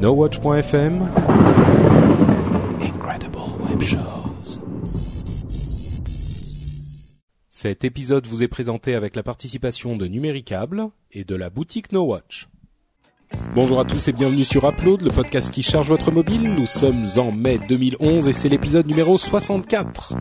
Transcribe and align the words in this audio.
NoWatch.fm 0.00 1.02
Incredible 2.80 3.38
Web 3.68 3.82
Shows. 3.82 4.58
Cet 7.50 7.84
épisode 7.84 8.26
vous 8.26 8.42
est 8.42 8.48
présenté 8.48 8.94
avec 8.94 9.14
la 9.14 9.22
participation 9.22 9.98
de 9.98 10.06
Numéricable 10.06 10.88
et 11.12 11.24
de 11.24 11.36
la 11.36 11.50
boutique 11.50 11.92
NoWatch. 11.92 12.48
Bonjour 13.54 13.78
à 13.78 13.84
tous 13.84 14.08
et 14.08 14.14
bienvenue 14.14 14.44
sur 14.44 14.66
Upload, 14.66 15.02
le 15.02 15.10
podcast 15.10 15.50
qui 15.50 15.62
charge 15.62 15.88
votre 15.88 16.10
mobile. 16.10 16.54
Nous 16.54 16.64
sommes 16.64 17.06
en 17.18 17.30
mai 17.30 17.60
2011 17.68 18.26
et 18.26 18.32
c'est 18.32 18.48
l'épisode 18.48 18.86
numéro 18.86 19.18
64. 19.18 20.14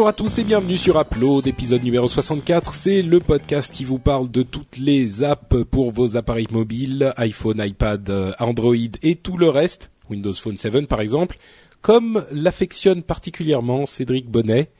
Bonjour 0.00 0.08
à 0.08 0.12
tous 0.14 0.38
et 0.38 0.44
bienvenue 0.44 0.78
sur 0.78 0.98
Upload, 0.98 1.46
épisode 1.46 1.82
numéro 1.82 2.08
64. 2.08 2.72
C'est 2.72 3.02
le 3.02 3.20
podcast 3.20 3.70
qui 3.70 3.84
vous 3.84 3.98
parle 3.98 4.30
de 4.30 4.42
toutes 4.42 4.78
les 4.78 5.22
apps 5.24 5.54
pour 5.70 5.90
vos 5.90 6.16
appareils 6.16 6.46
mobiles, 6.50 7.12
iPhone, 7.18 7.62
iPad, 7.62 8.08
euh, 8.08 8.32
Android 8.40 8.74
et 9.02 9.16
tout 9.16 9.36
le 9.36 9.50
reste, 9.50 9.90
Windows 10.08 10.32
Phone 10.32 10.56
7 10.56 10.86
par 10.88 11.02
exemple, 11.02 11.36
comme 11.82 12.24
l'affectionne 12.32 13.02
particulièrement 13.02 13.84
Cédric 13.84 14.30
Bonnet. 14.30 14.70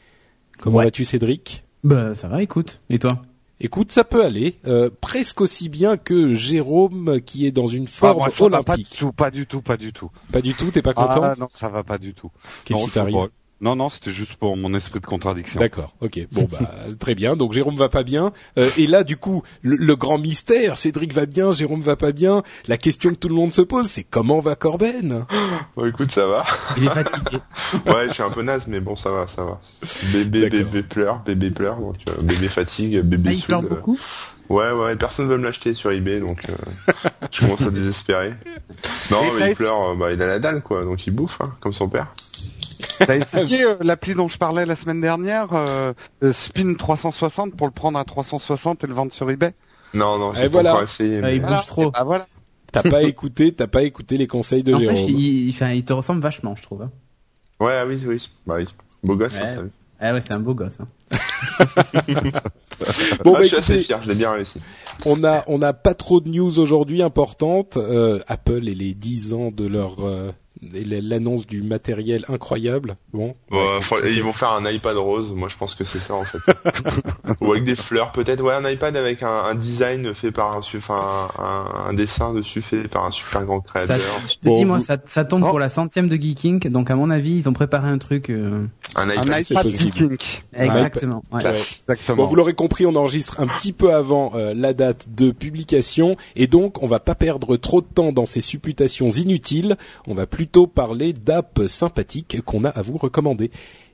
Comment 0.59 0.79
Ouais. 0.79 0.85
vas-tu 0.87 1.05
Cédric? 1.05 1.65
Bah 1.85 2.15
ça 2.15 2.27
va, 2.27 2.43
écoute. 2.43 2.81
Et 2.89 2.99
toi? 2.99 3.21
Écoute, 3.61 3.93
ça 3.93 4.05
peut 4.05 4.25
aller, 4.25 4.57
euh, 4.67 4.89
presque 5.03 5.43
aussi 5.43 5.69
bien 5.69 5.99
que 5.99 6.33
Jérôme 6.33 7.21
qui 7.21 7.45
est 7.45 7.53
dans 7.53 7.67
une 7.67 7.85
Ah, 7.85 7.91
forme 7.91 8.17
moi, 8.21 8.29
va 8.29 8.31
pas 8.33 8.39
du 8.39 8.45
olympique. 8.85 8.97
tout, 8.99 9.13
pas 9.13 9.31
du 9.31 9.47
tout, 9.47 9.61
pas 9.61 9.77
du 9.77 9.93
tout. 9.93 10.11
Pas 10.33 10.41
du 10.41 10.55
tout, 10.55 10.71
t'es 10.71 10.81
pas 10.81 10.95
content? 10.95 11.21
Ah 11.23 11.35
non, 11.39 11.49
ça 11.53 11.69
va 11.69 11.85
pas 11.85 11.99
du 11.99 12.15
tout. 12.15 12.31
Qu'est-ce 12.65 12.87
qui 12.87 12.91
t'arrive? 12.93 13.29
Non, 13.61 13.77
non, 13.77 13.91
c'était 13.91 14.11
juste 14.11 14.37
pour 14.37 14.57
mon 14.57 14.73
esprit 14.75 15.01
de 15.01 15.07
contradiction. 15.07 15.61
D'accord, 15.61 15.93
ok, 16.01 16.27
bon 16.33 16.49
bah 16.51 16.59
très 16.99 17.15
bien. 17.15 17.37
Donc 17.37 17.53
Jérôme 17.53 17.77
va 17.77 17.91
pas 17.91 18.05
bien. 18.05 18.33
Euh, 18.57 18.71
et 18.79 18.87
là, 18.87 19.05
du 19.05 19.19
coup, 19.19 19.43
le, 19.63 19.77
le 19.77 19.97
grand 19.97 20.17
mystère, 20.17 20.79
Cédric 20.79 21.13
va 21.13 21.27
bien, 21.27 21.53
Jérôme 21.53 21.83
va 21.83 21.97
pas 21.97 22.13
bien. 22.13 22.43
La 22.69 22.79
question 22.79 23.11
que 23.11 23.17
tout 23.17 23.29
le 23.29 23.35
monde 23.35 23.53
se 23.53 23.61
pose, 23.61 23.87
c'est 23.87 24.05
comment 24.05 24.41
va 24.41 24.55
Corben? 24.57 25.27
Bon, 25.77 25.87
écoute, 25.87 26.11
ça 26.11 26.27
va. 26.27 26.45
Il 26.79 26.85
est 26.85 26.89
fatigué. 26.89 27.39
Ouais, 27.87 28.09
je 28.09 28.15
suis 28.15 28.23
un 28.23 28.31
peu 28.31 28.43
naze, 28.43 28.63
mais 28.67 28.81
bon, 28.81 28.97
ça 28.97 29.11
va, 29.11 29.27
ça 29.35 29.45
va. 29.45 29.61
Bébé, 30.13 30.49
bébé 30.51 30.83
pleure, 30.83 31.23
bébé 31.23 31.51
pleure, 31.51 31.79
donc 31.81 31.97
euh, 32.09 32.23
bébé 32.23 32.49
fatigue, 32.49 33.01
bébé 33.01 33.31
Ah, 33.31 33.33
il 33.35 33.43
pleure 33.43 33.61
euh, 33.65 33.69
beaucoup? 33.69 33.99
Ouais, 34.51 34.73
ouais, 34.73 34.97
personne 34.97 35.29
veut 35.29 35.39
me 35.39 35.45
l'acheter 35.45 35.75
sur 35.75 35.93
eBay, 35.93 36.19
donc 36.21 36.41
euh, 36.49 36.93
je 37.31 37.41
commence 37.41 37.63
à 37.63 37.71
désespérer. 37.71 38.35
Non, 39.11 39.33
mais 39.39 39.51
il 39.51 39.55
pleure, 39.57 39.91
euh, 39.91 39.95
bah, 39.95 40.13
il 40.13 40.21
a 40.21 40.27
la 40.27 40.39
dalle, 40.41 40.61
quoi, 40.61 40.83
donc 40.85 41.07
il 41.07 41.13
bouffe, 41.13 41.41
hein, 41.41 41.53
comme 41.61 41.73
son 41.73 41.89
père. 41.89 42.09
T'as 42.99 43.15
essayé 43.17 43.65
euh, 43.65 43.77
l'appli 43.81 44.15
dont 44.15 44.27
je 44.27 44.39
parlais 44.39 44.67
la 44.67 44.75
semaine 44.75 45.01
dernière, 45.01 45.53
euh, 45.53 45.93
euh, 46.25 46.33
Spin 46.33 46.75
360 46.75 47.55
pour 47.57 47.67
le 47.69 47.73
prendre 47.73 47.97
à 47.99 48.05
360 48.05 48.83
et 48.83 48.87
le 48.89 48.93
vendre 48.95 49.13
sur 49.13 49.31
eBay? 49.31 49.55
Non, 49.95 50.19
non, 50.19 50.33
Et 50.35 50.37
j'ai 50.37 50.43
pas 50.43 50.49
voilà. 50.49 50.73
encore 50.73 50.83
essayé. 50.85 51.19
Ah, 51.19 51.27
mais- 51.27 51.37
il 51.37 51.43
bouge 51.43 51.67
trop. 51.67 51.91
Ah 51.95 52.03
voilà. 52.05 52.27
T'as 52.73 52.83
pas 52.83 53.03
écouté, 53.05 53.53
t'as 53.53 53.67
pas 53.69 53.83
écouté 53.85 54.17
les 54.17 54.27
conseils 54.27 54.63
de 54.65 54.75
En 54.75 54.79
fait, 54.79 54.85
Jérôme. 54.85 55.11
il, 55.11 55.49
il, 55.49 55.51
enfin, 55.51 55.71
il 55.71 55.85
te 55.85 55.93
ressemble 55.93 56.21
vachement, 56.23 56.55
je 56.57 56.63
trouve. 56.63 56.83
hein. 56.83 56.91
Ouais, 57.61 57.83
oui, 57.87 58.03
oui, 58.07 58.29
bah 58.47 58.57
oui. 58.59 58.67
Beau 59.05 59.15
gosse, 59.17 59.33
Ouais. 59.33 59.39
hein, 59.43 59.53
t'as 59.57 59.63
vu. 59.63 59.71
Ah 60.01 60.13
ouais, 60.15 60.21
c'est 60.21 60.33
un 60.33 60.39
beau 60.41 60.55
gosse. 60.55 60.79
Hein. 60.81 60.89
Bon, 63.25 63.35
Ah, 63.35 63.39
bah, 63.39 63.43
je 63.43 63.47
suis 63.49 63.57
assez 63.57 63.83
fier, 63.83 64.03
je 64.03 64.09
l'ai 64.09 64.15
bien 64.15 64.31
réussi. 64.33 64.59
on 65.05 65.23
a 65.25 65.45
on 65.47 65.61
a 65.63 65.73
pas 65.73 65.95
trop 65.95 66.21
de 66.21 66.29
news 66.29 66.59
aujourd'hui 66.59 67.03
importantes. 67.03 67.77
Euh, 67.77 68.21
Apple 68.29 68.69
et 68.69 68.75
les 68.75 68.95
10 68.95 69.35
ans 69.35 69.51
de 69.51 69.67
leur 69.67 69.97
euh, 70.07 70.31
l'annonce 70.63 71.47
du 71.47 71.63
matériel 71.63 72.25
incroyable. 72.29 72.97
Bon, 73.13 73.35
Ouais, 73.51 73.81
faut- 73.83 73.97
ils 74.05 74.23
vont 74.23 74.33
faire 74.33 74.51
un 74.53 74.69
iPad 74.71 74.97
rose, 74.97 75.31
moi 75.35 75.49
je 75.49 75.57
pense 75.57 75.75
que 75.75 75.85
c'est 75.85 75.99
ça 75.99 76.15
en 76.15 76.25
fait. 76.25 76.39
Ou 77.41 77.53
avec 77.53 77.65
des 77.65 77.77
fleurs 77.77 78.13
peut-être, 78.13 78.43
ouais 78.43 78.53
un 78.55 78.69
iPad 78.69 78.97
avec 78.97 79.23
un, 79.23 79.29
un 79.45 79.55
design 79.55 80.13
fait 80.15 80.31
par 80.33 80.55
un, 80.57 80.63
su- 80.63 80.79
enfin 80.79 81.31
un, 81.39 81.43
un, 81.43 81.89
un 81.89 81.95
dessin 81.95 82.35
dessus 82.35 82.61
fait 82.63 82.89
par 82.89 83.05
un 83.07 83.11
super 83.11 83.45
grand 83.45 83.63
Ça, 83.67 83.85
créateur. 83.87 84.21
je 84.29 84.35
te 84.35 84.45
Bon, 84.49 84.57
dis, 84.59 84.65
moi, 84.65 84.79
vous- 84.79 84.85
ça, 84.85 84.99
ça 85.07 85.25
tombe 85.25 85.45
Oh. 85.45 85.49
pour 85.49 85.59
la 85.59 85.71
centième 85.71 86.09
de 86.09 86.17
Geeking, 86.17 86.69
donc 86.69 86.91
à 86.91 86.97
mon 86.97 87.09
avis, 87.11 87.33
ils 87.37 87.49
ont 87.49 87.53
préparé 87.55 87.89
un 87.89 87.99
truc. 87.99 88.29
euh, 88.29 88.67
Un 88.95 89.09
iPad, 89.11 89.43
c'est 89.43 89.55
iPad 89.55 89.63
possible. 89.65 89.93
Geeking. 90.11 90.19
Exactement. 90.53 91.25
ouais. 91.33 91.43
Ouais. 91.43 91.59
Exactement. 91.89 92.17
Bon, 92.19 92.27
vous 92.27 92.35
l'aurez 92.37 92.55
compris, 92.55 92.85
on 92.85 92.95
enregistre 92.97 93.41
un 93.41 93.47
petit 93.47 93.73
peu 93.73 93.95
avant 93.95 94.33
euh, 94.35 94.53
la 94.55 94.75
date 94.75 95.09
de 95.15 95.31
publication 95.31 96.17
et 96.37 96.47
donc 96.47 96.83
on 96.83 96.87
va 96.87 97.01
pas 97.01 97.15
perdre 97.15 97.57
trop 97.57 97.81
de 97.81 97.87
temps 97.87 98.13
dans 98.13 98.27
ces 98.27 98.41
supputations 98.43 99.09
inutiles. 99.11 99.77
On 100.07 100.15
va 100.15 100.27
parler 100.59 101.13
d'apps 101.13 101.67
sympathiques 101.67 102.41
qu'on 102.43 102.65
a 102.65 102.69
à 102.69 102.83
vous 102.83 102.99
recommander. 102.99 103.51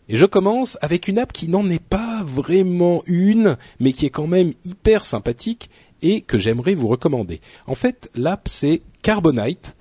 Et 0.09 0.17
je 0.17 0.27
commence 0.27 0.79
avec 0.81 1.09
une 1.09 1.19
app 1.19 1.33
qui 1.33 1.49
n'en 1.49 1.69
est 1.69 1.83
pas 1.83 2.23
vraiment 2.25 3.03
une, 3.07 3.57
mais 3.81 3.93
qui 3.93 4.07
est 4.07 4.11
quand 4.11 4.29
même 4.29 4.53
hyper 4.65 5.05
sympathique 5.05 5.69
et 6.03 6.21
que 6.21 6.39
j'aimerais 6.39 6.75
vous 6.75 6.89
recommander. 6.89 7.41
En 7.67 7.75
fait, 7.75 8.11
l'app 8.15 8.49
c'est 8.49 8.83
Carbonite 9.03 9.77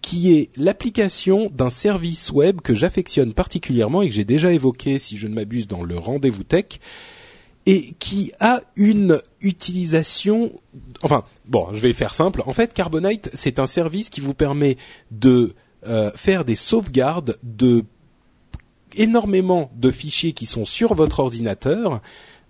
qui 0.00 0.32
est 0.32 0.50
l'application 0.56 1.50
d'un 1.54 1.70
service 1.70 2.30
web 2.30 2.60
que 2.60 2.74
j'affectionne 2.74 3.34
particulièrement 3.34 4.02
et 4.02 4.08
que 4.08 4.14
j'ai 4.14 4.24
déjà 4.24 4.52
évoqué, 4.52 4.98
si 4.98 5.16
je 5.16 5.26
ne 5.26 5.34
m'abuse, 5.34 5.66
dans 5.66 5.82
le 5.82 5.98
rendez-vous 5.98 6.44
tech, 6.44 6.80
et 7.66 7.92
qui 7.98 8.32
a 8.40 8.62
une 8.76 9.20
utilisation. 9.42 10.52
Enfin, 11.02 11.24
bon, 11.46 11.68
je 11.72 11.80
vais 11.80 11.92
faire 11.92 12.14
simple. 12.14 12.42
En 12.46 12.52
fait, 12.52 12.72
Carbonite, 12.72 13.28
c'est 13.34 13.58
un 13.58 13.66
service 13.66 14.08
qui 14.08 14.20
vous 14.20 14.34
permet 14.34 14.76
de 15.10 15.54
euh, 15.86 16.10
faire 16.14 16.44
des 16.44 16.56
sauvegardes 16.56 17.38
de 17.42 17.84
énormément 18.96 19.70
de 19.76 19.90
fichiers 19.90 20.32
qui 20.32 20.46
sont 20.46 20.64
sur 20.64 20.94
votre 20.94 21.20
ordinateur 21.20 22.00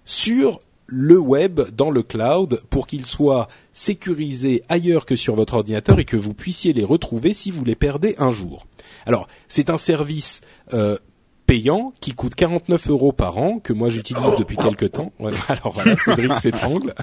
sur 0.05 0.61
le 0.87 1.19
web 1.19 1.61
dans 1.77 1.91
le 1.91 2.03
cloud 2.03 2.62
pour 2.71 2.87
qu'ils 2.87 3.05
soient 3.05 3.49
sécurisés 3.75 4.62
ailleurs 4.69 5.05
que 5.05 5.16
sur 5.16 5.34
votre 5.34 5.55
ordinateur 5.55 5.99
et 5.99 6.05
que 6.05 6.16
vous 6.16 6.33
puissiez 6.33 6.72
les 6.72 6.84
retrouver 6.84 7.34
si 7.34 7.50
vous 7.50 7.65
les 7.65 7.75
perdez 7.75 8.15
un 8.19 8.31
jour. 8.31 8.66
Alors, 9.05 9.28
c'est 9.49 9.69
un 9.69 9.77
service 9.77 10.41
euh, 10.72 10.97
payant 11.49 11.93
qui 12.00 12.12
coûte 12.12 12.34
49 12.34 12.91
euros 12.91 13.12
par 13.12 13.39
an 13.39 13.59
que 13.59 13.72
moi 13.72 13.91
j'utilise 13.91 14.34
depuis 14.39 14.56
quelque 14.56 14.87
temps. 14.87 15.12
Ouais, 15.19 15.33
alors 15.49 15.72
voilà, 15.72 15.97
Cédric 15.97 16.33
s'étrangle. 16.41 16.95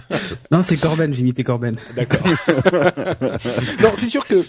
Non, 0.52 0.62
c'est 0.64 0.78
Corben, 0.78 1.14
j'ai 1.14 1.22
imité 1.22 1.44
Corben. 1.44 1.76
D'accord. 1.96 2.26
non, 3.82 3.92
c'est 3.96 4.08
sûr 4.08 4.26
que 4.26 4.46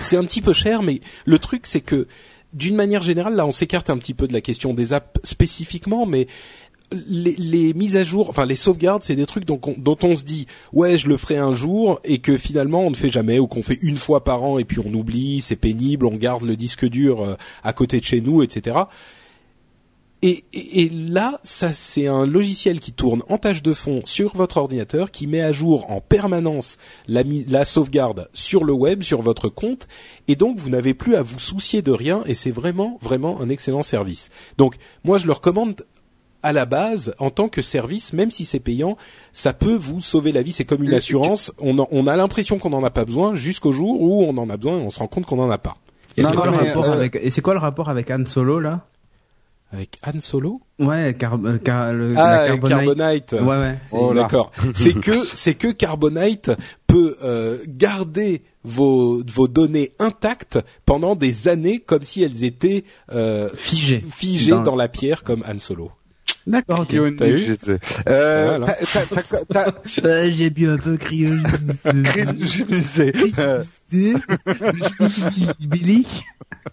c'est 0.00 0.16
un 0.16 0.24
petit 0.24 0.42
peu 0.42 0.52
cher, 0.52 0.82
mais 0.82 1.00
le 1.24 1.38
truc 1.38 1.66
c'est 1.66 1.80
que 1.80 2.06
d'une 2.52 2.74
manière 2.74 3.02
générale, 3.02 3.36
là, 3.36 3.46
on 3.46 3.52
s'écarte 3.52 3.90
un 3.90 3.98
petit 3.98 4.14
peu 4.14 4.26
de 4.26 4.32
la 4.32 4.40
question 4.40 4.74
des 4.74 4.92
apps 4.92 5.20
spécifiquement, 5.22 6.04
mais 6.04 6.26
les, 6.92 7.72
mises 7.74 7.96
à 7.96 8.02
jour, 8.02 8.28
enfin 8.30 8.46
les 8.46 8.56
sauvegardes, 8.56 9.04
c'est 9.04 9.14
des 9.14 9.26
trucs 9.26 9.44
dont 9.44 9.60
on, 9.64 9.74
dont 9.78 9.98
on 10.02 10.16
se 10.16 10.24
dit 10.24 10.46
ouais 10.72 10.98
je 10.98 11.08
le 11.08 11.16
ferai 11.16 11.36
un 11.36 11.54
jour 11.54 12.00
et 12.02 12.18
que 12.18 12.36
finalement 12.36 12.80
on 12.80 12.90
ne 12.90 12.96
fait 12.96 13.10
jamais 13.10 13.38
ou 13.38 13.46
qu'on 13.46 13.62
fait 13.62 13.78
une 13.82 13.96
fois 13.96 14.24
par 14.24 14.42
an 14.42 14.58
et 14.58 14.64
puis 14.64 14.80
on 14.84 14.92
oublie, 14.92 15.40
c'est 15.40 15.54
pénible, 15.54 16.04
on 16.04 16.16
garde 16.16 16.42
le 16.42 16.56
disque 16.56 16.84
dur 16.88 17.22
euh, 17.22 17.36
à 17.62 17.72
côté 17.72 18.00
de 18.00 18.04
chez 18.04 18.20
nous, 18.20 18.42
etc. 18.42 18.76
Et, 20.22 20.44
et, 20.52 20.82
et 20.82 20.88
là, 20.90 21.40
ça 21.44 21.72
c'est 21.72 22.06
un 22.06 22.26
logiciel 22.26 22.78
qui 22.78 22.92
tourne 22.92 23.22
en 23.30 23.38
tâche 23.38 23.62
de 23.62 23.72
fond 23.72 24.00
sur 24.04 24.36
votre 24.36 24.58
ordinateur, 24.58 25.10
qui 25.10 25.26
met 25.26 25.40
à 25.40 25.50
jour 25.52 25.90
en 25.90 26.02
permanence 26.02 26.76
la, 27.08 27.64
sauvegarde 27.64 28.28
sur 28.34 28.64
le 28.64 28.74
web, 28.74 29.02
sur 29.02 29.22
votre 29.22 29.48
compte, 29.48 29.88
et 30.28 30.36
donc 30.36 30.58
vous 30.58 30.68
n'avez 30.68 30.92
plus 30.92 31.14
à 31.16 31.22
vous 31.22 31.38
soucier 31.38 31.80
de 31.80 31.90
rien, 31.90 32.22
et 32.26 32.34
c'est 32.34 32.50
vraiment 32.50 32.98
vraiment 33.00 33.40
un 33.40 33.48
excellent 33.48 33.82
service. 33.82 34.28
Donc 34.58 34.74
moi 35.04 35.16
je 35.16 35.26
le 35.26 35.32
recommande 35.32 35.86
à 36.42 36.52
la 36.52 36.66
base 36.66 37.14
en 37.18 37.30
tant 37.30 37.48
que 37.48 37.62
service, 37.62 38.12
même 38.12 38.30
si 38.30 38.44
c'est 38.44 38.60
payant, 38.60 38.96
ça 39.32 39.52
peut 39.54 39.74
vous 39.74 40.00
sauver 40.00 40.32
la 40.32 40.42
vie. 40.42 40.52
C'est 40.52 40.64
comme 40.64 40.82
une 40.82 40.94
assurance. 40.94 41.52
On, 41.58 41.78
en- 41.78 41.88
on 41.90 42.06
a 42.06 42.16
l'impression 42.16 42.58
qu'on 42.58 42.70
n'en 42.70 42.82
a 42.84 42.90
pas 42.90 43.04
besoin 43.04 43.34
jusqu'au 43.34 43.72
jour 43.72 44.00
où 44.00 44.22
on 44.24 44.36
en 44.38 44.48
a 44.50 44.56
besoin 44.56 44.78
et 44.78 44.82
on 44.82 44.90
se 44.90 44.98
rend 44.98 45.06
compte 45.06 45.26
qu'on 45.26 45.36
n'en 45.36 45.50
a 45.50 45.58
pas. 45.58 45.76
Et 46.16 46.22
c'est 46.24 46.34
quoi, 46.34 46.46
euh, 46.48 46.92
avec 46.92 47.18
et 47.22 47.28
c'est 47.30 47.40
quoi 47.42 47.52
le 47.54 47.60
rapport 47.60 47.88
avec 47.90 48.10
Han 48.10 48.24
Solo 48.26 48.58
là? 48.60 48.86
Avec 49.72 49.98
Han 50.04 50.18
Solo 50.18 50.60
Ouais, 50.80 51.14
car, 51.16 51.38
euh, 51.44 51.58
car, 51.62 51.92
le, 51.92 52.12
Ah, 52.16 52.48
la 52.48 52.58
Carbonite. 52.58 52.96
Carbonite. 52.96 53.32
Ouais, 53.32 53.40
ouais. 53.40 53.78
c'est- 53.88 53.96
Oh. 53.96 54.12
D'accord. 54.12 54.50
c'est 54.74 54.94
que 54.98 55.24
c'est 55.34 55.54
que 55.54 55.70
Carbonite 55.70 56.50
peut 56.88 57.16
euh, 57.22 57.58
garder 57.68 58.42
vos 58.64 59.22
vos 59.24 59.46
données 59.48 59.92
intactes 60.00 60.58
pendant 60.86 61.14
des 61.14 61.46
années 61.48 61.78
comme 61.78 62.02
si 62.02 62.22
elles 62.24 62.42
étaient 62.44 62.82
euh, 63.12 63.48
Figé. 63.54 64.04
figées 64.10 64.50
dans... 64.50 64.62
Dans- 64.62 64.74
la 64.76 64.88
pierre 64.88 65.22
comme 65.22 65.44
Han 65.48 65.58
Solo. 65.60 65.92
D'accord, 66.46 66.80
ok. 66.80 66.88
Cryogénisé. 66.88 67.16
T'as 67.18 67.26
vu 67.72 67.78
Euh, 68.08 68.56
Voilà. 68.58 68.76
Euh, 70.04 70.30
J'ai 70.32 70.50
bu 70.50 70.68
un 70.68 70.78
peu 70.78 70.96
cryogénisé. 70.96 73.12
Billy 75.60 76.06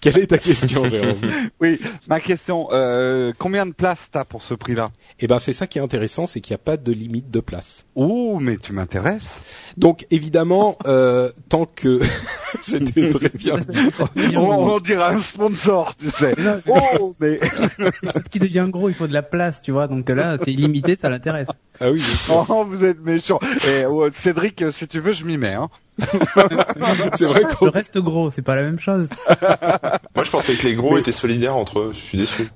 Quelle 0.01 0.19
est 0.19 0.27
ta 0.27 0.37
question, 0.37 0.87
Jérôme 0.89 1.19
oui, 1.61 1.79
ma 2.07 2.19
question, 2.19 2.67
euh, 2.71 3.31
combien 3.37 3.65
de 3.65 3.71
place 3.71 4.09
t'as 4.11 4.25
pour 4.25 4.43
ce 4.43 4.53
prix-là? 4.53 4.89
Eh 5.19 5.27
ben, 5.27 5.39
c'est 5.39 5.53
ça 5.53 5.67
qui 5.67 5.79
est 5.79 5.81
intéressant, 5.81 6.27
c'est 6.27 6.41
qu'il 6.41 6.53
n'y 6.53 6.55
a 6.55 6.63
pas 6.63 6.77
de 6.77 6.91
limite 6.91 7.31
de 7.31 7.39
place. 7.39 7.85
Oh, 7.95 8.37
mais 8.39 8.57
tu 8.57 8.73
m'intéresses. 8.73 9.41
Donc, 9.77 10.05
évidemment, 10.11 10.77
euh, 10.85 11.31
tant 11.49 11.65
que 11.65 11.99
c'était 12.61 13.09
très 13.09 13.29
bien. 13.29 13.55
On, 14.35 14.75
on 14.75 14.79
dirait 14.79 15.15
un 15.15 15.19
sponsor, 15.19 15.95
tu 15.95 16.09
sais. 16.09 16.35
Oh, 16.67 17.15
mais 17.19 17.39
Ce 18.03 18.29
qui 18.29 18.39
devient 18.39 18.67
gros, 18.69 18.89
il 18.89 18.95
faut 18.95 19.07
de 19.07 19.13
la 19.13 19.23
place, 19.23 19.61
tu 19.61 19.71
vois. 19.71 19.87
Donc 19.87 20.09
là, 20.09 20.37
c'est 20.43 20.51
illimité, 20.51 20.97
ça 20.99 21.09
l'intéresse. 21.09 21.47
Ah 21.79 21.91
oui. 21.91 21.99
bien 21.99 22.15
sûr. 22.15 22.45
oh, 22.49 22.65
vous 22.65 22.83
êtes 22.83 22.99
méchant. 23.01 23.39
Et 23.67 23.85
oh, 23.85 24.09
Cédric, 24.11 24.63
si 24.71 24.87
tu 24.87 24.99
veux, 24.99 25.13
je 25.13 25.25
m'y 25.25 25.37
mets. 25.37 25.53
Hein. 25.53 25.69
c'est 27.17 27.25
vrai 27.25 27.41
Le 27.43 27.55
qu'on 27.55 27.69
reste 27.71 27.97
gros, 27.97 28.29
c'est 28.31 28.41
pas 28.41 28.55
la 28.55 28.63
même 28.63 28.79
chose. 28.79 29.07
Moi, 30.15 30.23
je 30.23 30.29
pensais 30.31 30.55
que 30.55 30.67
les 30.67 30.75
gros 30.75 30.97
étaient 30.97 31.11
solidaires 31.11 31.55
entre 31.55 31.79
eux. 31.79 31.93
Je 31.95 32.07
suis 32.07 32.17
déçu. 32.17 32.49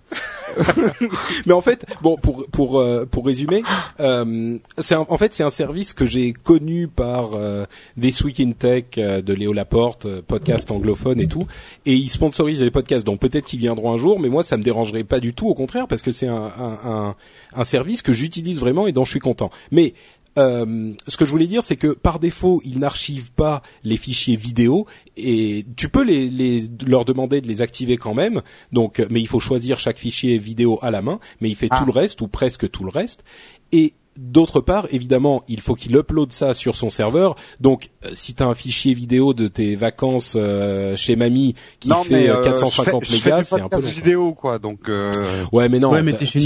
Mais 1.45 1.53
en 1.53 1.61
fait, 1.61 1.85
bon, 2.01 2.17
pour 2.17 2.45
pour 2.51 2.79
euh, 2.79 3.05
pour 3.09 3.25
résumer, 3.25 3.63
euh, 4.01 4.57
c'est 4.79 4.95
un- 4.95 5.05
en 5.07 5.17
fait 5.17 5.33
c'est 5.33 5.43
un 5.43 5.49
service 5.49 5.93
que 5.93 6.05
j'ai 6.05 6.33
connu 6.33 6.89
par 6.89 7.29
euh, 7.35 7.65
This 7.99 8.21
Week 8.25 8.37
in 8.41 8.51
Tech 8.51 8.83
euh, 8.97 9.21
de 9.21 9.33
Léo 9.33 9.53
Laporte, 9.53 10.05
euh, 10.07 10.21
podcast 10.21 10.69
anglophone 10.71 11.21
et 11.21 11.27
tout, 11.27 11.47
et 11.85 11.93
il 11.93 12.09
sponsorise 12.09 12.59
des 12.59 12.69
podcasts, 12.69 13.05
donc 13.05 13.21
peut-être 13.21 13.45
qu'ils 13.45 13.59
viendront 13.59 13.93
un 13.93 13.97
jour, 13.97 14.19
mais 14.19 14.27
moi 14.27 14.43
ça 14.43 14.57
me 14.57 14.63
dérangerait 14.63 15.05
pas 15.05 15.21
du 15.21 15.33
tout, 15.33 15.47
au 15.47 15.55
contraire, 15.55 15.87
parce 15.87 16.01
que 16.01 16.11
c'est 16.11 16.27
un 16.27 16.51
un, 16.59 16.79
un 16.83 17.15
un 17.53 17.63
service 17.63 18.01
que 18.01 18.11
j'utilise 18.11 18.59
vraiment 18.59 18.87
et 18.87 18.91
dont 18.91 19.05
je 19.05 19.11
suis 19.11 19.19
content. 19.21 19.51
Mais 19.71 19.93
euh, 20.37 20.93
ce 21.07 21.17
que 21.17 21.25
je 21.25 21.31
voulais 21.31 21.47
dire, 21.47 21.63
c'est 21.63 21.75
que 21.75 21.87
par 21.93 22.19
défaut, 22.19 22.61
ils 22.63 22.79
n'archivent 22.79 23.31
pas 23.31 23.61
les 23.83 23.97
fichiers 23.97 24.35
vidéo 24.35 24.87
et 25.17 25.65
tu 25.75 25.89
peux 25.89 26.03
les, 26.03 26.29
les 26.29 26.63
leur 26.87 27.05
demander 27.05 27.41
de 27.41 27.47
les 27.47 27.61
activer 27.61 27.97
quand 27.97 28.13
même. 28.13 28.41
Donc, 28.71 29.05
mais 29.09 29.21
il 29.21 29.27
faut 29.27 29.39
choisir 29.39 29.79
chaque 29.79 29.97
fichier 29.97 30.37
vidéo 30.37 30.79
à 30.81 30.91
la 30.91 31.01
main. 31.01 31.19
Mais 31.41 31.49
il 31.49 31.55
fait 31.55 31.67
Ah. 31.69 31.79
tout 31.79 31.85
le 31.85 31.91
reste 31.91 32.21
ou 32.21 32.27
presque 32.27 32.69
tout 32.69 32.83
le 32.83 32.89
reste. 32.91 33.23
Et 33.71 33.93
D'autre 34.17 34.59
part, 34.59 34.87
évidemment, 34.91 35.43
il 35.47 35.61
faut 35.61 35.73
qu'il 35.73 35.95
upload 35.95 36.33
ça 36.33 36.53
sur 36.53 36.75
son 36.75 36.89
serveur. 36.89 37.35
Donc, 37.61 37.91
euh, 38.05 38.09
si 38.13 38.33
tu 38.33 38.43
as 38.43 38.45
un 38.47 38.53
fichier 38.53 38.93
vidéo 38.93 39.33
de 39.33 39.47
tes 39.47 39.75
vacances 39.75 40.33
euh, 40.35 40.97
chez 40.97 41.15
mamie 41.15 41.55
qui 41.79 41.87
non, 41.89 42.03
fait 42.03 42.13
mais 42.13 42.29
euh, 42.29 42.37
euh, 42.39 42.43
450 42.43 43.05
je 43.05 43.09
fais, 43.09 43.17
je 43.17 43.23
mégas, 43.25 43.43
c'est 43.43 43.61
un 43.61 43.69
peu 43.69 43.81
long. 43.81 43.89
vidéo, 43.89 44.33
quoi. 44.33 44.59
Donc, 44.59 44.89
euh, 44.89 45.11
Ouais, 45.53 45.69
mais 45.69 45.79
non. 45.79 45.91
ouais, 45.91 46.01
mais 46.03 46.11
t'es 46.13 46.25
chez 46.25 46.39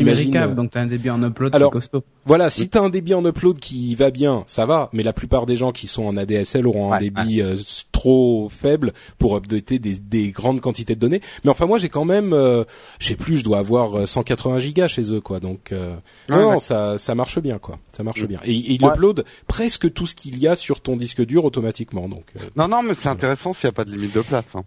donc 0.56 0.72
t'as 0.72 0.82
un 0.82 0.86
débit 0.86 1.10
en 1.10 1.22
upload 1.24 1.56
Alors, 1.56 1.72
costaud. 1.72 2.04
Voilà, 2.26 2.50
si 2.52 2.70
t'as 2.70 2.82
un 2.82 2.90
débit 2.90 3.16
en 3.16 3.26
upload 3.26 3.60
qui 3.60 3.96
va 3.96 4.12
bien, 4.12 4.44
ça 4.46 4.66
va, 4.68 4.90
mais 4.94 5.02
la 5.02 5.14
plupart 5.14 5.48
des 5.48 5.56
gens 5.56 5.72
qui 5.72 5.88
sont 5.88 6.06
en 6.06 6.18
ADSL 6.18 6.68
auront 6.68 6.92
un 6.94 6.98
Ouais, 6.98 7.10
débit 7.10 7.42
euh, 7.42 7.56
trop 8.06 8.50
faible 8.50 8.94
pour 9.18 9.36
updater 9.36 9.80
des, 9.80 9.96
des 9.96 10.30
grandes 10.32 10.62
quantités 10.62 10.94
de 10.96 11.00
données. 11.00 11.22
Mais 11.44 11.50
enfin, 11.50 11.66
moi, 11.66 11.80
j'ai 11.80 11.90
quand 11.90 12.06
même, 12.06 12.34
euh, 12.34 12.64
je 13.00 13.08
sais 13.08 13.16
plus, 13.16 13.38
je 13.38 13.44
dois 13.44 13.58
avoir 13.58 13.98
euh, 13.98 14.06
180 14.06 14.60
gigas 14.60 14.88
chez 14.88 15.12
eux, 15.12 15.22
quoi. 15.22 15.40
Donc, 15.40 15.72
euh, 15.72 15.96
Ouais, 16.30 16.36
non, 16.38 16.50
ouais. 16.52 16.60
ça, 16.60 16.98
ça 17.00 17.16
marche 17.16 17.40
bien, 17.40 17.58
quoi. 17.58 17.80
Ça 17.94 18.04
marche 18.04 18.22
Mm. 18.24 18.28
bien. 18.28 18.40
Et, 18.46 18.52
et 18.54 18.74
il 18.74 18.84
Ouais. 18.86 18.92
upload 18.94 19.26
presque 19.48 19.92
tout 19.92 20.06
ce 20.06 20.14
qu'il 20.16 20.38
y 20.38 20.48
a 20.48 20.56
sur 20.56 20.82
ton 20.82 20.96
disque 20.98 21.26
dur 21.26 21.46
automatiquement. 21.46 22.08
Donc, 22.08 22.26
euh, 22.36 22.40
non, 22.56 22.68
non, 22.68 22.84
mais 22.84 22.94
c'est 22.94 23.10
intéressant 23.10 23.54
s'il 23.54 23.68
n'y 23.68 23.70
a 23.70 23.74
pas 23.74 23.86
de 23.86 23.92
limite 23.96 24.14
de 24.14 24.22
place. 24.22 24.56
Hein. 24.56 24.64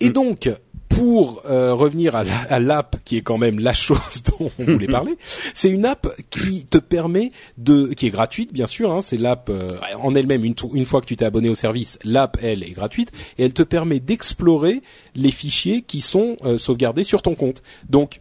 Et 0.00 0.08
Mm. 0.08 0.12
donc, 0.12 0.50
pour 0.88 1.40
euh, 1.46 1.72
revenir 1.72 2.14
à 2.16 2.22
la- 2.22 2.36
à 2.50 2.58
l'app 2.58 2.96
qui 3.04 3.16
est 3.16 3.22
quand 3.22 3.38
même 3.38 3.58
la 3.58 3.72
chose 3.72 3.96
dont 4.38 4.50
on 4.58 4.64
voulait 4.64 4.86
parler, 4.88 5.16
c'est 5.54 5.70
une 5.70 5.86
app 5.86 6.06
qui 6.28 6.66
te 6.66 6.76
permet 6.76 7.30
de, 7.56 7.94
qui 7.94 8.06
est 8.08 8.10
gratuite 8.10 8.52
bien 8.52 8.66
sûr, 8.66 8.92
hein, 8.92 9.00
c'est 9.00 9.16
l'app 9.16 9.48
euh, 9.48 9.78
en 10.02 10.14
elle-même 10.14 10.44
une 10.44 10.84
fois 10.84 11.00
que 11.00 11.06
tu 11.06 11.16
t'es 11.16 11.24
abonné 11.24 11.48
au 11.48 11.54
service, 11.54 11.98
l'app 12.04 12.36
elle 12.42 12.62
est 12.62 12.72
gratuite 12.72 13.10
et 13.38 13.44
elle 13.44 13.54
te 13.54 13.62
permet 13.62 14.00
d'explorer 14.00 14.82
les 15.14 15.30
fichiers 15.30 15.80
qui 15.82 16.00
sont 16.02 16.36
euh, 16.44 16.58
sauvegardés 16.58 17.04
sur 17.04 17.22
ton 17.22 17.34
compte. 17.34 17.62
Donc 17.88 18.20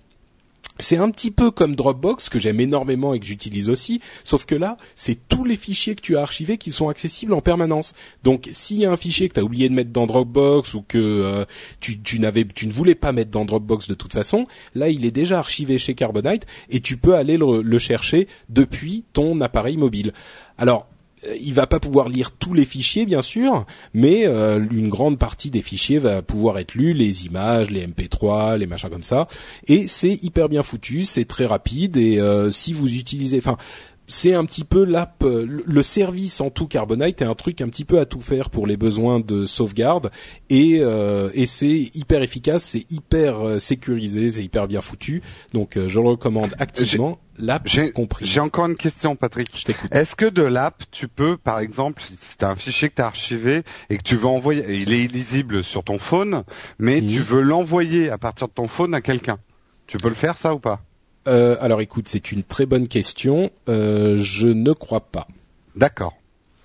c'est 0.81 0.98
un 0.98 1.10
petit 1.12 1.31
peu 1.31 1.51
comme 1.51 1.75
Dropbox 1.75 2.30
que 2.30 2.39
j'aime 2.39 2.60
énormément 2.60 3.13
et 3.13 3.19
que 3.19 3.25
j'utilise 3.25 3.69
aussi, 3.69 4.01
sauf 4.24 4.45
que 4.45 4.56
là, 4.56 4.78
c'est 4.95 5.28
tous 5.28 5.44
les 5.44 5.57
fichiers 5.57 5.95
que 5.95 6.01
tu 6.01 6.18
as 6.18 6.22
archivés 6.22 6.57
qui 6.57 6.72
sont 6.72 6.89
accessibles 6.89 7.33
en 7.33 7.42
permanence. 7.42 7.94
Donc, 8.24 8.50
s'il 8.51 8.78
y 8.78 8.86
a 8.86 8.92
un 8.92 8.98
fichier 8.98 9.30
que 9.30 9.36
tu 9.36 9.39
as 9.39 9.44
oublié 9.44 9.69
de 9.69 9.74
mettre 9.74 9.92
dans 9.92 10.07
Dropbox 10.07 10.74
ou 10.74 10.83
que 10.88 10.98
euh, 10.98 11.45
tu, 11.80 12.19
n'avais, 12.19 12.45
tu 12.45 12.68
ne 12.68 12.74
voulais 12.74 12.95
pas 12.95 13.12
mettre 13.12 13.31
dans 13.31 13.45
Dropbox 13.45 13.88
de 13.88 13.94
toute 13.94 14.13
façon, 14.13 14.45
là, 14.75 14.89
il 14.89 15.06
est 15.06 15.12
déjà 15.12 15.39
archivé 15.39 15.78
chez 15.78 15.94
Carbonite 15.94 16.45
et 16.69 16.81
tu 16.81 16.98
peux 16.98 17.16
aller 17.16 17.38
le, 17.38 17.62
le 17.62 17.80
chercher 17.80 18.28
depuis 18.50 19.06
ton 19.13 19.39
appareil 19.42 19.78
mobile. 19.78 20.13
Alors, 20.57 20.88
il 21.39 21.53
va 21.53 21.68
pas 21.68 21.79
pouvoir 21.79 22.09
lire 22.09 22.31
tous 22.31 22.53
les 22.53 22.65
fichiers 22.65 23.06
bien 23.06 23.21
sûr, 23.21 23.65
mais 23.94 24.25
euh, 24.25 24.59
une 24.71 24.89
grande 24.89 25.19
partie 25.19 25.50
des 25.50 25.62
fichiers 25.62 26.00
va 26.00 26.21
pouvoir 26.21 26.57
être 26.57 26.75
lu, 26.75 26.94
les 26.94 27.25
images, 27.25 27.69
les 27.69 27.88
MP3, 27.88 28.57
les 28.57 28.68
machins 28.68 28.89
comme 28.89 29.03
ça, 29.03 29.27
et 29.68 29.88
c'est 29.88 30.23
hyper 30.23 30.50
bien 30.50 30.63
foutu, 30.63 31.03
c'est 31.03 31.25
très 31.25 31.45
rapide 31.45 31.97
et 31.97 32.19
euh, 32.19 32.51
si 32.51 32.73
vous 32.73 32.95
utilisez, 32.95 33.38
enfin 33.38 33.57
c'est 34.11 34.33
un 34.33 34.45
petit 34.45 34.63
peu 34.63 34.83
l'app, 34.83 35.23
euh, 35.23 35.45
le 35.65 35.83
service 35.83 36.41
en 36.41 36.49
tout 36.49 36.67
Carbonite 36.67 37.21
est 37.21 37.25
un 37.25 37.33
truc 37.33 37.61
un 37.61 37.69
petit 37.69 37.85
peu 37.85 37.99
à 37.99 38.05
tout 38.05 38.21
faire 38.21 38.49
pour 38.49 38.67
les 38.67 38.77
besoins 38.77 39.19
de 39.19 39.45
sauvegarde 39.45 40.11
et, 40.49 40.79
euh, 40.81 41.29
et 41.33 41.45
c'est 41.45 41.89
hyper 41.93 42.21
efficace, 42.21 42.63
c'est 42.63 42.85
hyper 42.91 43.39
euh, 43.47 43.59
sécurisé, 43.59 44.29
c'est 44.29 44.43
hyper 44.43 44.67
bien 44.67 44.81
foutu, 44.81 45.21
donc 45.53 45.79
je 45.87 45.99
le 45.99 46.09
recommande 46.09 46.53
activement, 46.59 47.19
l'app 47.37 47.63
J'ai 47.65 47.91
comprise. 47.91 48.27
j'ai 48.27 48.39
encore 48.39 48.65
une 48.67 48.75
question, 48.75 49.15
Patrick. 49.15 49.47
Je 49.55 49.63
t'écoute. 49.63 49.89
Est-ce 49.93 50.15
que 50.15 50.25
de 50.25 50.43
l'app, 50.43 50.83
tu 50.91 51.07
peux, 51.07 51.37
par 51.37 51.59
exemple, 51.59 52.01
si 52.03 52.37
tu 52.37 52.43
as 52.45 52.49
un 52.49 52.55
fichier 52.55 52.89
que 52.89 52.95
tu 52.95 53.01
as 53.01 53.07
archivé 53.07 53.63
et 53.89 53.97
que 53.97 54.03
tu 54.03 54.15
veux 54.17 54.25
envoyer, 54.27 54.65
il 54.69 54.91
est 54.93 55.03
illisible 55.05 55.63
sur 55.63 55.83
ton 55.83 55.97
phone, 55.97 56.43
mais 56.79 57.01
Mhm. 57.01 57.07
tu 57.11 57.19
veux 57.19 57.41
l'envoyer 57.41 58.09
à 58.09 58.17
partir 58.17 58.47
de 58.49 58.53
ton 58.53 58.67
phone 58.67 58.93
à 58.93 59.01
quelqu'un, 59.01 59.37
tu 59.87 59.97
peux 59.97 60.09
le 60.09 60.15
faire 60.15 60.37
ça 60.37 60.53
ou 60.53 60.59
pas? 60.59 60.81
Euh, 61.27 61.56
alors 61.62 61.81
écoute, 61.81 62.07
c'est 62.07 62.31
une 62.31 62.44
très 62.44 62.65
bonne 62.65 62.88
question. 62.88 63.51
Euh, 63.69 64.15
je 64.15 64.47
ne 64.47 64.73
crois 64.73 65.01
pas. 65.01 65.27
D'accord. 65.75 66.13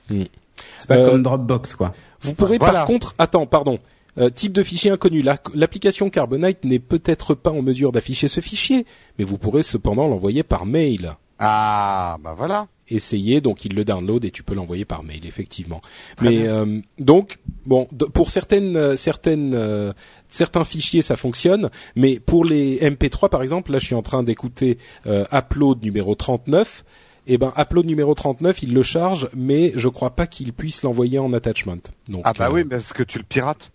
C'est 0.08 0.87
pas 0.88 0.97
Euh, 0.97 1.11
comme 1.11 1.23
Dropbox, 1.23 1.75
quoi. 1.75 1.94
Vous 2.20 2.35
pourrez 2.35 2.58
Voilà. 2.58 2.79
par 2.81 2.87
contre, 2.87 3.14
attends, 3.19 3.47
pardon. 3.47 3.79
Euh, 4.19 4.31
type 4.31 4.53
de 4.53 4.62
fichier 4.62 4.91
inconnu. 4.91 5.20
La- 5.20 5.38
L'application 5.55 6.08
Carbonite 6.08 6.64
n'est 6.64 6.79
peut-être 6.79 7.35
pas 7.35 7.50
en 7.50 7.61
mesure 7.61 7.93
d'afficher 7.93 8.29
ce 8.29 8.41
fichier, 8.41 8.87
mais 9.19 9.25
vous 9.25 9.37
pourrez 9.37 9.62
cependant 9.62 10.08
l'envoyer 10.08 10.43
par 10.43 10.64
mail. 10.64 11.14
Ah, 11.38 12.17
bah 12.25 12.35
voilà. 12.37 12.67
Essayer, 12.88 13.41
donc 13.41 13.65
il 13.65 13.75
le 13.75 13.85
download 13.85 14.25
et 14.25 14.31
tu 14.31 14.44
peux 14.44 14.55
l'envoyer 14.55 14.85
par 14.85 15.03
mail, 15.03 15.27
effectivement. 15.27 15.81
mais 16.21 16.47
euh, 16.47 16.81
donc, 17.00 17.38
bon, 17.65 17.87
pour 18.15 18.31
certaines, 18.31 18.77
euh, 18.77 18.94
certaines, 18.97 19.55
euh, 19.55 19.93
certains 20.29 20.62
fichiers, 20.62 21.03
ça 21.03 21.17
fonctionne, 21.17 21.69
mais 21.97 22.21
pour 22.21 22.44
les 22.44 22.79
MP3, 22.81 23.29
par 23.29 23.43
exemple, 23.43 23.73
là, 23.73 23.81
je 23.81 23.87
suis 23.87 23.94
en 23.97 24.03
train 24.03 24.23
d'écouter 24.23 24.79
euh, 25.06 25.25
Upload 25.33 25.83
numéro 25.83 26.15
39. 26.15 26.85
Et 27.29 27.38
ben, 27.38 27.53
Upload 27.59 27.87
numéro 27.87 28.15
39, 28.15 28.62
il 28.62 28.73
le 28.73 28.85
charge, 28.85 29.29
mais 29.35 29.73
je 29.75 29.89
crois 29.89 30.11
pas 30.15 30.29
qu'il 30.29 30.53
puisse 30.53 30.82
l'envoyer 30.82 31.19
en 31.19 31.32
attachment. 31.32 31.79
Donc, 32.08 32.22
Ah 32.25 32.32
bah 32.39 32.46
euh, 32.46 32.53
oui, 32.53 32.63
parce 32.65 32.93
que 32.93 33.03
tu 33.03 33.19
le 33.19 33.25
pirates. 33.25 33.72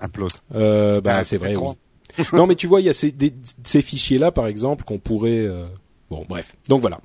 Upload? 0.00 0.30
euh, 0.54 1.00
bah 1.00 1.16
Ah, 1.18 1.24
c'est 1.24 1.36
vrai. 1.36 1.56
Oui. 1.56 2.24
non, 2.32 2.46
mais 2.46 2.54
tu 2.54 2.68
vois, 2.68 2.80
il 2.80 2.86
y 2.86 2.90
a 2.90 2.94
ces, 2.94 3.10
des- 3.10 3.34
ces 3.64 3.82
fichiers-là, 3.82 4.30
par 4.30 4.46
exemple, 4.46 4.84
qu'on 4.84 4.98
pourrait. 4.98 5.40
euh, 5.40 5.66
Bon, 6.10 6.24
bref. 6.28 6.54
Donc 6.68 6.80
voilà. 6.80 7.00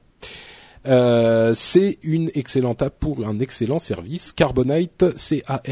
Euh, 0.87 1.53
c'est 1.53 1.99
une 2.01 2.31
excellente 2.33 2.81
app 2.81 2.97
pour 2.99 3.27
un 3.27 3.39
excellent 3.39 3.79
service. 3.79 4.31
Carbonite, 4.31 5.17
C-A-R-B-O-N-I-T-E. 5.17 5.67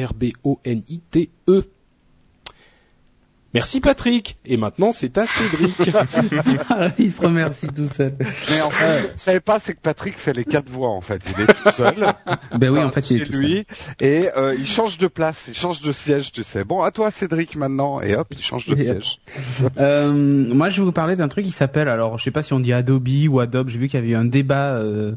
Merci 3.56 3.80
Patrick. 3.80 4.38
Et 4.46 4.58
maintenant, 4.58 4.92
c'est 4.92 5.18
à 5.18 5.26
Cédric. 5.26 5.74
Il 7.00 7.12
se 7.12 7.22
remercie 7.22 7.68
tout 7.68 7.88
seul. 7.88 8.14
Mais 8.52 8.62
en 8.62 8.70
fait, 8.70 9.00
ce 9.00 9.04
que 9.06 9.12
vous 9.14 9.18
savez 9.18 9.40
pas, 9.40 9.60
c'est 9.60 9.74
que 9.74 9.80
Patrick 9.82 10.18
fait 10.18 10.34
les 10.34 10.44
quatre 10.44 10.70
voix 10.70 10.90
en 10.90 11.00
fait. 11.00 11.22
Il 11.26 11.44
est 11.44 11.48
tout 11.48 11.72
seul. 11.72 11.96
Ben 12.58 12.70
oui, 12.70 12.80
en 12.80 12.92
fait, 12.92 13.10
il 13.12 13.18
est 13.18 13.20
chez 13.20 13.26
tout 13.26 13.34
seul. 13.34 13.42
lui 13.42 13.66
et 14.02 14.30
euh, 14.38 14.56
il 14.58 14.68
change 14.68 14.98
de 14.98 15.08
place, 15.08 15.46
il 15.48 15.56
change 15.56 15.82
de 15.82 15.92
siège, 15.94 16.32
tu 16.32 16.44
sais. 16.44 16.64
Bon, 16.64 16.84
à 16.84 16.92
toi 16.92 17.12
Cédric 17.12 17.56
maintenant 17.56 18.02
et 18.02 18.16
hop, 18.16 18.28
il 18.32 18.44
change 18.44 18.68
de 18.68 18.76
Et 18.76 18.84
siège. 18.86 19.20
Euh, 19.78 20.12
moi, 20.12 20.70
je 20.70 20.82
vais 20.82 20.86
vous 20.86 20.92
parler 20.92 21.16
d'un 21.16 21.28
truc 21.28 21.46
qui 21.46 21.52
s'appelle, 21.52 21.88
alors, 21.88 22.18
je 22.18 22.24
sais 22.24 22.32
pas 22.32 22.44
si 22.44 22.54
on 22.54 22.60
dit 22.60 22.74
Adobe 22.74 23.08
ou 23.30 23.40
Adobe. 23.40 23.70
J'ai 23.70 23.80
vu 23.80 23.88
qu'il 23.88 24.00
y 24.00 24.04
avait 24.04 24.12
eu 24.12 24.16
un 24.16 24.26
débat 24.26 24.74
euh, 24.74 25.14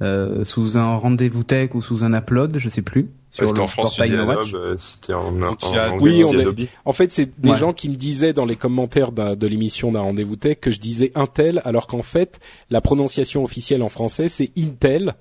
euh, 0.00 0.44
sous 0.44 0.78
un 0.78 0.96
rendez-vous 0.96 1.42
tech 1.42 1.70
ou 1.74 1.82
sous 1.82 2.04
un 2.04 2.14
upload, 2.14 2.58
je 2.58 2.68
sais 2.68 2.82
plus, 2.82 3.08
sur 3.30 3.52
le 3.52 3.66
France, 3.68 3.74
portail 3.96 4.10
en. 4.16 5.98
Oui, 6.00 6.24
on 6.24 6.32
est- 6.32 6.68
fait, 6.92 7.12
c'est 7.12 7.38
des 7.40 7.50
Ouais. 7.50 7.58
gens 7.58 7.72
qui 7.72 7.88
me 7.88 7.94
disaient 7.96 8.32
dans 8.32 8.46
les 8.46 8.56
commentaires 8.56 9.12
de 9.12 9.46
l'émission 9.46 9.90
d'un 9.90 10.00
rendez-vous 10.00 10.36
tech 10.36 10.58
que 10.60 10.70
je 10.70 10.80
disais 10.80 11.12
Intel, 11.14 11.60
alors 11.64 11.86
qu'en 11.86 12.02
fait, 12.02 12.40
la 12.70 12.80
prononciation 12.80 13.44
officielle 13.44 13.82
en 13.82 13.88
français, 13.88 14.28
c'est 14.28 14.50
Intel. 14.58 15.14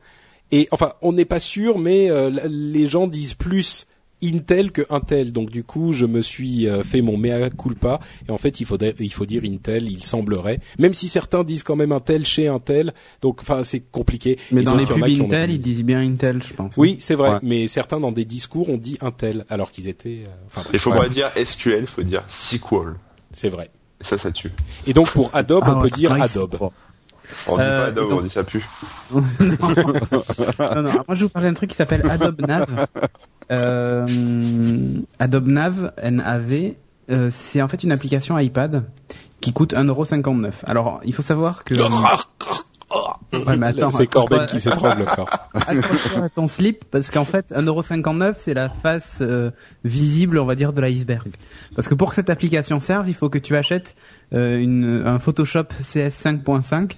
Et 0.51 0.67
enfin, 0.71 0.93
on 1.01 1.11
n'est 1.11 1.25
pas 1.25 1.41
sûr, 1.41 1.77
mais 1.77 2.09
euh, 2.09 2.29
les 2.49 2.85
gens 2.87 3.07
disent 3.07 3.33
plus 3.33 3.85
Intel 4.23 4.71
que 4.71 4.81
Intel. 4.89 5.31
Donc 5.31 5.49
du 5.51 5.63
coup, 5.63 5.93
je 5.93 6.05
me 6.05 6.21
suis 6.21 6.67
euh, 6.67 6.83
fait 6.83 7.01
mon 7.01 7.17
mea 7.17 7.49
culpa 7.49 7.99
et 8.27 8.31
en 8.31 8.37
fait, 8.37 8.59
il 8.59 8.65
faut 8.65 8.77
il 8.99 9.13
faut 9.13 9.25
dire 9.25 9.43
Intel, 9.45 9.91
il 9.91 10.03
semblerait. 10.03 10.59
Même 10.79 10.93
si 10.93 11.07
certains 11.07 11.43
disent 11.43 11.63
quand 11.63 11.75
même 11.75 11.91
Intel 11.91 12.25
chez 12.25 12.47
Intel. 12.47 12.93
Donc 13.21 13.41
enfin, 13.41 13.63
c'est 13.63 13.79
compliqué. 13.79 14.37
Mais 14.51 14.61
Et 14.61 14.65
dans 14.65 14.71
donc, 14.75 14.81
les 14.97 15.11
il 15.11 15.17
pubs 15.19 15.25
Intel, 15.27 15.51
ils 15.51 15.61
disent 15.61 15.83
bien 15.83 15.99
Intel, 16.01 16.41
je 16.41 16.53
pense. 16.53 16.73
Oui, 16.77 16.97
c'est 16.99 17.15
vrai, 17.15 17.29
Ouais. 17.29 17.39
mais 17.43 17.67
certains 17.67 17.99
dans 17.99 18.11
des 18.11 18.25
discours 18.25 18.69
ont 18.69 18.77
dit 18.77 18.97
Intel 19.01 19.45
alors 19.49 19.69
qu'ils 19.71 19.87
étaient 19.87 20.23
euh, 20.57 20.61
Il 20.73 20.79
faut 20.79 20.91
pas 20.91 21.09
dire 21.09 21.29
SQL, 21.35 21.87
faut 21.87 22.03
dire 22.03 22.23
SQL. 22.29 22.95
c'est 23.33 23.49
vrai. 23.49 23.69
Ça, 24.01 24.17
ça 24.17 24.31
tue. 24.31 24.51
Et 24.85 24.93
donc 24.93 25.09
pour 25.11 25.29
Adobe, 25.35 25.63
Ah 25.67 25.75
on 25.75 25.81
peut 25.81 25.89
dire 25.89 26.11
Adobe. 26.11 26.57
On 27.47 27.57
dit 27.57 27.61
Euh, 27.63 27.79
pas 27.81 27.85
Adobe, 27.87 28.09
donc- 28.09 28.19
on 28.19 28.23
dit 28.23 28.29
ça 28.29 28.43
pue. 28.43 28.63
non. 29.11 29.21
non, 29.39 30.81
non. 30.81 30.91
Moi, 30.91 31.03
je 31.09 31.13
vais 31.13 31.23
vous 31.23 31.29
parler 31.29 31.49
d'un 31.49 31.53
truc 31.53 31.69
qui 31.71 31.75
s'appelle 31.75 32.07
Adobe 32.09 32.39
Nav. 32.47 32.87
Euh, 33.51 34.99
Adobe 35.19 35.47
Nav, 35.47 35.93
N-A-V, 35.97 36.77
euh, 37.09 37.29
c'est 37.31 37.61
en 37.61 37.67
fait 37.67 37.83
une 37.83 37.91
application 37.91 38.37
iPad 38.37 38.83
qui 39.39 39.53
coûte 39.53 39.73
1,59€. 39.73 40.51
Alors, 40.65 40.99
il 41.03 41.13
faut 41.13 41.21
savoir 41.21 41.63
que... 41.63 41.75
Ouais, 43.33 43.89
c'est 43.91 44.07
Corben 44.07 44.45
qui 44.45 44.59
s'étrangle 44.59 45.03
encore. 45.03 45.29
Attention 45.53 46.23
à 46.23 46.29
ton 46.29 46.47
slip 46.47 46.85
parce 46.89 47.11
qu'en 47.11 47.25
fait 47.25 47.51
1,59€ 47.51 48.35
c'est 48.39 48.53
la 48.53 48.69
face 48.69 49.17
euh, 49.19 49.51
visible 49.83 50.39
on 50.39 50.45
va 50.45 50.55
dire 50.55 50.71
de 50.71 50.81
l'iceberg. 50.81 51.27
Parce 51.75 51.89
que 51.89 51.95
pour 51.95 52.09
que 52.09 52.15
cette 52.15 52.29
application 52.29 52.79
serve 52.79 53.09
il 53.09 53.15
faut 53.15 53.29
que 53.29 53.37
tu 53.37 53.55
achètes 53.57 53.95
euh, 54.33 54.57
une, 54.57 55.03
un 55.05 55.19
Photoshop 55.19 55.65
CS 55.81 56.23
5.5 56.23 56.93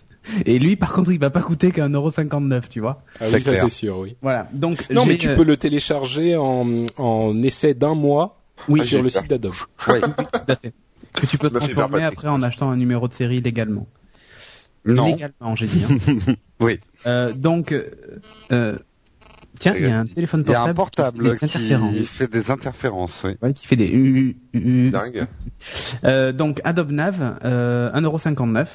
et 0.45 0.59
lui 0.59 0.75
par 0.75 0.93
contre 0.93 1.12
il 1.12 1.19
va 1.19 1.29
pas 1.29 1.41
coûter 1.41 1.71
qu'un 1.71 1.89
euro 1.89 2.12
59 2.12 2.69
tu 2.69 2.79
vois. 2.79 3.03
Ah 3.19 3.25
C'est 3.29 3.36
oui, 3.36 3.41
ça 3.41 3.55
c'est 3.55 3.69
sûr, 3.69 3.98
oui. 4.00 4.15
Voilà 4.21 4.48
donc 4.53 4.89
Non, 4.89 5.05
mais 5.05 5.17
tu 5.17 5.33
peux 5.33 5.43
le 5.43 5.57
télécharger 5.57 6.36
en, 6.38 6.86
en 6.98 7.43
essai 7.43 7.74
d'un 7.74 7.95
mois 7.95 8.41
oui 8.67 8.81
sur 8.86 9.01
le 9.01 9.09
site 9.09 9.27
d'Adobe. 9.29 9.53
Oui. 9.88 10.00
tout 10.01 10.51
à 10.51 10.55
fait 10.55 10.74
que 11.13 11.25
tu 11.25 11.38
peux 11.38 11.50
transformer 11.50 12.03
après 12.03 12.27
en 12.27 12.41
achetant 12.43 12.69
un 12.69 12.77
numéro 12.77 13.07
de 13.07 13.13
série 13.13 13.41
légalement. 13.41 13.88
Non. 14.86 15.07
Légalement 15.07 15.55
j'ai 15.55 15.67
dit. 15.67 15.83
hein. 15.89 16.33
Oui. 16.62 16.79
Euh, 17.07 17.31
donc 17.33 17.71
euh, 17.71 17.86
euh, 18.51 18.75
tiens 19.59 19.74
il 19.77 19.83
y 19.88 19.91
a 19.91 20.00
un 20.00 20.05
téléphone 20.05 20.43
Il 20.45 20.51
y 20.51 20.55
a 20.55 20.63
un 20.63 20.74
portable 20.74 21.17
qui 21.17 21.24
fait 21.24 21.29
portable 21.29 21.31
des 21.33 21.38
qui 21.38 21.45
interférences. 21.45 22.07
fait 22.09 22.31
des 22.31 22.51
interférences, 22.51 23.21
oui. 23.25 23.31
Ouais, 23.41 23.53
qui 23.53 23.65
fait 23.65 23.75
des 23.77 23.88
u- 23.88 24.36
u- 24.53 24.59
u- 24.59 24.89
Dingue. 24.89 25.25
Euh, 26.03 26.31
donc 26.33 26.59
Adobe 26.65 26.91
Nav, 26.91 27.38
euh, 27.45 27.91
1,59€. 27.93 28.67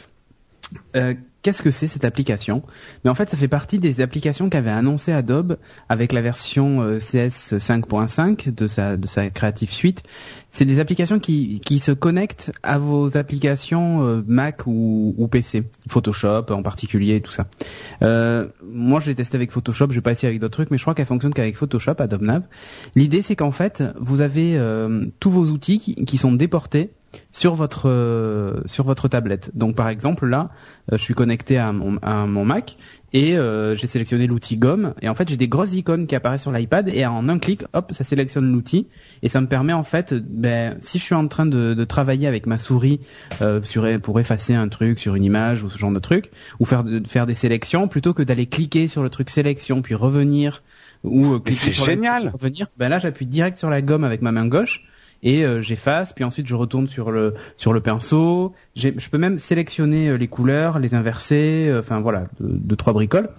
Euh, 0.96 1.14
Qu'est-ce 1.44 1.60
que 1.60 1.70
c'est 1.70 1.88
cette 1.88 2.06
application? 2.06 2.62
Mais 3.04 3.10
en 3.10 3.14
fait, 3.14 3.28
ça 3.28 3.36
fait 3.36 3.48
partie 3.48 3.78
des 3.78 4.00
applications 4.00 4.48
qu'avait 4.48 4.70
annoncé 4.70 5.12
Adobe 5.12 5.58
avec 5.90 6.14
la 6.14 6.22
version 6.22 6.80
euh, 6.80 7.00
CS 7.00 7.52
5.5 7.58 8.54
de 8.54 8.66
sa 8.66 8.96
de 8.96 9.06
sa 9.06 9.28
Creative 9.28 9.70
Suite. 9.70 10.04
C'est 10.48 10.64
des 10.64 10.80
applications 10.80 11.18
qui 11.18 11.60
qui 11.60 11.80
se 11.80 11.92
connectent 11.92 12.50
à 12.62 12.78
vos 12.78 13.18
applications 13.18 14.02
euh, 14.02 14.24
Mac 14.26 14.66
ou, 14.66 15.14
ou 15.18 15.28
PC, 15.28 15.64
Photoshop 15.86 16.46
en 16.48 16.62
particulier, 16.62 17.20
tout 17.20 17.32
ça. 17.32 17.44
Euh, 18.00 18.46
moi, 18.66 19.00
je 19.00 19.08
l'ai 19.08 19.14
testé 19.14 19.36
avec 19.36 19.50
Photoshop, 19.50 19.88
je 19.90 19.96
vais 19.96 20.00
pas 20.00 20.12
essayer 20.12 20.28
avec 20.28 20.40
d'autres 20.40 20.54
trucs, 20.54 20.70
mais 20.70 20.78
je 20.78 20.82
crois 20.82 20.94
qu'elle 20.94 21.04
fonctionne 21.04 21.34
qu'avec 21.34 21.58
Photoshop, 21.58 21.96
Adobe 21.98 22.22
Nav. 22.22 22.44
L'idée, 22.94 23.20
c'est 23.20 23.36
qu'en 23.36 23.52
fait, 23.52 23.84
vous 24.00 24.22
avez 24.22 24.58
tous 25.20 25.30
vos 25.30 25.50
outils 25.50 25.78
qui 26.06 26.16
sont 26.16 26.32
déportés 26.32 26.90
sur 27.32 27.54
votre 27.54 27.88
euh, 27.88 28.60
sur 28.66 28.84
votre 28.84 29.08
tablette. 29.08 29.50
Donc 29.54 29.76
par 29.76 29.88
exemple 29.88 30.26
là, 30.26 30.50
euh, 30.92 30.96
je 30.96 31.02
suis 31.02 31.14
connecté 31.14 31.58
à 31.58 31.72
mon, 31.72 31.98
à 32.02 32.26
mon 32.26 32.44
Mac 32.44 32.76
et 33.12 33.36
euh, 33.36 33.76
j'ai 33.76 33.86
sélectionné 33.86 34.26
l'outil 34.26 34.56
gomme 34.56 34.94
et 35.00 35.08
en 35.08 35.14
fait 35.14 35.28
j'ai 35.28 35.36
des 35.36 35.46
grosses 35.48 35.74
icônes 35.74 36.06
qui 36.06 36.16
apparaissent 36.16 36.42
sur 36.42 36.50
l'iPad 36.52 36.88
et 36.88 37.06
en 37.06 37.28
un 37.28 37.38
clic, 37.38 37.64
hop, 37.72 37.92
ça 37.94 38.02
sélectionne 38.04 38.50
l'outil 38.52 38.88
et 39.22 39.28
ça 39.28 39.40
me 39.40 39.46
permet 39.46 39.72
en 39.72 39.84
fait, 39.84 40.14
ben 40.14 40.76
si 40.80 40.98
je 40.98 41.04
suis 41.04 41.14
en 41.14 41.28
train 41.28 41.46
de, 41.46 41.74
de 41.74 41.84
travailler 41.84 42.26
avec 42.26 42.46
ma 42.46 42.58
souris 42.58 43.00
euh, 43.40 43.60
sur 43.62 43.86
pour 44.00 44.18
effacer 44.20 44.54
un 44.54 44.68
truc 44.68 44.98
sur 44.98 45.14
une 45.14 45.24
image 45.24 45.62
ou 45.62 45.70
ce 45.70 45.78
genre 45.78 45.92
de 45.92 45.98
truc 46.00 46.30
ou 46.58 46.64
faire 46.64 46.82
de, 46.84 47.02
faire 47.06 47.26
des 47.26 47.34
sélections 47.34 47.86
plutôt 47.88 48.14
que 48.14 48.22
d'aller 48.22 48.46
cliquer 48.46 48.88
sur 48.88 49.02
le 49.02 49.10
truc 49.10 49.30
sélection 49.30 49.80
puis 49.82 49.94
revenir 49.94 50.62
ou 51.04 51.34
euh, 51.34 51.38
cliquer 51.38 51.70
sur 51.70 51.86
la- 51.86 51.92
génial. 51.92 52.30
revenir, 52.32 52.66
ben 52.76 52.88
là 52.88 52.98
j'appuie 52.98 53.26
direct 53.26 53.58
sur 53.58 53.70
la 53.70 53.80
gomme 53.82 54.04
avec 54.04 54.22
ma 54.22 54.32
main 54.32 54.46
gauche 54.46 54.82
et 55.24 55.44
euh, 55.44 55.60
j'efface 55.60 56.12
puis 56.12 56.22
ensuite 56.22 56.46
je 56.46 56.54
retourne 56.54 56.86
sur 56.86 57.10
le 57.10 57.34
sur 57.56 57.72
le 57.72 57.80
pinceau. 57.80 58.52
Je 58.76 59.08
peux 59.10 59.18
même 59.18 59.40
sélectionner 59.40 60.10
euh, 60.10 60.16
les 60.16 60.28
couleurs 60.28 60.78
les 60.78 60.94
inverser 60.94 61.66
euh, 61.68 61.80
enfin 61.80 62.00
voilà 62.00 62.28
deux, 62.38 62.58
deux, 62.58 62.76
trois 62.76 62.92
bricoles. 62.92 63.30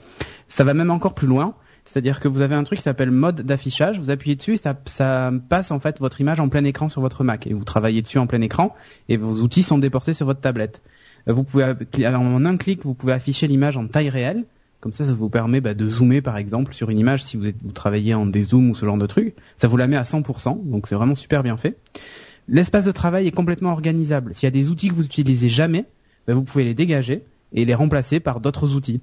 Ça 0.49 0.63
va 0.65 0.73
même 0.73 0.91
encore 0.91 1.13
plus 1.13 1.27
loin. 1.27 1.55
C'est-à-dire 1.85 2.19
que 2.19 2.27
vous 2.27 2.41
avez 2.41 2.55
un 2.55 2.63
truc 2.63 2.79
qui 2.79 2.83
s'appelle 2.83 3.11
mode 3.11 3.41
d'affichage. 3.41 3.99
Vous 3.99 4.09
appuyez 4.09 4.35
dessus 4.35 4.55
et 4.55 4.57
ça, 4.57 4.75
ça 4.85 5.31
passe 5.49 5.69
en 5.69 5.79
fait 5.79 5.99
votre 5.99 6.19
image 6.19 6.39
en 6.39 6.49
plein 6.49 6.63
écran 6.63 6.89
sur 6.89 6.99
votre 6.99 7.23
Mac. 7.23 7.45
Et 7.45 7.53
vous 7.53 7.63
travaillez 7.63 8.01
dessus 8.01 8.17
en 8.17 8.25
plein 8.25 8.41
écran 8.41 8.75
et 9.07 9.17
vos 9.17 9.41
outils 9.41 9.63
sont 9.63 9.77
déportés 9.77 10.13
sur 10.13 10.25
votre 10.25 10.41
tablette. 10.41 10.81
Euh, 11.29 11.33
vous 11.33 11.43
pouvez 11.43 11.63
en 11.63 12.45
un 12.45 12.57
clic 12.57 12.83
vous 12.83 12.95
pouvez 12.95 13.13
afficher 13.13 13.47
l'image 13.47 13.77
en 13.77 13.87
taille 13.87 14.09
réelle 14.09 14.45
comme 14.79 14.93
ça, 14.93 15.05
ça 15.05 15.13
vous 15.13 15.29
permet 15.29 15.61
bah, 15.61 15.73
de 15.73 15.87
zoomer 15.87 16.21
par 16.21 16.37
exemple 16.37 16.73
sur 16.73 16.89
une 16.89 16.99
image 16.99 17.23
si 17.23 17.37
vous, 17.37 17.71
travaillez 17.73 18.13
en 18.13 18.25
dézoom 18.25 18.69
ou 18.69 18.75
ce 18.75 18.85
genre 18.85 18.97
de 18.97 19.07
truc. 19.07 19.35
Ça 19.57 19.67
vous 19.67 19.77
la 19.77 19.87
met 19.87 19.95
à 19.95 20.03
100%, 20.03 20.69
donc 20.69 20.87
c'est 20.87 20.95
vraiment 20.95 21.15
super 21.15 21.43
bien 21.43 21.57
fait. 21.57 21.77
L'espace 22.47 22.85
de 22.85 22.91
travail 22.91 23.27
est 23.27 23.31
complètement 23.31 23.71
organisable. 23.71 24.33
S'il 24.35 24.43
y 24.43 24.47
a 24.47 24.51
des 24.51 24.69
outils 24.69 24.89
que 24.89 24.93
vous 24.93 25.05
utilisez 25.05 25.49
jamais, 25.49 25.85
bah, 26.27 26.33
vous 26.33 26.43
pouvez 26.43 26.63
les 26.63 26.73
dégager 26.73 27.23
et 27.53 27.65
les 27.65 27.73
remplacer 27.73 28.19
par 28.19 28.39
d'autres 28.39 28.75
outils. 28.75 29.01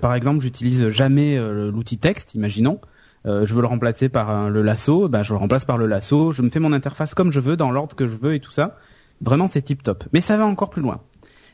Par 0.00 0.14
exemple, 0.14 0.40
j'utilise 0.40 0.88
jamais 0.90 1.36
euh, 1.36 1.70
l'outil 1.72 1.98
texte, 1.98 2.34
imaginons. 2.34 2.80
Euh, 3.26 3.46
je 3.46 3.54
veux 3.54 3.60
le 3.60 3.66
remplacer 3.66 4.08
par 4.08 4.48
le 4.48 4.62
lasso, 4.62 5.08
bah, 5.08 5.22
je 5.22 5.32
le 5.32 5.38
remplace 5.38 5.64
par 5.64 5.78
le 5.78 5.86
lasso. 5.86 6.32
Je 6.32 6.42
me 6.42 6.50
fais 6.50 6.60
mon 6.60 6.72
interface 6.72 7.14
comme 7.14 7.32
je 7.32 7.40
veux, 7.40 7.56
dans 7.56 7.70
l'ordre 7.70 7.96
que 7.96 8.06
je 8.06 8.16
veux 8.16 8.34
et 8.34 8.40
tout 8.40 8.52
ça. 8.52 8.76
Vraiment, 9.20 9.48
c'est 9.48 9.62
tip 9.62 9.82
top. 9.82 10.04
Mais 10.12 10.20
ça 10.20 10.36
va 10.36 10.46
encore 10.46 10.70
plus 10.70 10.82
loin. 10.82 11.00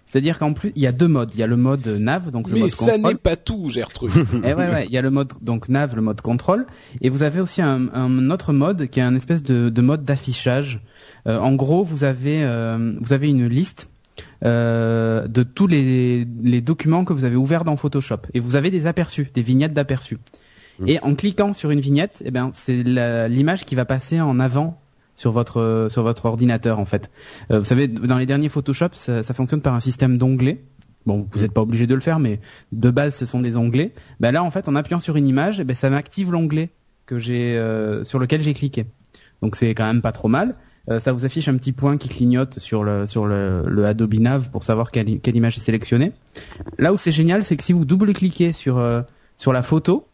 C'est-à-dire 0.07 0.39
qu'en 0.39 0.53
plus, 0.53 0.71
il 0.77 0.83
y 0.83 0.87
a 0.87 0.93
deux 0.93 1.09
modes. 1.09 1.31
Il 1.35 1.41
y 1.41 1.43
a 1.43 1.47
le 1.47 1.57
mode 1.57 1.87
nav, 1.87 2.31
donc 2.31 2.47
le 2.49 2.55
Mais 2.55 2.61
mode 2.61 2.71
ça 2.71 2.93
contrôle. 2.93 3.13
n'est 3.13 3.19
pas 3.19 3.37
tout, 3.37 3.69
Gertrude. 3.71 4.13
Et 4.45 4.55
ouais, 4.55 4.71
ouais, 4.71 4.87
il 4.87 4.93
y 4.93 4.99
a 4.99 5.03
le 5.03 5.11
mode 5.11 5.33
donc 5.41 5.69
nav, 5.69 5.97
le 5.97 6.03
mode 6.03 6.21
contrôle, 6.21 6.67
et 7.01 7.09
vous 7.09 7.23
avez 7.25 7.41
aussi 7.41 7.63
un, 7.63 7.89
un 7.93 8.31
autre 8.31 8.53
mode 8.53 8.87
qui 8.89 9.01
est 9.01 9.03
un 9.03 9.17
espèce 9.17 9.43
de, 9.43 9.71
de 9.71 9.83
mode 9.83 10.05
d'affichage. 10.05 10.81
Euh, 11.27 11.39
en 11.39 11.55
gros, 11.55 11.83
vous 11.83 12.05
avez 12.05 12.45
euh, 12.45 12.93
vous 13.01 13.13
avez 13.13 13.29
une 13.29 13.47
liste 13.49 13.91
euh, 14.45 15.27
de 15.27 15.43
tous 15.43 15.67
les, 15.67 16.27
les 16.43 16.61
documents 16.61 17.05
que 17.05 17.13
vous 17.13 17.25
avez 17.25 17.37
ouverts 17.37 17.65
dans 17.65 17.77
Photoshop, 17.77 18.21
et 18.35 18.41
vous 18.41 18.55
avez 18.57 18.71
des 18.71 18.87
aperçus, 18.87 19.31
des 19.35 19.43
vignettes 19.43 19.75
d'aperçus. 19.75 20.19
Et 20.87 20.99
en 21.01 21.15
cliquant 21.15 21.53
sur 21.55 21.71
une 21.71 21.79
vignette, 21.81 22.21
eh 22.25 22.33
ben 22.33 22.51
c'est 22.53 22.83
l'image 22.83 23.65
qui 23.65 23.75
va 23.77 23.85
passer 23.85 24.21
en 24.21 24.41
avant 24.41 24.81
sur 25.17 25.33
votre 25.33 25.89
sur 25.91 26.03
votre 26.03 26.27
ordinateur 26.27 26.79
en 26.79 26.85
fait. 26.85 27.11
Euh, 27.51 27.61
vous 27.61 27.65
savez, 27.65 27.89
dans 27.89 28.19
les 28.19 28.27
derniers 28.27 28.49
Photoshop, 28.49 28.91
ça, 28.93 29.23
ça 29.23 29.35
fonctionne 29.35 29.61
par 29.61 29.75
un 29.75 29.81
système 29.81 30.19
d'onglets. 30.19 30.63
Bon, 31.07 31.27
vous 31.33 31.41
n'êtes 31.41 31.53
pas 31.53 31.61
obligé 31.61 31.87
de 31.87 31.95
le 31.95 32.01
faire, 32.01 32.19
mais 32.19 32.41
de 32.73 32.91
base, 32.91 33.15
ce 33.15 33.27
sont 33.27 33.41
des 33.41 33.57
onglets. 33.57 33.93
Ben 34.21 34.33
là, 34.33 34.43
en 34.43 34.51
fait, 34.51 34.69
en 34.69 34.75
appuyant 34.75 35.01
sur 35.01 35.17
une 35.17 35.29
image, 35.29 35.61
eh 35.61 35.65
ben, 35.65 35.77
ça 35.77 35.91
m'active 35.91 36.33
l'onglet 36.33 36.71
que 37.05 37.19
j'ai 37.19 37.59
euh, 37.59 38.05
sur 38.05 38.19
lequel 38.19 38.43
j'ai 38.43 38.55
cliqué. 38.55 38.87
Donc 39.43 39.57
c'est 39.57 39.75
quand 39.75 39.87
même 39.87 40.01
pas 40.01 40.13
trop 40.13 40.29
mal. 40.29 40.57
Euh, 40.91 41.01
ça 41.01 41.13
vous 41.13 41.25
affiche 41.25 41.49
un 41.49 41.57
petit 41.57 41.73
point 41.73 41.97
qui 41.97 42.09
clignote 42.09 42.59
sur 42.59 42.85
le 42.85 43.07
sur 43.07 43.27
le, 43.27 43.65
le 43.67 43.87
Adobe 43.87 44.15
Nav 44.15 44.51
pour 44.51 44.65
savoir 44.65 44.91
quelle, 44.91 45.21
quelle 45.21 45.37
image 45.37 45.57
est 45.57 45.61
sélectionnée. 45.61 46.13
Là 46.79 46.93
où 46.93 46.97
c'est 46.97 47.13
génial, 47.13 47.45
c'est 47.45 47.57
que 47.57 47.63
si 47.65 47.73
vous 47.73 47.85
double-cliquez 47.85 48.53
sur 48.53 48.79
euh, 48.79 49.03
sur 49.37 49.53
la 49.53 49.63
photo, 49.63 50.07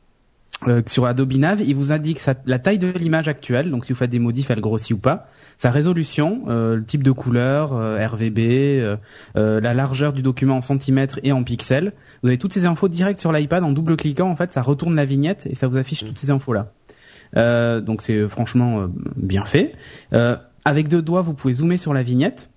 euh, 0.69 0.83
sur 0.87 1.07
Adobe 1.07 1.33
Nav, 1.33 1.63
il 1.63 1.75
vous 1.75 1.91
indique 1.91 2.21
la 2.45 2.59
taille 2.59 2.79
de 2.79 2.89
l'image 2.89 3.29
actuelle, 3.29 3.71
donc 3.71 3.87
si 3.87 3.93
vous 3.93 3.99
faites 3.99 4.11
des 4.11 4.19
modifs, 4.19 4.51
elle 4.51 4.61
grossit 4.61 4.93
ou 4.93 4.99
pas, 4.99 5.29
sa 5.57 5.71
résolution, 5.71 6.43
euh, 6.49 6.77
le 6.77 6.85
type 6.85 7.03
de 7.03 7.13
couleur, 7.13 7.73
euh, 7.73 8.07
RVB, 8.07 8.39
euh, 8.39 8.97
la 9.35 9.75
largeur 9.75 10.13
du 10.13 10.23
document 10.23 10.59
en 10.59 10.63
centimètres 10.63 11.19
et 11.23 11.33
en 11.33 11.43
pixels. 11.45 11.93
Vous 12.23 12.29
avez 12.29 12.39
toutes 12.39 12.53
ces 12.53 12.67
infos 12.67 12.89
direct 12.89 13.19
sur 13.21 13.33
l'iPad 13.33 13.65
en 13.65 13.73
double 13.73 13.97
cliquant, 13.97 14.29
en 14.29 14.37
fait, 14.37 14.53
ça 14.53 14.63
retourne 14.63 14.95
la 14.95 15.05
vignette 15.05 15.47
et 15.47 15.55
ça 15.55 15.67
vous 15.67 15.77
affiche 15.77 16.05
toutes 16.05 16.19
ces 16.19 16.31
infos 16.31 16.53
là. 16.53 16.73
Euh, 17.37 17.81
donc 17.81 18.03
c'est 18.03 18.29
franchement 18.29 18.89
bien 19.17 19.45
fait. 19.45 19.75
Avec 20.65 20.89
deux 20.89 21.01
doigts, 21.01 21.23
vous 21.23 21.33
pouvez 21.33 21.55
zoomer 21.55 21.79
sur 21.79 21.95
la 21.95 22.03
vignette 22.03 22.51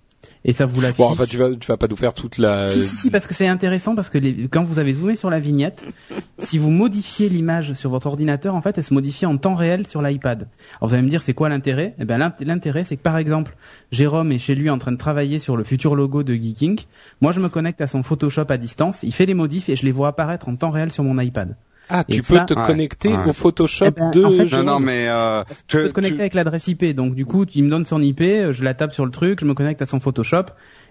et 0.45 0.53
ça 0.53 0.65
vous 0.65 0.81
l'affiche. 0.81 0.97
Bon, 0.97 1.09
enfin, 1.11 1.25
tu 1.25 1.37
vas, 1.37 1.49
tu 1.55 1.67
vas 1.67 1.77
pas 1.77 1.87
nous 1.87 1.95
faire 1.95 2.13
toute 2.13 2.37
la. 2.37 2.67
Si, 2.69 2.81
si, 2.81 2.95
si, 2.95 3.09
parce 3.11 3.27
que 3.27 3.33
c'est 3.33 3.47
intéressant 3.47 3.95
parce 3.95 4.09
que 4.09 4.17
les- 4.17 4.47
quand 4.49 4.63
vous 4.63 4.77
avez 4.79 4.93
zoomé 4.93 5.15
sur 5.15 5.29
la 5.29 5.39
vignette, 5.39 5.85
si 6.39 6.57
vous 6.57 6.69
modifiez 6.69 7.29
l'image 7.29 7.73
sur 7.73 7.89
votre 7.89 8.07
ordinateur, 8.07 8.53
en 8.55 8.61
fait, 8.61 8.77
elle 8.77 8.83
se 8.83 8.93
modifie 8.93 9.25
en 9.25 9.37
temps 9.37 9.55
réel 9.55 9.87
sur 9.87 10.01
l'iPad. 10.01 10.47
Alors 10.79 10.89
vous 10.89 10.93
allez 10.95 11.03
me 11.03 11.09
dire, 11.09 11.21
c'est 11.21 11.33
quoi 11.33 11.49
l'intérêt? 11.49 11.95
Eh 11.99 12.05
ben 12.05 12.17
l'int- 12.17 12.33
l'intérêt, 12.41 12.83
c'est 12.83 12.97
que 12.97 13.01
par 13.01 13.17
exemple, 13.17 13.55
Jérôme 13.91 14.31
est 14.31 14.39
chez 14.39 14.55
lui 14.55 14.69
en 14.69 14.77
train 14.77 14.91
de 14.91 14.97
travailler 14.97 15.39
sur 15.39 15.55
le 15.57 15.63
futur 15.63 15.95
logo 15.95 16.23
de 16.23 16.33
Geeking. 16.33 16.79
Moi, 17.21 17.31
je 17.31 17.39
me 17.39 17.49
connecte 17.49 17.81
à 17.81 17.87
son 17.87 18.03
Photoshop 18.03 18.45
à 18.49 18.57
distance, 18.57 18.99
il 19.03 19.13
fait 19.13 19.25
les 19.25 19.33
modifs 19.33 19.69
et 19.69 19.75
je 19.75 19.85
les 19.85 19.91
vois 19.91 20.09
apparaître 20.09 20.49
en 20.49 20.55
temps 20.55 20.71
réel 20.71 20.91
sur 20.91 21.03
mon 21.03 21.19
iPad. 21.19 21.55
Ah, 21.89 22.03
tu 22.03 22.21
peux 22.23 22.35
ça- 22.35 22.45
te 22.45 22.53
Ouais, 22.53 22.65
connecter 22.65 23.09
ouais. 23.09 23.27
au 23.27 23.33
Photoshop 23.33 23.85
Eh 23.87 23.91
ben, 23.91 24.11
de. 24.11 24.23
en 24.23 24.31
fait, 24.31 24.55
Non, 24.57 24.63
non, 24.63 24.79
mais 24.79 25.07
euh, 25.09 25.43
Tu 25.67 25.77
peux 25.77 25.89
te 25.89 25.93
connecter 25.93 26.15
tu- 26.15 26.21
avec 26.21 26.33
l'adresse 26.33 26.67
IP, 26.67 26.85
donc 26.95 27.13
du 27.15 27.25
coup, 27.25 27.45
il 27.53 27.63
me 27.65 27.69
donne 27.69 27.85
son 27.85 28.01
IP, 28.01 28.21
je 28.51 28.63
la 28.63 28.73
tape 28.73 28.93
sur 28.93 29.05
le 29.05 29.11
truc, 29.11 29.39
je 29.41 29.45
me 29.45 29.53
connecte 29.53 29.81
à 29.81 29.85
son 29.85 29.99
Photoshop, 29.99 30.45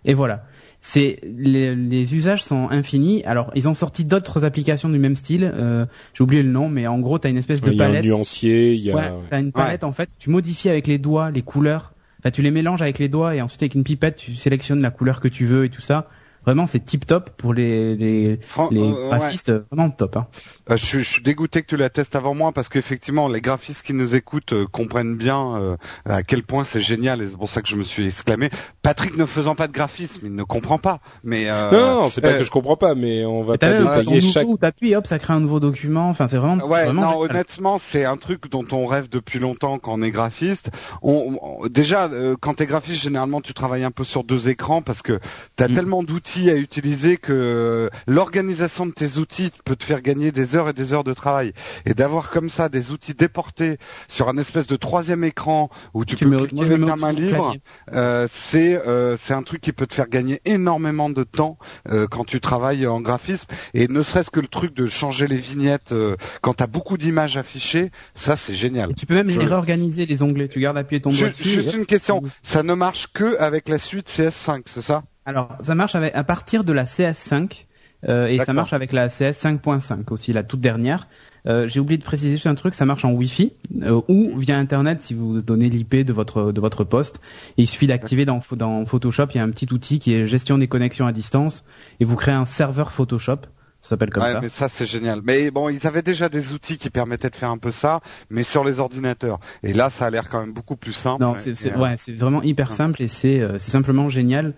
et 0.05 0.13
voilà. 0.15 0.45
c'est 0.81 1.21
les, 1.23 1.75
les, 1.77 2.15
usages 2.15 2.43
sont 2.43 2.69
infinis. 2.71 3.23
Alors 3.25 3.51
ils 3.55 3.69
ont 3.69 3.75
sorti 3.75 4.05
d'autres 4.05 4.45
applications 4.45 4.89
du 4.89 4.99
même 4.99 5.15
style. 5.17 5.51
Euh, 5.55 5.87
J'ai 6.13 6.25
oublié 6.25 6.43
le 6.43 6.51
nom, 6.51 6.69
mais 6.69 6.87
en 6.89 6.99
gros 6.99 7.19
t'as 7.19 7.31
une 7.31 7.37
espèce 7.39 7.61
de 7.61 7.71
palette. 7.71 8.05
Il 8.05 8.09
y 8.09 8.11
a 8.11 8.15
un 8.15 8.17
nuancier. 8.17 8.75
Il 8.75 8.81
y 8.83 8.91
a. 8.91 8.97
Ouais, 8.97 9.13
t'as 9.31 9.41
une 9.41 9.53
palette 9.53 9.85
en 9.85 9.93
fait. 9.93 10.09
Tu 10.19 10.29
modifies 10.29 10.69
avec 10.71 10.87
les 10.89 10.99
doigts 10.99 11.31
les 11.31 11.43
couleurs. 11.43 11.93
Enfin, 12.21 12.31
tu 12.33 12.43
les 12.43 12.51
mélanges 12.51 12.83
avec 12.83 12.99
les 12.99 13.09
doigts 13.09 13.35
et 13.35 13.41
ensuite 13.41 13.63
avec 13.63 13.75
une 13.77 13.85
pipette 13.85 14.17
tu 14.17 14.35
sélectionnes 14.37 14.83
la 14.83 14.91
couleur 14.91 15.21
que 15.21 15.29
tu 15.29 15.45
veux 15.47 15.65
et 15.65 15.69
tout 15.71 15.81
ça. 15.81 16.09
Vraiment, 16.45 16.67
c'est 16.67 16.81
tip 16.81 17.07
top 17.07 17.31
pour 17.37 17.55
les 17.55 17.95
les, 17.97 18.39
les 18.71 18.81
euh, 18.81 19.09
graphistes, 19.09 19.53
vraiment 19.71 19.91
top. 19.91 20.17
Hein. 20.17 20.27
Euh, 20.71 20.77
je, 20.77 20.99
je, 20.99 21.09
suis 21.09 21.23
dégoûté 21.23 21.63
que 21.63 21.69
tu 21.69 21.77
la 21.77 21.89
testes 21.89 22.17
avant 22.17 22.35
moi 22.35 22.51
parce 22.53 22.69
qu'effectivement, 22.69 23.29
les 23.29 23.41
graphistes 23.41 23.83
qui 23.83 23.95
nous 23.95 24.15
écoutent 24.15 24.53
euh, 24.53 24.67
comprennent 24.67 25.17
bien 25.17 25.57
euh, 25.57 25.77
à 26.05 26.23
quel 26.23 26.43
point 26.43 26.65
c'est 26.65 26.81
génial 26.81 27.23
et 27.23 27.29
c'est 27.29 27.37
pour 27.37 27.49
ça 27.49 27.63
que 27.63 27.69
je 27.69 27.77
me 27.77 27.85
suis 27.85 28.07
exclamé. 28.07 28.51
Patrick 28.83 29.17
ne 29.17 29.25
faisant 29.25 29.55
pas 29.55 29.69
de 29.69 29.73
graphisme, 29.73 30.21
il 30.25 30.35
ne 30.35 30.43
comprend 30.43 30.79
pas. 30.79 30.99
Mais 31.23 31.47
non, 31.47 31.71
non, 31.71 32.03
non 32.03 32.11
c'est 32.11 32.21
pas 32.21 32.35
que 32.35 32.45
je 32.45 32.51
comprends 32.51 32.77
pas, 32.77 32.95
mais 32.97 33.25
on 33.25 33.43
va 33.43 33.57
pas 33.59 33.79
détailler 33.79 34.21
chaque. 34.21 34.49
T'appuies, 34.61 34.95
hop, 34.97 35.07
ça 35.07 35.19
crée 35.19 35.33
un 35.33 35.41
nouveau 35.41 35.61
document. 35.61 36.09
Enfin, 36.09 36.29
c'est 36.29 36.37
vraiment. 36.37 36.65
Ouais, 36.67 36.85
vraiment 36.85 37.03
non, 37.03 37.21
honnêtement, 37.21 37.79
c'est 37.79 38.05
un 38.05 38.17
truc 38.17 38.51
dont 38.51 38.65
on 38.73 38.87
rêve 38.87 39.09
depuis 39.09 39.39
longtemps 39.39 39.79
quand 39.79 39.95
on 39.95 40.03
est 40.03 40.11
graphiste. 40.11 40.71
On, 41.03 41.67
déjà, 41.69 42.11
quand 42.41 42.55
t'es 42.55 42.67
graphiste, 42.67 43.03
généralement, 43.03 43.41
tu 43.41 43.55
travailles 43.55 43.85
un 43.85 43.91
peu 43.91 44.05
sur 44.05 44.25
deux 44.25 44.49
écrans 44.49 44.83
parce 44.83 45.03
que 45.03 45.21
t'as 45.57 45.69
mm. 45.69 45.75
tellement 45.75 46.03
d'outils 46.03 46.32
à 46.51 46.55
utiliser 46.55 47.17
que 47.17 47.91
l'organisation 48.07 48.87
de 48.87 48.93
tes 48.93 49.19
outils 49.19 49.51
peut 49.65 49.77
te 49.77 49.85
faire 49.85 50.03
gagner 50.03 50.33
des 50.33 50.57
heures 50.57 50.69
et 50.69 50.73
des 50.73 50.93
heures 50.93 51.05
de 51.05 51.15
travail. 51.15 51.53
Et 51.87 51.95
d'avoir 51.95 52.31
comme 52.31 52.49
ça 52.49 52.69
des 52.69 52.91
outils 52.91 53.15
déportés 53.15 53.79
sur 54.09 54.29
un 54.29 54.37
espèce 54.39 54.67
de 54.67 54.77
troisième 54.77 55.25
écran 55.25 55.71
où 55.95 56.05
tu, 56.05 56.17
peux 56.17 56.47
cliquer 56.47 56.65
avec 56.65 56.85
ta 56.85 56.97
main 56.97 57.13
libre, 57.13 57.57
euh, 57.93 58.27
c'est 58.33 58.75
euh, 58.87 59.17
c'est 59.17 59.35
un 59.35 59.43
truc 59.43 59.61
qui 59.61 59.73
peut 59.73 59.87
te 59.87 59.95
faire 59.95 60.09
gagner 60.09 60.41
énormément 60.45 61.11
de 61.11 61.23
temps 61.23 61.59
euh, 61.89 62.07
quand 62.11 62.25
tu 62.25 62.41
travailles 62.41 62.87
en 62.87 63.01
graphisme. 63.01 63.47
Et 63.75 63.89
ne 63.89 64.03
serait-ce 64.03 64.31
que 64.31 64.41
le 64.41 64.49
truc 64.49 64.75
de 64.75 64.87
changer 64.87 65.27
les 65.27 65.37
vignettes 65.37 65.95
quand 66.41 66.55
tu 66.55 66.63
as 66.63 66.67
beaucoup 66.67 66.97
d'images 66.97 67.37
affichées, 67.37 67.91
ça 68.15 68.37
c'est 68.37 68.55
génial. 68.55 68.95
tu 68.95 69.07
peux 69.07 69.15
même 69.15 69.29
réorganiser 69.29 70.07
les 70.07 70.23
onglets. 70.23 70.49
Tu 70.49 70.61
gardes 70.61 70.79
appuyé 70.79 71.01
ton 71.01 71.11
dessus. 71.11 71.33
Juste 71.41 71.75
une 71.75 71.87
question, 71.87 72.23
ça 72.43 72.63
ne 72.63 72.75
marche 72.75 73.09
que 73.13 73.37
avec 73.39 73.69
la 73.69 73.79
suite 73.79 74.09
CS5, 74.09 74.63
c'est 74.67 74.83
ça? 74.83 75.03
Alors, 75.25 75.57
ça 75.61 75.75
marche 75.75 75.95
avec, 75.95 76.15
à 76.15 76.25
partir 76.25 76.65
de 76.65 76.73
la 76.73 76.85
CS5 76.85 77.67
euh, 78.09 78.27
et 78.27 78.39
ça 78.39 78.53
marche 78.53 78.73
avec 78.73 78.93
la 78.93 79.09
CS 79.09 79.33
5.5 79.33 80.13
aussi, 80.13 80.33
la 80.33 80.43
toute 80.43 80.61
dernière. 80.61 81.07
Euh, 81.47 81.67
J'ai 81.67 81.81
oublié 81.81 81.99
de 81.99 82.05
préciser 82.05 82.33
juste 82.33 82.47
un 82.47 82.55
truc, 82.55 82.75
ça 82.75 82.87
marche 82.87 83.05
en 83.05 83.13
Wi-Fi 83.13 83.53
euh, 83.83 84.01
ou 84.09 84.37
via 84.39 84.57
Internet 84.57 85.03
si 85.03 85.15
vous 85.15 85.43
donnez 85.43 85.69
l'IP 85.69 85.97
de 85.97 86.13
votre 86.13 86.53
de 86.53 86.61
votre 86.61 86.85
poste. 86.85 87.21
il 87.57 87.67
suffit 87.67 87.89
d'activer 87.89 88.25
dans, 88.25 88.41
dans 88.53 88.87
Photoshop, 88.87 89.27
il 89.35 89.39
y 89.39 89.41
a 89.41 89.43
un 89.43 89.51
petit 89.51 89.73
outil 89.73 89.99
qui 89.99 90.15
est 90.15 90.27
gestion 90.27 90.59
des 90.59 90.69
connexions 90.69 91.07
à 91.07 91.13
distance 91.13 91.65
et 91.99 92.05
vous 92.05 92.15
créez 92.15 92.35
un 92.35 92.47
serveur 92.47 92.93
Photoshop. 92.93 93.39
Ça 93.81 93.91
s'appelle 93.91 94.11
comme 94.11 94.23
ouais, 94.23 94.33
ça. 94.35 94.41
mais 94.41 94.49
ça 94.49 94.69
c'est 94.69 94.87
génial. 94.87 95.23
Mais 95.25 95.51
bon, 95.51 95.69
ils 95.69 95.85
avaient 95.89 96.03
déjà 96.03 96.29
des 96.29 96.53
outils 96.53 96.79
qui 96.79 96.91
permettaient 96.91 97.31
de 97.31 97.35
faire 97.35 97.51
un 97.51 97.59
peu 97.59 97.73
ça, 97.73 98.01
mais 98.31 98.45
sur 98.45 98.63
les 98.63 98.79
ordinateurs. 98.79 99.41
Et 99.65 99.73
là, 99.73 99.91
ça 99.91 100.07
a 100.07 100.11
l'air 100.11 100.29
quand 100.29 100.39
même 100.39 100.53
beaucoup 100.53 100.77
plus 100.77 100.93
simple. 100.93 101.21
Non, 101.21 101.35
c'est 101.37 101.75
ouais, 101.75 101.97
c'est 101.97 102.13
vraiment 102.13 102.45
hyper 102.45 102.73
simple 102.73 103.03
et 103.03 103.09
c'est 103.09 103.43
c'est 103.59 103.73
simplement 103.73 104.09
génial 104.09 104.55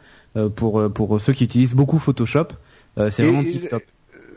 pour 0.57 0.93
pour 0.93 1.21
ceux 1.21 1.33
qui 1.33 1.45
utilisent 1.45 1.75
beaucoup 1.75 1.99
Photoshop. 1.99 2.49
Euh, 2.99 3.11
c'est 3.11 3.25
vraiment 3.25 3.43
tip 3.43 3.69
top. 3.69 3.83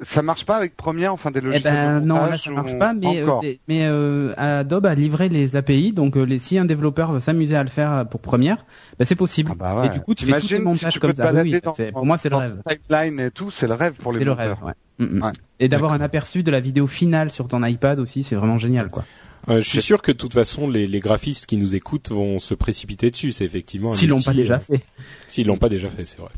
Ça 0.04 0.22
marche 0.22 0.46
pas 0.46 0.58
avec 0.58 0.78
Premiere, 0.78 1.12
enfin 1.12 1.32
des 1.32 1.42
logiciels. 1.42 1.74
Eh 1.76 1.76
ben, 1.76 2.00
non, 2.02 2.28
là 2.28 2.38
ça 2.38 2.52
marche 2.52 2.78
pas, 2.78 2.94
mais 2.94 3.24
euh, 3.24 3.56
mais 3.68 3.88
euh, 3.88 4.32
Adobe 4.38 4.86
a 4.86 4.94
livré 4.94 5.28
les 5.28 5.56
API, 5.56 5.92
donc 5.92 6.16
les, 6.18 6.38
si 6.38 6.60
un 6.60 6.66
développeur 6.66 7.14
veut 7.14 7.20
s'amuser 7.20 7.56
à 7.56 7.64
le 7.64 7.70
faire 7.70 8.06
pour 8.08 8.20
Premiere, 8.20 8.64
ben, 9.00 9.06
c'est 9.06 9.16
possible. 9.16 9.54
Ah 9.54 9.56
bah 9.58 9.80
ouais. 9.80 9.88
Et 9.88 9.90
du 9.90 10.02
coup, 10.02 10.14
tu 10.14 10.28
fais 10.28 10.40
tous 10.40 10.52
les 10.52 10.60
montages 10.60 11.00
comme 11.00 11.16
ça. 11.16 11.34
Oui, 11.34 11.60
pour 11.94 12.06
moi, 12.06 12.18
c'est 12.18 12.30
le 12.30 12.36
rêve. 12.36 12.62
Pipeline 12.68 13.20
et 13.20 13.32
tout, 13.32 13.50
c'est 13.50 13.68
le 13.68 13.74
rêve 13.74 13.94
pour 13.94 14.12
les. 14.12 14.20
C'est 14.20 14.26
le 14.26 14.34
rêve, 14.34 14.56
ouais. 14.64 14.74
Mm, 15.00 15.18
mm. 15.18 15.24
ouais. 15.24 15.32
Et 15.60 15.68
d'avoir 15.68 15.94
un 15.94 16.02
aperçu 16.02 16.44
de 16.44 16.52
la 16.52 16.60
vidéo 16.60 16.86
finale 16.86 17.32
sur 17.32 17.48
ton 17.48 17.64
iPad 17.66 18.00
aussi, 18.00 18.22
c'est 18.22 18.36
vraiment 18.36 18.60
génial, 18.60 18.90
quoi. 18.90 19.04
Euh, 19.50 19.62
je 19.62 19.70
suis 19.70 19.82
sûr 19.82 20.02
que 20.02 20.12
de 20.12 20.18
toute 20.18 20.34
façon, 20.34 20.70
les, 20.70 20.88
les, 20.88 21.00
graphistes 21.00 21.46
qui 21.46 21.58
nous 21.58 21.76
écoutent 21.76 22.10
vont 22.10 22.40
se 22.40 22.54
précipiter 22.54 23.12
dessus. 23.12 23.32
C'est 23.32 23.46
effectivement. 23.46 23.92
S'ils 23.94 24.10
l'ont 24.10 24.22
pas 24.22 24.34
déjà 24.34 24.60
fait. 24.60 24.82
S'ils 25.30 25.48
l'ont 25.48 25.58
pas 25.58 25.70
déjà 25.70 25.90
fait, 25.90 26.06
c'est 26.06 26.18
vrai. 26.18 26.32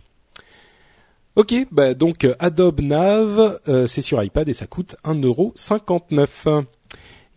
Ok, 1.35 1.53
bah 1.71 1.93
donc 1.93 2.25
euh, 2.25 2.35
Adobe 2.39 2.81
Nav, 2.81 3.61
euh, 3.69 3.87
c'est 3.87 4.01
sur 4.01 4.21
iPad 4.21 4.49
et 4.49 4.53
ça 4.53 4.67
coûte 4.67 4.97
1,59€. 5.05 6.65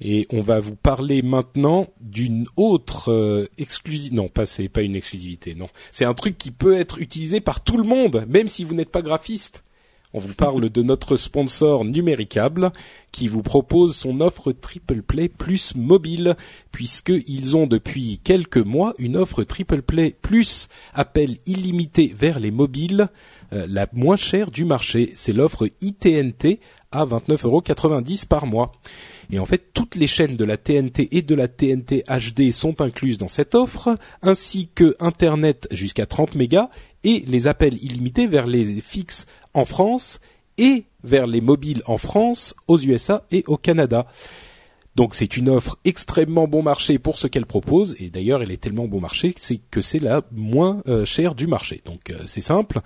Et 0.01 0.27
on 0.31 0.41
va 0.41 0.59
vous 0.59 0.75
parler 0.75 1.23
maintenant 1.23 1.87
d'une 2.01 2.47
autre 2.57 3.13
euh, 3.13 3.47
exclusivité. 3.59 4.17
Non, 4.17 4.29
pas 4.29 4.45
c'est 4.45 4.69
pas 4.69 4.83
une 4.83 4.97
exclusivité, 4.97 5.55
non. 5.55 5.69
C'est 5.93 6.05
un 6.05 6.15
truc 6.15 6.37
qui 6.37 6.51
peut 6.51 6.75
être 6.75 6.99
utilisé 7.01 7.41
par 7.41 7.63
tout 7.63 7.77
le 7.77 7.85
monde, 7.85 8.25
même 8.29 8.49
si 8.49 8.65
vous 8.65 8.75
n'êtes 8.75 8.91
pas 8.91 9.03
graphiste. 9.03 9.63
On 10.15 10.19
vous 10.19 10.35
parle 10.35 10.69
de 10.69 10.83
notre 10.83 11.17
sponsor 11.17 11.87
Numéricable 11.87 12.71
qui 13.13 13.29
vous 13.29 13.43
propose 13.43 13.97
son 13.97 14.21
offre 14.21 14.53
Triple 14.53 15.01
Play 15.01 15.31
Plus 15.31 15.75
mobile 15.75 16.37
puisqu'ils 16.71 17.57
ont 17.57 17.67
depuis 17.67 18.21
quelques 18.23 18.59
mois 18.59 18.93
une 18.99 19.17
offre 19.17 19.43
Triple 19.43 19.81
Play 19.81 20.15
Plus 20.21 20.69
appel 20.93 21.39
illimité 21.47 22.15
vers 22.15 22.41
les 22.41 22.51
mobiles 22.51 23.09
euh, 23.55 23.67
la 23.67 23.87
moins 23.95 24.17
chère 24.17 24.51
du 24.51 24.67
marché. 24.67 25.13
C'est 25.15 25.33
l'offre 25.33 25.69
ITNT 25.81 26.61
à 26.91 27.07
29,90€ 27.07 28.27
par 28.27 28.45
mois. 28.45 28.73
Et 29.31 29.39
en 29.39 29.47
fait, 29.47 29.73
toutes 29.73 29.95
les 29.95 30.07
chaînes 30.07 30.37
de 30.37 30.45
la 30.45 30.59
TNT 30.59 31.09
et 31.13 31.23
de 31.23 31.35
la 31.35 31.49
TNT 31.49 32.05
HD 32.07 32.53
sont 32.53 32.83
incluses 32.83 33.17
dans 33.17 33.29
cette 33.29 33.55
offre, 33.55 33.97
ainsi 34.21 34.69
que 34.75 34.95
Internet 35.01 35.69
jusqu'à 35.71 36.05
30 36.05 36.35
mégas 36.35 36.69
et 37.05 37.25
les 37.27 37.47
appels 37.47 37.83
illimités 37.83 38.27
vers 38.27 38.47
les 38.47 38.81
fixes 38.81 39.27
en 39.55 39.65
France 39.65 40.21
et 40.59 40.85
vers 41.05 41.27
les 41.27 41.41
mobiles 41.41 41.83
en 41.87 41.99
France, 41.99 42.55
aux 42.69 42.79
USA 42.79 43.25
et 43.31 43.45
au 43.47 43.57
Canada. 43.57 44.07
Donc 44.95 45.15
c'est 45.15 45.37
une 45.37 45.49
offre 45.49 45.79
extrêmement 45.85 46.47
bon 46.47 46.63
marché 46.63 46.99
pour 46.99 47.19
ce 47.19 47.27
qu'elle 47.27 47.47
propose 47.47 47.97
et 47.99 48.11
d'ailleurs 48.11 48.43
elle 48.43 48.51
est 48.51 48.61
tellement 48.61 48.87
bon 48.87 49.01
marché 49.01 49.35
que 49.71 49.81
c'est 49.81 49.99
la 49.99 50.23
moins 50.33 50.83
euh, 50.87 51.05
chère 51.07 51.35
du 51.35 51.47
marché. 51.47 51.81
Donc 51.87 52.11
euh, 52.11 52.19
c'est 52.27 52.43
simple. 52.43 52.81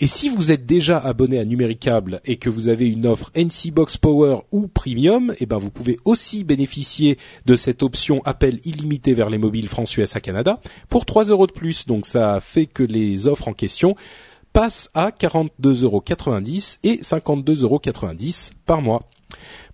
Et 0.00 0.08
si 0.08 0.28
vous 0.28 0.50
êtes 0.50 0.66
déjà 0.66 0.98
abonné 0.98 1.38
à 1.38 1.44
Numéricable 1.44 2.20
et 2.24 2.36
que 2.36 2.50
vous 2.50 2.66
avez 2.66 2.90
une 2.90 3.06
offre 3.06 3.30
NC 3.36 3.70
Box 3.72 3.96
Power 3.96 4.38
ou 4.50 4.66
Premium, 4.66 5.32
eh 5.38 5.46
ben 5.46 5.56
vous 5.56 5.70
pouvez 5.70 5.98
aussi 6.04 6.42
bénéficier 6.42 7.16
de 7.46 7.54
cette 7.54 7.84
option 7.84 8.20
appel 8.24 8.58
illimité 8.64 9.14
vers 9.14 9.30
les 9.30 9.38
mobiles 9.38 9.68
France, 9.68 9.96
USA, 9.96 10.20
Canada 10.20 10.60
pour 10.88 11.06
3 11.06 11.26
euros 11.26 11.46
de 11.46 11.52
plus. 11.52 11.86
Donc 11.86 12.06
ça 12.06 12.40
fait 12.40 12.66
que 12.66 12.82
les 12.82 13.28
offres 13.28 13.46
en 13.46 13.52
question 13.52 13.94
passent 14.54 14.88
à 14.94 15.10
42,90 15.10 15.84
euros 15.84 16.02
et 16.84 16.96
52,90 17.02 17.64
euros 17.64 17.80
par 18.64 18.80
mois. 18.80 19.02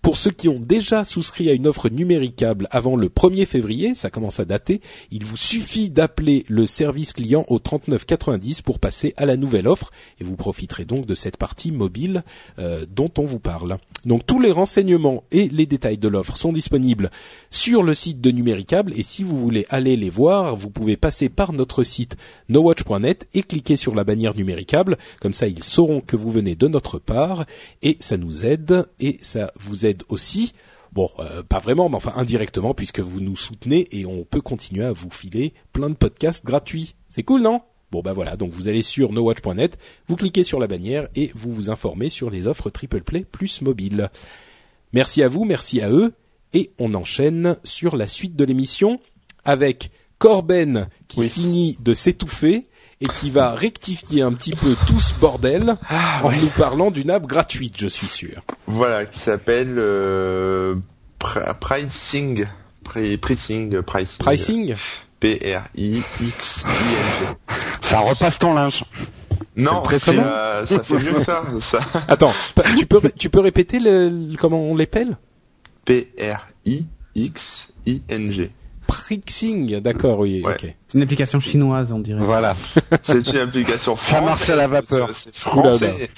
Pour 0.02 0.16
ceux 0.16 0.30
qui 0.30 0.48
ont 0.48 0.58
déjà 0.58 1.04
souscrit 1.04 1.50
à 1.50 1.52
une 1.52 1.66
offre 1.66 1.90
numéricable 1.90 2.68
avant 2.70 2.96
le 2.96 3.08
1er 3.08 3.44
février, 3.44 3.94
ça 3.94 4.08
commence 4.08 4.40
à 4.40 4.46
dater, 4.46 4.80
il 5.10 5.26
vous 5.26 5.36
suffit 5.36 5.90
d'appeler 5.90 6.44
le 6.48 6.66
service 6.66 7.12
client 7.12 7.44
au 7.48 7.58
3990 7.58 8.62
pour 8.62 8.78
passer 8.78 9.12
à 9.18 9.26
la 9.26 9.36
nouvelle 9.36 9.68
offre 9.68 9.90
et 10.18 10.24
vous 10.24 10.36
profiterez 10.36 10.86
donc 10.86 11.04
de 11.04 11.14
cette 11.14 11.36
partie 11.36 11.70
mobile 11.70 12.24
euh, 12.58 12.86
dont 12.88 13.10
on 13.18 13.26
vous 13.26 13.40
parle. 13.40 13.76
Donc 14.06 14.24
tous 14.24 14.40
les 14.40 14.50
renseignements 14.50 15.24
et 15.30 15.48
les 15.48 15.66
détails 15.66 15.98
de 15.98 16.08
l'offre 16.08 16.38
sont 16.38 16.54
disponibles 16.54 17.10
sur 17.50 17.82
le 17.82 17.92
site 17.92 18.22
de 18.22 18.30
Numéricable 18.30 18.94
et 18.96 19.02
si 19.02 19.22
vous 19.22 19.38
voulez 19.38 19.66
aller 19.68 19.96
les 19.96 20.08
voir, 20.08 20.56
vous 20.56 20.70
pouvez 20.70 20.96
passer 20.96 21.28
par 21.28 21.52
notre 21.52 21.82
site 21.82 22.16
nowatch.net 22.48 23.28
et 23.34 23.42
cliquer 23.42 23.76
sur 23.76 23.94
la 23.94 24.04
bannière 24.04 24.34
Numéricable, 24.34 24.96
comme 25.20 25.34
ça 25.34 25.46
ils 25.46 25.62
sauront 25.62 26.00
que 26.00 26.16
vous 26.16 26.30
venez 26.30 26.54
de 26.54 26.68
notre 26.68 26.98
part 26.98 27.44
et 27.82 27.98
ça 28.00 28.16
nous 28.16 28.46
aide 28.46 28.86
et 29.00 29.18
ça 29.20 29.52
vous 29.60 29.84
aide 29.84 29.89
aussi. 30.08 30.52
Bon, 30.92 31.08
euh, 31.20 31.42
pas 31.42 31.60
vraiment, 31.60 31.88
mais 31.88 31.96
enfin 31.96 32.12
indirectement, 32.16 32.74
puisque 32.74 33.00
vous 33.00 33.20
nous 33.20 33.36
soutenez 33.36 33.86
et 33.92 34.06
on 34.06 34.24
peut 34.24 34.40
continuer 34.40 34.84
à 34.84 34.92
vous 34.92 35.10
filer 35.10 35.54
plein 35.72 35.88
de 35.88 35.94
podcasts 35.94 36.44
gratuits. 36.44 36.94
C'est 37.08 37.22
cool, 37.22 37.42
non? 37.42 37.62
Bon 37.92 38.02
bah 38.02 38.12
voilà, 38.12 38.36
donc 38.36 38.52
vous 38.52 38.68
allez 38.68 38.82
sur 38.82 39.12
nowatch.net, 39.12 39.76
vous 40.06 40.14
cliquez 40.14 40.44
sur 40.44 40.60
la 40.60 40.68
bannière 40.68 41.08
et 41.16 41.32
vous 41.34 41.50
vous 41.50 41.70
informez 41.70 42.08
sur 42.08 42.30
les 42.30 42.46
offres 42.46 42.70
Triple 42.70 43.02
Play 43.02 43.24
plus 43.24 43.62
mobile. 43.62 44.10
Merci 44.92 45.24
à 45.24 45.28
vous, 45.28 45.44
merci 45.44 45.80
à 45.80 45.90
eux, 45.90 46.12
et 46.52 46.70
on 46.78 46.94
enchaîne 46.94 47.56
sur 47.64 47.96
la 47.96 48.06
suite 48.06 48.36
de 48.36 48.44
l'émission 48.44 49.00
avec 49.44 49.90
Corben 50.18 50.88
qui 51.08 51.28
finit 51.28 51.76
de 51.80 51.94
s'étouffer 51.94 52.66
et 53.00 53.06
qui 53.06 53.30
va 53.30 53.52
rectifier 53.52 54.22
un 54.22 54.32
petit 54.32 54.52
peu 54.52 54.76
tout 54.86 55.00
ce 55.00 55.14
bordel 55.14 55.76
ah, 55.88 56.20
en 56.22 56.32
nous 56.32 56.50
parlant 56.50 56.90
d'une 56.90 57.10
app 57.10 57.24
gratuite, 57.26 57.74
je 57.78 57.86
suis 57.86 58.08
sûr. 58.08 58.42
Voilà, 58.66 59.06
qui 59.06 59.18
s'appelle 59.18 59.76
euh, 59.78 60.76
Pricing. 61.18 62.44
Pricing. 62.84 63.82
Pricing. 63.82 64.18
Pricing? 64.18 64.74
P-R-I-X-I-N-G. 65.20 66.06
Ça 67.82 68.00
repasse 68.00 68.38
ton 68.38 68.54
linge. 68.54 68.84
Non, 69.56 69.82
euh, 69.90 70.66
ça 70.66 70.82
fait 70.82 70.94
mieux 70.94 71.12
que 71.12 71.24
ça, 71.24 71.42
ça. 71.62 71.80
Attends, 72.08 72.32
tu 72.78 72.86
peux, 72.86 73.00
tu 73.18 73.28
peux 73.30 73.40
répéter 73.40 73.80
le, 73.80 74.34
comment 74.38 74.62
on 74.62 74.76
l'appelle? 74.76 75.18
P-R-I-X-I-N-G. 75.84 76.90
Prixing, 78.86 79.80
d'accord, 79.80 80.20
oui, 80.20 80.42
ok. 80.44 80.74
C'est 80.90 80.98
une 80.98 81.04
application 81.04 81.38
chinoise, 81.38 81.92
on 81.92 82.00
dirait. 82.00 82.20
Voilà. 82.20 82.56
C'est 83.04 83.24
une 83.28 83.36
application 83.36 83.94
Ça 83.94 84.16
française. 84.16 84.24
marche 84.28 84.50
à 84.50 84.56
la 84.56 84.66
vapeur. 84.66 85.10
C'est 85.14 85.32
français. 85.32 86.10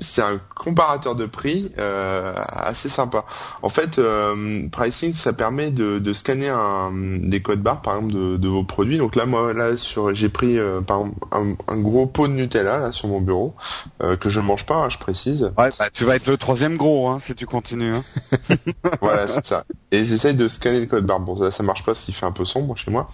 C'est 0.00 0.22
un, 0.22 0.40
comparateur 0.56 1.14
de 1.14 1.26
prix 1.26 1.70
euh, 1.78 2.34
assez 2.48 2.88
sympa. 2.88 3.24
En 3.62 3.68
fait, 3.68 3.98
euh, 3.98 4.66
pricing, 4.72 5.14
ça 5.14 5.32
permet 5.32 5.70
de, 5.70 6.00
de 6.00 6.12
scanner 6.12 6.48
un, 6.48 6.90
des 7.22 7.42
codes 7.42 7.62
barres, 7.62 7.82
par 7.82 7.96
exemple, 7.96 8.12
de, 8.14 8.36
de 8.36 8.48
vos 8.48 8.64
produits. 8.64 8.98
Donc 8.98 9.14
là, 9.14 9.24
moi, 9.26 9.52
là, 9.52 9.76
sur, 9.76 10.12
j'ai 10.14 10.28
pris 10.28 10.58
euh, 10.58 10.80
par 10.80 11.02
exemple, 11.02 11.18
un, 11.30 11.54
un 11.72 11.78
gros 11.78 12.06
pot 12.06 12.26
de 12.26 12.32
Nutella 12.32 12.78
là 12.78 12.92
sur 12.92 13.06
mon 13.08 13.20
bureau 13.20 13.54
euh, 14.02 14.16
que 14.16 14.30
je 14.30 14.40
ne 14.40 14.46
mange 14.46 14.66
pas, 14.66 14.74
hein, 14.76 14.88
je 14.88 14.98
précise. 14.98 15.52
Ouais, 15.56 15.68
bah, 15.78 15.90
tu 15.92 16.04
vas 16.04 16.16
être 16.16 16.26
le 16.26 16.38
troisième 16.38 16.76
gros, 16.76 17.08
hein, 17.08 17.18
si 17.20 17.34
tu 17.36 17.46
continues. 17.46 17.94
Hein. 17.94 18.02
voilà, 19.00 19.28
c'est 19.28 19.46
ça. 19.46 19.64
Et 19.92 20.06
j'essaye 20.06 20.34
de 20.34 20.48
scanner 20.48 20.80
le 20.80 20.86
code 20.86 21.06
barre. 21.06 21.20
Bon, 21.20 21.38
ça, 21.38 21.50
ça 21.52 21.62
marche 21.62 21.84
pas 21.84 21.92
parce 21.92 22.04
qu'il 22.04 22.14
fait 22.14 22.26
un 22.26 22.32
peu 22.32 22.44
sombre 22.44 22.76
chez 22.76 22.90
moi, 22.90 23.10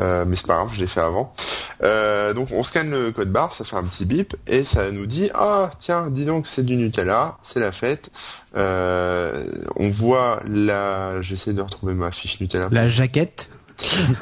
euh, 0.00 0.24
mais 0.26 0.36
c'est 0.36 0.46
pas 0.46 0.56
grave, 0.56 0.70
je 0.74 0.80
l'ai 0.80 0.86
fait 0.86 1.00
avant. 1.00 1.34
Euh, 1.82 2.32
donc 2.34 2.48
on 2.52 2.62
scanne 2.62 2.90
le 2.90 3.12
code 3.12 3.30
barre, 3.30 3.54
ça 3.54 3.64
fait 3.64 3.76
un 3.76 3.84
petit 3.84 4.04
bip 4.04 4.36
et 4.46 4.64
ça 4.64 4.90
nous 4.90 5.06
dit 5.06 5.30
ah 5.34 5.70
tiens, 5.80 6.08
dis 6.10 6.24
donc 6.24 6.46
c'est 6.46 6.64
du 6.64 6.76
Nutella, 6.76 7.38
c'est 7.42 7.60
la 7.60 7.72
fête. 7.72 8.10
Euh, 8.56 9.44
on 9.76 9.90
voit 9.90 10.40
la, 10.48 11.20
j'essaie 11.22 11.52
de 11.52 11.62
retrouver 11.62 11.94
ma 11.94 12.10
fiche 12.10 12.40
Nutella. 12.40 12.68
La 12.70 12.88
jaquette. 12.88 13.50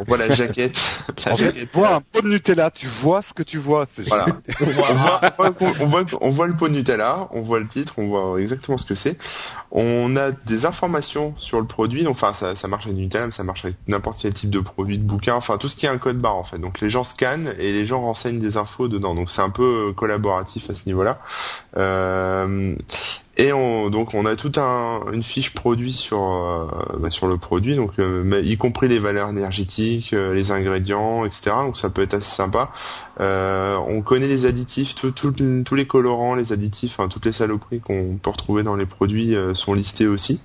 On 0.00 0.04
voit 0.04 0.16
la 0.16 0.34
jaquette. 0.34 0.76
La 1.24 1.32
En 1.32 1.36
fait, 1.36 1.52
tu 1.52 1.68
vois 1.72 1.94
un 1.94 2.00
pot 2.00 2.22
de 2.22 2.28
Nutella, 2.28 2.70
tu 2.70 2.86
vois 2.86 3.22
ce 3.22 3.32
que 3.32 3.42
tu 3.42 3.58
vois. 3.58 3.86
Voilà. 4.06 4.26
on, 4.60 4.66
voit, 4.66 4.90
on, 4.90 4.94
voit, 4.96 5.54
on, 5.80 5.86
voit, 5.86 6.04
on 6.20 6.30
voit 6.30 6.46
le 6.46 6.54
pot 6.54 6.68
de 6.68 6.74
Nutella, 6.74 7.28
on 7.30 7.42
voit 7.42 7.60
le 7.60 7.68
titre, 7.68 7.94
on 7.98 8.08
voit 8.08 8.40
exactement 8.40 8.78
ce 8.78 8.86
que 8.86 8.94
c'est. 8.94 9.16
On 9.76 10.14
a 10.14 10.30
des 10.30 10.66
informations 10.66 11.34
sur 11.36 11.60
le 11.60 11.66
produit, 11.66 12.04
donc 12.04 12.12
enfin 12.12 12.32
ça, 12.32 12.54
ça 12.54 12.68
marche 12.68 12.86
avec 12.86 12.96
mais 12.96 13.32
ça 13.32 13.42
marche 13.42 13.64
avec 13.64 13.76
n'importe 13.88 14.18
quel 14.22 14.32
type 14.32 14.50
de 14.50 14.60
produit, 14.60 14.98
de 14.98 15.02
bouquin, 15.02 15.34
enfin 15.34 15.58
tout 15.58 15.66
ce 15.66 15.74
qui 15.74 15.86
est 15.86 15.88
un 15.88 15.98
code 15.98 16.18
barre 16.18 16.36
en 16.36 16.44
fait. 16.44 16.58
Donc 16.58 16.80
les 16.80 16.90
gens 16.90 17.02
scannent 17.02 17.52
et 17.58 17.72
les 17.72 17.84
gens 17.84 18.00
renseignent 18.00 18.38
des 18.38 18.56
infos 18.56 18.86
dedans. 18.86 19.16
Donc 19.16 19.30
c'est 19.30 19.42
un 19.42 19.50
peu 19.50 19.92
collaboratif 19.96 20.70
à 20.70 20.76
ce 20.76 20.82
niveau-là. 20.86 21.18
Euh, 21.76 22.76
et 23.36 23.52
on, 23.52 23.90
donc 23.90 24.14
on 24.14 24.26
a 24.26 24.36
toute 24.36 24.58
un, 24.58 25.00
une 25.12 25.24
fiche 25.24 25.52
produit 25.54 25.92
sur 25.92 26.22
euh, 26.22 26.68
bah, 27.00 27.10
sur 27.10 27.26
le 27.26 27.36
produit, 27.36 27.74
donc 27.74 27.98
euh, 27.98 28.42
y 28.44 28.56
compris 28.56 28.86
les 28.86 29.00
valeurs 29.00 29.30
énergétiques, 29.30 30.12
les 30.12 30.52
ingrédients, 30.52 31.24
etc. 31.24 31.50
Donc 31.64 31.76
ça 31.76 31.90
peut 31.90 32.02
être 32.02 32.14
assez 32.14 32.36
sympa. 32.36 32.70
Euh, 33.20 33.76
on 33.86 34.02
connaît 34.02 34.26
les 34.26 34.44
additifs, 34.44 34.94
tout- 34.96 35.12
tout- 35.12 35.32
tous 35.64 35.74
les 35.74 35.86
colorants, 35.86 36.34
les 36.34 36.52
additifs, 36.52 36.94
enfin, 36.98 37.08
toutes 37.08 37.24
les 37.26 37.32
saloperies 37.32 37.80
qu'on 37.80 38.18
peut 38.20 38.30
retrouver 38.30 38.62
dans 38.64 38.74
les 38.74 38.86
produits 38.86 39.36
euh, 39.36 39.54
sont 39.54 39.72
listées 39.74 40.06
aussi, 40.08 40.40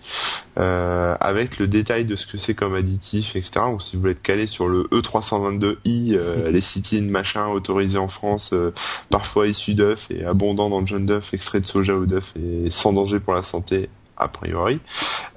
euh, 0.59 1.15
avec 1.19 1.57
le 1.57 1.67
détail 1.67 2.05
de 2.05 2.15
ce 2.15 2.27
que 2.27 2.37
c'est 2.37 2.53
comme 2.53 2.75
additif, 2.75 3.35
etc. 3.35 3.51
Donc 3.71 3.81
si 3.81 3.95
vous 3.95 4.01
voulez 4.01 4.11
être 4.13 4.21
calé 4.21 4.45
sur 4.45 4.67
le 4.67 4.83
E322i, 4.91 6.15
euh, 6.15 6.51
lécithine, 6.51 7.09
machin, 7.09 7.47
autorisé 7.47 7.97
en 7.97 8.07
France, 8.07 8.51
euh, 8.53 8.71
parfois 9.09 9.47
issu 9.47 9.73
d'œufs 9.73 10.05
et 10.11 10.23
abondant 10.25 10.69
dans 10.69 10.81
le 10.81 10.87
jaune 10.87 11.05
d'œuf, 11.07 11.33
extrait 11.33 11.59
de 11.61 11.65
soja 11.65 11.95
ou 11.95 12.05
d'œuf 12.05 12.25
et 12.35 12.69
sans 12.69 12.93
danger 12.93 13.19
pour 13.19 13.33
la 13.33 13.41
santé, 13.43 13.89
a 14.17 14.27
priori. 14.27 14.79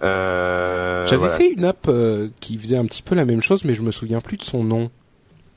Euh, 0.02 1.06
J'avais 1.06 1.16
voilà. 1.18 1.36
fait 1.36 1.50
une 1.50 1.64
app 1.64 1.86
euh, 1.88 2.28
qui 2.40 2.58
faisait 2.58 2.76
un 2.76 2.84
petit 2.84 3.02
peu 3.02 3.14
la 3.14 3.24
même 3.24 3.42
chose, 3.42 3.64
mais 3.64 3.74
je 3.74 3.82
me 3.82 3.90
souviens 3.90 4.20
plus 4.20 4.36
de 4.36 4.42
son 4.42 4.64
nom. 4.64 4.90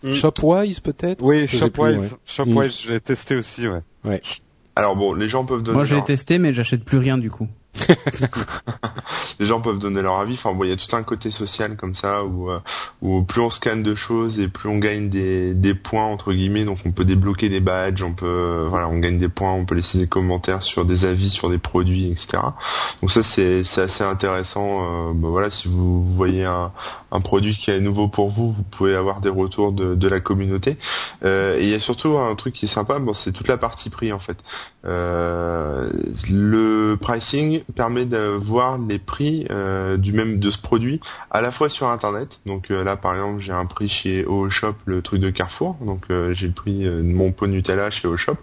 Mm. 0.04 0.14
Shopwise 0.14 0.80
peut-être? 0.80 1.24
Oui, 1.24 1.48
Je 1.48 1.58
sais 1.58 1.70
plus, 1.70 1.82
Shopwise, 1.82 1.98
ouais. 2.12 2.18
Shopwise, 2.26 2.80
je 2.82 2.94
l'ai 2.94 3.00
testé 3.02 3.36
aussi, 3.36 3.68
ouais. 3.68 4.22
Alors 4.76 4.96
bon, 4.96 5.14
les 5.14 5.30
gens 5.30 5.46
peuvent 5.46 5.64
donner 5.64 5.76
Moi, 5.78 5.86
je 5.86 5.92
l'ai 5.92 6.00
leur- 6.00 6.06
testé, 6.06 6.38
mais 6.38 6.54
j'achète 6.54 6.84
plus 6.84 6.98
rien 6.98 7.18
du 7.18 7.32
coup. 7.32 7.48
les 9.40 9.46
gens 9.48 9.60
peuvent 9.62 9.80
donner 9.80 10.02
leur 10.02 10.20
avis. 10.20 10.36
Enfin, 10.36 10.54
bon, 10.54 10.64
il 10.64 10.70
y 10.70 10.74
a 10.74 10.78
tout 10.78 10.94
un 10.96 11.04
côté 11.04 11.32
social 11.32 11.76
comme 11.76 11.96
ça 11.96 12.24
où, 12.24 12.50
euh, 12.50 12.60
où 13.02 13.22
plus 13.24 13.42
on 13.42 13.50
scanne 13.52 13.84
de 13.84 13.96
choses 13.96 14.40
et 14.40 14.48
plus 14.48 14.70
on 14.70 14.78
gagne 14.78 15.10
des, 15.10 15.54
des 15.54 15.74
points 15.74 16.06
entre 16.06 16.34
guillemets. 16.34 16.66
Donc, 16.66 16.80
on 16.86 16.92
peut 16.92 17.06
débloquer 17.06 17.50
des 17.50 17.60
badges, 17.60 18.02
on 18.02 18.14
peut, 18.14 18.26
euh, 18.26 18.68
voilà, 18.70 18.88
on 18.88 19.00
gagne 19.00 19.20
des 19.20 19.30
points, 19.30 19.52
on 19.52 19.66
peut 19.66 19.76
laisser 19.76 19.98
des 19.98 20.08
commentaires 20.08 20.64
sur 20.64 20.86
des 20.86 21.06
avis 21.06 21.30
sur 21.30 21.50
des 21.50 21.58
produits, 21.58 22.12
etc. 22.12 22.38
Donc 23.02 23.12
ça, 23.12 23.24
c'est 23.24 23.64
c'est 23.64 23.82
assez 23.82 24.04
intéressant. 24.04 25.10
Euh, 25.10 25.14
bah, 25.14 25.28
voilà, 25.30 25.52
si 25.52 25.68
vous 25.68 26.04
voyez 26.16 26.46
un, 26.46 26.72
un 27.16 27.22
produit 27.22 27.56
qui 27.56 27.72
est 27.72 27.80
nouveau 27.80 28.08
pour 28.08 28.30
vous, 28.30 28.52
vous 28.52 28.64
pouvez 28.64 28.96
avoir 28.96 29.22
des 29.22 29.30
retours 29.30 29.72
de, 29.72 30.08
la 30.08 30.20
communauté. 30.20 30.78
Euh, 31.24 31.58
et 31.58 31.64
il 31.64 31.70
y 31.70 31.74
a 31.74 31.80
surtout 31.80 32.18
un 32.18 32.36
truc 32.36 32.54
qui 32.54 32.66
est 32.66 32.70
sympa, 32.70 33.00
c'est 33.16 33.32
toute 33.32 33.48
la 33.48 33.58
partie 33.58 33.90
prix 33.90 34.12
en 34.12 34.20
fait. 34.20 34.38
Euh, 34.86 35.90
le 36.30 36.96
pricing 36.96 37.64
permet 37.76 38.06
de 38.06 38.18
voir 38.18 38.78
les 38.78 39.00
prix 39.00 39.48
euh, 39.50 39.98
du 39.98 40.14
même 40.14 40.38
de 40.38 40.52
ce 40.52 40.60
produit 40.60 41.00
à 41.32 41.42
la 41.42 41.52
fois 41.52 41.70
sur 41.70 41.88
internet. 41.88 42.40
Donc 42.46 42.70
là 42.70 42.96
par 42.96 43.16
exemple 43.16 43.40
j'ai 43.40 43.54
un 43.54 43.66
prix 43.66 43.90
chez 43.90 44.26
Shop, 44.50 44.76
le 44.86 45.02
truc 45.02 45.22
de 45.22 45.32
Carrefour. 45.32 45.78
Donc 45.82 46.04
j'ai 46.34 46.48
le 46.48 46.54
prix 46.54 46.84
de 46.84 47.02
mon 47.02 47.32
pot 47.32 47.48
Nutella 47.48 47.90
chez 47.90 48.08
Shop. 48.18 48.38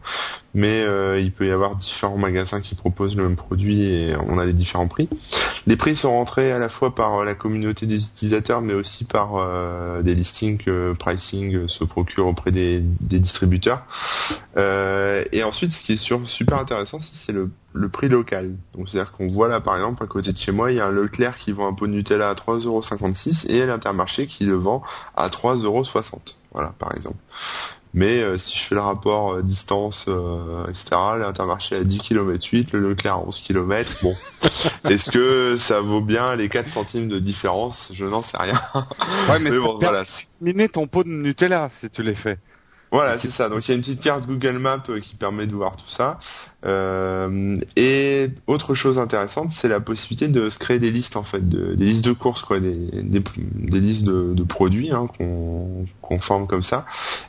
Mais 0.54 0.82
euh, 0.82 1.18
il 1.18 1.32
peut 1.32 1.46
y 1.46 1.50
avoir 1.50 1.76
différents 1.76 2.18
magasins 2.18 2.60
qui 2.60 2.74
proposent 2.74 3.16
le 3.16 3.22
même 3.22 3.36
produit 3.36 3.84
et 3.84 4.14
on 4.28 4.38
a 4.38 4.44
les 4.44 4.52
différents 4.52 4.86
prix. 4.86 5.08
Les 5.66 5.76
prix 5.76 5.96
sont 5.96 6.10
rentrés 6.10 6.52
à 6.52 6.58
la 6.58 6.68
fois 6.68 6.94
par 6.94 7.20
euh, 7.20 7.24
la 7.24 7.34
communauté 7.34 7.86
des 7.86 7.96
utilisateurs, 7.96 8.60
mais 8.60 8.74
aussi 8.74 9.04
par 9.04 9.36
euh, 9.36 10.02
des 10.02 10.14
listings 10.14 10.58
que 10.58 10.92
Pricing 10.98 11.68
se 11.68 11.84
procure 11.84 12.26
auprès 12.26 12.50
des, 12.50 12.80
des 13.00 13.18
distributeurs. 13.18 13.84
Euh, 14.58 15.24
et 15.32 15.42
ensuite, 15.42 15.72
ce 15.72 15.82
qui 15.82 15.94
est 15.94 15.96
sur- 15.96 16.28
super 16.28 16.58
intéressant, 16.58 16.98
c'est 17.14 17.32
le, 17.32 17.50
le 17.72 17.88
prix 17.88 18.08
local. 18.10 18.50
Donc 18.76 18.88
c'est-à-dire 18.90 19.12
qu'on 19.12 19.28
voit 19.28 19.48
là, 19.48 19.60
par 19.60 19.76
exemple, 19.76 20.02
à 20.02 20.06
côté 20.06 20.32
de 20.32 20.38
chez 20.38 20.52
moi, 20.52 20.70
il 20.70 20.76
y 20.76 20.80
a 20.80 20.86
un 20.86 20.90
Leclerc 20.90 21.36
qui 21.36 21.52
vend 21.52 21.68
un 21.68 21.72
pot 21.72 21.86
de 21.86 21.92
Nutella 21.92 22.28
à 22.28 22.34
3,56€ 22.34 23.50
et 23.50 23.64
l'Intermarché 23.64 24.26
qui 24.26 24.44
le 24.44 24.56
vend 24.56 24.82
à 25.16 25.28
3,60€. 25.28 26.34
Voilà, 26.52 26.74
par 26.78 26.94
exemple. 26.94 27.16
Mais 27.94 28.22
euh, 28.22 28.38
si 28.38 28.56
je 28.56 28.62
fais 28.62 28.74
le 28.74 28.80
rapport 28.80 29.34
euh, 29.34 29.42
distance, 29.42 30.06
euh, 30.08 30.66
etc., 30.68 30.84
l'Intermarché 31.18 31.76
à 31.76 31.84
10 31.84 31.98
km 31.98 32.48
8, 32.50 32.72
le 32.72 32.88
Leclerc 32.88 33.14
à 33.14 33.26
11 33.26 33.40
km, 33.40 33.98
bon. 34.02 34.16
Est-ce 34.88 35.10
que 35.10 35.58
ça 35.58 35.80
vaut 35.80 36.00
bien 36.00 36.34
les 36.34 36.48
4 36.48 36.70
centimes 36.70 37.08
de 37.08 37.18
différence? 37.18 37.90
Je 37.92 38.06
n'en 38.06 38.22
sais 38.22 38.38
rien. 38.38 38.60
Ouais, 39.28 39.38
mais, 39.40 39.50
Mais 39.50 39.58
bon, 39.58 39.78
voilà. 39.78 40.04
ton 40.72 40.86
pot 40.86 41.04
de 41.04 41.10
Nutella, 41.10 41.70
si 41.78 41.90
tu 41.90 42.02
l'es 42.02 42.14
fait. 42.14 42.38
Voilà, 42.92 43.18
c'est 43.18 43.30
ça. 43.30 43.48
Donc 43.48 43.66
il 43.66 43.70
y 43.70 43.72
a 43.72 43.76
une 43.76 43.80
petite 43.80 44.02
carte 44.02 44.26
Google 44.26 44.58
Maps 44.58 44.82
euh, 44.90 45.00
qui 45.00 45.14
permet 45.14 45.46
de 45.46 45.54
voir 45.54 45.76
tout 45.76 45.88
ça. 45.88 46.20
Euh, 46.66 47.56
et 47.74 48.28
autre 48.46 48.74
chose 48.74 48.98
intéressante, 48.98 49.50
c'est 49.50 49.66
la 49.66 49.80
possibilité 49.80 50.28
de 50.28 50.50
se 50.50 50.58
créer 50.58 50.78
des 50.78 50.90
listes 50.90 51.16
en 51.16 51.24
fait, 51.24 51.48
de, 51.48 51.74
des 51.74 51.86
listes 51.86 52.04
de 52.04 52.12
courses, 52.12 52.42
quoi, 52.42 52.60
des, 52.60 52.74
des, 52.74 53.22
des 53.36 53.80
listes 53.80 54.04
de, 54.04 54.34
de 54.34 54.42
produits 54.44 54.92
hein, 54.92 55.08
qu'on 55.18 55.86
qu'on 56.02 56.20
forme 56.20 56.46
comme 56.46 56.62
ça. 56.62 56.84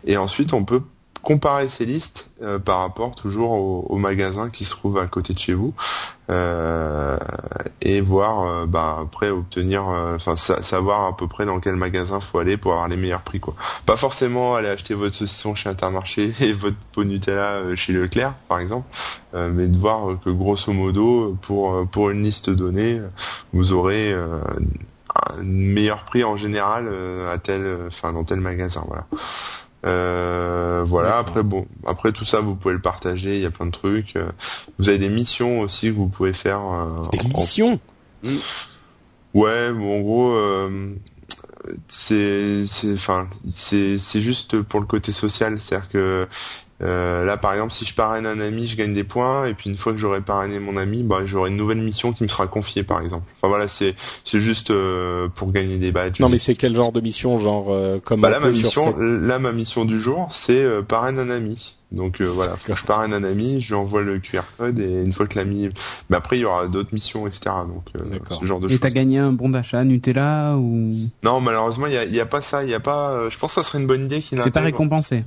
Et 0.06 0.18
ensuite, 0.18 0.52
on 0.54 0.66
peut 0.66 0.82
comparer 1.24 1.70
ces 1.70 1.86
listes 1.86 2.28
euh, 2.44 2.60
par 2.60 2.80
rapport 2.80 3.16
toujours 3.16 3.52
au, 3.54 3.86
au 3.90 3.98
magasin 3.98 4.50
qui 4.50 4.66
se 4.66 4.72
trouve 4.72 4.98
à 5.00 5.08
côté 5.08 5.34
de 5.34 5.40
chez 5.40 5.54
vous 5.54 5.74
euh, 6.30 7.18
et 7.82 8.02
voir 8.02 8.42
euh, 8.48 8.66
bah, 8.66 9.00
après 9.02 9.30
obtenir 9.30 9.88
euh, 9.90 10.16
enfin 10.18 10.36
sa- 10.38 10.62
savoir 10.64 11.06
à 11.08 11.16
peu 11.18 11.28
près 11.28 11.46
dans 11.46 11.60
quel 11.60 11.76
magasin 11.78 12.20
faut 12.20 12.40
aller 12.40 12.58
pour 12.58 12.74
avoir 12.74 12.88
les 12.90 12.98
meilleurs 12.98 13.22
prix 13.22 13.40
quoi. 13.40 13.56
Pas 13.86 13.96
forcément 13.98 14.56
aller 14.56 14.68
acheter 14.68 14.94
votre 14.94 15.16
saucisson 15.16 15.56
chez 15.56 15.70
Intermarché 15.70 16.34
et 16.42 16.54
votre 16.54 16.78
pot 16.94 17.04
Nutella 17.06 17.54
euh, 17.54 17.76
chez 17.76 17.94
Leclerc 17.94 18.34
par 18.48 18.60
exemple 18.60 18.88
mais 19.36 19.66
de 19.68 19.78
voir 19.78 20.20
que 20.24 20.30
grosso 20.30 20.72
modo 20.74 21.36
pour 21.42 21.88
pour 21.90 22.12
une 22.12 22.22
liste 22.24 22.52
donnée 22.52 23.02
vous 23.52 23.72
aurez 23.72 24.14
un 24.14 25.42
meilleur 25.42 26.04
prix 26.06 26.24
en 26.24 26.38
général 26.38 26.88
à 27.32 27.38
tel 27.40 27.80
enfin 27.88 28.14
dans 28.14 28.24
tel 28.24 28.40
magasin 28.42 28.84
voilà 28.88 29.06
euh, 29.86 30.84
voilà. 30.88 31.18
Après 31.18 31.44
bon, 31.44 31.68
après 31.86 32.12
tout 32.12 32.26
ça, 32.26 32.40
vous 32.40 32.56
pouvez 32.56 32.74
le 32.74 32.82
partager. 32.82 33.36
Il 33.36 33.42
y 33.42 33.46
a 33.46 33.52
plein 33.52 33.66
de 33.66 33.72
trucs. 33.72 34.16
Euh, 34.16 34.30
Vous 34.80 34.88
avez 34.90 34.98
des 34.98 35.10
missions 35.10 35.60
aussi 35.62 35.88
que 35.88 35.96
vous 35.96 36.08
pouvez 36.08 36.34
faire. 36.34 36.62
euh, 36.62 37.02
Des 37.12 37.20
en- 37.20 37.28
missions 37.40 37.80
Ouais, 39.34 39.72
bon, 39.74 39.98
en 39.98 40.02
gros, 40.02 40.32
euh, 40.36 40.94
c'est, 41.90 42.66
c'est, 42.68 42.94
enfin, 42.94 43.28
c'est, 43.56 43.98
c'est 43.98 44.22
juste 44.22 44.62
pour 44.62 44.80
le 44.80 44.86
côté 44.86 45.12
social, 45.12 45.60
c'est-à-dire 45.60 45.90
que 45.90 46.28
euh, 46.84 47.24
là, 47.26 47.38
par 47.38 47.54
exemple, 47.54 47.72
si 47.74 47.86
je 47.86 47.94
parraine 47.94 48.26
un 48.26 48.40
ami, 48.40 48.68
je 48.68 48.76
gagne 48.76 48.94
des 48.94 49.04
points, 49.04 49.46
et 49.46 49.54
puis 49.54 49.70
une 49.70 49.78
fois 49.78 49.94
que 49.94 49.98
j'aurai 50.00 50.22
parrainé 50.22 50.60
mon 50.60 50.76
ami, 50.78 51.04
bah, 51.04 51.20
j'aurai 51.26 51.50
une 51.50 51.58
nouvelle 51.58 51.78
mission 51.82 52.12
qui 52.14 52.24
me 52.24 52.28
sera 52.28 52.48
confiée, 52.48 52.84
par 52.84 53.00
exemple. 53.02 53.26
Enfin 53.38 53.48
voilà, 53.48 53.68
c'est, 53.70 53.96
c'est 54.26 54.42
juste 54.42 54.70
euh, 54.72 55.28
pour 55.34 55.52
gagner 55.52 55.78
des 55.78 55.92
badges. 55.92 56.20
Non 56.20 56.30
mais 56.30 56.38
c'est 56.38 56.56
quel 56.56 56.76
genre 56.76 56.92
de 56.92 57.00
mission 57.02 57.38
genre 57.38 57.68
euh, 57.72 58.00
comme 58.04 58.22
Bah 58.22 58.30
là, 58.30 58.40
ma 58.40 58.50
mission, 58.50 58.96
là, 58.98 59.40
ma 59.40 59.52
mission 59.54 59.86
du 59.86 60.00
jour, 60.00 60.30
c'est 60.34 60.62
euh, 60.62 60.82
parraine 60.82 61.20
un 61.20 61.30
ami. 61.30 61.76
Donc 61.92 62.22
euh, 62.22 62.26
voilà, 62.26 62.56
quand 62.66 62.74
je 62.76 62.84
parraine 62.86 63.14
un 63.14 63.24
ami, 63.24 63.62
je 63.62 63.68
lui 63.68 63.76
envoie 63.76 64.02
le 64.02 64.18
QR 64.18 64.40
code 64.58 64.80
et 64.80 65.04
une 65.04 65.14
fois 65.14 65.28
que 65.28 65.38
l'ami, 65.38 65.70
mais 66.10 66.18
après 66.18 66.38
il 66.40 66.42
y 66.42 66.46
aura 66.46 66.66
d'autres 66.68 66.90
missions, 66.92 67.28
etc. 67.28 67.42
Donc 67.68 67.84
euh, 67.96 68.10
D'accord. 68.10 68.40
ce 68.42 68.46
genre 68.48 68.60
de 68.60 68.66
Et 68.66 68.72
choses. 68.72 68.80
t'as 68.80 68.90
gagné 68.90 69.20
un 69.20 69.32
bon 69.32 69.50
d'achat 69.50 69.84
Nutella 69.84 70.56
ou? 70.58 70.96
Non, 71.24 71.40
malheureusement, 71.40 71.86
il 71.86 71.94
y 71.94 71.98
a, 71.98 72.04
il 72.06 72.16
y 72.16 72.20
a 72.20 72.26
pas 72.26 72.42
ça, 72.42 72.64
il 72.64 72.72
y 72.72 72.74
a 72.74 72.80
pas. 72.80 73.12
euh, 73.12 73.30
je 73.30 73.38
pense 73.38 73.54
que 73.54 73.62
ça 73.62 73.68
serait 73.68 73.80
une 73.80 73.86
bonne 73.86 74.06
idée 74.06 74.22
qu'il 74.22 74.42
c'est 74.42 74.50
pas 74.50 74.62
récompensé 74.62 75.24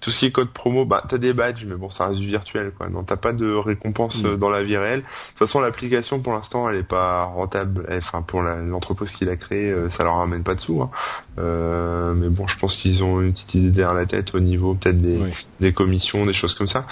tout 0.00 0.10
ce 0.10 0.18
qui 0.20 0.26
est 0.26 0.30
code 0.32 0.50
promo. 0.50 0.84
Bah, 0.84 1.02
t'as 1.08 1.18
des 1.18 1.32
badges, 1.32 1.64
mais 1.66 1.74
bon, 1.76 1.90
ça 1.90 2.08
reste 2.08 2.20
du 2.20 2.26
virtuel, 2.26 2.72
quoi. 2.76 2.88
Non, 2.88 3.02
t'as 3.02 3.16
pas 3.16 3.32
de 3.32 3.52
récompense 3.52 4.22
Mm. 4.22 4.26
euh, 4.26 4.36
dans 4.36 4.50
la 4.50 4.62
vie 4.62 4.76
réelle. 4.76 5.00
De 5.00 5.04
toute 5.04 5.38
façon, 5.38 5.60
l'application 5.60 6.20
pour 6.20 6.32
l'instant, 6.32 6.68
elle 6.68 6.76
est 6.76 6.82
pas 6.82 7.24
rentable. 7.24 7.86
Enfin, 7.90 8.22
pour 8.22 8.42
l'entreprise 8.42 9.10
qui 9.12 9.24
l'a 9.24 9.36
créée, 9.36 9.70
euh, 9.70 9.90
ça 9.90 10.04
leur 10.04 10.16
ramène 10.16 10.42
pas 10.42 10.54
de 10.54 10.60
sous. 10.60 10.80
hein. 10.82 10.90
Euh, 11.38 12.12
mais 12.14 12.28
bon, 12.28 12.46
je 12.46 12.58
pense 12.58 12.76
qu'ils 12.76 13.02
ont 13.02 13.20
une 13.20 13.32
petite 13.32 13.54
idée 13.54 13.70
derrière 13.70 13.94
la 13.94 14.06
tête 14.06 14.34
au 14.34 14.40
niveau 14.40 14.74
peut-être 14.74 15.00
des, 15.60 15.72
commissions, 15.72 16.26
des 16.26 16.32
choses 16.32 16.54
comme 16.54 16.66
ça. 16.66 16.86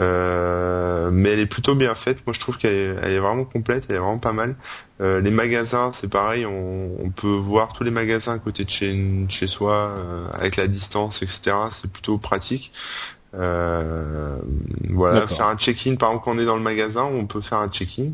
Euh, 0.00 1.10
mais 1.12 1.30
elle 1.30 1.40
est 1.40 1.46
plutôt 1.46 1.74
bien 1.74 1.94
faite. 1.94 2.18
Moi, 2.26 2.34
je 2.34 2.40
trouve 2.40 2.58
qu'elle 2.58 2.74
est, 2.74 2.96
elle 3.02 3.12
est 3.12 3.18
vraiment 3.18 3.44
complète, 3.44 3.84
elle 3.88 3.96
est 3.96 4.00
vraiment 4.00 4.18
pas 4.18 4.32
mal. 4.32 4.56
Euh, 5.00 5.20
les 5.20 5.30
magasins, 5.30 5.92
c'est 6.00 6.08
pareil, 6.08 6.46
on, 6.46 6.90
on 7.00 7.10
peut 7.10 7.34
voir 7.34 7.72
tous 7.72 7.84
les 7.84 7.90
magasins 7.90 8.34
à 8.34 8.38
côté 8.38 8.64
de 8.64 8.70
chez, 8.70 9.26
chez 9.28 9.46
soi, 9.46 9.94
euh, 9.98 10.28
avec 10.32 10.56
la 10.56 10.66
distance, 10.66 11.22
etc. 11.22 11.56
C'est 11.80 11.90
plutôt 11.90 12.18
pratique. 12.18 12.72
Euh, 13.36 14.36
voilà, 14.90 15.26
faire 15.26 15.46
un 15.48 15.56
check-in, 15.56 15.96
par 15.96 16.10
exemple, 16.10 16.24
quand 16.24 16.32
on 16.36 16.38
est 16.38 16.44
dans 16.44 16.56
le 16.56 16.62
magasin, 16.62 17.02
on 17.04 17.26
peut 17.26 17.40
faire 17.40 17.58
un 17.58 17.68
check-in, 17.68 18.10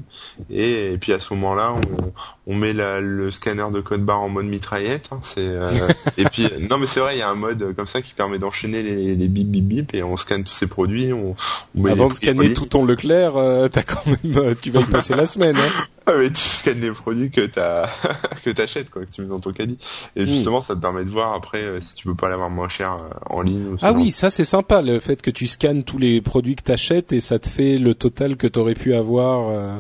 et, 0.51 0.93
et 0.93 0.99
puis 0.99 1.13
à 1.13 1.21
ce 1.21 1.33
moment-là, 1.35 1.75
on, 1.75 2.13
on 2.53 2.55
met 2.57 2.73
la- 2.73 3.01
le 3.01 3.31
scanner 3.31 3.67
de 3.73 3.81
code 3.81 4.03
barre 4.05 4.23
en 4.23 4.29
mode 4.31 4.47
mitraillette. 4.47 5.09
hein, 5.13 5.21
c'est 5.25 5.41
euh, 5.41 5.71
et 6.17 6.25
puis 6.25 6.49
non, 6.71 6.79
mais 6.79 6.87
c'est 6.87 7.01
vrai, 7.01 7.17
il 7.17 7.19
y 7.19 7.23
a 7.23 7.29
un 7.29 7.35
mode 7.35 7.75
comme 7.77 7.87
ça 7.87 8.01
qui 8.03 8.15
permet 8.15 8.39
d'enchaîner 8.39 8.83
les, 8.83 9.15
les 9.15 9.29
bip 9.29 9.49
bip 9.49 9.65
bip 9.65 9.95
et 9.95 10.03
on 10.03 10.17
scanne 10.17 10.45
tous 10.45 10.53
ces 10.55 10.67
produits. 10.67 11.13
On, 11.13 11.37
on 11.77 11.83
met 11.83 11.91
Avant 11.91 12.09
de 12.09 12.15
scanner 12.15 12.35
produits. 12.37 12.55
tout 12.55 12.67
ton 12.67 12.85
Leclerc, 12.85 13.37
euh, 13.37 13.69
t'as 13.69 13.83
quand 13.83 14.05
même, 14.07 14.17
euh, 14.37 14.55
tu 14.61 14.71
vas 14.71 14.81
y 14.81 14.85
passer 14.85 15.15
la 15.15 15.27
semaine. 15.27 15.57
Hein. 15.57 15.85
Ah, 16.07 16.13
mais 16.19 16.31
tu 16.31 16.41
scannes 16.49 16.81
les 16.81 16.91
produits 16.93 17.31
que 17.31 17.43
t'as 17.47 17.89
que 18.45 18.51
t'achètes 18.51 18.91
quoi, 18.91 19.05
que 19.05 19.11
tu 19.11 19.21
mets 19.23 19.29
dans 19.29 19.41
ton 19.41 19.53
caddie. 19.53 19.79
Et 20.17 20.25
Mm. 20.25 20.29
justement, 20.29 20.63
ça 20.63 20.75
te 20.75 20.81
permet 20.81 21.05
de 21.05 21.11
voir 21.11 21.35
après 21.35 21.63
euh, 21.63 21.81
si 21.81 21.95
tu 21.95 22.07
peux 22.07 22.15
pas 22.15 22.29
l'avoir 22.29 22.51
moins 22.51 22.69
cher 22.69 22.95
euh, 22.95 23.09
en 23.29 23.43
ligne. 23.43 23.69
Ou 23.75 23.77
Ah 23.83 23.93
oui, 23.93 24.11
ça 24.11 24.31
c'est 24.31 24.45
sympa, 24.45 24.83
le 24.83 24.99
fait 25.01 25.21
que 25.23 25.31
tu 25.31 25.47
scannes 25.47 25.85
tous 25.85 25.99
les 25.99 26.21
produits 26.21 26.57
que 26.57 26.63
t'achètes 26.63 27.13
et 27.13 27.21
ça 27.21 27.39
te 27.39 27.49
fait 27.49 27.79
le 27.79 27.95
total 27.95 28.37
que 28.37 28.47
t'aurais 28.47 28.75
pu 28.75 28.95
avoir 28.95 29.49
euh, 29.51 29.77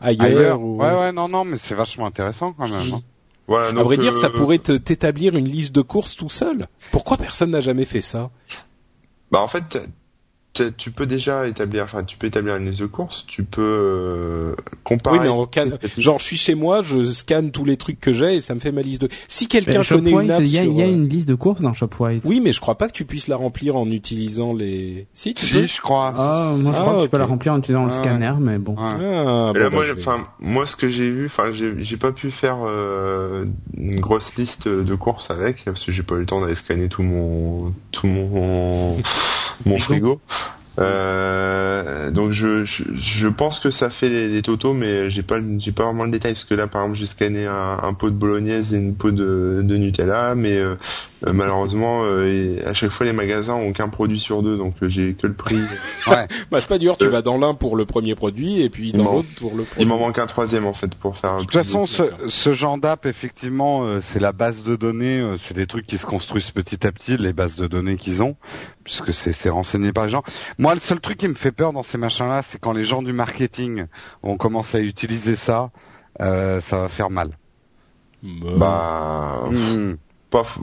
ailleurs. 0.00 0.24
Ailleurs. 0.38 0.60
ou- 0.60 0.78
Ouais, 0.80 0.92
ouais, 0.92 1.12
non, 1.12 1.28
non, 1.28 1.44
mais 1.44 1.56
c'est 1.58 1.74
vachement 1.74 2.06
intéressant 2.06 2.52
quand 2.52 2.68
même. 2.68 2.92
hein. 2.94 3.00
Voilà, 3.46 3.68
À 3.68 3.72
donc, 3.72 3.84
vrai 3.84 3.96
dire, 3.96 4.14
ça 4.14 4.30
pourrait 4.30 4.58
te- 4.58 4.76
t'établir 4.76 5.36
une 5.36 5.48
liste 5.48 5.74
de 5.74 5.80
courses 5.82 6.14
tout 6.16 6.28
seul. 6.28 6.68
Pourquoi 6.92 7.16
personne 7.16 7.50
n'a 7.50 7.60
jamais 7.60 7.84
fait 7.84 8.00
ça? 8.00 8.30
Bah 9.32 9.40
en 9.40 9.48
fait, 9.48 9.78
tu 10.76 10.90
peux 10.90 11.06
déjà 11.06 11.46
établir, 11.46 11.84
enfin 11.84 12.02
tu 12.04 12.16
peux 12.16 12.26
établir 12.26 12.56
une 12.56 12.66
liste 12.70 12.80
de 12.80 12.86
courses, 12.86 13.24
tu 13.28 13.44
peux 13.44 13.60
euh, 13.62 14.54
comparer. 14.84 15.18
Oui, 15.18 15.22
mais 15.24 15.30
en 15.30 15.46
can... 15.46 15.68
genre 15.96 16.18
je 16.18 16.24
suis 16.24 16.36
chez 16.36 16.54
moi, 16.54 16.82
je 16.82 17.02
scanne 17.02 17.50
tous 17.52 17.64
les 17.64 17.76
trucs 17.76 18.00
que 18.00 18.12
j'ai 18.12 18.34
et 18.36 18.40
ça 18.40 18.54
me 18.54 18.60
fait 18.60 18.72
ma 18.72 18.82
liste 18.82 19.02
de. 19.02 19.08
Si 19.28 19.46
quelqu'un 19.48 19.82
connaît 19.82 20.10
une 20.10 20.30
app 20.30 20.40
il 20.42 20.48
y 20.48 20.58
a, 20.58 20.62
sur, 20.62 20.72
il 20.72 20.78
y 20.78 20.82
a 20.82 20.86
euh, 20.86 20.90
une 20.92 21.08
liste 21.08 21.28
de 21.28 21.34
courses 21.34 21.60
dans 21.62 21.72
Shopwise. 21.72 22.22
Oui, 22.26 22.40
mais 22.40 22.52
je 22.52 22.60
crois 22.60 22.76
pas 22.76 22.88
que 22.88 22.92
tu 22.92 23.04
puisses 23.04 23.28
la 23.28 23.36
remplir 23.36 23.76
en 23.76 23.88
utilisant 23.90 24.52
les. 24.52 25.06
Si, 25.14 25.34
tu 25.34 25.46
peux. 25.46 25.66
Si, 25.66 25.76
je 25.76 25.80
crois. 25.80 26.12
Ah, 26.16 26.52
moi 26.56 26.72
je 26.72 26.78
Ah, 26.78 26.80
crois 26.82 26.96
que 26.98 27.02
tu 27.04 27.08
peux 27.10 27.18
la 27.18 27.26
remplir 27.26 27.52
en 27.54 27.58
utilisant 27.58 27.84
le 27.84 27.90
Ouais. 27.92 27.96
scanner, 27.96 28.32
mais 28.40 28.58
bon. 28.58 28.72
Ouais. 28.72 28.78
Ah, 28.82 29.52
Et 29.54 29.58
là, 29.58 29.70
bon, 29.70 29.76
moi, 29.76 29.86
bah, 29.86 29.94
vais- 29.94 30.00
enfin, 30.00 30.26
moi, 30.40 30.66
ce 30.66 30.74
que 30.76 30.90
j'ai 30.90 31.10
vu, 31.10 31.26
enfin, 31.26 31.52
j'ai 31.52 31.74
j'ai 31.84 31.96
pas 31.96 32.12
pu 32.12 32.30
faire 32.32 32.58
euh, 32.66 33.44
une 33.76 34.00
grosse 34.00 34.34
liste 34.36 34.66
de 34.68 34.94
courses 34.96 35.30
avec 35.30 35.64
parce 35.64 35.84
que 35.84 35.92
j'ai 35.92 36.02
pas 36.02 36.16
eu 36.16 36.20
le 36.20 36.26
temps 36.26 36.40
d'aller 36.40 36.54
scanner 36.56 36.88
tout 36.88 37.02
mon 37.02 37.72
tout 37.92 38.06
mon 38.08 38.96
mon 39.66 39.78
frigo. 39.78 40.20
Euh, 40.78 42.10
donc 42.10 42.32
je, 42.32 42.64
je 42.64 43.28
pense 43.28 43.58
que 43.58 43.70
ça 43.70 43.90
fait 43.90 44.08
les, 44.08 44.28
les 44.28 44.42
totaux, 44.42 44.72
mais 44.72 45.10
j'ai 45.10 45.22
pas 45.22 45.38
j'ai 45.58 45.72
pas 45.72 45.84
vraiment 45.84 46.04
le 46.04 46.10
détail 46.10 46.34
parce 46.34 46.44
que 46.44 46.54
là, 46.54 46.68
par 46.68 46.82
exemple, 46.82 46.98
j'ai 46.98 47.06
scanné 47.06 47.46
un, 47.46 47.78
un 47.82 47.94
pot 47.94 48.10
de 48.10 48.14
bolognaise 48.14 48.72
et 48.72 48.76
une 48.76 48.94
pot 48.96 49.10
de, 49.10 49.60
de 49.62 49.76
Nutella, 49.76 50.34
mais 50.34 50.56
euh, 50.56 50.76
euh, 51.26 51.32
malheureusement, 51.32 52.02
euh, 52.04 52.56
à 52.66 52.72
chaque 52.74 52.90
fois, 52.90 53.04
les 53.06 53.12
magasins 53.12 53.54
ont 53.54 53.72
qu'un 53.72 53.88
produit 53.88 54.18
sur 54.20 54.42
deux, 54.42 54.56
donc 54.56 54.74
euh, 54.82 54.88
j'ai 54.88 55.14
que 55.14 55.26
le 55.26 55.34
prix. 55.34 55.58
Ouais. 56.06 56.26
Bah 56.50 56.60
c'est 56.60 56.66
pas 56.68 56.78
dur, 56.78 56.96
tu 56.96 57.06
vas 57.08 57.20
dans 57.22 57.36
l'un 57.36 57.54
pour 57.54 57.76
le 57.76 57.84
premier 57.84 58.14
produit 58.14 58.62
et 58.62 58.70
puis 58.70 58.92
dans 58.92 59.04
l'autre 59.12 59.28
pour 59.36 59.50
le 59.56 59.64
produit. 59.64 59.82
Il 59.82 59.86
m'en 59.88 59.98
manque 59.98 60.18
un 60.18 60.26
troisième 60.26 60.64
en 60.64 60.72
fait 60.72 60.94
pour 60.94 61.16
faire. 61.18 61.36
De 61.36 61.42
toute 61.42 61.52
façon, 61.52 61.86
ce, 61.86 62.02
ce 62.28 62.52
genre 62.54 62.78
d'app, 62.78 63.04
effectivement, 63.06 63.84
euh, 63.84 64.00
c'est 64.02 64.18
la 64.18 64.32
base 64.32 64.62
de 64.62 64.76
données. 64.76 65.20
euh, 65.20 65.36
c'est 65.36 65.52
des 65.54 65.66
trucs 65.66 65.86
qui 65.86 65.98
se 65.98 66.06
construisent 66.06 66.50
petit 66.52 66.86
à 66.86 66.90
petit, 66.92 67.16
les 67.18 67.32
bases 67.34 67.56
de 67.56 67.66
données 67.66 67.96
qu'ils 67.96 68.22
ont, 68.22 68.34
puisque 68.82 69.12
c'est 69.12 69.32
c'est 69.32 69.50
renseigné 69.50 69.92
par 69.92 70.04
les 70.04 70.10
gens. 70.10 70.22
Moi, 70.58 70.72
le 70.74 70.80
seul 70.80 71.00
truc 71.00 71.18
qui 71.18 71.28
me 71.28 71.34
fait 71.34 71.52
peur 71.52 71.72
dans 71.74 71.82
ces 71.82 71.98
machins-là, 71.98 72.42
c'est 72.46 72.58
quand 72.58 72.72
les 72.72 72.84
gens 72.84 73.02
du 73.02 73.12
marketing 73.12 73.84
on 74.22 74.36
commence 74.38 74.74
à 74.74 74.80
utiliser 74.80 75.34
ça, 75.36 75.70
euh, 76.22 76.60
ça 76.62 76.78
va 76.80 76.88
faire 76.88 77.10
mal. 77.10 77.30
Bah, 78.22 78.48
Bah, 78.56 79.40
Hmm. 79.50 79.94
pas. 80.30 80.42
f- 80.42 80.58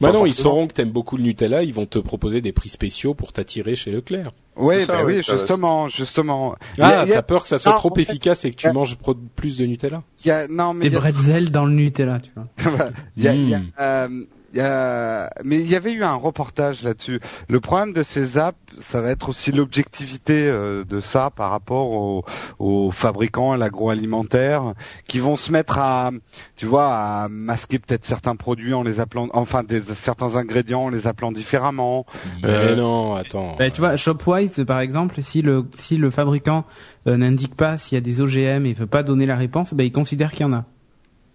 bah 0.00 0.12
non, 0.12 0.26
ils 0.26 0.34
sauront 0.34 0.66
que 0.68 0.72
t'aimes 0.74 0.90
beaucoup 0.90 1.16
le 1.16 1.24
Nutella, 1.24 1.62
ils 1.64 1.74
vont 1.74 1.86
te 1.86 1.98
proposer 1.98 2.40
des 2.40 2.52
prix 2.52 2.68
spéciaux 2.68 3.14
pour 3.14 3.32
t'attirer 3.32 3.74
chez 3.74 3.90
Leclerc. 3.90 4.30
Oui, 4.56 4.84
ça, 4.86 4.86
bah 4.86 5.04
ouais, 5.04 5.16
oui, 5.18 5.24
ça 5.24 5.32
va. 5.32 5.38
justement, 5.38 5.88
justement. 5.88 6.54
Ah, 6.78 7.00
a- 7.00 7.06
t'as 7.06 7.22
peur 7.22 7.42
que 7.42 7.48
ça 7.48 7.58
soit 7.58 7.72
Non, 7.72 7.78
trop 7.78 7.94
fait- 7.94 8.02
efficace 8.02 8.44
et 8.44 8.50
que 8.50 8.56
tu 8.56 8.70
manges 8.72 8.96
plus 9.36 9.56
de 9.58 9.66
Nutella 9.66 10.02
il 10.24 10.28
y 10.28 10.30
a- 10.30 10.46
non, 10.48 10.74
mais 10.74 10.88
Des 10.88 10.96
bretzels 10.96 11.50
dans 11.50 11.64
le 11.64 11.72
Nutella, 11.72 12.20
tu 12.20 12.30
vois. 12.34 12.48
Il 13.16 13.24
y 13.24 13.28
a- 13.28 13.34
il 13.34 13.48
y 13.48 13.54
a. 13.54 14.08
euh, 14.48 14.54
il 14.54 14.58
y 14.58 14.60
a- 14.60 15.30
mais 15.44 15.56
il 15.60 15.68
y 15.70 15.74
avait 15.76 15.92
eu 15.92 16.02
un 16.04 16.14
reportage 16.14 16.82
là-dessus. 16.82 17.20
Le 17.48 17.60
problème 17.60 17.92
de 17.92 18.02
ces 18.02 18.38
apps, 18.38 18.58
ça 18.78 19.00
va 19.00 19.10
être 19.10 19.28
aussi 19.28 19.52
l'objectivité 19.52 20.48
euh, 20.48 20.84
de 20.84 21.00
ça 21.00 21.30
par 21.30 21.50
rapport 21.50 21.90
aux, 21.90 22.24
aux 22.58 22.90
fabricants 22.90 23.52
à 23.52 23.56
l'agroalimentaire 23.56 24.74
qui 25.06 25.18
vont 25.18 25.36
se 25.36 25.52
mettre 25.52 25.78
à, 25.78 26.10
tu 26.56 26.66
vois, 26.66 26.88
à 26.94 27.28
masquer 27.28 27.78
peut-être 27.78 28.04
certains 28.04 28.36
produits 28.36 28.74
en 28.74 28.82
les 28.82 29.00
appelant, 29.00 29.28
enfin 29.32 29.62
des 29.62 29.82
certains 29.94 30.36
ingrédients 30.36 30.84
en 30.84 30.88
les 30.88 31.06
appelant 31.06 31.32
différemment. 31.32 32.06
Mais 32.42 32.48
Euh, 32.48 32.76
non, 32.76 33.14
attends. 33.14 33.56
Bah, 33.58 33.70
tu 33.70 33.80
vois, 33.80 33.96
Shopwise, 33.96 34.64
par 34.66 34.80
exemple, 34.80 35.20
si 35.22 35.42
le 35.42 35.64
si 35.74 35.96
le 35.96 36.10
fabricant 36.10 36.64
euh, 37.06 37.16
n'indique 37.16 37.54
pas 37.54 37.78
s'il 37.78 37.96
y 37.96 37.98
a 37.98 38.00
des 38.00 38.20
OGM 38.20 38.66
et 38.66 38.72
veut 38.74 38.86
pas 38.86 39.02
donner 39.02 39.26
la 39.26 39.36
réponse, 39.36 39.74
bah, 39.74 39.84
il 39.84 39.92
considère 39.92 40.30
qu'il 40.32 40.42
y 40.42 40.44
en 40.44 40.52
a. 40.52 40.64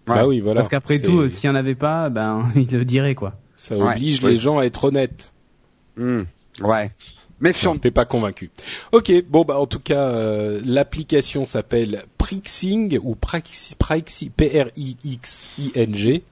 Bah 0.06 0.26
oui, 0.26 0.40
voilà. 0.40 0.60
Parce 0.60 0.70
qu'après 0.70 0.98
tout, 0.98 1.20
euh, 1.20 1.30
s'il 1.30 1.46
y 1.46 1.50
en 1.50 1.54
avait 1.54 1.74
pas, 1.74 2.08
ben 2.10 2.50
il 2.56 2.68
le 2.70 2.84
dirait 2.84 3.14
quoi. 3.14 3.34
ça 3.56 3.76
Ouais. 3.76 3.94
oblige 3.94 4.22
les 4.22 4.36
gens 4.36 4.58
à 4.58 4.64
être 4.64 4.84
honnêtes. 4.84 5.32
Hmm. 5.96 6.22
Ouais. 6.60 6.90
Méfiant. 7.40 7.76
T'es 7.76 7.90
pas 7.90 8.04
convaincu. 8.04 8.50
Ok, 8.92 9.12
bon 9.28 9.44
bah 9.44 9.58
en 9.58 9.66
tout 9.66 9.80
cas, 9.80 10.08
euh, 10.08 10.60
l'application 10.64 11.46
s'appelle 11.46 12.04
Prixing 12.18 12.98
ou 13.02 13.14
Praxi, 13.16 13.74
Praxi, 13.76 14.30
P-R-I-X-I-N-G. 15.14 16.22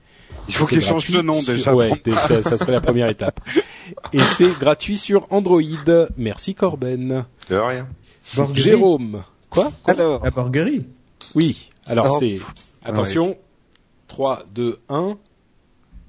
Il 0.48 0.54
faut 0.54 0.64
C'est 0.64 0.76
qu'il 0.76 0.82
change 0.84 1.06
de 1.08 1.12
gratuit 1.12 1.26
nom 1.26 1.40
sur- 1.40 1.52
déjà. 1.54 1.74
Ouais, 1.74 1.90
ça, 2.26 2.42
ça 2.42 2.56
serait 2.56 2.72
la 2.72 2.80
première 2.80 3.08
étape. 3.08 3.40
Et 4.12 4.18
c'est 4.20 4.50
gratuit 4.58 4.96
sur 4.96 5.26
Android. 5.30 5.60
Merci 6.16 6.54
Corben. 6.54 7.24
De 7.50 7.56
rien. 7.56 7.86
Jérôme. 8.54 9.22
Quoi, 9.50 9.72
Quoi? 9.82 9.94
Alors, 9.94 10.24
La 10.24 10.30
burgerie? 10.30 10.86
Oui. 11.34 11.68
Alors 11.86 12.06
Alors- 12.06 12.18
c'est 12.20 12.38
attention. 12.84 13.36
3 14.12 14.44
2 14.54 14.78
1. 14.90 15.16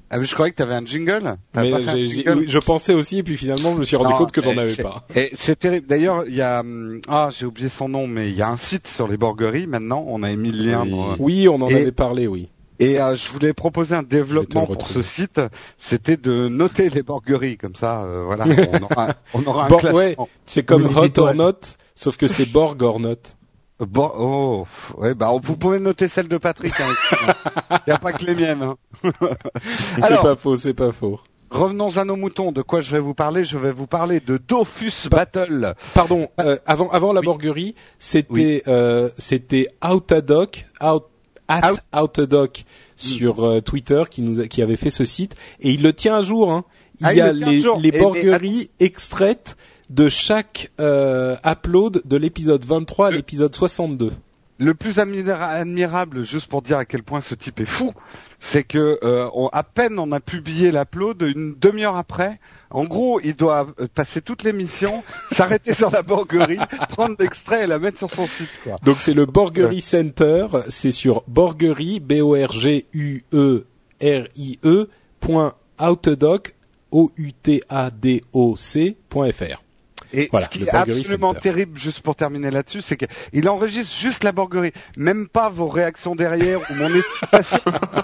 ah, 0.09 0.17
mais 0.19 0.25
je 0.25 0.33
croyais 0.33 0.51
que 0.51 0.57
t'avais 0.57 0.75
un 0.75 0.85
jingle. 0.85 1.37
Mais 1.55 1.71
pas 1.71 1.77
un 1.77 1.95
jingle 2.05 2.49
je 2.49 2.59
pensais 2.59 2.93
aussi 2.93 3.19
et 3.19 3.23
puis 3.23 3.37
finalement 3.37 3.73
je 3.73 3.79
me 3.79 3.83
suis 3.85 3.95
rendu 3.95 4.11
Non, 4.11 4.17
compte 4.17 4.31
que 4.33 4.41
t'en 4.41 4.57
avais 4.57 4.75
pas. 4.75 5.07
C'est 5.35 5.57
terrible. 5.57 5.87
D'ailleurs, 5.87 6.25
il 6.27 6.35
y 6.35 6.41
a 6.41 6.59
hum, 6.59 6.99
ah 7.07 7.29
j'ai 7.37 7.45
oublié 7.45 7.69
son 7.69 7.87
nom, 7.89 8.05
mais 8.07 8.29
il 8.29 8.35
y 8.35 8.41
a 8.41 8.49
un 8.49 8.57
site 8.57 8.87
sur 8.87 9.07
les 9.07 9.15
borgueries 9.17 9.67
maintenant. 9.67 10.03
On 10.07 10.21
a 10.21 10.35
mis 10.35 10.51
le 10.51 10.71
lien. 10.71 10.83
Oui. 10.83 10.89
dans- 10.91 11.15
Oui, 11.19 11.47
on 11.47 11.61
en 11.61 11.69
Et- 11.69 11.75
avait 11.75 11.91
parlé, 11.93 12.27
oui. 12.27 12.49
Et 12.79 12.99
euh, 12.99 13.15
je 13.15 13.31
voulais 13.31 13.53
proposer 13.53 13.95
un 13.95 14.03
développement 14.03 14.65
pour 14.65 14.87
ce 14.87 15.01
site. 15.01 15.39
C'était 15.77 16.17
de 16.17 16.49
noter 16.49 16.89
les 16.89 17.03
borgueries 17.03 17.55
comme 17.57 17.75
ça. 17.75 18.01
euh, 18.03 18.23
voilà, 18.25 18.45
on 18.73 18.83
aura, 18.83 19.13
on 19.33 19.43
aura 19.45 19.65
un 19.65 19.69
Bon, 19.69 19.77
classement. 19.77 19.97
ouais. 19.99 20.15
C'est 20.45 20.63
comme 20.63 20.85
Hot 20.93 21.17
or. 21.19 21.33
Not, 21.35 21.53
sauf 21.95 22.17
que 22.17 22.27
c'est 22.27 22.45
Borg 22.51 22.81
or 22.83 22.99
Not. 22.99 23.15
Bon, 23.85 24.11
oh, 24.17 24.67
ouais, 24.97 25.13
bah 25.13 25.31
vous 25.41 25.55
pouvez 25.57 25.79
noter 25.79 26.07
celle 26.07 26.27
de 26.27 26.37
Patrick. 26.37 26.73
hein, 26.79 26.93
Il 27.71 27.77
n'y 27.87 27.93
a 27.93 27.97
pas 27.97 28.13
que 28.13 28.25
les 28.25 28.35
miennes. 28.35 28.61
hein. 28.63 28.75
C'est 30.01 30.21
pas 30.21 30.35
faux, 30.35 30.55
c'est 30.55 30.73
pas 30.73 30.91
faux. 30.91 31.19
Revenons 31.49 31.95
à 31.97 32.03
nos 32.05 32.15
moutons. 32.15 32.51
De 32.51 32.61
quoi 32.63 32.81
je 32.81 32.91
vais 32.91 32.99
vous 32.99 33.13
parler? 33.13 33.45
Je 33.45 33.57
vais 33.59 33.71
vous 33.71 33.85
parler 33.85 34.19
de 34.19 34.37
Dofus 34.37 35.07
Bah- 35.09 35.17
Battle. 35.17 35.75
Pardon, 35.93 36.27
euh, 36.39 36.57
avant 36.65 36.89
avant 36.89 37.13
la 37.13 37.21
borguerie, 37.21 37.75
c'était 37.99 38.63
euh, 38.67 39.09
c'était 39.17 39.67
Outadoc, 39.87 40.65
out, 40.83 41.05
at 41.47 41.71
Out- 41.73 41.79
Outadoc 42.03 42.63
sur 43.03 43.43
euh, 43.45 43.61
Twitter 43.61 44.03
qui 44.09 44.21
nous 44.21 44.39
a- 44.41 44.47
qui 44.47 44.61
avait 44.61 44.75
fait 44.75 44.89
ce 44.91 45.05
site 45.05 45.35
et 45.59 45.71
il 45.71 45.81
le 45.81 45.93
tient 45.93 46.15
à 46.17 46.21
jour. 46.21 46.51
Hein. 46.51 46.63
Il 46.99 47.05
Ah, 47.07 47.13
y 47.13 47.17
il 47.17 47.21
a 47.21 47.33
le 47.33 47.39
les, 47.39 47.61
les 47.81 47.91
mais 47.91 47.99
borgueries 47.99 48.69
extraites 48.79 49.55
de 49.89 50.09
chaque 50.09 50.71
euh, 50.79 51.35
upload 51.45 52.01
de 52.05 52.17
l'épisode 52.17 52.63
23 52.65 53.07
à 53.07 53.11
l'épisode 53.11 53.53
62. 53.53 54.11
Le 54.59 54.73
plus 54.75 54.99
admira- 54.99 55.47
admirable, 55.49 56.21
juste 56.23 56.47
pour 56.47 56.61
dire 56.61 56.77
à 56.77 56.85
quel 56.85 57.01
point 57.03 57.21
ce 57.21 57.33
type 57.35 57.59
est 57.59 57.65
fou, 57.65 57.91
c'est 58.39 58.63
que 58.63 58.99
euh, 59.03 59.27
on- 59.33 59.47
à 59.47 59.63
peine 59.63 59.97
on 59.97 60.11
a 60.11 60.19
publié 60.19 60.71
l'upload, 60.71 61.21
une 61.23 61.55
demi-heure 61.59 61.97
après, 61.97 62.39
en 62.69 62.83
gros, 62.85 63.19
il 63.23 63.35
doit 63.35 63.67
euh, 63.79 63.87
passer 63.93 64.21
toute 64.21 64.43
l'émission, 64.43 65.03
s'arrêter 65.31 65.73
sur 65.73 65.89
la 65.89 66.03
borguerie, 66.03 66.59
prendre 66.89 67.15
l'extrait 67.19 67.63
et 67.63 67.67
la 67.67 67.79
mettre 67.79 67.97
sur 67.97 68.11
son 68.11 68.27
site. 68.27 68.49
Quoi. 68.63 68.75
Donc 68.83 68.97
c'est 68.99 69.13
le 69.13 69.25
Borgerie 69.25 69.81
Center, 69.81 70.47
c'est 70.69 70.91
sur 70.91 71.23
borgerie 71.27 71.99
b 71.99 72.21
o 72.21 72.35
r 72.35 72.51
g 72.53 72.85
u 72.93 73.23
e 73.33 73.65
r 74.01 74.27
i 74.35 74.59
e 74.63 74.87
point 75.19 75.53
outedoc 75.81 76.53
o 76.91 77.11
u 77.17 77.33
t 77.33 77.63
a 77.69 77.89
d 77.89 78.21
o 78.33 78.55
c 78.55 78.95
point 79.09 79.31
fr. 79.31 79.61
Et 80.15 80.27
Voilà, 80.31 80.45
ce 80.45 80.51
qui 80.51 80.63
est 80.63 80.69
absolument 80.69 81.29
Center. 81.29 81.39
terrible, 81.39 81.77
juste 81.77 82.01
pour 82.01 82.15
terminer 82.15 82.51
là-dessus, 82.51 82.81
c'est 82.81 82.97
qu'il 82.97 83.49
enregistre 83.49 83.93
juste 83.95 84.23
la 84.23 84.31
borguerie, 84.31 84.71
même 84.95 85.27
pas 85.27 85.49
vos 85.49 85.67
réactions 85.67 86.15
derrière 86.15 86.59
ou 86.69 86.75
mon 86.75 86.93
esprit 86.93 87.27
passé, 87.31 87.55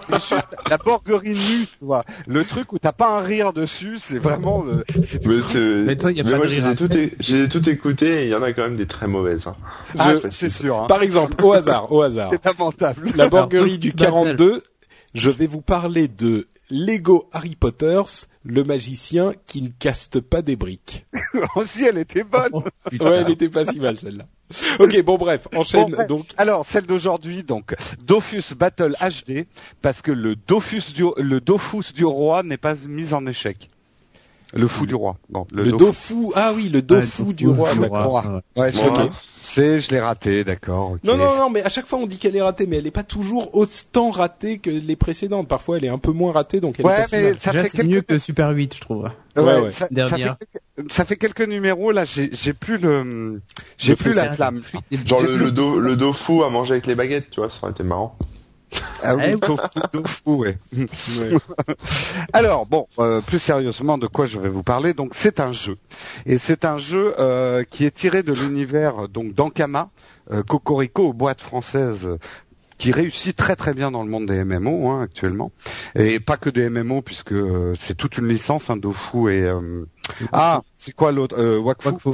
mais 0.09 0.15
juste 0.17 0.47
la 0.69 0.77
borguerie 0.77 1.31
nue, 1.37 1.67
tu 1.67 1.85
vois. 1.85 2.03
Le 2.25 2.45
truc 2.45 2.73
où 2.73 2.79
t'as 2.79 2.93
pas 2.93 3.17
un 3.19 3.21
rire 3.21 3.53
dessus, 3.53 3.97
c'est 3.99 4.17
vraiment, 4.17 4.63
euh, 4.65 4.83
c'est 5.05 5.23
Mais, 5.25 5.35
c'est- 5.51 5.59
Mais 5.85 5.97
toi, 5.97 6.11
y 6.11 6.19
a 6.19 6.23
mais 6.23 6.31
pas 6.31 6.37
moi, 6.37 6.45
de 6.47 6.51
je 6.51 6.55
rire 6.55 6.63
les 6.65 6.69
ai 6.69 6.71
à 6.71 6.75
toutes, 6.75 6.95
é- 6.95 7.13
je 7.19 7.31
les 7.35 7.43
ai 7.43 7.49
toutes 7.49 7.67
écoutées 7.67 8.21
et 8.21 8.25
il 8.25 8.29
y 8.29 8.35
en 8.35 8.41
a 8.41 8.53
quand 8.53 8.63
même 8.63 8.77
des 8.77 8.87
très 8.87 9.07
mauvaises. 9.07 9.45
Hein. 9.45 9.55
Ah, 9.97 10.13
Je- 10.23 10.29
c'est 10.31 10.49
sûr. 10.49 10.79
Hein. 10.79 10.87
Par 10.87 11.03
exemple, 11.03 11.35
au 11.43 11.53
hasard, 11.53 11.91
au 11.91 12.01
hasard. 12.01 12.31
C'est 12.31 12.45
lamentable. 12.45 13.11
La 13.15 13.29
borguerie 13.29 13.77
du 13.77 13.91
Battle. 13.91 14.03
42, 14.03 14.63
je 15.13 15.29
vais 15.29 15.47
vous 15.47 15.61
parler 15.61 16.07
de 16.07 16.47
Lego 16.71 17.27
Harry 17.33 17.55
Potters, 17.55 18.25
le 18.43 18.63
magicien 18.63 19.33
qui 19.47 19.61
ne 19.61 19.69
caste 19.69 20.19
pas 20.21 20.41
des 20.41 20.55
briques. 20.55 21.05
Aussi, 21.55 21.83
elle 21.85 21.97
était 21.97 22.23
bonne. 22.23 22.49
Oh, 22.53 22.63
Ouais, 22.99 23.17
elle 23.25 23.31
était 23.31 23.49
pas 23.49 23.65
si 23.65 23.79
mal 23.79 23.99
celle-là. 23.99 24.25
Ok, 24.79 24.99
bon 25.03 25.17
bref, 25.17 25.47
enchaîne 25.55 25.83
Bon, 25.83 25.89
bref. 25.89 26.07
donc. 26.07 26.25
Alors, 26.37 26.65
celle 26.65 26.85
d'aujourd'hui, 26.87 27.43
donc, 27.43 27.75
Dofus 28.03 28.55
Battle 28.57 28.95
HD, 28.99 29.45
parce 29.81 30.01
que 30.01 30.11
le 30.11 30.35
Dofus 30.35 30.91
du, 30.95 31.03
le 31.17 31.39
Dofus 31.39 31.93
du 31.93 32.05
roi 32.05 32.41
n'est 32.41 32.57
pas 32.57 32.73
mis 32.87 33.13
en 33.13 33.27
échec. 33.27 33.69
Le 34.53 34.67
fou 34.67 34.85
du 34.87 34.95
roi. 34.95 35.17
Bon, 35.29 35.45
Le, 35.51 35.71
Dofus 35.71 36.13
Dofus, 36.15 36.31
ah 36.35 36.53
oui, 36.55 36.69
le 36.69 36.81
du 36.81 37.47
roi, 37.47 37.73
du 37.73 37.79
d'accord. 37.79 38.05
roi. 38.09 38.41
Ouais, 38.57 38.71
Bon, 38.71 39.09
c'est, 39.41 39.79
je 39.79 39.89
l'ai 39.91 39.99
raté, 39.99 40.43
d'accord. 40.43 40.97
Non, 41.03 41.15
non, 41.17 41.37
non, 41.37 41.49
mais 41.49 41.63
à 41.63 41.69
chaque 41.69 41.85
fois 41.85 41.99
on 41.99 42.07
dit 42.07 42.17
qu'elle 42.17 42.35
est 42.35 42.41
ratée, 42.41 42.65
mais 42.65 42.77
elle 42.77 42.87
est 42.87 42.91
pas 42.91 43.03
toujours 43.03 43.55
autant 43.55 44.09
ratée 44.09 44.57
que 44.57 44.69
les 44.69 44.95
précédentes. 44.95 45.47
Parfois 45.47 45.77
elle 45.77 45.85
est 45.85 45.89
un 45.89 45.97
peu 45.97 46.11
moins 46.11 46.31
ratée, 46.31 46.59
donc 46.61 46.75
elle 46.79 46.85
est 46.85 46.89
Ouais, 46.89 46.95
pas 46.97 47.07
si 47.07 47.15
mais 47.15 47.33
ça 47.37 47.51
Déjà, 47.51 47.63
fait 47.63 47.69
c'est 47.69 47.77
quelques... 47.77 47.89
mieux 47.89 48.01
que 48.01 48.17
Super 48.17 48.49
8, 48.49 48.75
je 48.75 48.81
trouve. 48.81 49.03
Ouais, 49.03 49.41
Ouais, 49.43 49.61
ouais. 49.61 49.71
Ça, 49.71 49.87
ça 49.87 50.07
fait 50.09 50.15
quelques... 50.23 50.91
ça 50.91 51.05
fait 51.05 51.15
quelques 51.15 51.47
numéros 51.47 51.91
là. 51.91 52.03
J'ai, 52.05 52.29
j'ai 52.33 52.53
plus 52.53 52.77
le, 52.79 53.41
j'ai 53.77 53.93
Le 53.93 53.97
plus 53.97 54.15
la 54.15 54.33
flamme. 54.33 54.61
Genre 55.05 55.21
J'ai 55.21 55.27
le, 55.27 55.35
plus- 55.35 55.45
le, 55.45 55.51
dos, 55.51 55.79
le 55.79 55.95
dos 55.95 56.11
fou 56.13 56.43
à 56.43 56.49
manger 56.49 56.71
avec 56.73 56.87
les 56.87 56.95
baguettes, 56.95 57.29
tu 57.29 57.39
vois, 57.39 57.49
ça 57.49 57.57
aurait 57.61 57.71
été 57.71 57.83
marrant. 57.83 58.17
Ah 59.03 59.15
oui, 59.15 59.23
Eh 59.27 59.35
ouais. 60.25 60.57
Ouais. 61.19 61.37
Alors 62.33 62.65
bon, 62.65 62.87
euh, 62.99 63.21
plus 63.21 63.39
sérieusement, 63.39 63.97
de 63.97 64.07
quoi 64.07 64.25
je 64.25 64.39
vais 64.39 64.49
vous 64.49 64.63
parler? 64.63 64.93
Donc 64.93 65.13
c'est 65.15 65.39
un 65.39 65.51
jeu, 65.51 65.77
et 66.25 66.37
c'est 66.37 66.65
un 66.65 66.77
jeu 66.77 67.13
euh, 67.19 67.63
qui 67.69 67.85
est 67.85 67.91
tiré 67.91 68.23
de 68.23 68.33
l'univers 68.33 69.07
donc 69.07 69.33
d'Ankama, 69.33 69.89
euh, 70.31 70.43
Cocorico 70.43 71.13
françaises. 71.37 72.05
euh, 72.05 72.17
qui 72.77 72.93
réussit 72.93 73.35
très 73.35 73.57
très 73.57 73.73
bien 73.73 73.91
dans 73.91 74.03
le 74.03 74.09
monde 74.09 74.27
des 74.27 74.41
MMO 74.45 74.89
hein, 74.89 75.01
actuellement 75.01 75.51
et 75.95 76.21
pas 76.21 76.37
que 76.37 76.49
des 76.49 76.69
MMO 76.69 77.01
puisque 77.01 77.33
euh, 77.33 77.75
c'est 77.77 77.93
toute 77.93 78.17
une 78.17 78.29
licence 78.29 78.69
hein, 78.69 78.77
Dofus 78.77 79.29
et 79.29 79.43
euh, 79.43 79.85
ah 80.31 80.61
c'est 80.77 80.93
quoi 80.93 81.11
l'autre? 81.11 81.35
Euh, 81.37 81.59
Wakfu 81.59 81.89
Wakfu. 81.89 82.11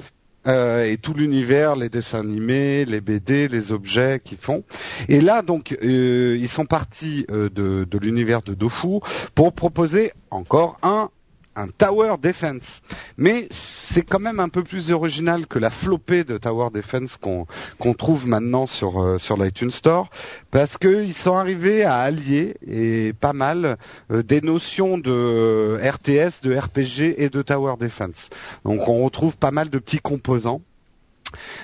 Euh, 0.47 0.86
et 0.86 0.97
tout 0.97 1.13
l'univers, 1.13 1.75
les 1.75 1.89
dessins 1.89 2.19
animés, 2.19 2.86
les 2.86 3.01
BD, 3.01 3.47
les 3.47 3.71
objets 3.71 4.21
qu'ils 4.23 4.38
font. 4.38 4.63
Et 5.10 5.21
là, 5.21 5.41
donc, 5.41 5.77
euh, 5.84 6.38
ils 6.39 6.49
sont 6.49 6.65
partis 6.65 7.25
euh, 7.31 7.49
de, 7.49 7.86
de 7.89 7.97
l'univers 7.97 8.41
de 8.41 8.53
Dofu 8.53 8.99
pour 9.34 9.53
proposer 9.53 10.12
encore 10.31 10.77
un 10.84 11.10
un 11.55 11.67
Tower 11.69 12.15
Defense. 12.21 12.81
Mais 13.17 13.47
c'est 13.51 14.01
quand 14.03 14.19
même 14.19 14.39
un 14.39 14.49
peu 14.49 14.63
plus 14.63 14.91
original 14.91 15.47
que 15.47 15.57
la 15.59 15.69
flopée 15.69 16.23
de 16.23 16.37
Tower 16.37 16.69
Defense 16.73 17.17
qu'on 17.17 17.47
qu'on 17.79 17.93
trouve 17.93 18.27
maintenant 18.27 18.65
sur 18.65 19.01
euh, 19.01 19.17
sur 19.19 19.37
l'iTunes 19.37 19.71
Store 19.71 20.09
parce 20.51 20.77
que 20.77 21.03
ils 21.03 21.13
sont 21.13 21.35
arrivés 21.35 21.83
à 21.83 21.99
allier 21.99 22.55
et 22.65 23.13
pas 23.13 23.33
mal 23.33 23.77
euh, 24.11 24.21
des 24.23 24.41
notions 24.41 24.97
de 24.97 25.11
euh, 25.11 25.91
RTS, 25.91 26.41
de 26.43 26.55
RPG 26.57 27.15
et 27.21 27.29
de 27.29 27.41
Tower 27.41 27.75
Defense. 27.79 28.29
Donc 28.63 28.87
on 28.87 29.03
retrouve 29.05 29.37
pas 29.37 29.51
mal 29.51 29.69
de 29.69 29.79
petits 29.79 29.99
composants. 29.99 30.61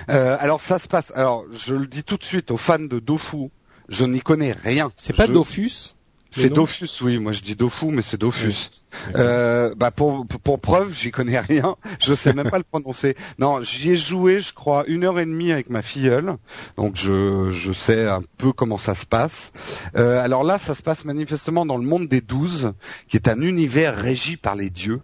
Euh, 0.08 0.36
alors 0.40 0.60
ça 0.60 0.78
se 0.78 0.88
passe. 0.88 1.12
Alors 1.14 1.44
je 1.52 1.74
le 1.74 1.86
dis 1.86 2.02
tout 2.04 2.16
de 2.16 2.24
suite 2.24 2.50
aux 2.50 2.56
fans 2.56 2.78
de 2.78 2.98
Dofu, 2.98 3.48
je 3.88 4.04
n'y 4.04 4.20
connais 4.20 4.52
rien. 4.52 4.90
C'est 4.96 5.16
pas 5.16 5.26
Je- 5.26 5.32
Dofus? 5.32 5.94
C'est 6.32 6.50
Dofus, 6.50 7.02
oui. 7.02 7.18
Moi 7.18 7.32
je 7.32 7.40
dis 7.40 7.54
Dofu, 7.54 7.86
mais 7.86 8.02
c'est 8.02 8.18
Dofus. 8.18 8.70
Euh, 9.14 9.74
bah 9.74 9.90
pour, 9.90 10.26
pour 10.26 10.40
pour 10.40 10.60
preuve, 10.60 10.92
j'y 10.92 11.10
connais 11.10 11.38
rien. 11.38 11.76
Je 12.00 12.14
sais 12.14 12.32
même 12.32 12.50
pas 12.50 12.58
le 12.58 12.64
prononcer. 12.64 13.16
Non, 13.38 13.62
j'y 13.62 13.92
ai 13.92 13.96
joué, 13.96 14.40
je 14.40 14.52
crois, 14.52 14.84
une 14.86 15.04
heure 15.04 15.18
et 15.18 15.24
demie 15.24 15.50
avec 15.50 15.70
ma 15.70 15.80
filleule. 15.82 16.36
Donc 16.76 16.96
je 16.96 17.50
je 17.50 17.72
sais 17.72 18.06
un 18.06 18.20
peu 18.36 18.52
comment 18.52 18.78
ça 18.78 18.94
se 18.94 19.06
passe. 19.06 19.52
Euh, 19.96 20.22
alors 20.22 20.44
là, 20.44 20.58
ça 20.58 20.74
se 20.74 20.82
passe 20.82 21.04
manifestement 21.04 21.64
dans 21.64 21.78
le 21.78 21.86
monde 21.86 22.08
des 22.08 22.20
douze, 22.20 22.72
qui 23.08 23.16
est 23.16 23.28
un 23.28 23.40
univers 23.40 23.96
régi 23.96 24.36
par 24.36 24.56
les 24.56 24.70
dieux. 24.70 25.00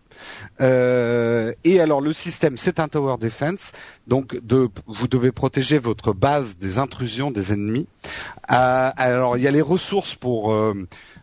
Euh, 0.61 1.53
et 1.65 1.81
alors 1.81 2.01
le 2.01 2.13
système, 2.13 2.57
c'est 2.57 2.81
un 2.81 2.89
tower 2.89 3.17
defense. 3.21 3.73
Donc 4.07 4.39
de, 4.43 4.69
vous 4.87 5.09
devez 5.09 5.33
protéger 5.33 5.79
votre 5.79 6.13
base 6.13 6.57
des 6.57 6.79
intrusions 6.79 7.31
des 7.31 7.53
ennemis. 7.53 7.87
Euh, 8.51 8.91
alors 8.97 9.37
il 9.37 9.43
y 9.43 9.49
a 9.49 9.51
les 9.51 9.63
ressources 9.63 10.15
pour 10.15 10.53
euh, 10.53 10.75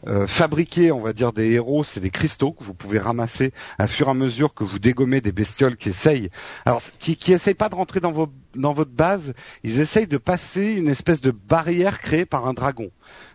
euh, 0.08 0.28
fabriquer, 0.28 0.92
on 0.92 1.02
va 1.02 1.14
dire, 1.14 1.34
des 1.34 1.52
héros, 1.52 1.84
c'est 1.84 2.00
des 2.00 2.10
cristaux 2.10 2.52
que 2.52 2.64
vous 2.64 2.74
pouvez 2.74 3.00
ramasser 3.00 3.54
à 3.78 3.88
fur 3.88 4.08
et 4.08 4.12
à 4.12 4.14
mesure 4.14 4.54
que 4.54 4.64
vous 4.64 4.80
dégommez 4.80 5.22
des 5.22 5.32
bestioles 5.32 5.78
qui 5.78 5.90
essayent, 5.90 6.30
alors 6.66 6.82
qui, 7.00 7.16
qui 7.16 7.34
essayent 7.34 7.54
pas 7.54 7.70
de 7.70 7.76
rentrer 7.76 8.00
dans 8.00 8.12
vos 8.12 8.30
dans 8.56 8.74
votre 8.74 8.92
base, 8.92 9.34
ils 9.64 9.82
essayent 9.82 10.08
de 10.08 10.18
passer 10.18 10.72
une 10.72 10.88
espèce 10.88 11.20
de 11.20 11.32
barrière 11.32 12.00
créée 12.00 12.26
par 12.26 12.48
un 12.48 12.54
dragon. 12.54 12.90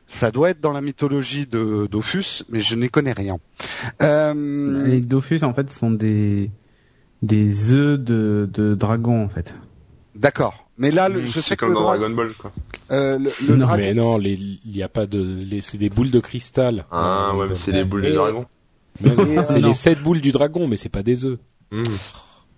Ça 0.09 0.31
doit 0.31 0.51
être 0.51 0.61
dans 0.61 0.73
la 0.73 0.81
mythologie 0.81 1.47
de 1.47 1.87
Dofus, 1.91 2.45
mais 2.49 2.61
je 2.61 2.75
n'y 2.75 2.89
connais 2.89 3.13
rien. 3.13 3.39
Euh, 4.03 4.85
Les 4.87 5.01
Dofus, 5.01 5.45
en 5.45 5.53
fait, 5.53 5.71
sont 5.71 5.91
des 5.91 6.51
des 7.23 7.75
œufs 7.75 8.01
de, 8.01 8.49
de 8.51 8.75
dragon, 8.75 9.23
en 9.23 9.29
fait. 9.29 9.55
D'accord. 10.15 10.70
Mais 10.81 10.91
là, 10.91 11.09
le, 11.11 11.23
je 11.25 11.39
sais 11.41 11.55
que 11.57 11.61
comme 11.61 11.69
le, 11.71 11.75
dans 11.77 11.83
dra- 11.83 11.99
Dragon 11.99 12.15
Ball, 12.15 12.33
quoi. 12.33 12.51
euh, 12.91 13.19
le, 13.19 13.31
le 13.47 13.55
Non, 13.57 13.67
dragon, 13.67 13.83
Mais 13.83 13.95
non, 13.95 14.17
les- 14.19 14.33
il 14.33 14.77
y 14.77 14.83
a 14.83 14.89
pas 14.89 15.07
de, 15.07 15.23
les- 15.23 15.61
c'est 15.61 15.77
des 15.79 15.91
boules 15.91 16.11
de 16.11 16.21
cristal. 16.21 16.87
Ah 16.91 17.33
ouais, 17.37 17.47
mais 17.49 17.55
c'est 17.57 17.71
les 17.71 17.85
boules 17.85 18.01
du 18.03 18.09
Et- 18.09 18.15
dragon. 18.15 18.47
Mais 19.03 19.15
non, 19.15 19.43
c'est 19.47 19.61
les 19.61 19.75
sept 19.75 20.03
boules 20.03 20.21
du 20.23 20.33
dragon, 20.33 20.67
mais 20.67 20.77
c'est 20.77 20.89
pas 20.89 21.03
des 21.03 21.25
œufs. 21.27 21.39
Mmh. 21.71 21.85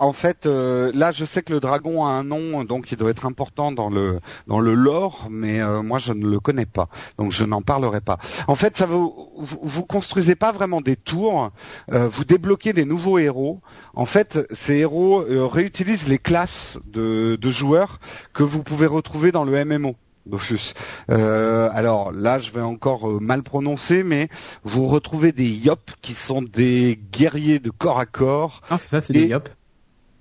En 0.02 0.12
fait, 0.12 0.46
euh, 0.46 0.90
là, 0.94 1.12
je 1.12 1.24
sais 1.24 1.42
que 1.42 1.52
le 1.52 1.60
dragon 1.60 2.04
a 2.04 2.08
un 2.08 2.24
nom, 2.24 2.64
donc 2.64 2.90
il 2.90 2.98
doit 2.98 3.10
être 3.10 3.24
important 3.24 3.70
dans 3.70 3.88
le 3.88 4.18
dans 4.48 4.58
le 4.58 4.74
lore, 4.74 5.28
mais 5.30 5.60
euh, 5.62 5.80
moi 5.80 5.98
je 6.00 6.12
ne 6.12 6.26
le 6.26 6.40
connais 6.40 6.66
pas, 6.66 6.88
donc 7.18 7.30
je 7.30 7.44
n'en 7.44 7.62
parlerai 7.62 8.00
pas. 8.00 8.18
En 8.48 8.56
fait, 8.56 8.76
ça 8.76 8.86
vous 8.86 9.30
vous, 9.38 9.58
vous 9.62 9.84
construisez 9.84 10.34
pas 10.34 10.50
vraiment 10.50 10.80
des 10.80 10.96
tours, 10.96 11.52
euh, 11.92 12.08
vous 12.08 12.24
débloquez 12.24 12.72
des 12.72 12.84
nouveaux 12.84 13.18
héros. 13.18 13.60
En 13.94 14.04
fait, 14.04 14.40
ces 14.52 14.78
héros 14.78 15.24
réutilisent 15.28 16.08
les 16.08 16.18
classes 16.18 16.80
de, 16.84 17.36
de 17.40 17.50
joueurs 17.50 18.00
que 18.34 18.42
vous 18.42 18.64
pouvez 18.64 18.86
retrouver 18.86 19.30
dans 19.30 19.44
le 19.44 19.64
MMO. 19.64 19.94
Dofus. 20.26 20.72
Euh, 21.10 21.68
alors 21.72 22.12
là, 22.12 22.38
je 22.38 22.50
vais 22.52 22.60
encore 22.60 23.08
euh, 23.10 23.18
mal 23.20 23.42
prononcer, 23.42 24.02
mais 24.04 24.28
vous 24.62 24.86
retrouvez 24.86 25.32
des 25.32 25.48
Yop 25.48 25.90
qui 26.00 26.14
sont 26.14 26.42
des 26.42 26.98
guerriers 27.12 27.58
de 27.58 27.70
corps 27.70 27.98
à 27.98 28.06
corps 28.06 28.62
Non, 28.70 28.78
c'est 28.78 28.88
ça, 28.88 29.00
c'est 29.00 29.14
Et- 29.16 29.22
des 29.22 29.26
Yop. 29.28 29.48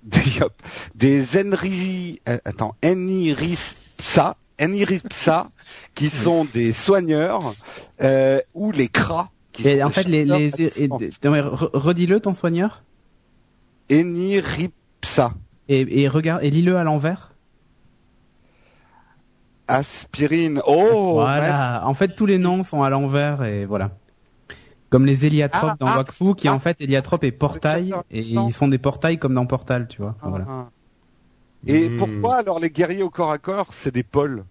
des, 0.94 1.24
Enri, 1.36 2.20
euh, 2.28 2.38
attends, 2.44 2.74
Eniripsa, 2.84 4.36
Eniripsa, 4.60 5.50
qui 5.94 6.08
sont 6.08 6.44
des 6.44 6.72
soigneurs, 6.72 7.54
euh, 8.02 8.40
ou 8.54 8.72
les 8.72 8.88
Kras, 8.88 9.28
qui 9.52 9.68
Et 9.68 9.78
sont 9.78 9.86
en 9.86 9.88
des 9.88 9.94
fait, 9.94 10.08
les, 10.08 10.24
redis-le, 11.72 12.20
ton 12.20 12.34
soigneur. 12.34 12.82
Eniripsa, 13.90 15.34
Et, 15.68 16.02
et 16.02 16.08
regarde, 16.08 16.42
et 16.42 16.50
lis-le 16.50 16.76
à 16.76 16.84
l'envers. 16.84 17.32
aspirine, 19.68 20.60
oh, 20.66 21.14
voilà. 21.14 21.82
En 21.86 21.94
fait, 21.94 22.14
tous 22.14 22.26
les 22.26 22.38
noms 22.38 22.64
sont 22.64 22.82
à 22.82 22.90
l'envers 22.90 23.42
et 23.44 23.64
voilà. 23.64 23.90
Comme 24.92 25.06
les 25.06 25.24
héliatropes 25.24 25.70
Ah, 25.72 25.76
dans 25.80 25.86
ah, 25.86 25.96
Wakfu, 25.96 26.34
qui 26.34 26.48
ah. 26.48 26.52
en 26.54 26.58
fait 26.60 26.78
héliatrope 26.80 27.24
et 27.24 27.32
portail, 27.32 27.94
et 28.10 28.20
ils 28.20 28.52
font 28.52 28.68
des 28.68 28.76
portails 28.78 29.18
comme 29.18 29.32
dans 29.34 29.46
Portal, 29.46 29.88
tu 29.88 30.02
vois. 30.02 30.14
Ah. 30.22 30.28
Voilà. 30.28 30.70
Et 31.66 31.88
Hmm. 31.88 31.96
pourquoi 31.96 32.36
alors 32.36 32.60
les 32.60 32.70
guerriers 32.70 33.02
au 33.02 33.08
corps 33.10 33.30
à 33.32 33.38
corps, 33.38 33.68
c'est 33.72 33.94
des 33.94 34.02
pôles 34.02 34.44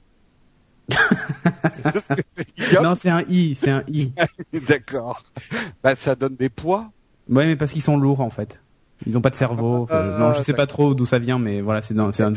Non, 2.82 2.96
c'est 2.96 3.10
un 3.10 3.22
i, 3.28 3.56
c'est 3.56 3.70
un 3.70 3.84
i. 3.88 4.12
D'accord. 4.68 5.24
Bah 5.84 5.96
ça 5.96 6.16
donne 6.16 6.36
des 6.36 6.50
poids. 6.50 6.90
Ouais, 7.30 7.46
mais 7.46 7.56
parce 7.56 7.72
qu'ils 7.72 7.82
sont 7.84 7.98
lourds 7.98 8.22
en 8.22 8.30
fait. 8.30 8.60
Ils 9.08 9.18
ont 9.18 9.22
pas 9.22 9.30
de 9.32 9.36
cerveau. 9.36 9.84
Enfin, 9.84 9.96
Euh, 9.96 10.20
non, 10.20 10.34
je 10.34 10.44
sais 10.44 10.54
pas 10.54 10.68
trop 10.68 10.94
d'où 10.94 11.06
ça 11.06 11.18
vient, 11.20 11.40
mais 11.40 11.62
voilà, 11.62 11.82
c'est 11.82 11.94
dans, 11.94 12.12
c'est 12.12 12.24
un... 12.24 12.34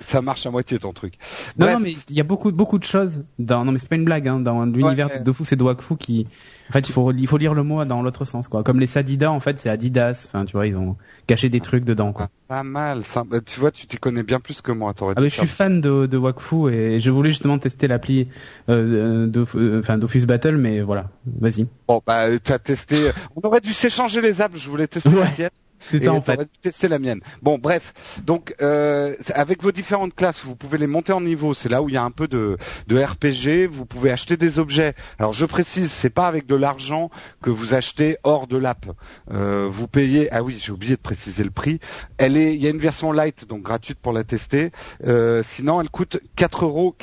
Ça, 0.00 0.20
marche 0.20 0.44
à 0.46 0.50
moitié 0.50 0.78
ton 0.78 0.92
truc. 0.92 1.14
Non, 1.58 1.66
Bref. 1.66 1.74
non, 1.74 1.80
mais 1.80 1.96
il 2.08 2.16
y 2.16 2.20
a 2.20 2.24
beaucoup, 2.24 2.50
beaucoup 2.50 2.78
de 2.78 2.84
choses 2.84 3.22
dans. 3.38 3.64
Non, 3.64 3.70
mais 3.72 3.78
c'est 3.78 3.88
pas 3.88 3.96
une 3.96 4.04
blague. 4.04 4.26
Hein, 4.26 4.40
dans 4.40 4.64
l'univers 4.64 5.08
Ouais. 5.10 5.18
de 5.20 5.24
Dofus 5.24 5.44
et 5.52 5.56
de 5.56 5.62
Wakfu, 5.62 5.96
qui, 5.96 6.26
en 6.68 6.72
fait, 6.72 6.88
il 6.88 6.92
faut, 6.92 7.12
il 7.12 7.26
faut 7.28 7.38
lire 7.38 7.54
le 7.54 7.62
mot 7.62 7.84
dans 7.84 8.02
l'autre 8.02 8.24
sens, 8.24 8.48
quoi. 8.48 8.62
Comme 8.64 8.80
les 8.80 8.86
Sadida, 8.86 9.30
en 9.30 9.38
fait, 9.40 9.58
c'est 9.60 9.68
Adidas. 9.70 10.24
Enfin, 10.28 10.44
tu 10.44 10.52
vois, 10.52 10.66
ils 10.66 10.76
ont 10.76 10.96
caché 11.28 11.48
des 11.48 11.60
trucs 11.60 11.84
dedans, 11.84 12.12
quoi. 12.12 12.28
Pas 12.48 12.62
mal. 12.64 13.04
Ça, 13.04 13.22
bah, 13.24 13.40
tu 13.40 13.60
vois, 13.60 13.70
tu 13.70 13.86
t'y 13.86 13.96
connais 13.98 14.22
bien 14.24 14.40
plus 14.40 14.60
que 14.60 14.72
moi. 14.72 14.92
T'aurais 14.94 15.14
Ah, 15.16 15.20
mais 15.20 15.30
je 15.30 15.36
suis 15.36 15.46
fan 15.46 15.80
de, 15.80 16.06
de 16.06 16.16
Wakfu 16.16 16.68
et 16.72 16.98
je 17.00 17.10
voulais 17.10 17.30
justement 17.30 17.58
tester 17.58 17.86
l'appli 17.86 18.26
euh, 18.68 19.26
de, 19.28 19.44
enfin 19.78 19.98
Dofus 19.98 20.26
Battle, 20.26 20.56
mais 20.56 20.80
voilà, 20.80 21.10
vas-y. 21.40 21.66
Bon, 21.86 22.02
bah, 22.06 22.26
tu 22.42 22.52
as 22.52 22.58
testé. 22.58 23.12
On 23.36 23.46
aurait 23.46 23.60
dû 23.60 23.72
s'échanger 23.72 24.20
les 24.20 24.40
apps. 24.42 24.56
Je 24.58 24.68
voulais 24.68 24.86
tester 24.88 25.08
Ouais. 25.10 25.20
la 25.20 25.26
tienne. 25.28 25.50
C'est 25.90 26.04
ça 26.04 26.12
en 26.12 26.20
fait. 26.20 26.48
Tester 26.62 26.88
la 26.88 26.98
mienne. 26.98 27.20
Bon, 27.42 27.58
bref. 27.58 27.94
Donc, 28.24 28.54
euh, 28.60 29.14
avec 29.34 29.62
vos 29.62 29.72
différentes 29.72 30.14
classes, 30.14 30.44
vous 30.44 30.56
pouvez 30.56 30.78
les 30.78 30.86
monter 30.86 31.12
en 31.12 31.20
niveau. 31.20 31.54
C'est 31.54 31.68
là 31.68 31.82
où 31.82 31.88
il 31.88 31.94
y 31.94 31.98
a 31.98 32.02
un 32.02 32.10
peu 32.10 32.28
de, 32.28 32.56
de 32.86 32.98
RPG. 32.98 33.68
Vous 33.70 33.86
pouvez 33.86 34.10
acheter 34.10 34.36
des 34.36 34.58
objets. 34.58 34.94
Alors, 35.18 35.32
je 35.32 35.46
précise, 35.46 35.90
c'est 35.90 36.10
pas 36.10 36.26
avec 36.26 36.46
de 36.46 36.54
l'argent 36.54 37.10
que 37.42 37.50
vous 37.50 37.74
achetez 37.74 38.18
hors 38.22 38.46
de 38.46 38.56
l'app. 38.56 38.86
Euh, 39.32 39.68
vous 39.70 39.88
payez. 39.88 40.28
Ah 40.32 40.42
oui, 40.42 40.58
j'ai 40.60 40.72
oublié 40.72 40.96
de 40.96 41.00
préciser 41.00 41.44
le 41.44 41.50
prix. 41.50 41.80
Elle 42.18 42.36
est. 42.36 42.54
Il 42.54 42.62
y 42.62 42.66
a 42.66 42.70
une 42.70 42.78
version 42.78 43.12
light, 43.12 43.46
donc 43.48 43.62
gratuite 43.62 43.98
pour 44.00 44.12
la 44.12 44.24
tester. 44.24 44.72
Euh, 45.06 45.42
sinon, 45.44 45.80
elle 45.80 45.90
coûte 45.90 46.18
4,99 46.36 46.64
euros 46.64 46.94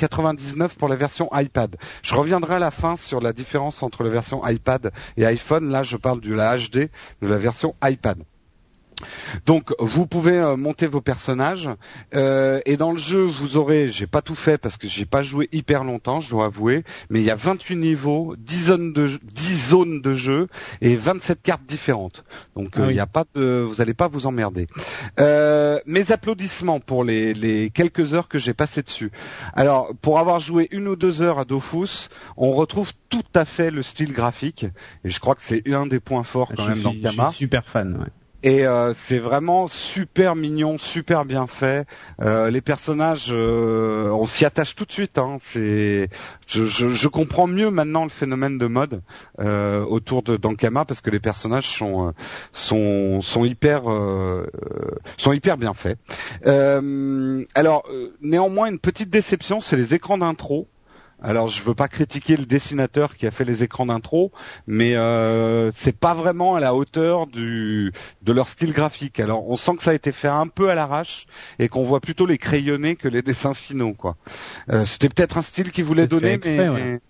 pour 0.78 0.88
la 0.88 0.96
version 0.96 1.28
iPad. 1.32 1.76
Je 2.02 2.14
reviendrai 2.14 2.56
à 2.56 2.58
la 2.58 2.70
fin 2.70 2.96
sur 2.96 3.20
la 3.20 3.32
différence 3.32 3.82
entre 3.82 4.02
la 4.02 4.10
version 4.10 4.46
iPad 4.46 4.92
et 5.16 5.26
iPhone. 5.26 5.70
Là, 5.70 5.82
je 5.82 5.96
parle 5.96 6.20
de 6.20 6.34
la 6.34 6.56
HD 6.56 6.88
de 7.22 7.26
la 7.26 7.38
version 7.38 7.74
iPad. 7.82 8.18
Donc 9.44 9.72
vous 9.78 10.06
pouvez 10.06 10.38
euh, 10.38 10.56
monter 10.56 10.86
vos 10.86 11.00
personnages 11.00 11.68
euh, 12.14 12.60
et 12.64 12.76
dans 12.76 12.92
le 12.92 12.98
jeu 12.98 13.22
vous 13.22 13.56
aurez, 13.56 13.90
j'ai 13.90 14.06
pas 14.06 14.22
tout 14.22 14.34
fait 14.34 14.58
parce 14.58 14.76
que 14.76 14.88
j'ai 14.88 15.04
pas 15.04 15.22
joué 15.22 15.48
hyper 15.52 15.84
longtemps, 15.84 16.20
je 16.20 16.30
dois 16.30 16.46
avouer, 16.46 16.84
mais 17.10 17.20
il 17.20 17.24
y 17.24 17.30
a 17.30 17.36
28 17.36 17.76
niveaux, 17.76 18.34
10 18.38 18.64
zones 18.64 18.92
de 18.92 19.18
10 19.22 19.68
zones 19.68 20.00
de 20.00 20.14
jeu 20.14 20.48
et 20.80 20.96
27 20.96 21.42
cartes 21.42 21.66
différentes. 21.66 22.24
Donc 22.54 22.78
euh, 22.78 22.86
ah 22.86 22.90
il 22.90 22.96
y 22.96 23.00
a 23.00 23.06
pas 23.06 23.24
de, 23.34 23.64
vous 23.66 23.80
allez 23.80 23.94
pas 23.94 24.08
vous 24.08 24.26
emmerder. 24.26 24.66
mes 25.18 26.12
applaudissements 26.12 26.80
pour 26.80 27.04
les, 27.04 27.34
les 27.34 27.70
quelques 27.70 28.14
heures 28.14 28.28
que 28.28 28.38
j'ai 28.38 28.54
passées 28.54 28.82
dessus. 28.82 29.10
Alors 29.54 29.94
pour 30.00 30.18
avoir 30.18 30.40
joué 30.40 30.68
une 30.70 30.88
ou 30.88 30.96
deux 30.96 31.22
heures 31.22 31.38
à 31.38 31.44
Dofus, 31.44 32.08
on 32.36 32.52
retrouve 32.52 32.92
tout 33.08 33.24
à 33.34 33.44
fait 33.44 33.70
le 33.70 33.82
style 33.82 34.12
graphique 34.12 34.66
et 35.04 35.10
je 35.10 35.20
crois 35.20 35.34
que 35.34 35.42
c'est 35.42 35.72
un 35.72 35.86
des 35.86 36.00
points 36.00 36.24
forts 36.24 36.52
quand 36.56 36.66
même 36.66 36.80
dans 36.80 36.92
Kama. 36.92 37.26
Je 37.26 37.28
suis 37.30 37.38
super 37.38 37.64
fan. 37.64 37.96
Ouais. 37.96 38.25
Et 38.42 38.66
euh, 38.66 38.92
c'est 38.94 39.18
vraiment 39.18 39.66
super 39.66 40.36
mignon, 40.36 40.78
super 40.78 41.24
bien 41.24 41.46
fait. 41.46 41.86
Euh, 42.20 42.50
les 42.50 42.60
personnages, 42.60 43.28
euh, 43.30 44.10
on 44.10 44.26
s'y 44.26 44.44
attache 44.44 44.74
tout 44.74 44.84
de 44.84 44.92
suite. 44.92 45.18
Hein. 45.18 45.38
Je, 45.54 47.08
comprends 47.08 47.46
mieux 47.46 47.70
maintenant 47.70 48.04
le 48.04 48.10
phénomène 48.10 48.58
de 48.58 48.66
mode 48.66 49.02
autour 49.38 50.22
de 50.22 50.36
d'Ankama 50.36 50.84
parce 50.84 51.00
que 51.00 51.10
les 51.10 51.20
personnages 51.20 51.76
sont 51.76 52.12
sont 52.52 53.22
sont 53.22 53.44
hyper 53.44 53.84
sont 55.16 55.32
hyper 55.32 55.56
bien 55.56 55.72
faits. 55.72 55.98
alors 56.44 57.88
néanmoins 58.20 58.68
une 58.68 58.78
petite 58.78 59.10
déception, 59.10 59.60
c'est 59.60 59.76
les 59.76 59.94
écrans 59.94 60.18
d'intro. 60.18 60.68
Alors 61.26 61.48
je 61.48 61.60
veux 61.64 61.74
pas 61.74 61.88
critiquer 61.88 62.36
le 62.36 62.46
dessinateur 62.46 63.16
qui 63.16 63.26
a 63.26 63.32
fait 63.32 63.44
les 63.44 63.64
écrans 63.64 63.86
d'intro, 63.86 64.30
mais 64.68 64.94
euh, 64.94 65.72
c'est 65.72 65.96
pas 65.98 66.14
vraiment 66.14 66.54
à 66.54 66.60
la 66.60 66.72
hauteur 66.72 67.26
du 67.26 67.92
de 68.22 68.32
leur 68.32 68.46
style 68.46 68.72
graphique. 68.72 69.18
Alors 69.18 69.50
on 69.50 69.56
sent 69.56 69.74
que 69.74 69.82
ça 69.82 69.90
a 69.90 69.94
été 69.94 70.12
fait 70.12 70.28
un 70.28 70.46
peu 70.46 70.70
à 70.70 70.76
l'arrache 70.76 71.26
et 71.58 71.68
qu'on 71.68 71.82
voit 71.82 72.00
plutôt 72.00 72.26
les 72.26 72.38
crayonnés 72.38 72.94
que 72.94 73.08
les 73.08 73.22
dessins 73.22 73.54
finaux 73.54 73.92
quoi. 73.92 74.16
Euh, 74.70 74.84
C'était 74.84 75.08
peut-être 75.08 75.36
un 75.36 75.42
style 75.42 75.72
qu'ils 75.72 75.84
voulaient 75.84 76.06
donner, 76.06 76.38
mais 76.44 77.00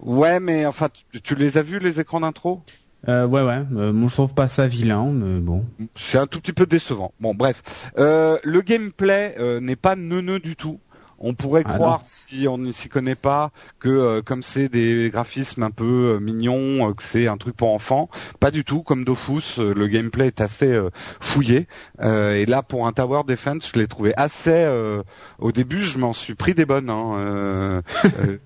ouais. 0.00 0.38
mais 0.38 0.66
enfin 0.66 0.88
tu, 1.22 1.34
les 1.34 1.56
as 1.56 1.62
vus 1.62 1.78
les 1.78 1.98
écrans 1.98 2.20
d'intro? 2.20 2.60
Euh, 3.08 3.26
ouais, 3.26 3.42
ouais. 3.42 3.62
Euh, 3.74 3.92
moi, 3.92 4.08
je 4.08 4.14
trouve 4.14 4.32
pas 4.32 4.46
ça 4.46 4.68
vilain, 4.68 5.06
mais 5.06 5.40
bon. 5.40 5.64
C'est 5.96 6.18
un 6.18 6.28
tout 6.28 6.40
petit 6.40 6.52
peu 6.52 6.66
décevant. 6.66 7.12
Bon, 7.18 7.34
bref. 7.34 7.60
Euh, 7.98 8.38
le 8.44 8.60
gameplay 8.60 9.34
euh, 9.40 9.58
n'est 9.58 9.74
pas 9.74 9.96
neuneux 9.96 10.38
du 10.38 10.54
tout. 10.54 10.78
On 11.24 11.34
pourrait 11.34 11.62
ah 11.64 11.74
croire, 11.74 12.00
si 12.04 12.48
on 12.48 12.58
ne 12.58 12.72
s'y 12.72 12.88
connaît 12.88 13.14
pas, 13.14 13.52
que 13.78 13.88
euh, 13.88 14.22
comme 14.22 14.42
c'est 14.42 14.68
des 14.68 15.08
graphismes 15.10 15.62
un 15.62 15.70
peu 15.70 16.16
euh, 16.16 16.18
mignons, 16.18 16.90
euh, 16.90 16.94
que 16.94 17.02
c'est 17.02 17.28
un 17.28 17.36
truc 17.36 17.56
pour 17.56 17.72
enfants. 17.72 18.10
Pas 18.40 18.50
du 18.50 18.64
tout. 18.64 18.82
Comme 18.82 19.04
Dofus, 19.04 19.58
le 19.58 19.86
gameplay 19.86 20.26
est 20.26 20.40
assez 20.40 20.76
fouillé. 21.20 21.68
et 22.00 22.46
là, 22.46 22.62
pour 22.62 22.86
un 22.86 22.92
Tower 22.92 23.22
Defense, 23.26 23.70
je 23.72 23.78
l'ai 23.78 23.86
trouvé 23.86 24.12
assez. 24.16 24.66
au 25.38 25.52
début, 25.52 25.84
je 25.84 25.98
m'en 25.98 26.12
suis 26.12 26.34
pris 26.34 26.54
des 26.54 26.64
bonnes. 26.64 26.90
Hein. 26.90 27.82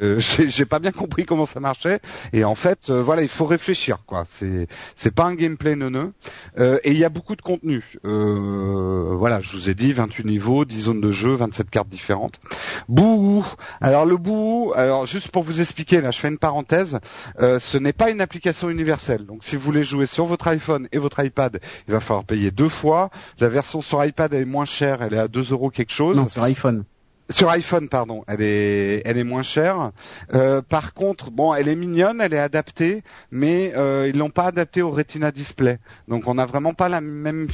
J'ai 0.18 0.66
pas 0.66 0.78
bien 0.78 0.92
compris 0.92 1.24
comment 1.24 1.46
ça 1.46 1.60
marchait. 1.60 2.00
Et 2.32 2.44
en 2.44 2.54
fait, 2.54 2.90
voilà, 2.90 3.22
il 3.22 3.28
faut 3.28 3.46
réfléchir. 3.46 3.98
quoi. 4.06 4.24
C'est 4.26 4.68
c'est 4.96 5.14
pas 5.14 5.24
un 5.24 5.34
gameplay 5.34 5.76
neuneux. 5.76 6.12
et 6.58 6.90
il 6.90 6.98
y 6.98 7.04
a 7.04 7.08
beaucoup 7.08 7.36
de 7.36 7.42
contenu. 7.42 7.82
voilà, 8.02 9.40
je 9.40 9.56
vous 9.56 9.70
ai 9.70 9.74
dit 9.74 9.92
28 9.92 10.26
niveaux, 10.26 10.64
10 10.64 10.80
zones 10.82 11.00
de 11.00 11.12
jeu, 11.12 11.34
27 11.34 11.70
cartes 11.70 11.88
différentes. 11.88 12.40
Bouhou. 12.88 13.44
Alors 13.80 14.04
le 14.04 14.16
Bouhou, 14.16 14.72
alors 14.74 15.06
juste 15.06 15.28
pour 15.28 15.42
vous 15.42 15.60
expliquer, 15.60 16.00
là 16.00 16.10
je 16.10 16.18
fais 16.18 16.28
une 16.28 16.38
parenthèse, 16.38 16.98
euh, 17.40 17.58
ce 17.58 17.78
n'est 17.78 17.92
pas 17.92 18.10
une 18.10 18.20
application 18.20 18.70
universelle. 18.70 19.26
Donc 19.26 19.44
si 19.44 19.56
vous 19.56 19.62
voulez 19.62 19.84
jouer 19.84 20.06
sur 20.06 20.26
votre 20.26 20.48
iPhone 20.48 20.88
et 20.92 20.98
votre 20.98 21.24
iPad, 21.24 21.60
il 21.88 21.92
va 21.92 22.00
falloir 22.00 22.24
payer 22.24 22.50
deux 22.50 22.68
fois. 22.68 23.10
La 23.38 23.48
version 23.48 23.80
sur 23.80 24.04
iPad 24.04 24.32
elle 24.34 24.42
est 24.42 24.44
moins 24.44 24.64
chère, 24.64 25.02
elle 25.02 25.14
est 25.14 25.18
à 25.18 25.28
2 25.28 25.52
euros 25.52 25.70
quelque 25.70 25.92
chose. 25.92 26.16
Non, 26.16 26.28
sur 26.28 26.42
iPhone. 26.42 26.84
Sur 27.28 27.50
iPhone, 27.50 27.88
pardon, 27.88 28.22
elle 28.28 28.40
est, 28.40 29.02
elle 29.04 29.18
est 29.18 29.24
moins 29.24 29.42
chère. 29.42 29.90
Euh, 30.32 30.62
par 30.62 30.94
contre, 30.94 31.32
bon, 31.32 31.54
elle 31.54 31.66
est 31.66 31.74
mignonne, 31.74 32.20
elle 32.20 32.32
est 32.32 32.38
adaptée, 32.38 33.02
mais 33.32 33.72
euh, 33.76 34.08
ils 34.08 34.16
l'ont 34.16 34.30
pas 34.30 34.44
adaptée 34.44 34.80
au 34.80 34.92
Retina 34.92 35.32
Display. 35.32 35.80
Donc, 36.06 36.28
on 36.28 36.34
n'a 36.34 36.46
vraiment 36.46 36.72
pas 36.72 36.88
la 36.88 37.00
même, 37.00 37.48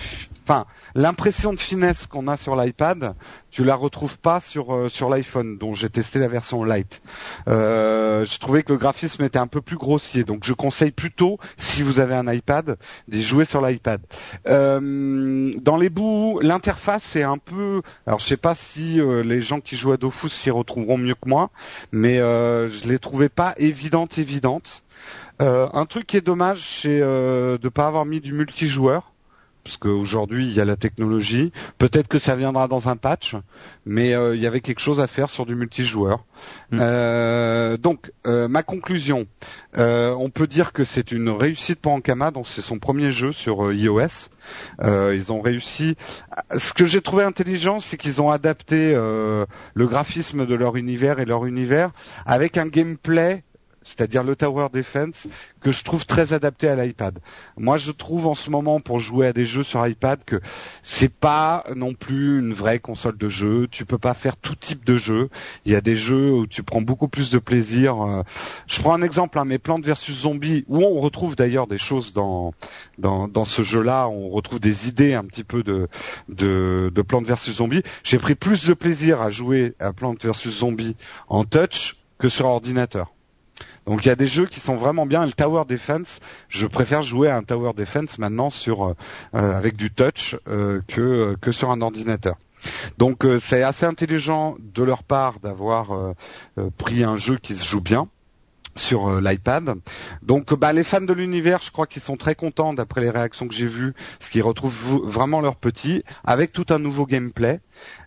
enfin, 0.45 0.67
l'impression 0.95 1.55
de 1.55 1.59
finesse 1.59 2.07
qu'on 2.07 2.29
a 2.29 2.37
sur 2.37 2.55
l'iPad, 2.55 3.15
tu 3.53 3.65
la 3.65 3.77
retrouves 3.77 4.19
pas 4.19 4.41
sur 4.41 4.75
euh, 4.75 4.89
sur 4.89 5.09
l'iPhone, 5.09 5.59
dont 5.59 5.75
j'ai 5.75 5.91
testé 5.91 6.19
la 6.19 6.27
version 6.27 6.65
light. 6.65 7.03
Euh, 7.49 8.25
je 8.25 8.39
trouvais 8.39 8.63
que 8.63 8.73
le 8.73 8.79
graphisme 8.79 9.23
était 9.23 9.39
un 9.39 9.47
peu 9.47 9.61
plus 9.61 9.77
grossier, 9.77 10.25
donc 10.25 10.45
je 10.45 10.55
conseille 10.55 10.91
plutôt, 10.91 11.39
si 11.59 11.83
vous 11.83 12.01
avez 12.01 12.15
un 12.15 12.33
iPad, 12.33 12.79
d'y 13.09 13.23
jouer 13.23 13.45
sur 13.45 13.61
l'iPad. 13.61 14.01
Euh, 14.49 15.53
dans 15.61 15.77
les 15.77 15.91
bouts, 15.91 16.41
l'interface 16.41 17.15
est 17.15 17.23
un 17.23 17.39
peu, 17.39 17.83
alors 18.07 18.21
je 18.21 18.27
sais 18.27 18.37
pas 18.37 18.55
si 18.55 18.99
euh, 18.99 19.23
les 19.23 19.43
gens 19.43 19.61
qui 19.61 19.77
jouent 19.77 19.93
à 19.93 19.99
Dofus 19.99 20.31
s'y 20.31 20.51
retrouveront 20.51 20.97
mieux 20.97 21.15
que 21.15 21.29
moi, 21.29 21.51
mais 21.93 22.19
euh, 22.19 22.71
je 22.71 22.89
les 22.89 22.99
trouvais 22.99 23.29
pas 23.29 23.55
évidentes. 23.59 24.19
Euh, 25.41 25.69
un 25.73 25.87
truc 25.87 26.07
qui 26.07 26.17
est 26.17 26.21
dommage, 26.23 26.81
c'est 26.83 27.01
euh, 27.03 27.59
de 27.59 27.69
pas 27.69 27.87
avoir 27.87 28.05
mis 28.05 28.21
du 28.21 28.33
multijoueur 28.33 29.12
parce 29.65 29.77
qu'aujourd'hui 29.77 30.47
il 30.47 30.53
y 30.53 30.61
a 30.61 30.65
la 30.65 30.77
technologie. 30.77 31.53
Peut-être 31.79 32.09
que 32.09 32.19
ça 32.19 32.37
viendra 32.37 32.69
dans 32.69 32.89
un 32.89 32.97
patch, 32.97 33.37
mais 33.87 34.11
il 34.11 34.41
y 34.41 34.47
avait 34.47 34.61
quelque 34.61 34.81
chose 34.81 35.01
à 35.01 35.07
faire 35.07 35.31
sur 35.31 35.47
du 35.47 35.55
multijoueur. 35.55 36.25
Mm. 36.71 37.77
donc 37.77 38.11
ma 38.25 38.63
conclusion, 38.63 39.27
on 39.75 40.31
peut 40.31 40.47
dire 40.47 40.73
que 40.73 40.85
c'est 40.85 41.13
une 41.13 41.29
réussite 41.29 41.81
pour 41.81 41.93
Ankama, 41.93 42.31
donc 42.31 42.47
c'est 42.47 42.63
son 42.63 42.79
premier 42.79 43.13
jeu 43.13 43.33
sur 43.33 43.73
iOS. 43.73 44.31
Euh, 44.81 45.15
ils 45.15 45.33
ont 45.33 45.41
réussi. 45.41 45.97
Ce 46.57 46.73
que 46.73 46.87
j'ai 46.87 47.01
trouvé 47.01 47.25
intelligent, 47.25 47.81
c'est 47.81 47.97
qu'ils 47.97 48.21
ont 48.21 48.31
adapté 48.31 48.93
euh, 48.95 49.47
le 49.75 49.87
graphisme 49.87 50.47
de 50.47 50.55
leur 50.55 50.77
univers 50.77 51.19
et 51.19 51.25
leur 51.25 51.47
univers 51.47 51.91
avec 52.27 52.57
un 52.57 52.67
gameplay 52.67 53.45
c'est-à-dire 53.85 54.23
le 54.23 54.37
Tower 54.37 54.69
Defense, 54.73 55.27
que 55.61 55.73
je 55.73 55.85
trouve 55.85 56.05
très 56.07 56.33
adapté 56.33 56.69
à 56.69 56.77
l'iPad. 56.77 57.19
Moi, 57.57 57.77
je 57.77 57.93
trouve 57.93 58.27
en 58.27 58.35
ce 58.35 58.51
moment 58.51 58.81
pour 58.81 58.99
jouer 58.99 59.29
à 59.29 59.33
des 59.33 59.47
jeux 59.47 59.63
sur 59.63 59.87
iPad 59.87 60.25
que 60.25 60.41
c'est 60.83 61.13
pas 61.13 61.65
non 61.75 61.95
plus 61.95 62.41
une 62.41 62.53
vraie 62.53 62.81
console 62.81 63.17
de 63.17 63.29
jeu. 63.29 63.69
Tu 63.71 63.85
peux 63.85 63.99
pas 63.99 64.15
faire 64.15 64.37
tout 64.37 64.55
type 64.55 64.85
de 64.85 64.97
jeu. 64.97 65.29
Il 65.65 65.73
y 65.73 65.77
a 65.77 65.81
des 65.81 65.97
jeux 65.97 66.33
où 66.33 66.47
tu 66.47 66.63
prends 66.63 66.83
beaucoup 66.83 67.09
plus 67.09 67.31
de 67.31 67.39
plaisir. 67.39 68.03
Euh, 68.03 68.23
je 68.67 68.81
prends 68.81 68.95
un 68.95 69.03
exemple, 69.03 69.39
hein, 69.39 69.45
mais 69.45 69.59
Plantes 69.59 69.85
versus 69.85 70.23
Zombies, 70.23 70.65
où 70.69 70.83
on 70.83 71.01
retrouve 71.01 71.37
d'ailleurs 71.37 71.67
des 71.67 71.79
choses 71.79 72.13
dans 72.13 72.55
dans, 72.99 73.29
dans 73.29 73.45
ce 73.45 73.63
jeu-là. 73.63 74.09
On 74.09 74.29
retrouve 74.29 74.61
des 74.61 74.89
idées 74.89 75.15
un 75.15 75.25
petit 75.25 75.45
peu 75.45 75.63
de 75.63 75.89
de, 76.29 76.91
de 76.93 77.03
Plantes 77.03 77.27
versus 77.27 77.57
Zombies. 77.57 77.83
J'ai 78.03 78.19
pris 78.19 78.35
plus 78.35 78.67
de 78.67 78.75
plaisir 78.75 79.21
à 79.23 79.31
jouer 79.31 79.75
à 79.79 79.93
Plantes 79.93 80.25
versus 80.25 80.59
Zombies 80.59 80.97
en 81.29 81.45
touch 81.45 81.97
que 82.19 82.29
sur 82.29 82.47
ordinateur. 82.47 83.13
Donc 83.87 84.05
il 84.05 84.09
y 84.09 84.13
a 84.13 84.17
des 84.17 84.27
jeux 84.27 84.47
qui 84.47 84.61
sont 84.61 84.77
vraiment 84.77 85.07
bien. 85.07 85.25
Le 85.27 85.33
Tower 85.33 85.65
Defense, 85.67 86.21
je 86.49 86.67
préfère 86.67 87.03
jouer 87.03 87.29
à 87.29 87.37
un 87.37 87.43
Tower 87.43 87.73
Defense 87.75 88.19
maintenant 88.19 88.51
sur 88.51 88.85
euh, 88.85 88.95
euh, 89.35 89.57
avec 89.57 89.77
du 89.77 89.91
touch 89.91 90.37
euh, 90.49 90.81
que 90.87 91.37
que 91.41 91.53
sur 91.53 91.71
un 91.71 91.81
ordinateur. 91.81 92.37
Donc 92.99 93.27
c'est 93.41 93.65
assez 93.65 93.85
intelligent 93.85 94.55
de 94.61 94.85
leur 94.85 95.03
part 95.03 95.41
d'avoir 95.41 96.15
pris 96.79 97.03
un 97.03 97.17
jeu 97.17 97.37
qui 97.37 97.57
se 97.57 97.65
joue 97.65 97.81
bien 97.81 98.07
sur 98.75 99.09
euh, 99.09 99.21
l'iPad. 99.21 99.75
Donc 100.23 100.55
bah, 100.55 100.73
les 100.73 100.85
fans 100.85 101.01
de 101.01 101.13
l'univers, 101.13 101.61
je 101.63 101.71
crois 101.71 101.87
qu'ils 101.87 102.03
sont 102.03 102.17
très 102.17 102.35
contents 102.35 102.73
d'après 102.73 103.01
les 103.01 103.11
réactions 103.11 103.47
que 103.49 103.55
j'ai 103.55 103.67
vues, 103.67 103.95
parce 104.19 104.31
qu'ils 104.31 104.43
retrouvent 104.43 105.03
vraiment 105.05 105.41
leur 105.41 105.57
petit, 105.57 106.05
avec 106.25 106.53
tout 106.53 106.67
un 106.71 106.79
nouveau 106.79 107.07
gameplay. 107.07 107.61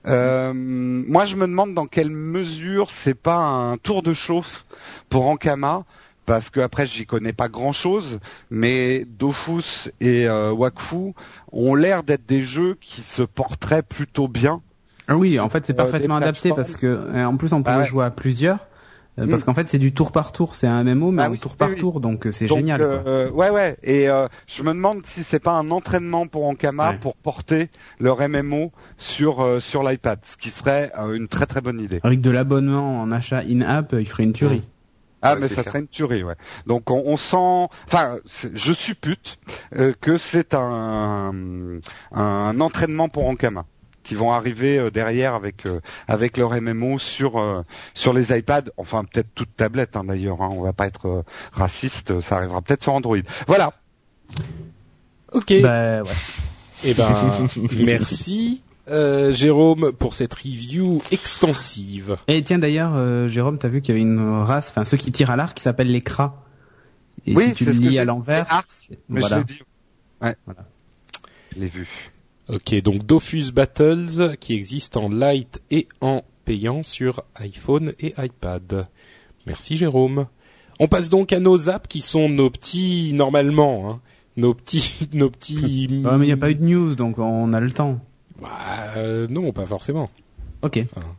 Euh, 0.08 0.54
moi 0.54 1.26
je 1.26 1.36
me 1.36 1.48
demande 1.48 1.74
dans 1.74 1.86
quelle 1.86 2.10
mesure 2.10 2.92
c'est 2.92 3.16
pas 3.16 3.38
un 3.38 3.78
tour 3.78 4.04
de 4.04 4.14
chauffe 4.14 4.66
pour 5.10 5.28
Ankama, 5.28 5.84
parce 6.26 6.50
que 6.50 6.60
après 6.60 6.88
j'y 6.88 7.06
connais 7.06 7.34
pas 7.34 7.48
grand 7.48 7.72
chose, 7.72 8.20
mais 8.50 9.06
Dofus 9.06 9.92
et 10.02 10.28
euh, 10.28 10.52
Wakfu 10.52 11.14
ont 11.52 11.76
l'air 11.76 12.04
d'être 12.04 12.26
des 12.26 12.44
jeux 12.44 12.78
qui 12.82 13.02
se 13.02 13.22
porteraient 13.22 13.84
plutôt 13.84 14.28
bien. 14.28 14.62
Ah 15.08 15.16
oui, 15.16 15.40
en 15.40 15.50
fait 15.50 15.68
c'est 15.68 15.76
parfaitement 15.76 16.16
adapté 16.16 16.50
parce 16.56 16.76
que 16.76 17.24
en 17.24 17.38
plus 17.38 17.54
on 17.54 17.62
peut 17.62 17.84
jouer 17.84 18.06
à 18.06 18.10
plusieurs. 18.10 18.68
Euh, 19.18 19.28
Parce 19.30 19.44
Mm. 19.44 19.46
qu'en 19.46 19.54
fait, 19.54 19.68
c'est 19.70 19.80
du 19.80 19.94
tour 19.94 20.12
par 20.12 20.32
tour. 20.34 20.56
C'est 20.58 20.68
un 20.68 20.84
MMO, 20.84 21.12
mais 21.12 21.24
Ah 21.24 21.30
oui, 21.30 21.40
tour 21.40 21.56
par 21.56 21.70
oui. 21.70 21.76
tour, 21.78 22.02
donc 22.02 22.28
euh, 22.28 22.32
c'est 22.32 22.48
Donc, 22.48 22.58
génial. 22.58 22.80
quoi. 22.82 22.88
euh, 23.08 23.30
ouais, 23.32 23.50
ouais. 23.50 23.78
Et 23.84 24.10
euh, 24.10 24.28
je 24.46 24.62
me 24.64 24.70
demande 24.74 25.06
si 25.06 25.24
c'est 25.24 25.40
pas 25.40 25.54
un 25.54 25.72
entraînement 25.72 26.28
pour 26.28 26.46
Ankama 26.46 26.92
Ouais. 26.92 26.98
pour 26.98 27.16
porter 27.16 27.70
leur 28.00 28.18
MMO 28.28 28.72
sur 28.98 29.40
euh, 29.42 29.60
sur 29.62 29.84
l'iPad, 29.84 30.20
ce 30.24 30.36
qui 30.36 30.50
serait 30.50 30.92
euh, 31.00 31.14
une 31.16 31.28
très 31.30 31.46
très 31.46 31.62
bonne 31.62 31.80
idée. 31.80 32.02
Avec 32.04 32.20
de 32.20 32.30
l'abonnement 32.30 33.02
en 33.02 33.12
achat 33.12 33.40
in-app, 33.50 33.96
il 33.98 34.08
ferait 34.08 34.24
une 34.24 34.34
tuerie. 34.34 34.64
Ah, 35.22 35.34
Ouais, 35.34 35.40
mais 35.40 35.48
ça 35.48 35.56
clair. 35.56 35.66
serait 35.66 35.80
une 35.80 35.88
tuerie, 35.88 36.24
ouais. 36.24 36.36
Donc 36.68 36.92
on, 36.92 37.02
on 37.06 37.18
sent, 37.18 37.70
enfin, 37.88 38.18
je 38.54 38.74
suppute 38.74 39.40
euh, 39.76 39.94
que 40.00 40.18
c'est 40.18 40.54
un 40.54 41.32
un 42.12 42.60
entraînement 42.60 43.10
pour 43.10 43.28
Ankama 43.28 43.66
qui 44.06 44.16
vont 44.16 44.32
arriver 44.32 44.78
euh, 44.78 44.90
derrière 44.90 45.34
avec 45.34 45.66
euh, 45.66 45.82
avec 46.08 46.38
leur 46.38 46.52
MMO 46.62 47.00
sur 47.00 47.38
euh, 47.38 47.64
sur 47.94 48.14
les 48.14 48.38
iPads, 48.38 48.70
enfin 48.78 49.04
peut-être 49.04 49.28
toute 49.36 49.54
tablette 49.58 49.98
hein, 49.98 50.06
d'ailleurs. 50.06 50.42
Hein, 50.42 50.50
on 50.52 50.62
va 50.62 50.72
pas 50.72 50.88
être 50.88 51.08
euh, 51.08 51.24
raciste, 51.52 52.22
ça 52.22 52.38
arrivera 52.38 52.62
peut-être 52.62 52.84
sur 52.84 52.94
Android. 52.94 53.18
Voilà. 53.48 53.74
Ok. 55.34 55.54
Bah 55.62 56.04
ouais. 56.04 56.10
Eh 56.84 56.94
ben, 56.94 57.10
merci 57.84 58.62
euh, 58.88 59.32
Jérôme 59.32 59.92
pour 59.92 60.14
cette 60.14 60.34
review 60.34 61.02
extensive. 61.12 62.18
Et 62.28 62.44
tiens 62.44 62.60
d'ailleurs, 62.60 62.94
euh, 62.96 63.28
Jérôme, 63.28 63.58
t'as 63.58 63.68
vu 63.68 63.82
qu'il 63.82 63.96
y 63.96 63.98
avait 63.98 64.08
une 64.08 64.44
race, 64.44 64.70
enfin 64.70 64.86
ceux 64.86 64.98
qui 64.98 65.12
tirent 65.12 65.32
à 65.32 65.36
l'arc, 65.36 65.58
qui 65.58 65.64
s'appellent 65.64 65.92
les 65.92 66.02
cras. 66.02 66.44
Et 67.26 67.36
Oui, 67.36 67.48
si 67.48 67.54
tu 67.54 67.66
c'est 67.66 67.74
le 67.74 67.80
lis 67.80 67.98
à 67.98 68.06
l'envers, 68.06 68.46
voilà. 69.10 69.28
je 69.30 69.36
l'ai 69.40 69.44
dit. 69.46 69.62
Ouais. 70.22 70.36
Voilà. 70.46 70.66
Je 71.56 71.60
l'ai 71.60 71.68
vu. 71.68 71.88
Ok, 72.48 72.80
donc 72.82 73.06
Dofus 73.06 73.52
Battles 73.52 74.38
qui 74.40 74.54
existe 74.54 74.98
en 74.98 75.10
light 75.10 75.64
et 75.72 75.88
en 76.00 76.24
payant 76.46 76.84
sur 76.84 77.24
iPhone 77.38 77.94
et 78.00 78.14
iPad. 78.20 78.88
Merci 79.48 79.78
Jérôme. 79.78 80.28
On 80.80 80.88
passe 80.88 81.10
donc 81.10 81.34
à 81.34 81.40
nos 81.40 81.70
apps 81.70 81.88
qui 81.88 82.02
sont 82.02 82.30
nos 82.30 82.52
petits 82.52 83.14
normalement, 83.16 83.90
hein, 83.90 84.02
nos 84.38 84.54
petits, 84.54 85.10
nos 85.14 85.32
petits. 85.32 85.88
Ouais, 85.90 86.18
mais 86.18 86.26
il 86.26 86.28
n'y 86.28 86.34
a 86.34 86.38
pas 86.38 86.52
eu 86.52 86.56
de 86.56 86.64
news, 86.64 86.94
donc 86.94 87.18
on 87.18 87.52
a 87.52 87.60
le 87.60 87.72
temps. 87.72 88.00
Bah, 88.40 88.50
euh, 88.98 89.28
non, 89.28 89.52
pas 89.52 89.66
forcément. 89.66 90.12
Ok. 90.62 90.80
Enfin, 90.96 91.16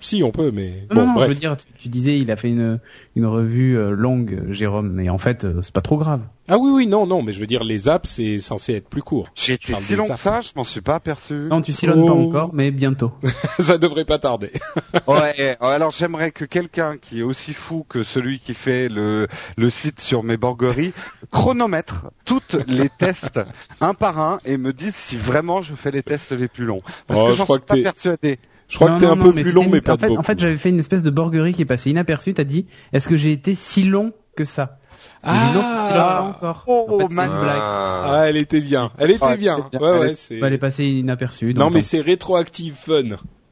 si 0.00 0.22
on 0.22 0.30
peut, 0.30 0.50
mais 0.52 0.86
Non, 0.90 1.02
bon, 1.02 1.06
non, 1.06 1.12
bref. 1.14 1.28
je 1.28 1.34
veux 1.34 1.40
dire, 1.40 1.56
tu, 1.56 1.66
tu 1.78 1.88
disais, 1.88 2.18
il 2.18 2.30
a 2.30 2.36
fait 2.36 2.48
une 2.48 2.80
une 3.14 3.26
revue 3.26 3.76
euh, 3.76 3.90
longue, 3.90 4.32
euh, 4.48 4.52
Jérôme, 4.52 4.90
mais 4.90 5.10
en 5.10 5.18
fait, 5.18 5.44
euh, 5.44 5.60
c'est 5.62 5.72
pas 5.72 5.82
trop 5.82 5.98
grave. 5.98 6.22
Ah 6.48 6.58
oui, 6.58 6.70
oui, 6.72 6.86
non, 6.86 7.06
non, 7.06 7.22
mais 7.22 7.32
je 7.32 7.38
veux 7.38 7.46
dire, 7.46 7.62
les 7.62 7.88
apps, 7.88 8.08
c'est 8.08 8.38
censé 8.38 8.74
être 8.74 8.88
plus 8.88 9.02
court. 9.02 9.28
J'ai 9.34 9.52
été 9.54 9.74
si 9.74 9.94
long 9.94 10.08
que 10.08 10.16
ça, 10.18 10.40
je 10.40 10.50
m'en 10.56 10.64
suis 10.64 10.80
pas 10.80 10.94
aperçu. 10.96 11.34
Non, 11.34 11.60
tu 11.62 11.72
sillonnes 11.72 12.04
pas 12.06 12.12
Oh. 12.12 12.28
encore, 12.28 12.50
mais 12.54 12.70
bientôt. 12.70 13.12
Ça 13.60 13.78
devrait 13.78 14.04
pas 14.04 14.18
tarder. 14.18 14.50
Ouais, 15.06 15.56
alors 15.60 15.90
j'aimerais 15.90 16.30
que 16.32 16.44
quelqu'un 16.44 16.96
qui 16.98 17.20
est 17.20 17.22
aussi 17.22 17.52
fou 17.54 17.84
que 17.88 18.02
celui 18.02 18.38
qui 18.40 18.54
fait 18.54 18.88
le, 18.88 19.26
le 19.56 19.70
site 19.70 20.00
sur 20.00 20.22
mes 20.22 20.36
borgueries 20.36 20.92
chronomètre 21.30 22.06
toutes 22.24 22.54
les 22.68 22.88
tests 22.90 23.40
un 23.80 23.94
par 23.94 24.18
un 24.20 24.38
et 24.44 24.56
me 24.58 24.72
dise 24.72 24.94
si 24.94 25.16
vraiment 25.16 25.62
je 25.62 25.74
fais 25.74 25.90
les 25.90 26.02
tests 26.02 26.32
les 26.32 26.48
plus 26.48 26.64
longs. 26.66 26.82
Parce 27.06 27.20
Oh, 27.20 27.24
que 27.26 27.30
je 27.32 27.36
j'en 27.38 27.46
suis 27.46 27.60
que 27.60 27.64
pas 27.64 27.74
persuadé. 27.82 28.38
Je 28.72 28.76
crois 28.78 28.88
Non, 28.88 28.94
que 28.96 29.00
t'es 29.00 29.06
un 29.06 29.16
non, 29.16 29.22
peu 29.24 29.32
plus 29.34 29.52
long, 29.52 29.64
une- 29.64 29.70
mais 29.70 29.80
pas 29.82 29.92
en 29.92 29.96
de 29.96 30.00
fait, 30.00 30.06
beaucoup. 30.08 30.20
En 30.20 30.22
fait, 30.22 30.40
j'avais 30.40 30.56
fait 30.56 30.70
une 30.70 30.80
espèce 30.80 31.02
de 31.02 31.10
borguerie 31.10 31.52
qui 31.52 31.60
est 31.60 31.66
passée 31.66 31.90
inaperçue. 31.90 32.32
T'as 32.32 32.44
dit, 32.44 32.66
est-ce 32.94 33.06
que 33.06 33.18
j'ai 33.18 33.30
été 33.30 33.54
si 33.54 33.84
long 33.84 34.12
que 34.34 34.46
ça? 34.46 34.78
Ah. 35.22 35.34
si 35.34 35.54
long 35.54 35.60
pas 35.62 36.22
encore. 36.22 36.64
Oh, 36.66 36.86
en 36.88 36.98
fait, 36.98 37.04
c'est 37.08 37.14
man. 37.14 37.30
une 37.30 37.40
blague. 37.42 37.58
Ah. 37.60 38.04
Ah, 38.20 38.28
elle 38.30 38.38
était 38.38 38.62
bien. 38.62 38.90
Elle 38.96 39.10
était 39.10 39.36
bien. 39.36 39.56
elle 39.58 39.66
était 39.66 39.78
bien. 39.78 39.80
Ouais, 39.90 39.94
Elle 39.96 40.00
ouais, 40.08 40.14
c'est. 40.14 40.38
Bah, 40.38 40.46
elle 40.46 40.54
est 40.54 40.58
passée 40.58 40.86
inaperçue. 40.86 41.52
Non, 41.52 41.68
mais 41.68 41.82
c'est 41.82 42.00
rétroactive 42.00 42.74
fun. 42.74 43.02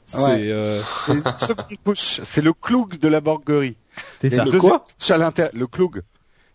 C'est 0.06 0.18
Ouais. 0.24 0.38
euh, 0.50 0.80
c'est 2.24 2.40
le 2.42 2.52
cloug 2.54 2.98
de 2.98 3.06
la 3.08 3.20
borguerie. 3.20 3.76
c'est 4.22 4.30
ça. 4.30 4.36
le 4.44 4.52
deuxième 4.52 4.60
quoi 4.60 4.84
à 5.10 5.50
le 5.52 5.66
cloug. 5.66 6.00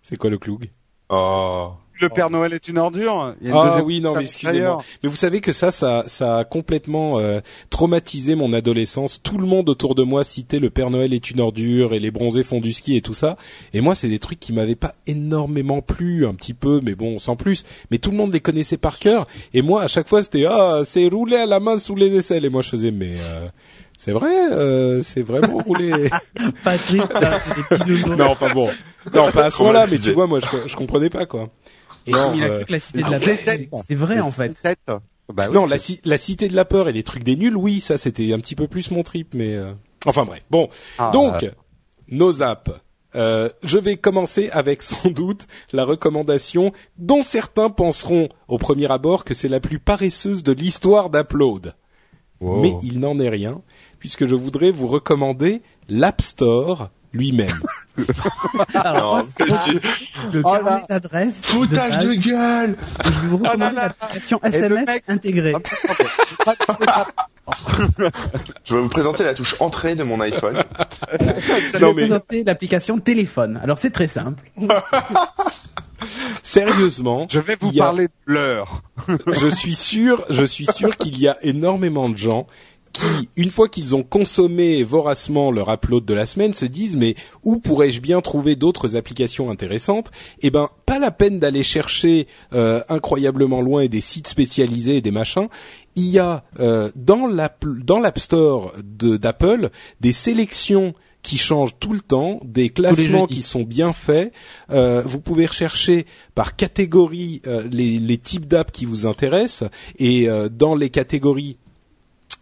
c'est 0.02 0.18
quoi 0.18 0.32
le 0.32 0.40
cloug? 0.40 0.72
Oh. 1.10 1.72
Le 2.02 2.10
Père 2.10 2.30
Noël 2.30 2.54
est 2.54 2.68
une 2.68 2.78
ordure. 2.78 3.36
Il 3.42 3.48
y 3.48 3.52
a 3.52 3.54
une 3.54 3.60
Ah 3.60 3.84
oui, 3.84 4.02
non, 4.02 4.16
mais 4.16 4.24
excusez-moi. 4.24 4.84
Mais 5.04 5.10
vous 5.10 5.16
savez 5.16 5.42
que 5.42 5.52
ça, 5.52 5.72
ça, 5.72 6.04
ça 6.08 6.38
a 6.38 6.44
complètement 6.44 7.20
euh, 7.20 7.40
traumatisé 7.70 8.36
mon 8.36 8.54
adolescence. 8.54 9.22
Tout 9.22 9.38
le 9.38 9.46
monde 9.46 9.70
autour 9.70 9.96
de 9.96 10.04
moi 10.04 10.24
citait 10.24 10.60
le 10.60 10.70
Père 10.70 10.90
Noël 10.90 11.14
est 11.14 11.32
une 11.32 11.40
ordure 11.40 11.94
et 11.94 12.00
les 12.00 12.12
bronzés 12.12 12.44
font 12.44 12.60
du 12.60 12.74
ski 12.74 12.96
et 12.98 13.02
tout 13.02 13.14
ça. 13.14 13.38
Et 13.74 13.82
moi, 13.82 13.96
c'est 13.96 14.10
des 14.10 14.20
trucs 14.20 14.40
qui 14.40 14.54
m'avaient 14.54 14.76
pas 14.76 14.92
énormément 15.08 15.82
plu, 15.82 16.26
un 16.26 16.34
petit 16.34 16.54
peu, 16.54 16.82
mais 16.84 16.96
bon, 16.96 17.20
sans 17.20 17.36
plus. 17.36 17.64
Mais 17.92 17.98
tout 17.98 18.12
le 18.12 18.18
monde 18.18 18.34
les 18.34 18.42
connaissait 18.42 18.78
par 18.78 19.00
cœur. 19.00 19.28
Et 19.54 19.62
moi, 19.62 19.84
à 19.84 19.88
chaque 19.88 20.10
fois, 20.10 20.24
c'était 20.24 20.46
ah, 20.50 20.82
c'est 20.86 21.08
roulé 21.08 21.38
à 21.38 21.46
la 21.46 21.60
main 21.60 21.78
sous 21.78 21.96
les 21.96 22.16
aisselles. 22.16 22.46
Et 22.46 22.50
moi, 22.50 22.62
je 22.62 22.70
faisais 22.70 22.92
mais 22.92 23.16
euh, 23.18 23.48
c'est 23.98 24.12
vrai, 24.12 24.52
euh, 24.52 25.02
c'est 25.02 25.22
vraiment 25.22 25.58
roulé. 25.58 26.10
Patrick, 26.64 27.14
là, 27.14 27.40
c'est 27.40 27.78
des 27.78 27.94
bisounours. 27.94 28.18
non, 28.18 28.36
pas 28.36 28.54
bon. 28.54 28.70
Non, 29.14 29.32
pas 29.32 29.46
à 29.46 29.52
ce 29.52 29.60
moment-là. 29.60 29.86
Mais 29.90 29.98
tu 29.98 30.12
vois, 30.12 30.28
moi, 30.28 30.40
je, 30.40 30.68
je 30.68 30.76
comprenais 30.76 31.10
pas 31.10 31.26
quoi. 31.26 31.50
Et 32.08 32.12
Non, 32.12 32.30
comme 32.30 32.36
il 32.36 32.44
a 32.44 32.48
euh, 32.48 32.56
cru 32.58 32.66
que 32.66 32.72
la 32.74 32.80
cité 32.80 33.02
de 33.04 33.10
la 33.12 33.20
têtes. 33.20 33.70
c'est 33.88 33.96
vrai 33.96 34.20
en 34.20 34.32
fait. 34.32 34.56
Bah 35.34 35.48
oui, 35.50 35.54
non, 35.56 35.66
la, 35.66 35.78
ci- 35.80 36.02
la 36.06 36.18
cité 36.18 36.48
de 36.48 36.56
la 36.56 36.66
peur 36.66 36.88
et 36.88 36.92
les 36.94 37.02
trucs 37.04 37.24
des 37.24 37.36
nuls, 37.36 37.58
oui, 37.58 37.80
ça 37.80 37.98
c'était 37.98 38.32
un 38.34 38.40
petit 38.40 38.56
peu 38.56 38.68
plus 38.68 38.92
mon 38.92 39.02
trip, 39.02 39.34
mais 39.34 39.56
euh, 39.56 39.72
enfin 40.06 40.24
bref. 40.24 40.44
Bon, 40.52 40.70
Ah, 41.00 41.10
donc 41.12 41.50
nos 42.08 42.44
apps. 42.44 42.72
Euh, 43.16 43.50
je 43.64 43.78
vais 43.78 43.96
commencer 43.96 44.50
avec 44.52 44.82
sans 44.84 45.10
doute 45.10 45.48
la 45.72 45.84
recommandation 45.86 46.74
dont 46.98 47.22
certains 47.24 47.70
penseront 47.70 48.28
au 48.50 48.58
premier 48.58 48.92
abord 48.92 49.24
que 49.24 49.34
c'est 49.34 49.48
la 49.48 49.60
plus 49.62 49.80
paresseuse 49.80 50.44
de 50.44 50.52
l'histoire 50.52 51.10
d'Upload. 51.10 51.74
Wow. 52.42 52.62
Mais 52.62 52.74
il 52.84 53.00
n'en 53.00 53.18
est 53.20 53.30
rien, 53.30 53.62
puisque 54.00 54.26
je 54.28 54.36
voudrais 54.36 54.70
vous 54.70 54.88
recommander 54.88 55.62
l'App 55.88 56.22
Store 56.22 56.90
lui-même. 57.14 57.58
Alors, 58.74 59.18
Non, 59.18 59.24
le 60.34 60.42
Oh 60.44 60.58
d'adresse. 60.90 61.40
foutage 61.44 62.00
de 62.06 62.14
gueule. 62.14 62.76
Je 63.04 63.10
vais 63.10 63.28
vous 63.28 63.38
recommander 63.38 63.76
l'application 63.76 64.40
SMS 64.44 64.86
mec- 64.88 65.04
intégrée. 65.08 65.54
Je 68.66 68.76
vais 68.76 68.82
vous 68.82 68.90
présenter 68.90 69.24
la 69.24 69.34
touche 69.34 69.56
entrée 69.60 69.96
de 69.96 70.04
mon 70.04 70.20
iPhone. 70.22 70.64
Je 71.20 71.78
vais 71.78 71.86
vous 71.86 71.94
présenter 71.94 72.44
l'application 72.44 73.00
téléphone. 73.00 73.60
Alors 73.64 73.80
c'est 73.80 73.92
très 73.92 74.08
simple. 74.08 74.44
Sérieusement, 76.44 77.28
Je 77.30 77.40
vais 77.40 77.56
vous 77.56 77.70
a- 77.70 77.84
parler 77.86 78.08
de 78.08 78.12
l'heure. 78.34 78.82
je 79.28 79.48
suis 79.48 79.76
sûr, 79.76 80.24
je 80.30 80.44
suis 80.46 80.66
sûr 80.68 80.96
qu'il 80.98 81.18
y 81.20 81.28
a 81.28 81.38
énormément 81.42 82.10
de 82.10 82.18
gens 82.18 82.48
qui, 82.98 83.30
une 83.36 83.52
fois 83.52 83.68
qu'ils 83.70 83.96
ont 83.96 84.04
consommé 84.04 84.84
voracement 84.84 85.52
leur 85.52 85.72
upload 85.72 86.06
de 86.06 86.14
la 86.14 86.26
semaine, 86.26 86.54
se 86.54 86.66
disent 86.66 86.98
mais 86.98 87.16
où 87.44 87.58
pourrais-je 87.58 88.00
bien 88.02 88.22
trouver 88.22 88.56
d'autres 88.56 88.96
applications 88.96 89.50
intéressantes? 89.52 90.12
Eh 90.42 90.50
ben, 90.50 90.70
pas 90.86 91.00
la 91.00 91.12
peine 91.12 91.40
d'aller 91.40 91.64
chercher 91.64 92.28
euh, 92.54 92.82
incroyablement 92.90 93.62
loin 93.62 93.82
et 93.82 93.90
des 93.90 94.02
sites 94.02 94.28
spécialisés 94.28 94.98
et 94.98 95.02
des 95.02 95.12
machins. 95.12 95.48
Il 95.96 96.10
y 96.10 96.20
a 96.20 96.44
euh, 96.60 96.92
dans 96.96 97.28
l'app 97.28 97.66
dans 97.66 98.00
l'App 98.00 98.20
Store 98.20 98.74
de- 98.84 99.18
d'Apple 99.18 99.70
des 100.02 100.14
sélections 100.14 100.94
qui 101.22 101.38
changent 101.38 101.76
tout 101.80 101.94
le 101.94 102.02
temps, 102.02 102.40
des 102.44 102.70
classements 102.70 103.26
qui 103.26 103.42
sont 103.42 103.64
bien 103.64 103.94
faits. 103.94 104.32
Euh, 104.70 105.02
vous 105.06 105.20
pouvez 105.20 105.48
rechercher 105.48 106.06
par 106.36 106.56
catégorie 106.56 107.42
euh, 107.48 107.68
les, 107.72 107.98
les 107.98 108.18
types 108.20 108.46
d'apps 108.46 108.72
qui 108.72 108.86
vous 108.86 109.08
intéressent 109.08 109.68
et 109.98 110.30
euh, 110.30 110.50
dans 110.50 110.76
les 110.76 110.92
catégories 110.92 111.58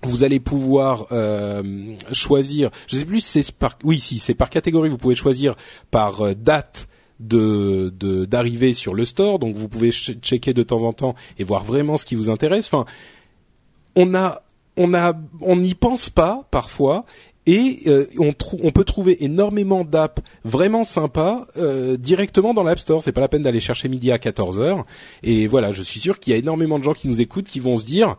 vous 0.05 0.23
allez 0.23 0.39
pouvoir 0.39 1.07
euh, 1.11 1.95
choisir. 2.11 2.69
Je 2.87 2.97
sais 2.97 3.05
plus 3.05 3.21
si 3.21 3.43
c'est 3.43 3.51
par 3.51 3.77
oui 3.83 3.99
si 3.99 4.19
c'est 4.19 4.33
par 4.33 4.49
catégorie. 4.49 4.89
Vous 4.89 4.97
pouvez 4.97 5.15
choisir 5.15 5.55
par 5.91 6.21
euh, 6.21 6.33
date 6.33 6.87
d'arrivée 7.19 8.73
sur 8.73 8.93
le 8.93 9.05
store. 9.05 9.39
Donc 9.39 9.55
vous 9.55 9.69
pouvez 9.69 9.91
ch- 9.91 10.17
checker 10.21 10.53
de 10.53 10.63
temps 10.63 10.83
en 10.83 10.93
temps 10.93 11.15
et 11.37 11.43
voir 11.43 11.63
vraiment 11.63 11.97
ce 11.97 12.05
qui 12.05 12.15
vous 12.15 12.29
intéresse. 12.29 12.67
Enfin, 12.67 12.85
on 13.95 14.13
a 14.13 14.41
n'y 14.77 15.75
pense 15.75 16.09
pas 16.09 16.47
parfois 16.51 17.05
et 17.45 17.81
euh, 17.87 18.07
on, 18.19 18.71
peut 18.71 18.85
trouver 18.85 19.23
énormément 19.23 19.83
d'apps 19.83 20.21
vraiment 20.45 20.85
sympas 20.85 21.45
directement 21.99 22.53
dans 22.53 22.63
l'App 22.63 22.79
Store. 22.79 23.03
C'est 23.03 23.11
pas 23.11 23.21
la 23.21 23.27
peine 23.27 23.43
d'aller 23.43 23.59
chercher 23.59 23.89
midi 23.89 24.11
à 24.11 24.17
14 24.17 24.59
heures. 24.59 24.85
Et 25.23 25.47
voilà, 25.47 25.71
je 25.71 25.83
suis 25.83 25.99
sûr 25.99 26.19
qu'il 26.19 26.31
y 26.31 26.35
a 26.35 26.39
énormément 26.39 26.79
de 26.79 26.83
gens 26.83 26.93
qui 26.93 27.07
nous 27.07 27.21
écoutent 27.21 27.47
qui 27.47 27.59
vont 27.59 27.77
se 27.77 27.85
dire 27.85 28.17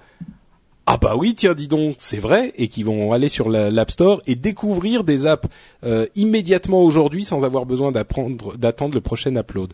ah 0.87 0.99
bah 0.99 1.15
oui, 1.17 1.35
tiens, 1.35 1.55
dis 1.55 1.69
donc, 1.69 1.97
c'est 1.99 2.19
vrai, 2.19 2.53
et 2.57 2.69
qui 2.69 2.83
vont 2.83 3.13
aller 3.13 3.29
sur 3.29 3.49
la- 3.49 3.71
l'App 3.71 3.91
Store 3.91 4.21
et 4.27 4.35
découvrir 4.37 5.03
des 5.05 5.25
apps 5.27 5.49
euh, 5.85 6.07
immédiatement 6.15 6.83
aujourd'hui 6.83 7.25
sans 7.25 7.43
avoir 7.45 7.65
besoin 7.67 7.91
d'apprendre, 7.93 8.57
d'attendre 8.57 8.95
le 8.95 9.01
prochain 9.01 9.35
upload. 9.37 9.73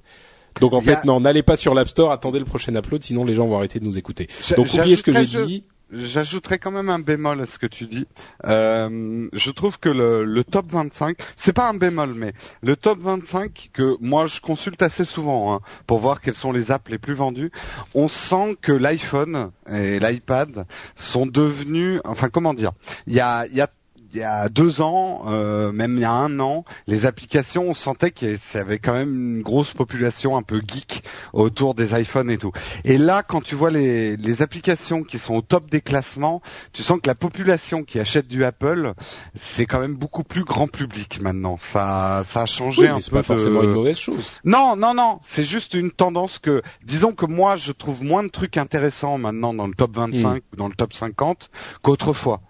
Donc 0.61 0.73
en 0.73 0.79
a- 0.79 0.83
fait, 0.83 1.05
non, 1.05 1.21
n'allez 1.21 1.43
pas 1.43 1.57
sur 1.57 1.75
l'App 1.75 1.89
Store, 1.89 2.11
attendez 2.13 2.39
le 2.39 2.45
prochain 2.45 2.75
upload, 2.75 3.03
sinon 3.03 3.25
les 3.25 3.35
gens 3.35 3.47
vont 3.47 3.57
arrêter 3.57 3.81
de 3.81 3.85
nous 3.85 3.99
écouter. 3.99 4.29
Donc 4.57 4.67
oubliez 4.81 4.97
ce 4.97 5.03
que 5.03 5.13
j'ai 5.13 5.19
dit. 5.47 5.65
J'ajouterais 5.93 6.59
quand 6.59 6.71
même 6.71 6.89
un 6.89 6.99
bémol 6.99 7.41
à 7.41 7.47
ce 7.47 7.59
que 7.59 7.67
tu 7.67 7.87
dis. 7.87 8.07
Euh, 8.47 9.29
je 9.33 9.51
trouve 9.51 9.79
que 9.79 9.89
le, 9.89 10.25
le 10.25 10.45
top 10.45 10.67
25, 10.71 11.17
c'est 11.37 11.53
pas 11.53 11.69
un 11.69 11.75
bémol, 11.75 12.15
mais 12.15 12.33
le 12.63 12.77
top 12.77 13.01
25 13.01 13.71
que 13.73 13.97
moi 14.01 14.27
je 14.27 14.41
consulte 14.41 14.83
assez 14.83 15.05
souvent 15.05 15.55
hein, 15.55 15.61
pour 15.87 15.99
voir 15.99 16.21
quelles 16.21 16.35
sont 16.35 16.53
les 16.53 16.71
apps 16.71 16.89
les 16.91 16.99
plus 16.99 17.15
vendues, 17.15 17.51
on 17.95 18.09
sent 18.09 18.57
que 18.61 18.73
l'iPhone 18.73 19.51
et 19.71 19.99
l'iPad 19.99 20.67
sont 20.97 21.27
devenus, 21.27 22.01
enfin 22.05 22.29
comment 22.29 22.55
dire, 22.55 22.73
il 23.07 23.15
y 23.15 23.21
a, 23.21 23.47
y 23.49 23.61
a 23.61 23.69
il 24.13 24.19
y 24.21 24.23
a 24.23 24.49
deux 24.49 24.81
ans, 24.81 25.23
euh, 25.29 25.71
même 25.73 25.95
il 25.95 26.01
y 26.01 26.05
a 26.05 26.13
un 26.13 26.41
an, 26.41 26.65
les 26.87 27.07
applications, 27.07 27.69
on 27.71 27.75
sentait 27.75 28.11
qu'il 28.11 28.33
y 28.55 28.57
avait 28.59 28.79
quand 28.79 28.93
même 28.93 29.37
une 29.37 29.43
grosse 29.43 29.73
population 29.73 30.37
un 30.37 30.43
peu 30.43 30.61
geek 30.67 31.03
autour 31.33 31.75
des 31.75 31.99
iPhones 32.01 32.31
et 32.31 32.39
tout. 32.39 32.53
Et 32.85 32.99
là, 32.99 33.23
quand 33.23 33.41
tu 33.43 33.55
vois 33.55 33.71
les, 33.71 34.17
les 34.17 34.43
applications 34.43 35.03
qui 35.05 35.19
sont 35.19 35.35
au 35.37 35.43
top 35.43 35.71
des 35.71 35.81
classements, 35.81 36.43
tu 36.73 36.83
sens 36.83 36.99
que 37.01 37.09
la 37.09 37.15
population 37.15 37.85
qui 37.85 38.01
achète 38.01 38.27
du 38.29 38.45
Apple, 38.45 38.95
c'est 39.39 39.67
quand 39.67 39.81
même 39.81 39.95
beaucoup 39.95 40.25
plus 40.25 40.45
grand 40.45 40.67
public 40.67 41.21
maintenant. 41.21 41.57
Ça, 41.57 42.25
ça 42.27 42.43
a 42.43 42.47
changé 42.47 42.83
Oui, 42.83 42.89
un 42.89 42.93
mais 42.95 42.97
peu. 42.99 43.03
c'est 43.03 43.11
pas 43.13 43.19
de- 43.21 43.27
forcément 43.27 43.63
une 43.63 43.71
mauvaise 43.73 43.99
chose. 43.99 44.31
non, 44.45 44.77
non, 44.77 44.95
non, 44.95 45.19
c'est 45.23 45.45
juste 45.45 45.75
une 45.75 45.91
tendance 45.91 46.39
que, 46.39 46.63
disons 46.85 47.13
que 47.13 47.27
moi, 47.27 47.57
je 47.57 47.73
trouve 47.73 48.03
moins 48.03 48.23
de 48.25 48.29
trucs 48.29 48.57
intéressants 48.57 49.19
maintenant 49.19 49.55
dans 49.55 49.67
le 49.67 49.75
top 49.75 49.95
25 49.97 50.43
ou 50.53 50.57
dans 50.57 50.69
le 50.69 50.75
top 50.75 50.93
50 50.95 51.51
qu'autrefois. 51.83 52.41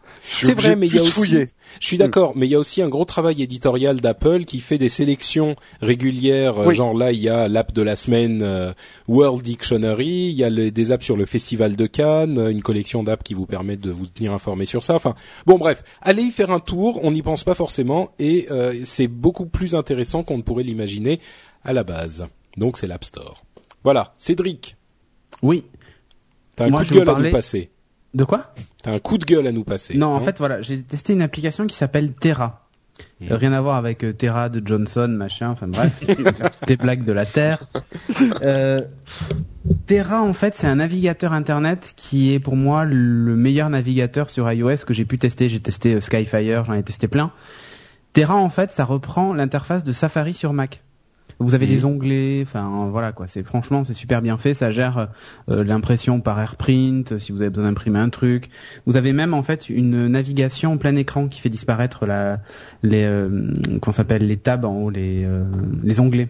C'est 0.42 0.54
vrai, 0.54 0.76
mais 0.76 0.86
il 0.86 0.94
y 0.94 0.98
a 0.98 1.02
aussi, 1.02 1.10
fouiller. 1.12 1.46
je 1.80 1.86
suis 1.86 1.98
d'accord, 1.98 2.32
mais 2.36 2.46
il 2.46 2.50
y 2.50 2.54
a 2.54 2.58
aussi 2.58 2.82
un 2.82 2.88
gros 2.88 3.04
travail 3.04 3.42
éditorial 3.42 4.00
d'Apple 4.00 4.44
qui 4.44 4.60
fait 4.60 4.78
des 4.78 4.88
sélections 4.88 5.56
régulières. 5.82 6.58
euh, 6.58 6.66
Oui. 6.68 6.74
Genre 6.74 6.96
là, 6.96 7.12
il 7.12 7.20
y 7.20 7.28
a 7.28 7.48
l'app 7.48 7.72
de 7.72 7.82
la 7.82 7.96
semaine 7.96 8.40
euh, 8.42 8.72
World 9.08 9.42
Dictionary, 9.42 10.06
il 10.28 10.32
y 10.36 10.44
a 10.44 10.50
le- 10.50 10.70
des 10.70 10.92
apps 10.92 11.04
sur 11.04 11.16
le 11.16 11.26
Festival 11.26 11.74
de 11.76 11.86
Cannes, 11.86 12.38
euh, 12.38 12.50
une 12.50 12.62
collection 12.62 13.02
d'apps 13.02 13.22
qui 13.24 13.34
vous 13.34 13.46
permet 13.46 13.76
de 13.76 13.90
vous 13.90 14.06
tenir 14.06 14.32
informé 14.32 14.66
sur 14.66 14.84
ça. 14.84 14.94
Enfin, 14.94 15.14
bon, 15.46 15.58
bref, 15.58 15.82
allez 16.02 16.22
y 16.22 16.30
faire 16.30 16.50
un 16.50 16.60
tour. 16.60 17.00
On 17.02 17.10
n'y 17.12 17.22
pense 17.22 17.42
pas 17.44 17.54
forcément 17.54 18.10
et 18.18 18.46
euh, 18.50 18.74
c'est 18.84 19.08
beaucoup 19.08 19.46
plus 19.46 19.74
intéressant 19.74 20.22
qu'on 20.22 20.36
ne 20.38 20.42
pourrait 20.42 20.64
l'imaginer 20.64 21.20
à 21.64 21.72
la 21.72 21.82
base. 21.84 22.26
Donc 22.56 22.76
c'est 22.78 22.86
l'App 22.86 23.04
Store. 23.04 23.42
Voilà, 23.84 24.12
Cédric, 24.18 24.76
Oui. 25.42 25.64
t'as 26.56 26.66
un 26.66 26.70
Moi, 26.70 26.80
coup 26.84 26.90
de 26.90 26.94
gueule 26.94 27.02
à 27.08 27.12
nous 27.12 27.16
parler- 27.16 27.30
passer. 27.30 27.70
De 28.14 28.24
quoi 28.24 28.52
T'as 28.82 28.92
un 28.92 28.98
coup 28.98 29.18
de 29.18 29.24
gueule 29.24 29.46
à 29.46 29.52
nous 29.52 29.64
passer. 29.64 29.96
Non, 29.96 30.08
en 30.08 30.20
fait, 30.20 30.38
voilà, 30.38 30.62
j'ai 30.62 30.82
testé 30.82 31.12
une 31.12 31.22
application 31.22 31.66
qui 31.66 31.76
s'appelle 31.76 32.12
Terra. 32.12 32.66
Mhm. 33.20 33.28
Euh, 33.30 33.36
rien 33.36 33.52
à 33.52 33.60
voir 33.60 33.76
avec 33.76 34.04
euh, 34.04 34.12
Terra 34.12 34.48
de 34.48 34.66
Johnson, 34.66 35.08
machin, 35.08 35.50
enfin 35.50 35.68
bref, 35.68 36.02
les 36.68 36.76
blagues 36.76 37.04
de 37.04 37.12
la 37.12 37.24
Terre. 37.24 37.66
Euh, 38.42 38.82
Terra, 39.86 40.22
en 40.22 40.34
fait, 40.34 40.54
c'est 40.56 40.66
un 40.66 40.76
navigateur 40.76 41.32
internet 41.32 41.92
qui 41.96 42.32
est 42.32 42.40
pour 42.40 42.56
moi 42.56 42.84
le 42.84 43.36
meilleur 43.36 43.70
navigateur 43.70 44.30
sur 44.30 44.50
iOS 44.50 44.84
que 44.86 44.94
j'ai 44.94 45.04
pu 45.04 45.18
tester. 45.18 45.48
J'ai 45.48 45.60
testé 45.60 45.94
euh, 45.94 46.00
Skyfire, 46.00 46.64
j'en 46.64 46.74
ai 46.74 46.82
testé 46.82 47.08
plein. 47.08 47.32
Terra, 48.12 48.36
en 48.36 48.50
fait, 48.50 48.72
ça 48.72 48.84
reprend 48.84 49.32
l'interface 49.32 49.84
de 49.84 49.92
Safari 49.92 50.34
sur 50.34 50.52
Mac. 50.52 50.82
Vous 51.42 51.54
avez 51.54 51.66
Mhm. 51.66 51.72
des 51.72 51.84
onglets, 51.86 52.40
enfin 52.42 52.88
voilà 52.92 53.12
quoi. 53.12 53.26
C'est 53.26 53.42
franchement 53.42 53.82
c'est 53.82 53.94
super 53.94 54.20
bien 54.22 54.36
fait. 54.36 54.52
Ça 54.54 54.70
gère 54.70 55.08
euh, 55.50 55.64
l'impression 55.64 56.20
par 56.20 56.38
AirPrint 56.38 57.02
si 57.18 57.32
vous 57.32 57.40
avez 57.40 57.48
besoin 57.50 57.64
d'imprimer 57.64 57.98
un 57.98 58.10
truc. 58.10 58.50
Vous 58.86 58.96
avez 58.96 59.12
même 59.12 59.32
en 59.34 59.42
fait 59.42 59.68
une 59.70 60.06
navigation 60.08 60.72
en 60.72 60.76
plein 60.76 60.94
écran 60.96 61.28
qui 61.28 61.40
fait 61.40 61.48
disparaître 61.48 62.04
la 62.06 62.40
les 62.82 63.04
euh, 63.04 63.52
qu'on 63.80 63.92
s'appelle 63.92 64.26
les 64.26 64.36
tabs 64.36 64.64
en 64.66 64.74
haut 64.76 64.90
les 64.90 65.24
euh, 65.24 65.42
les 65.82 65.98
onglets. 65.98 66.28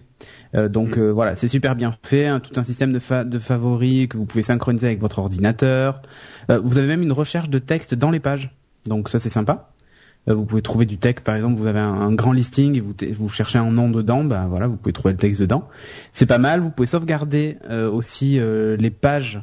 Euh, 0.54 0.68
donc 0.68 0.96
euh, 0.96 1.10
voilà, 1.10 1.34
c'est 1.34 1.48
super 1.48 1.74
bien 1.76 1.92
fait, 2.02 2.26
hein, 2.26 2.40
tout 2.40 2.58
un 2.60 2.64
système 2.64 2.92
de, 2.92 2.98
fa- 2.98 3.24
de 3.24 3.38
favoris 3.38 4.06
que 4.08 4.16
vous 4.16 4.26
pouvez 4.26 4.42
synchroniser 4.42 4.86
avec 4.88 5.00
votre 5.00 5.18
ordinateur. 5.18 6.02
Euh, 6.50 6.60
vous 6.62 6.76
avez 6.78 6.86
même 6.88 7.02
une 7.02 7.12
recherche 7.12 7.48
de 7.50 7.58
texte 7.58 7.94
dans 7.94 8.10
les 8.10 8.20
pages, 8.20 8.50
donc 8.86 9.08
ça 9.08 9.18
c'est 9.18 9.30
sympa. 9.30 9.70
Euh, 10.28 10.34
vous 10.34 10.44
pouvez 10.44 10.62
trouver 10.62 10.86
du 10.86 10.98
texte, 10.98 11.24
par 11.24 11.34
exemple, 11.34 11.58
vous 11.58 11.66
avez 11.66 11.80
un, 11.80 12.12
grand 12.12 12.32
listing 12.32 12.76
et 12.76 13.12
vous, 13.12 13.28
cherchez 13.28 13.58
un 13.58 13.70
nom 13.70 13.90
dedans, 13.90 14.24
bah 14.24 14.46
voilà, 14.48 14.66
vous 14.66 14.76
pouvez 14.76 14.92
trouver 14.92 15.12
le 15.12 15.18
texte 15.18 15.40
dedans. 15.40 15.68
C'est 16.12 16.26
pas 16.26 16.38
mal. 16.38 16.60
Vous 16.60 16.70
pouvez 16.70 16.86
sauvegarder 16.86 17.56
euh, 17.68 17.90
aussi 17.90 18.38
euh, 18.38 18.76
les 18.76 18.90
pages 18.90 19.42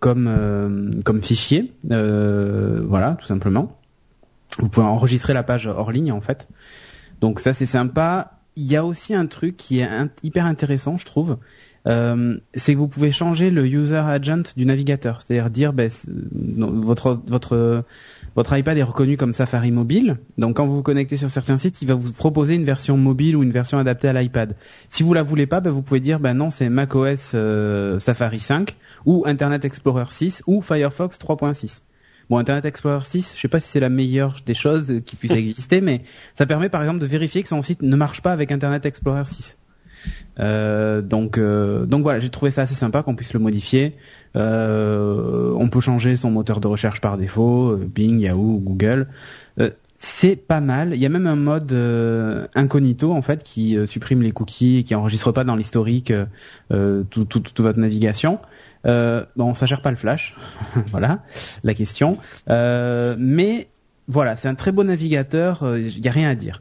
comme 0.00 0.90
comme 1.04 1.22
fichier, 1.22 1.72
voilà, 1.84 3.16
tout 3.20 3.26
simplement. 3.26 3.78
Vous 4.58 4.68
pouvez 4.68 4.84
enregistrer 4.84 5.32
la 5.32 5.44
page 5.44 5.68
hors 5.68 5.92
ligne 5.92 6.10
en 6.10 6.20
fait. 6.20 6.48
Donc 7.20 7.38
ça 7.38 7.52
c'est 7.52 7.64
sympa. 7.64 8.40
Il 8.56 8.64
y 8.64 8.74
a 8.74 8.84
aussi 8.84 9.14
un 9.14 9.26
truc 9.26 9.56
qui 9.56 9.78
est 9.78 9.88
hyper 10.24 10.46
intéressant, 10.46 10.98
je 10.98 11.06
trouve. 11.06 11.36
Euh, 11.86 12.38
c'est 12.54 12.72
que 12.72 12.78
vous 12.78 12.88
pouvez 12.88 13.12
changer 13.12 13.50
le 13.50 13.66
user 13.66 13.96
agent 13.96 14.54
du 14.56 14.64
navigateur, 14.64 15.20
c'est-à-dire 15.20 15.50
dire 15.50 15.72
ben, 15.72 15.90
votre 16.32 17.20
votre 17.26 17.84
votre 18.36 18.56
iPad 18.56 18.76
est 18.76 18.82
reconnu 18.82 19.16
comme 19.16 19.32
Safari 19.32 19.70
mobile, 19.70 20.18
donc 20.38 20.56
quand 20.56 20.66
vous 20.66 20.76
vous 20.76 20.82
connectez 20.82 21.16
sur 21.16 21.30
certains 21.30 21.58
sites, 21.58 21.82
il 21.82 21.88
va 21.88 21.94
vous 21.94 22.12
proposer 22.12 22.54
une 22.54 22.64
version 22.64 22.96
mobile 22.96 23.36
ou 23.36 23.42
une 23.42 23.52
version 23.52 23.78
adaptée 23.78 24.08
à 24.08 24.12
l'iPad. 24.12 24.56
Si 24.88 25.02
vous 25.02 25.14
la 25.14 25.22
voulez 25.22 25.46
pas, 25.46 25.60
ben, 25.60 25.70
vous 25.70 25.82
pouvez 25.82 26.00
dire 26.00 26.20
ben 26.20 26.34
non 26.34 26.50
c'est 26.50 26.68
macOS 26.68 27.32
euh, 27.34 27.98
Safari 28.00 28.40
5 28.40 28.74
ou 29.06 29.24
Internet 29.26 29.64
Explorer 29.64 30.06
6 30.10 30.42
ou 30.46 30.62
Firefox 30.62 31.18
3.6. 31.18 31.82
Bon, 32.30 32.38
Internet 32.38 32.64
Explorer 32.64 33.04
6, 33.04 33.32
je 33.34 33.40
sais 33.40 33.48
pas 33.48 33.60
si 33.60 33.68
c'est 33.68 33.80
la 33.80 33.90
meilleure 33.90 34.36
des 34.46 34.54
choses 34.54 35.00
qui 35.04 35.16
puisse 35.16 35.32
exister, 35.36 35.80
mais 35.80 36.02
ça 36.36 36.46
permet 36.46 36.68
par 36.68 36.82
exemple 36.82 37.00
de 37.00 37.06
vérifier 37.06 37.42
que 37.42 37.48
son 37.48 37.62
site 37.62 37.82
ne 37.82 37.96
marche 37.96 38.22
pas 38.22 38.32
avec 38.32 38.50
Internet 38.50 38.86
Explorer 38.86 39.24
6. 39.24 39.58
Euh, 40.40 41.00
donc, 41.02 41.38
euh, 41.38 41.86
donc 41.86 42.02
voilà, 42.02 42.20
j'ai 42.20 42.30
trouvé 42.30 42.50
ça 42.50 42.62
assez 42.62 42.74
sympa 42.74 43.02
qu'on 43.02 43.14
puisse 43.14 43.32
le 43.32 43.40
modifier. 43.40 43.96
Euh, 44.36 45.52
on 45.56 45.68
peut 45.68 45.80
changer 45.80 46.16
son 46.16 46.30
moteur 46.30 46.60
de 46.60 46.66
recherche 46.66 47.00
par 47.00 47.16
défaut, 47.18 47.70
euh, 47.70 47.88
Bing, 47.92 48.20
Yahoo, 48.20 48.58
Google. 48.58 49.08
Euh, 49.60 49.70
c'est 49.98 50.36
pas 50.36 50.60
mal. 50.60 50.94
Il 50.94 51.00
y 51.00 51.06
a 51.06 51.08
même 51.08 51.26
un 51.26 51.36
mode 51.36 51.72
euh, 51.72 52.46
incognito 52.54 53.12
en 53.12 53.22
fait 53.22 53.42
qui 53.42 53.78
supprime 53.86 54.22
les 54.22 54.32
cookies, 54.32 54.78
et 54.78 54.84
qui 54.84 54.94
enregistre 54.94 55.32
pas 55.32 55.44
dans 55.44 55.56
l'historique 55.56 56.12
euh, 56.72 57.04
tout, 57.10 57.24
tout, 57.24 57.40
toute 57.40 57.60
votre 57.60 57.78
navigation. 57.78 58.38
Bon, 58.84 59.54
ça 59.54 59.64
gère 59.64 59.80
pas 59.80 59.90
le 59.90 59.96
flash, 59.96 60.34
voilà 60.88 61.20
la 61.62 61.72
question. 61.72 62.18
Mais 62.48 63.68
voilà, 64.08 64.36
c'est 64.36 64.48
un 64.48 64.54
très 64.54 64.72
beau 64.72 64.84
navigateur. 64.84 65.78
Il 65.78 66.04
y 66.04 66.08
a 66.08 66.12
rien 66.12 66.28
à 66.28 66.34
dire. 66.34 66.60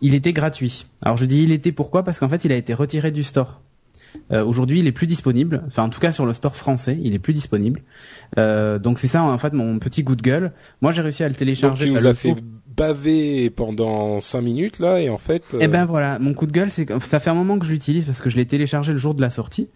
Il 0.00 0.14
était 0.14 0.32
gratuit. 0.32 0.86
Alors 1.02 1.16
je 1.16 1.24
dis 1.24 1.42
il 1.42 1.52
était 1.52 1.72
pourquoi? 1.72 2.02
Parce 2.02 2.18
qu'en 2.18 2.28
fait 2.28 2.44
il 2.44 2.52
a 2.52 2.56
été 2.56 2.74
retiré 2.74 3.10
du 3.10 3.22
store. 3.22 3.60
Euh, 4.32 4.42
Aujourd'hui, 4.44 4.78
il 4.78 4.86
est 4.86 4.92
plus 4.92 5.06
disponible. 5.06 5.62
Enfin, 5.66 5.82
en 5.82 5.90
tout 5.90 6.00
cas, 6.00 6.10
sur 6.10 6.24
le 6.24 6.32
store 6.32 6.56
français, 6.56 6.96
il 7.02 7.12
est 7.12 7.18
plus 7.18 7.34
disponible. 7.34 7.82
Euh, 8.38 8.78
donc, 8.78 8.98
c'est 8.98 9.08
ça, 9.08 9.22
en 9.22 9.36
fait, 9.36 9.52
mon 9.52 9.78
petit 9.78 10.04
coup 10.04 10.16
de 10.16 10.22
gueule. 10.22 10.52
Moi, 10.80 10.90
j'ai 10.92 11.02
réussi 11.02 11.22
à 11.22 11.26
le 11.28 11.32
Donc 11.34 11.38
télécharger. 11.38 11.84
tu 11.88 11.92
ça 11.92 12.00
nous 12.00 12.06
as 12.06 12.14
fait 12.14 12.34
baver 12.74 13.50
pendant 13.50 14.20
cinq 14.20 14.40
minutes 14.40 14.78
là 14.78 15.00
et 15.00 15.08
en 15.10 15.18
fait. 15.18 15.42
euh, 15.54 15.58
Eh 15.60 15.68
ben 15.68 15.84
voilà, 15.84 16.18
mon 16.18 16.32
coup 16.34 16.46
de 16.46 16.52
gueule, 16.52 16.70
c'est 16.70 16.86
que 16.86 16.98
ça 17.00 17.20
fait 17.20 17.30
un 17.30 17.34
moment 17.34 17.58
que 17.58 17.66
je 17.66 17.72
l'utilise 17.72 18.04
parce 18.06 18.20
que 18.20 18.30
je 18.30 18.36
l'ai 18.36 18.46
téléchargé 18.46 18.92
le 18.92 18.98
jour 18.98 19.14
de 19.14 19.20
la 19.20 19.30
sortie. 19.30 19.68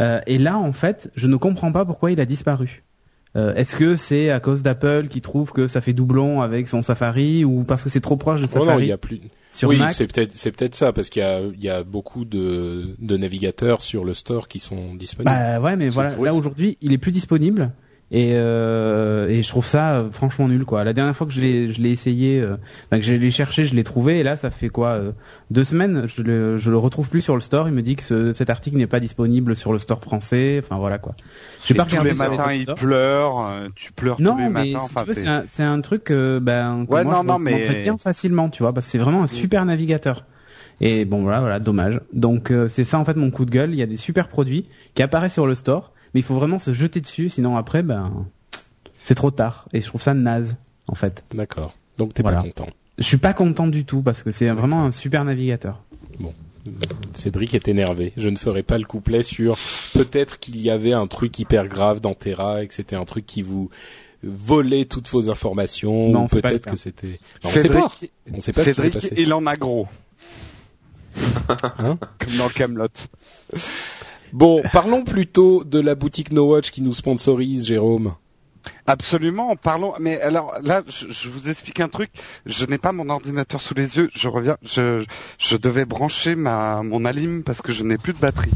Euh, 0.00 0.20
et 0.26 0.38
là, 0.38 0.58
en 0.58 0.72
fait, 0.72 1.10
je 1.16 1.26
ne 1.26 1.36
comprends 1.36 1.72
pas 1.72 1.84
pourquoi 1.84 2.12
il 2.12 2.20
a 2.20 2.24
disparu. 2.24 2.82
Euh, 3.36 3.54
Est-ce 3.54 3.76
que 3.76 3.96
c'est 3.96 4.30
à 4.30 4.40
cause 4.40 4.62
d'Apple 4.62 5.08
qui 5.08 5.20
trouve 5.20 5.52
que 5.52 5.68
ça 5.68 5.80
fait 5.80 5.92
doublon 5.92 6.40
avec 6.40 6.68
son 6.68 6.82
Safari 6.82 7.44
ou 7.44 7.64
parce 7.64 7.82
que 7.82 7.90
c'est 7.90 8.00
trop 8.00 8.16
proche 8.16 8.40
de 8.40 8.46
oh 8.46 8.58
non, 8.58 8.64
Safari 8.64 8.84
il 8.84 8.88
y 8.88 8.92
a 8.92 8.98
plus. 8.98 9.20
sur 9.52 9.68
oui, 9.68 9.78
Mac 9.78 9.92
c'est 9.92 10.10
peut-être 10.12 10.32
c'est 10.34 10.50
peut-être 10.50 10.74
ça 10.74 10.92
parce 10.92 11.10
qu'il 11.10 11.22
y 11.22 11.24
a 11.24 11.40
il 11.40 11.62
y 11.62 11.68
a 11.68 11.82
beaucoup 11.82 12.24
de 12.24 12.94
de 12.98 13.16
navigateurs 13.16 13.82
sur 13.82 14.04
le 14.04 14.14
store 14.14 14.48
qui 14.48 14.58
sont 14.60 14.94
disponibles. 14.94 15.30
Bah 15.30 15.60
ouais, 15.60 15.76
mais 15.76 15.90
voilà, 15.90 16.16
là 16.16 16.34
aujourd'hui, 16.34 16.78
il 16.80 16.92
est 16.92 16.98
plus 16.98 17.12
disponible 17.12 17.70
et 18.10 18.30
euh, 18.34 19.28
et 19.28 19.42
je 19.42 19.48
trouve 19.48 19.66
ça 19.66 19.96
euh, 19.96 20.10
franchement 20.10 20.48
nul 20.48 20.64
quoi. 20.64 20.82
La 20.84 20.92
dernière 20.94 21.14
fois 21.14 21.26
que 21.26 21.32
je 21.32 21.40
l'ai 21.40 21.72
je 21.72 21.80
l'ai 21.82 21.90
essayé, 21.90 22.40
euh, 22.40 22.56
que 22.90 23.02
je 23.02 23.12
l'ai 23.12 23.30
cherché, 23.30 23.64
je 23.66 23.74
l'ai 23.74 23.84
trouvé 23.84 24.18
et 24.18 24.22
là 24.22 24.36
ça 24.36 24.50
fait 24.50 24.70
quoi 24.70 24.88
euh, 24.90 25.12
deux 25.50 25.64
semaines, 25.64 26.04
je 26.06 26.22
le 26.22 26.56
je 26.58 26.70
le 26.70 26.78
retrouve 26.78 27.08
plus 27.10 27.20
sur 27.20 27.34
le 27.34 27.40
store. 27.42 27.68
Il 27.68 27.74
me 27.74 27.82
dit 27.82 27.96
que 27.96 28.02
ce- 28.02 28.32
cet 28.32 28.48
article 28.50 28.76
n'est 28.78 28.86
pas 28.86 29.00
disponible 29.00 29.54
sur 29.56 29.72
le 29.72 29.78
store 29.78 30.00
français. 30.02 30.60
Enfin 30.64 30.76
voilà 30.78 30.96
quoi. 30.98 31.14
J'ai 31.66 31.74
pas 31.74 31.84
tous 31.84 31.90
regardé 31.90 32.10
les 32.10 32.16
sur 32.16 32.30
matins, 32.30 32.52
il 32.52 32.64
pleure, 32.74 33.62
tu 33.74 33.92
pleures 33.92 34.20
Non, 34.20 34.32
tous 34.32 34.38
les 34.38 34.44
mais 34.44 34.50
matins. 34.72 34.86
si 34.86 34.92
enfin, 34.94 35.04
veux, 35.04 35.12
c'est- 35.14 35.26
un, 35.26 35.44
c'est 35.48 35.62
un 35.62 35.80
truc 35.82 36.10
ben, 36.10 36.86
que 36.88 36.94
Ouais, 36.94 37.04
moi, 37.04 37.12
non, 37.14 37.20
je 37.22 37.26
non, 37.26 37.38
mais- 37.38 37.86
facilement, 37.98 38.48
tu 38.48 38.62
vois, 38.62 38.72
parce 38.72 38.86
que 38.86 38.92
c'est 38.92 38.98
vraiment 38.98 39.22
un 39.22 39.26
super 39.26 39.64
navigateur. 39.66 40.24
Et 40.80 41.04
bon, 41.04 41.22
voilà, 41.22 41.40
voilà, 41.40 41.58
dommage. 41.58 42.00
Donc 42.12 42.50
euh, 42.52 42.68
c'est 42.68 42.84
ça 42.84 42.98
en 42.98 43.04
fait 43.04 43.16
mon 43.16 43.30
coup 43.30 43.44
de 43.44 43.50
gueule. 43.50 43.70
Il 43.72 43.76
y 43.78 43.82
a 43.82 43.86
des 43.86 43.96
super 43.96 44.28
produits 44.28 44.66
qui 44.94 45.02
apparaissent 45.02 45.32
sur 45.32 45.46
le 45.46 45.54
store, 45.56 45.92
mais 46.18 46.22
il 46.22 46.24
faut 46.24 46.34
vraiment 46.34 46.58
se 46.58 46.72
jeter 46.72 47.00
dessus, 47.00 47.30
sinon 47.30 47.56
après, 47.56 47.84
ben, 47.84 48.26
c'est 49.04 49.14
trop 49.14 49.30
tard. 49.30 49.68
Et 49.72 49.80
je 49.80 49.86
trouve 49.86 50.02
ça 50.02 50.14
naze, 50.14 50.56
en 50.88 50.96
fait. 50.96 51.22
D'accord. 51.32 51.76
Donc 51.96 52.12
t'es 52.12 52.22
Voilà. 52.22 52.38
pas 52.38 52.42
content. 52.48 52.66
Je 52.98 53.04
suis 53.04 53.18
pas 53.18 53.32
content 53.34 53.68
du 53.68 53.84
tout 53.84 54.02
parce 54.02 54.24
que 54.24 54.32
c'est 54.32 54.48
vraiment 54.48 54.84
un 54.84 54.90
super 54.90 55.24
navigateur. 55.24 55.80
Cédric 57.14 57.54
est 57.54 57.68
énervé. 57.68 58.12
Je 58.16 58.28
ne 58.28 58.36
ferai 58.36 58.64
pas 58.64 58.76
le 58.78 58.84
couplet 58.84 59.22
sur 59.22 59.56
peut-être 59.94 60.40
qu'il 60.40 60.60
y 60.60 60.70
avait 60.70 60.92
un 60.92 61.06
truc 61.06 61.38
hyper 61.38 61.68
grave 61.68 62.00
dans 62.00 62.14
Terra 62.14 62.62
et 62.64 62.66
que 62.66 62.74
c'était 62.74 62.96
un 62.96 63.04
truc 63.04 63.24
qui 63.24 63.42
vous 63.42 63.70
volait 64.24 64.84
toutes 64.84 65.08
vos 65.10 65.30
informations 65.30 66.10
Non, 66.10 66.26
peut-être 66.26 66.68
que 66.70 66.76
c'était 66.76 67.20
on 67.44 67.50
sait 67.50 67.68
pas. 67.68 67.88
Cédric, 67.88 68.12
On 68.34 68.40
sait 68.40 68.52
pas 68.52 68.64
ce 68.64 68.70
qui 68.70 68.74
s'est 68.74 68.82
Cédric, 68.82 68.92
passé. 68.94 69.14
il 69.16 69.32
en 69.32 69.46
a 69.46 69.56
gros. 69.56 69.86
Hein? 71.78 71.96
Comme 72.18 72.36
dans 72.36 72.48
Camelot. 72.48 72.88
Bon, 74.32 74.62
parlons 74.72 75.04
plutôt 75.04 75.64
de 75.64 75.80
la 75.80 75.94
boutique 75.94 76.32
No 76.32 76.46
Watch 76.52 76.70
qui 76.70 76.82
nous 76.82 76.92
sponsorise, 76.92 77.66
Jérôme. 77.66 78.14
Absolument, 78.86 79.56
parlons. 79.56 79.94
Mais 79.98 80.20
alors 80.20 80.54
là, 80.62 80.82
je, 80.86 81.06
je 81.08 81.30
vous 81.30 81.48
explique 81.48 81.80
un 81.80 81.88
truc. 81.88 82.10
Je 82.44 82.66
n'ai 82.66 82.76
pas 82.76 82.92
mon 82.92 83.08
ordinateur 83.08 83.60
sous 83.62 83.72
les 83.74 83.96
yeux. 83.96 84.10
Je 84.14 84.28
reviens. 84.28 84.56
Je, 84.62 85.04
je 85.38 85.56
devais 85.56 85.84
brancher 85.86 86.34
ma 86.34 86.82
mon 86.82 87.04
alim 87.04 87.44
parce 87.44 87.62
que 87.62 87.72
je 87.72 87.82
n'ai 87.84 87.96
plus 87.96 88.12
de 88.12 88.18
batterie. 88.18 88.50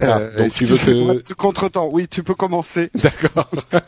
Ah, 0.00 0.20
donc 0.38 0.52
tu 0.52 0.66
veux 0.66 0.76
que- 0.76 1.32
contretemps. 1.34 1.88
Oui, 1.90 2.06
tu 2.08 2.22
peux 2.22 2.34
commencer. 2.34 2.90
D'accord. 2.94 3.50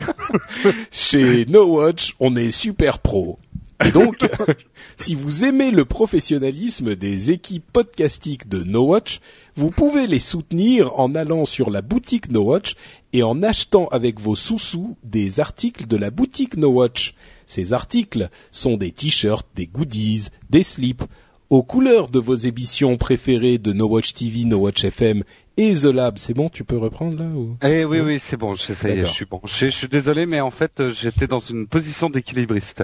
Chez 0.91 1.45
No 1.45 1.65
Watch, 1.65 2.15
on 2.19 2.35
est 2.35 2.51
super 2.51 2.99
pro. 2.99 3.39
Et 3.85 3.91
donc, 3.91 4.17
si 4.95 5.15
vous 5.15 5.45
aimez 5.45 5.71
le 5.71 5.85
professionnalisme 5.85 6.95
des 6.95 7.31
équipes 7.31 7.65
podcastiques 7.71 8.47
de 8.47 8.63
No 8.63 8.85
Watch, 8.85 9.19
vous 9.55 9.71
pouvez 9.71 10.07
les 10.07 10.19
soutenir 10.19 10.99
en 10.99 11.15
allant 11.15 11.45
sur 11.45 11.69
la 11.69 11.81
boutique 11.81 12.29
No 12.29 12.41
Watch 12.41 12.75
et 13.13 13.23
en 13.23 13.43
achetant 13.43 13.87
avec 13.89 14.19
vos 14.19 14.35
sous-sous 14.35 14.97
des 15.03 15.39
articles 15.39 15.87
de 15.87 15.97
la 15.97 16.11
boutique 16.11 16.57
No 16.57 16.69
Watch. 16.69 17.13
Ces 17.45 17.73
articles 17.73 18.29
sont 18.51 18.77
des 18.77 18.91
t-shirts, 18.91 19.47
des 19.55 19.67
goodies, 19.67 20.27
des 20.49 20.63
slips, 20.63 21.03
aux 21.49 21.61
couleurs 21.61 22.09
de 22.09 22.19
vos 22.19 22.35
émissions 22.35 22.97
préférées 22.97 23.59
de 23.59 23.73
No 23.73 23.87
Watch 23.87 24.13
TV, 24.13 24.45
No 24.45 24.57
Watch 24.57 24.83
FM 24.85 25.23
et 25.57 25.73
The 25.75 25.85
Lab. 25.85 26.17
C'est 26.17 26.33
bon, 26.33 26.49
tu 26.49 26.63
peux 26.63 26.77
reprendre 26.77 27.17
là 27.17 27.25
ou? 27.25 27.57
Eh 27.63 27.85
oui, 27.85 27.99
oui, 27.99 28.19
c'est 28.21 28.37
bon. 28.37 28.55
Je, 28.55 28.73
ça 28.73 28.89
y 28.89 28.93
est, 28.93 29.05
je 29.05 29.11
suis 29.11 29.25
bon. 29.25 29.39
Je, 29.45 29.65
je 29.67 29.71
suis 29.71 29.87
désolé, 29.87 30.25
mais 30.25 30.41
en 30.41 30.51
fait, 30.51 30.79
euh, 30.79 30.91
j'étais 30.91 31.27
dans 31.27 31.39
une 31.39 31.67
position 31.67 32.09
d'équilibriste. 32.09 32.83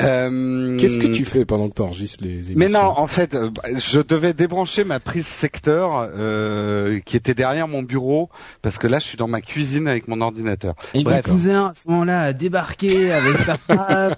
Euh, 0.00 0.76
Qu'est-ce 0.78 0.98
que 0.98 1.06
tu 1.06 1.24
fais 1.24 1.44
pendant 1.44 1.68
que 1.68 1.74
tu 1.74 1.82
enregistres 1.82 2.22
les 2.22 2.50
émissions? 2.52 2.54
Mais 2.56 2.68
non, 2.68 2.80
en 2.96 3.06
fait, 3.06 3.34
euh, 3.34 3.50
je 3.78 4.00
devais 4.00 4.32
débrancher 4.34 4.84
ma 4.84 5.00
prise 5.00 5.26
secteur 5.26 6.10
euh, 6.14 7.00
qui 7.04 7.16
était 7.16 7.34
derrière 7.34 7.68
mon 7.68 7.82
bureau 7.82 8.28
parce 8.62 8.78
que 8.78 8.86
là, 8.86 8.98
je 8.98 9.06
suis 9.06 9.16
dans 9.16 9.28
ma 9.28 9.40
cuisine 9.40 9.88
avec 9.88 10.08
mon 10.08 10.20
ordinateur. 10.20 10.74
Et 10.94 11.02
Bref. 11.02 11.26
mon 11.26 11.32
cousin, 11.34 11.66
à 11.68 11.72
ce 11.74 11.88
moment-là, 11.88 12.22
a 12.22 12.32
débarqué 12.32 13.12
avec 13.12 13.38
sa 13.38 13.56
femme. 13.56 14.14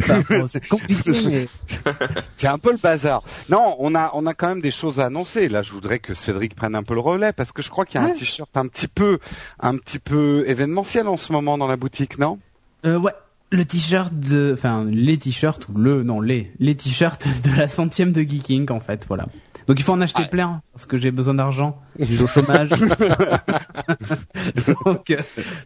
Enfin, 0.00 0.22
bon, 0.28 0.48
c'est 0.52 0.66
compliqué, 0.66 1.12
mais... 1.26 1.48
C'est 2.36 2.48
un 2.48 2.58
peu 2.58 2.72
le 2.72 2.78
bazar. 2.78 3.22
Non, 3.48 3.76
on 3.78 3.94
a 3.94 4.10
on 4.14 4.26
a 4.26 4.34
quand 4.34 4.48
même 4.48 4.60
des 4.60 4.70
choses 4.70 4.98
à 5.00 5.06
annoncer. 5.06 5.48
Là, 5.48 5.62
je 5.62 5.72
voudrais 5.72 5.98
que 5.98 6.14
Cédric 6.14 6.54
prenne 6.54 6.74
un 6.74 6.82
peu 6.82 6.94
le 6.96 7.00
relais 7.00 7.32
parce 7.32 7.52
que 7.52 7.62
je 7.62 7.70
crois 7.70 7.84
qu'il 7.86 8.00
y 8.00 8.04
a 8.04 8.06
un 8.06 8.10
t-shirt 8.12 8.50
un 8.56 8.66
petit 8.66 8.88
peu 8.88 9.20
un 9.60 9.76
petit 9.76 10.00
peu 10.00 10.42
événementiel 10.48 11.06
en 11.06 11.16
ce 11.16 11.32
moment 11.32 11.56
dans 11.56 11.68
la 11.68 11.76
boutique, 11.76 12.18
non? 12.18 12.40
Euh, 12.84 12.98
ouais. 12.98 13.12
Le 13.52 13.64
t-shirt 13.64 14.12
de, 14.12 14.52
enfin, 14.58 14.84
les 14.90 15.18
t-shirts 15.18 15.68
ou 15.68 15.78
le, 15.78 16.02
non, 16.02 16.20
les, 16.20 16.50
les 16.58 16.74
t-shirts 16.74 17.28
de 17.44 17.56
la 17.56 17.68
centième 17.68 18.10
de 18.10 18.22
Geeking, 18.22 18.72
en 18.72 18.80
fait, 18.80 19.04
voilà. 19.06 19.26
Donc 19.68 19.78
il 19.80 19.84
faut 19.84 19.92
en 19.92 20.00
acheter 20.00 20.22
Ouais. 20.22 20.28
plein, 20.28 20.62
parce 20.72 20.86
que 20.86 20.96
j'ai 20.98 21.10
besoin 21.10 21.34
d'argent, 21.34 21.80
je 21.98 22.04
suis 22.04 22.22
au 22.22 22.26
chômage. 22.28 22.70
donc, 24.84 25.10
euh, 25.10 25.16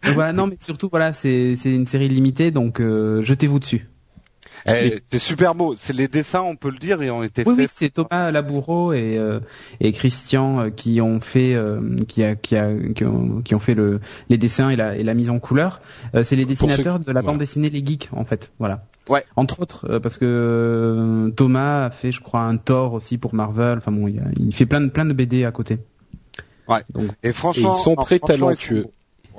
donc 0.03 0.13
voilà, 0.13 0.33
non, 0.33 0.47
mais 0.47 0.57
surtout, 0.59 0.89
voilà, 0.89 1.13
c'est, 1.13 1.55
c'est 1.55 1.73
une 1.73 1.87
série 1.87 2.09
limitée, 2.09 2.51
donc 2.51 2.79
euh, 2.79 3.21
jetez-vous 3.21 3.59
dessus. 3.59 3.87
Eh, 4.67 4.99
C'est 5.11 5.19
super 5.19 5.55
beau. 5.55 5.75
C'est 5.75 5.93
les 5.93 6.07
dessins, 6.07 6.41
on 6.41 6.55
peut 6.55 6.69
le 6.69 6.77
dire, 6.77 7.01
et 7.01 7.09
ont 7.11 7.23
été 7.23 7.43
Oui, 7.45 7.53
oui, 7.57 7.63
faits. 7.67 7.71
c'est 7.75 7.89
Thomas 7.93 8.31
Laboureau 8.31 8.93
et, 8.93 9.17
euh, 9.17 9.39
et 9.79 9.91
Christian 9.91 10.59
euh, 10.59 10.69
qui 10.69 11.01
ont 11.01 11.19
fait, 11.21 11.53
euh, 11.55 11.79
qui, 12.07 12.23
a, 12.23 12.35
qui, 12.35 12.55
a, 12.55 12.69
qui, 12.95 13.03
ont, 13.05 13.41
qui 13.41 13.55
ont 13.55 13.59
fait 13.59 13.73
le, 13.73 13.99
les 14.29 14.37
dessins 14.37 14.69
et 14.69 14.75
la, 14.75 14.95
et 14.95 15.03
la 15.03 15.13
mise 15.13 15.29
en 15.29 15.39
couleur. 15.39 15.81
Euh, 16.15 16.23
c'est 16.23 16.35
les 16.35 16.45
dessinateurs 16.45 16.99
qui- 16.99 17.05
de 17.05 17.11
la 17.11 17.21
voilà. 17.21 17.31
bande 17.33 17.39
dessinée 17.39 17.69
Les 17.69 17.85
Geeks, 17.85 18.09
en 18.11 18.23
fait, 18.25 18.51
voilà. 18.59 18.85
Ouais. 19.09 19.23
Entre 19.35 19.59
autres, 19.61 19.87
euh, 19.89 19.99
parce 19.99 20.17
que 20.17 20.25
euh, 20.25 21.29
Thomas 21.31 21.85
a 21.85 21.89
fait, 21.89 22.11
je 22.11 22.21
crois, 22.21 22.41
un 22.41 22.57
Thor 22.57 22.93
aussi 22.93 23.17
pour 23.17 23.33
Marvel. 23.33 23.79
Enfin 23.79 23.91
bon, 23.91 24.07
il, 24.07 24.19
a- 24.19 24.23
il 24.39 24.53
fait 24.53 24.65
plein 24.67 24.79
de 24.81 24.87
plein 24.89 25.05
de 25.05 25.13
BD 25.13 25.43
à 25.43 25.51
côté. 25.51 25.79
Ouais. 26.67 26.81
Donc, 26.93 27.09
Et 27.23 27.33
franchement, 27.33 27.73
Et 27.73 27.77
ils 27.77 27.81
sont 27.81 27.95
très 27.95 28.19
franchement, 28.19 28.51
ils 28.51 28.57
sont 28.57 28.65
talentueux. 28.75 28.85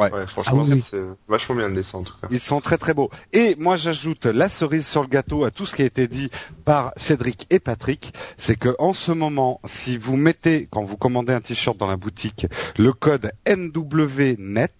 Ouais. 0.02 0.12
Ouais, 0.12 0.26
franchement, 0.26 0.66
Ah 0.68 0.72
oui, 0.74 0.84
c'est 0.90 1.02
vachement 1.28 1.54
bien 1.54 1.68
le 1.68 1.74
dessin 1.74 1.98
en 1.98 2.02
tout 2.02 2.14
cas. 2.20 2.28
Ils 2.30 2.40
sont 2.40 2.60
très 2.60 2.78
très 2.78 2.94
beaux. 2.94 3.10
Et 3.32 3.54
moi 3.58 3.76
j'ajoute 3.76 4.26
la 4.26 4.48
cerise 4.48 4.86
sur 4.86 5.02
le 5.02 5.08
gâteau 5.08 5.44
à 5.44 5.50
tout 5.50 5.66
ce 5.66 5.74
qui 5.74 5.82
a 5.82 5.84
été 5.84 6.08
dit 6.08 6.30
par 6.64 6.92
Cédric 6.96 7.46
et 7.50 7.58
Patrick, 7.58 8.12
c'est 8.38 8.56
que 8.56 8.74
en 8.78 8.92
ce 8.92 9.12
moment, 9.12 9.60
si 9.64 9.98
vous 9.98 10.16
mettez 10.16 10.68
quand 10.70 10.82
vous 10.84 10.96
commandez 10.96 11.32
un 11.32 11.40
t-shirt 11.40 11.76
dans 11.76 11.86
la 11.86 11.96
boutique 11.96 12.46
le 12.76 12.92
code 12.92 13.32
NWNET, 13.46 14.70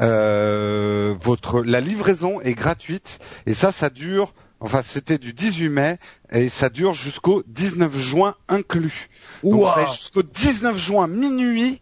euh, 0.00 1.14
votre 1.20 1.62
la 1.62 1.80
livraison 1.80 2.40
est 2.42 2.54
gratuite 2.54 3.18
et 3.46 3.54
ça 3.54 3.72
ça 3.72 3.88
dure 3.88 4.34
enfin 4.60 4.82
c'était 4.82 5.18
du 5.18 5.32
18 5.32 5.68
mai 5.68 5.98
et 6.30 6.48
ça 6.48 6.68
dure 6.68 6.92
jusqu'au 6.94 7.42
19 7.46 7.96
juin 7.96 8.34
inclus. 8.48 9.08
Donc 9.42 9.66
avez 9.76 9.90
jusqu'au 9.92 10.22
19 10.22 10.76
juin 10.76 11.06
minuit 11.06 11.80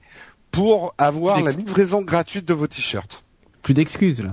pour 0.54 0.94
avoir 0.98 1.40
la 1.42 1.50
livraison 1.52 2.02
gratuite 2.02 2.44
de 2.46 2.54
vos 2.54 2.66
t-shirts. 2.66 3.22
plus 3.62 3.74
d'excuses 3.74 4.22
là. 4.22 4.32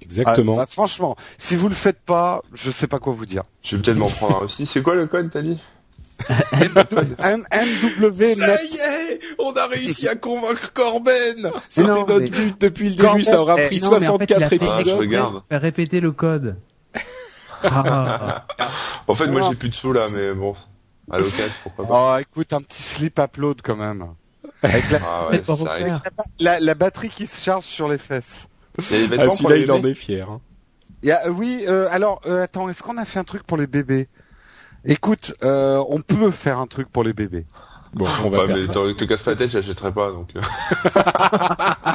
Exactement. 0.00 0.54
Ah, 0.54 0.62
bah, 0.62 0.66
franchement, 0.70 1.16
si 1.38 1.56
vous 1.56 1.68
le 1.68 1.74
faites 1.74 2.00
pas, 2.00 2.42
je 2.54 2.70
sais 2.70 2.86
pas 2.86 2.98
quoi 2.98 3.12
vous 3.12 3.26
dire. 3.26 3.42
Je 3.62 3.76
vais 3.76 3.82
peut-être 3.82 3.98
m'en 3.98 4.08
prendre 4.08 4.38
un 4.42 4.44
aussi. 4.44 4.66
C'est 4.66 4.80
quoi 4.82 4.94
le 4.94 5.06
code, 5.06 5.30
t'as 5.32 5.42
dit? 5.42 5.60
N- 6.52 7.44
NW 7.52 8.34
Ça 8.38 8.62
y 8.64 8.76
est, 8.76 9.20
on 9.38 9.52
a 9.52 9.66
réussi 9.66 10.08
à 10.08 10.16
convaincre 10.16 10.72
Corben. 10.72 11.50
C'était 11.68 11.88
notre 11.88 12.18
but 12.20 12.60
depuis 12.60 12.90
le 12.90 12.96
début. 12.96 13.22
Ça 13.22 13.40
aura 13.40 13.56
eh, 13.60 13.66
pris 13.66 13.80
Non, 13.80 13.98
mais 14.00 14.08
en 14.08 14.18
fait, 14.18 14.30
il 14.30 14.42
a 14.42 14.48
64 14.48 14.48
fait 14.48 14.58
Ah, 14.62 14.76
je 14.84 14.88
épisodes. 15.04 15.42
de 15.50 15.56
répéter 15.56 16.00
le 16.00 16.12
code. 16.12 16.56
Ah. 17.62 18.46
En 19.06 19.14
fait, 19.14 19.26
moi 19.26 19.48
j'ai 19.50 19.56
plus 19.56 19.68
de 19.68 19.74
sous 19.74 19.92
là, 19.92 20.06
mais 20.12 20.32
bon, 20.32 20.54
à 21.10 21.18
l'occasion, 21.18 21.52
pourquoi 21.64 21.86
pas. 21.86 22.14
Oh, 22.16 22.20
écoute, 22.20 22.52
un 22.52 22.62
petit 22.62 22.82
slip 22.82 23.18
upload 23.18 23.60
quand 23.62 23.76
même. 23.76 24.06
Avec 24.62 24.90
la, 24.90 24.98
Ah 25.04 25.28
ouais, 25.30 25.42
la, 26.40 26.60
la 26.60 26.74
batterie 26.74 27.08
qui 27.10 27.26
se 27.26 27.40
charge 27.42 27.64
sur 27.64 27.88
les 27.88 27.98
fesses. 27.98 28.46
Ah, 28.78 28.82
celui-là, 28.82 29.56
il 29.56 29.70
en 29.72 29.82
est 29.84 29.94
fier. 29.94 30.28
hein. 30.30 30.40
Il 31.02 31.08
y 31.08 31.12
a, 31.12 31.26
euh, 31.26 31.30
oui, 31.30 31.64
euh, 31.68 31.86
alors, 31.90 32.20
euh, 32.26 32.42
attends, 32.42 32.68
est-ce 32.68 32.82
qu'on 32.82 32.96
a 32.96 33.04
fait 33.04 33.18
un 33.20 33.24
truc 33.24 33.44
pour 33.44 33.56
les 33.56 33.66
bébés? 33.68 34.08
Écoute, 34.84 35.34
euh, 35.44 35.82
on 35.88 36.00
peut 36.02 36.30
faire 36.32 36.58
un 36.58 36.66
truc 36.66 36.88
pour 36.90 37.04
les 37.04 37.12
bébés. 37.12 37.46
Bon, 37.94 38.06
on 38.24 38.30
va 38.30 38.46
faire 38.46 38.56
mais 38.56 38.62
ça. 38.62 38.72
te 38.72 39.04
casse 39.04 39.22
pas 39.22 39.30
la 39.32 39.36
tête, 39.36 39.50
j'achèterai 39.50 39.92
pas, 39.92 40.10
donc. 40.10 40.30
euh. 40.36 40.40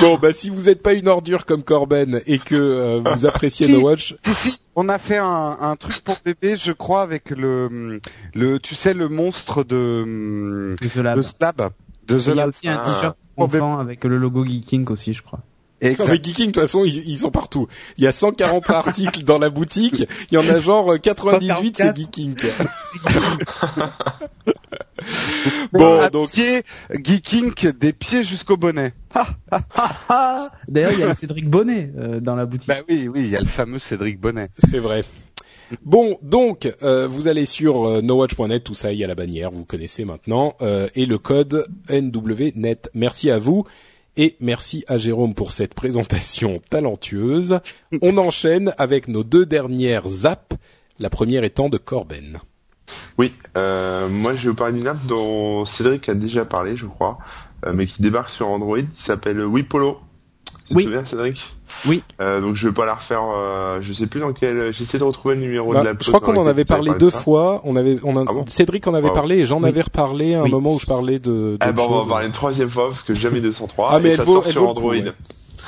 Bon, 0.00 0.16
bah 0.18 0.32
si 0.32 0.48
vous 0.50 0.62
n'êtes 0.64 0.82
pas 0.82 0.94
une 0.94 1.08
ordure 1.08 1.44
comme 1.44 1.62
Corben 1.62 2.20
et 2.26 2.38
que 2.38 2.54
euh, 2.54 3.00
vous 3.04 3.26
appréciez 3.26 3.66
Si. 3.66 3.72
No 3.72 3.80
Watch, 3.80 4.14
Si, 4.24 4.34
si, 4.34 4.60
on 4.80 4.88
a 4.88 4.98
fait 4.98 5.16
un, 5.18 5.56
un 5.60 5.74
truc 5.76 6.00
pour 6.04 6.18
bébé, 6.24 6.56
je 6.56 6.70
crois, 6.72 7.02
avec 7.02 7.30
le, 7.30 8.00
le, 8.34 8.58
tu 8.60 8.74
sais, 8.76 8.94
le 8.94 9.08
monstre 9.08 9.64
de, 9.64 10.76
De 10.80 11.00
lab. 11.02 11.16
de 11.16 11.22
Slab, 11.22 11.70
de 12.06 12.18
The 12.20 12.22
Il 12.22 12.28
y 12.28 12.30
a 12.30 12.34
Lab. 12.36 12.48
aussi 12.50 12.68
un 12.68 12.76
Ah. 12.80 12.94
t-shirt 12.94 13.16
enfant 13.36 13.78
avec 13.80 14.04
le 14.04 14.16
logo 14.18 14.44
Geeking 14.44 14.86
aussi, 14.90 15.12
je 15.14 15.22
crois. 15.22 15.40
Et 15.80 15.94
Non, 15.96 16.06
mais 16.08 16.16
Geeking, 16.22 16.48
de 16.48 16.52
toute 16.52 16.60
façon, 16.62 16.84
ils, 16.84 17.08
ils 17.08 17.18
sont 17.20 17.30
partout. 17.30 17.66
Il 17.98 18.04
y 18.04 18.06
a 18.08 18.12
140 18.12 18.68
articles 18.86 19.22
dans 19.24 19.38
la 19.38 19.48
boutique. 19.50 20.06
Il 20.30 20.34
y 20.34 20.38
en 20.38 20.48
a 20.48 20.58
genre 20.60 20.92
euh, 20.94 20.98
98, 20.98 21.76
c'est 21.76 21.82
144. 21.88 21.96
Geeking. 21.96 22.36
bon, 25.72 25.78
bon, 25.78 26.00
à 26.00 26.10
donc 26.10 26.30
pied, 26.30 26.62
geeking 26.92 27.52
des 27.72 27.92
pieds 27.92 28.24
jusqu'au 28.24 28.56
bonnet. 28.56 28.94
D'ailleurs, 30.68 30.92
il 30.92 30.98
y 31.00 31.02
a 31.02 31.14
Cédric 31.14 31.48
Bonnet 31.48 31.90
euh, 31.98 32.20
dans 32.20 32.34
la 32.34 32.46
boutique. 32.46 32.68
bah 32.68 32.78
oui, 32.88 33.08
oui, 33.08 33.20
il 33.20 33.28
y 33.28 33.36
a 33.36 33.40
le 33.40 33.46
fameux 33.46 33.78
Cédric 33.78 34.20
Bonnet. 34.20 34.50
c'est 34.70 34.78
vrai. 34.78 35.04
Bon, 35.84 36.18
donc 36.22 36.72
euh, 36.82 37.06
vous 37.06 37.28
allez 37.28 37.44
sur 37.44 37.84
euh, 37.84 38.00
nowatch.net, 38.00 38.64
tout 38.64 38.74
ça, 38.74 38.92
il 38.92 38.98
y 38.98 39.04
a 39.04 39.06
la 39.06 39.14
bannière, 39.14 39.50
vous 39.50 39.64
connaissez 39.64 40.04
maintenant, 40.04 40.54
euh, 40.62 40.88
et 40.94 41.04
le 41.06 41.18
code 41.18 41.66
NWNet. 41.90 42.90
Merci 42.94 43.30
à 43.30 43.38
vous 43.38 43.64
et 44.16 44.36
merci 44.40 44.84
à 44.88 44.96
Jérôme 44.96 45.34
pour 45.34 45.52
cette 45.52 45.74
présentation 45.74 46.60
talentueuse. 46.70 47.60
On 48.02 48.16
enchaîne 48.16 48.74
avec 48.78 49.08
nos 49.08 49.24
deux 49.24 49.46
dernières 49.46 50.26
apps, 50.26 50.56
la 50.98 51.10
première 51.10 51.44
étant 51.44 51.68
de 51.68 51.78
Corben. 51.78 52.40
Oui, 53.18 53.32
euh, 53.56 54.08
moi 54.08 54.34
je 54.36 54.42
vais 54.44 54.48
vous 54.50 54.54
parler 54.54 54.74
d'une 54.78 54.86
app 54.88 55.04
dont 55.06 55.64
Cédric 55.64 56.08
a 56.08 56.14
déjà 56.14 56.44
parlé, 56.44 56.76
je 56.76 56.86
crois, 56.86 57.18
euh, 57.66 57.72
mais 57.74 57.86
qui 57.86 58.00
débarque 58.02 58.30
sur 58.30 58.48
Android, 58.48 58.78
qui 58.78 59.02
s'appelle 59.02 59.40
Wipolo. 59.44 59.98
Tu 60.68 60.74
Oui. 60.76 60.84
te 60.84 60.88
souviens, 60.88 61.04
Cédric? 61.06 61.54
Oui. 61.86 62.02
Euh, 62.20 62.40
donc 62.40 62.54
je 62.56 62.66
vais 62.68 62.74
pas 62.74 62.86
la 62.86 62.94
refaire. 62.94 63.22
Euh, 63.36 63.78
je 63.82 63.92
sais 63.92 64.06
plus 64.06 64.20
dans 64.20 64.32
quel. 64.32 64.72
J'essaie 64.74 64.98
de 64.98 65.04
retrouver 65.04 65.34
le 65.34 65.42
numéro 65.42 65.72
Bah, 65.72 65.80
de 65.80 65.84
la. 65.84 65.92
je 66.00 66.08
crois 66.08 66.20
qu'on 66.20 66.36
en 66.36 66.46
avait 66.46 66.64
parlé 66.64 66.92
deux 66.98 67.10
fois. 67.10 67.60
On 67.64 67.76
avait, 67.76 67.98
on 68.04 68.16
a, 68.16 68.22
Ah 68.26 68.32
bon? 68.32 68.44
Cédric 68.46 68.86
en 68.86 68.94
avait 68.94 69.06
Ah 69.06 69.10
bon 69.10 69.14
parlé 69.14 69.38
et 69.38 69.46
j'en 69.46 69.62
Oui. 69.62 69.68
avais 69.68 69.82
reparlé 69.82 70.34
à 70.34 70.40
un 70.40 70.44
Oui. 70.44 70.50
moment 70.50 70.74
où 70.74 70.80
je 70.80 70.86
parlais 70.86 71.18
de. 71.18 71.56
Ah 71.60 71.72
d'autres 71.72 71.88
ben 71.88 71.94
on 71.94 71.98
va 71.98 72.04
en 72.04 72.06
parler 72.08 72.26
une 72.26 72.32
troisième 72.32 72.70
fois 72.70 72.88
parce 72.90 73.02
que 73.02 73.12
jamais 73.14 73.40
203. 73.40 73.90
Ah, 73.92 73.98
mais 74.00 74.10
elle 74.10 74.16
ça 74.16 74.24
vaut- 74.24 74.34
sort 74.36 74.44
elle 74.46 74.52
sur 74.52 74.62
vaut 74.62 74.68
le 74.68 74.74
coup, 74.74 74.78
Android. 74.80 74.92
ouais. 74.94 75.12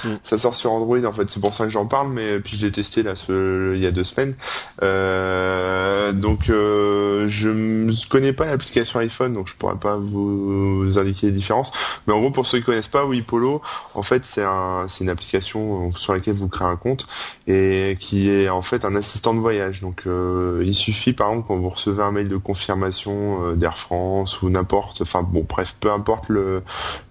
Mm. 0.05 0.09
Ça 0.25 0.39
sort 0.39 0.55
sur 0.55 0.73
Android 0.73 1.03
en 1.05 1.13
fait, 1.13 1.29
c'est 1.31 1.41
pour 1.41 1.55
ça 1.55 1.65
que 1.65 1.71
j'en 1.71 1.87
parle, 1.87 2.09
mais 2.11 2.41
puis 2.41 2.57
je 2.57 2.67
l'ai 2.67 2.73
testé 2.73 3.03
là 3.03 3.17
ce, 3.17 3.75
il 3.75 3.83
y 3.83 3.87
a 3.87 3.91
deux 3.91 4.05
semaines. 4.05 4.35
Euh, 4.83 6.13
donc 6.13 6.49
euh, 6.49 7.27
je 7.29 7.49
ne 7.49 7.93
connais 8.09 8.33
pas 8.33 8.47
l'application 8.47 9.01
iPhone, 9.01 9.35
donc 9.35 9.49
je 9.49 9.55
pourrais 9.57 9.79
pas 9.79 9.97
vous 9.97 10.93
indiquer 10.97 11.27
les 11.27 11.33
différences. 11.33 11.73
Mais 12.07 12.13
en 12.13 12.21
gros, 12.21 12.31
pour 12.31 12.47
ceux 12.47 12.59
qui 12.59 12.65
connaissent 12.65 12.89
pas, 12.89 13.05
Wipolo, 13.05 13.63
en 13.95 14.03
fait 14.03 14.25
c'est 14.25 14.45
un, 14.45 14.87
c'est 14.89 15.05
une 15.05 15.11
application 15.11 15.93
sur 15.93 16.13
laquelle 16.13 16.35
vous 16.35 16.49
créez 16.49 16.69
un 16.69 16.77
compte 16.77 17.07
et 17.47 17.97
qui 18.01 18.29
est 18.29 18.49
en 18.49 18.63
fait 18.63 18.85
un 18.85 18.95
assistant 18.97 19.35
de 19.35 19.41
voyage. 19.41 19.81
Donc 19.81 20.03
euh, 20.07 20.63
il 20.65 20.75
suffit 20.75 21.13
par 21.13 21.29
exemple 21.29 21.49
quand 21.49 21.57
vous 21.57 21.71
recevez 21.71 22.03
un 22.03 22.13
mail 22.13 22.29
de 22.29 22.37
confirmation 22.37 23.45
euh, 23.45 23.55
d'Air 23.55 23.79
France 23.79 24.43
ou 24.43 24.51
n'importe, 24.51 25.03
enfin 25.03 25.23
bon 25.23 25.47
bref, 25.49 25.77
peu 25.81 25.91
importe 25.91 26.29
le, 26.29 26.63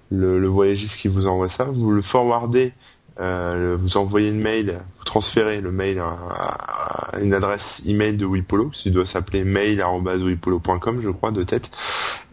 le, 0.09 0.39
le 0.39 0.47
voyagiste 0.47 0.97
qui 0.97 1.07
vous 1.07 1.27
envoie 1.27 1.49
ça, 1.49 1.65
vous 1.65 1.91
le 1.91 2.01
forwardez, 2.01 2.73
euh, 3.19 3.77
vous 3.79 3.97
envoyez 3.97 4.29
une 4.29 4.39
mail 4.39 4.81
transférer 5.05 5.61
le 5.61 5.71
mail 5.71 5.99
à, 5.99 7.17
une 7.21 7.33
adresse 7.33 7.81
email 7.85 8.13
de 8.13 8.25
Wipolo, 8.25 8.69
qui 8.69 8.91
doit 8.91 9.05
s'appeler 9.05 9.43
mail@wipolo.com, 9.43 11.01
je 11.01 11.09
crois, 11.09 11.31
de 11.31 11.43
tête. 11.43 11.69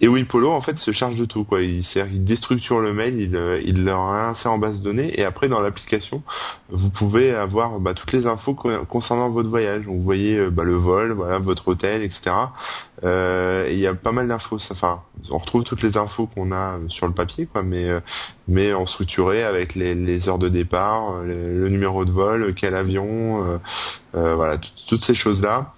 Et 0.01 0.09
Wipolo, 0.09 0.51
en 0.51 0.61
fait, 0.61 0.79
se 0.79 0.93
charge 0.93 1.17
de 1.17 1.25
tout, 1.25 1.45
quoi. 1.45 1.63
Il, 1.63 1.85
il 2.13 2.25
déstructure 2.25 2.81
le 2.81 2.93
mail, 2.93 3.21
il, 3.21 3.37
euh, 3.37 3.61
il 3.65 3.85
le 3.85 3.95
réinsère 3.95 4.53
en 4.53 4.59
base 4.59 4.79
de 4.79 4.85
données, 4.85 5.19
et 5.19 5.25
après, 5.25 5.49
dans 5.49 5.61
l'application, 5.61 6.23
vous 6.69 6.91
pouvez 6.91 7.35
avoir 7.35 7.79
bah, 7.81 7.95
toutes 7.95 8.13
les 8.13 8.27
infos 8.27 8.55
concernant 8.55 9.31
votre 9.31 9.49
voyage. 9.49 9.85
Vous 9.87 10.03
voyez 10.03 10.37
euh, 10.37 10.51
bah, 10.51 10.65
le 10.65 10.75
vol, 10.75 11.13
voilà, 11.13 11.39
votre 11.39 11.69
hôtel, 11.69 12.03
etc. 12.03 12.35
Euh, 13.05 13.69
il 13.71 13.79
y 13.79 13.87
a 13.87 13.95
pas 13.95 14.13
mal 14.13 14.29
d'infos. 14.29 14.59
Enfin, 14.71 15.03
on 15.31 15.39
retrouve 15.39 15.63
toutes 15.63 15.83
les 15.83 15.97
infos 15.97 16.27
qu'on 16.27 16.53
a 16.53 16.79
sur 16.89 17.07
le 17.07 17.13
papier, 17.13 17.47
quoi, 17.47 17.63
mais 17.63 17.89
mais 18.49 18.73
en 18.73 18.87
structuré 18.87 19.43
avec 19.43 19.75
les, 19.75 19.95
les 19.95 20.29
heures 20.29 20.39
de 20.39 20.49
départ, 20.49 21.23
le, 21.23 21.69
numéro 21.69 22.05
de 22.05 22.13
vol, 22.13 22.55
avion, 22.75 23.61
voilà, 24.13 24.59
toutes 24.87 25.05
ces 25.05 25.15
choses 25.15 25.43
là 25.43 25.75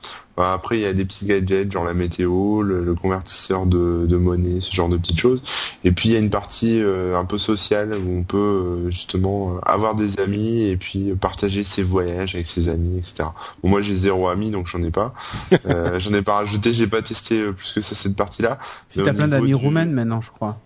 après, 0.47 0.78
il 0.78 0.82
y 0.82 0.86
a 0.86 0.93
des 0.93 1.05
petits 1.05 1.26
gadgets, 1.26 1.70
genre 1.70 1.84
la 1.84 1.95
météo, 1.95 2.62
le, 2.62 2.95
convertisseur 2.95 3.66
de, 3.66 4.07
de, 4.07 4.16
monnaie, 4.16 4.61
ce 4.61 4.74
genre 4.74 4.89
de 4.89 4.97
petites 4.97 5.18
choses. 5.18 5.43
Et 5.84 5.93
puis, 5.93 6.11
il 6.11 6.12
y 6.12 6.16
a 6.16 6.18
une 6.18 6.30
partie 6.30 6.80
euh, 6.80 7.16
un 7.16 7.24
peu 7.24 7.39
sociale 7.39 7.95
où 7.95 8.18
on 8.18 8.22
peut 8.22 8.36
euh, 8.36 8.91
justement 8.91 9.57
euh, 9.57 9.59
avoir 9.62 9.95
des 9.95 10.18
amis 10.20 10.62
et 10.62 10.76
puis 10.76 11.14
partager 11.20 11.64
ses 11.64 11.82
voyages 11.82 12.34
avec 12.34 12.47
ses 12.47 12.68
amis, 12.68 12.99
etc. 12.99 13.30
Bon, 13.62 13.68
moi, 13.68 13.82
j'ai 13.82 13.97
zéro 13.97 14.28
ami, 14.28 14.51
donc 14.51 14.66
j'en 14.66 14.82
ai 14.82 14.91
pas. 14.91 15.14
j'en 15.99 16.14
ai 16.14 16.22
pas 16.22 16.34
rajouté, 16.36 16.72
j'ai 16.72 16.86
pas 16.86 17.03
testé 17.03 17.43
plus 17.53 17.72
que 17.72 17.80
ça 17.82 17.95
cette 17.95 18.16
partie-là. 18.16 18.59
Si 18.89 19.03
t'as 19.03 19.12
plein 19.12 19.28
d'amis 19.28 19.55
roumaines 19.55 19.93
maintenant, 19.93 20.20
je 20.20 20.30
crois. 20.30 20.59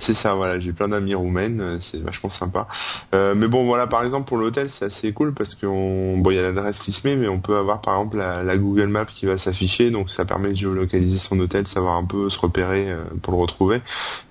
C'est 0.00 0.14
ça, 0.14 0.34
voilà, 0.34 0.60
j'ai 0.60 0.72
plein 0.72 0.88
d'amis 0.88 1.14
roumaines, 1.14 1.60
euh, 1.60 1.78
c'est 1.80 2.00
vachement 2.00 2.30
sympa. 2.30 2.68
Euh, 3.14 3.34
mais 3.34 3.48
bon, 3.48 3.64
voilà, 3.64 3.86
par 3.86 4.04
exemple 4.04 4.28
pour 4.28 4.36
l'hôtel, 4.36 4.70
c'est 4.70 4.84
assez 4.84 5.12
cool 5.12 5.32
parce 5.32 5.54
qu'on, 5.54 6.18
bon, 6.18 6.30
il 6.30 6.36
y 6.36 6.38
a 6.38 6.42
l'adresse 6.42 6.80
qui 6.80 6.92
se 6.92 7.06
met, 7.06 7.16
mais 7.16 7.28
on 7.28 7.40
peut 7.40 7.56
avoir 7.56 7.80
par 7.80 7.94
exemple 7.94 8.18
la, 8.18 8.56
Google 8.56 8.88
Map 8.88 9.06
qui 9.06 9.26
va 9.26 9.38
s'afficher, 9.38 9.90
donc 9.90 10.10
ça 10.10 10.24
permet 10.24 10.50
de 10.50 10.56
géolocaliser 10.56 11.18
son 11.18 11.38
hôtel, 11.40 11.66
savoir 11.66 11.96
un 11.96 12.04
peu 12.04 12.30
se 12.30 12.38
repérer 12.38 12.90
euh, 12.90 13.04
pour 13.22 13.32
le 13.32 13.38
retrouver. 13.38 13.80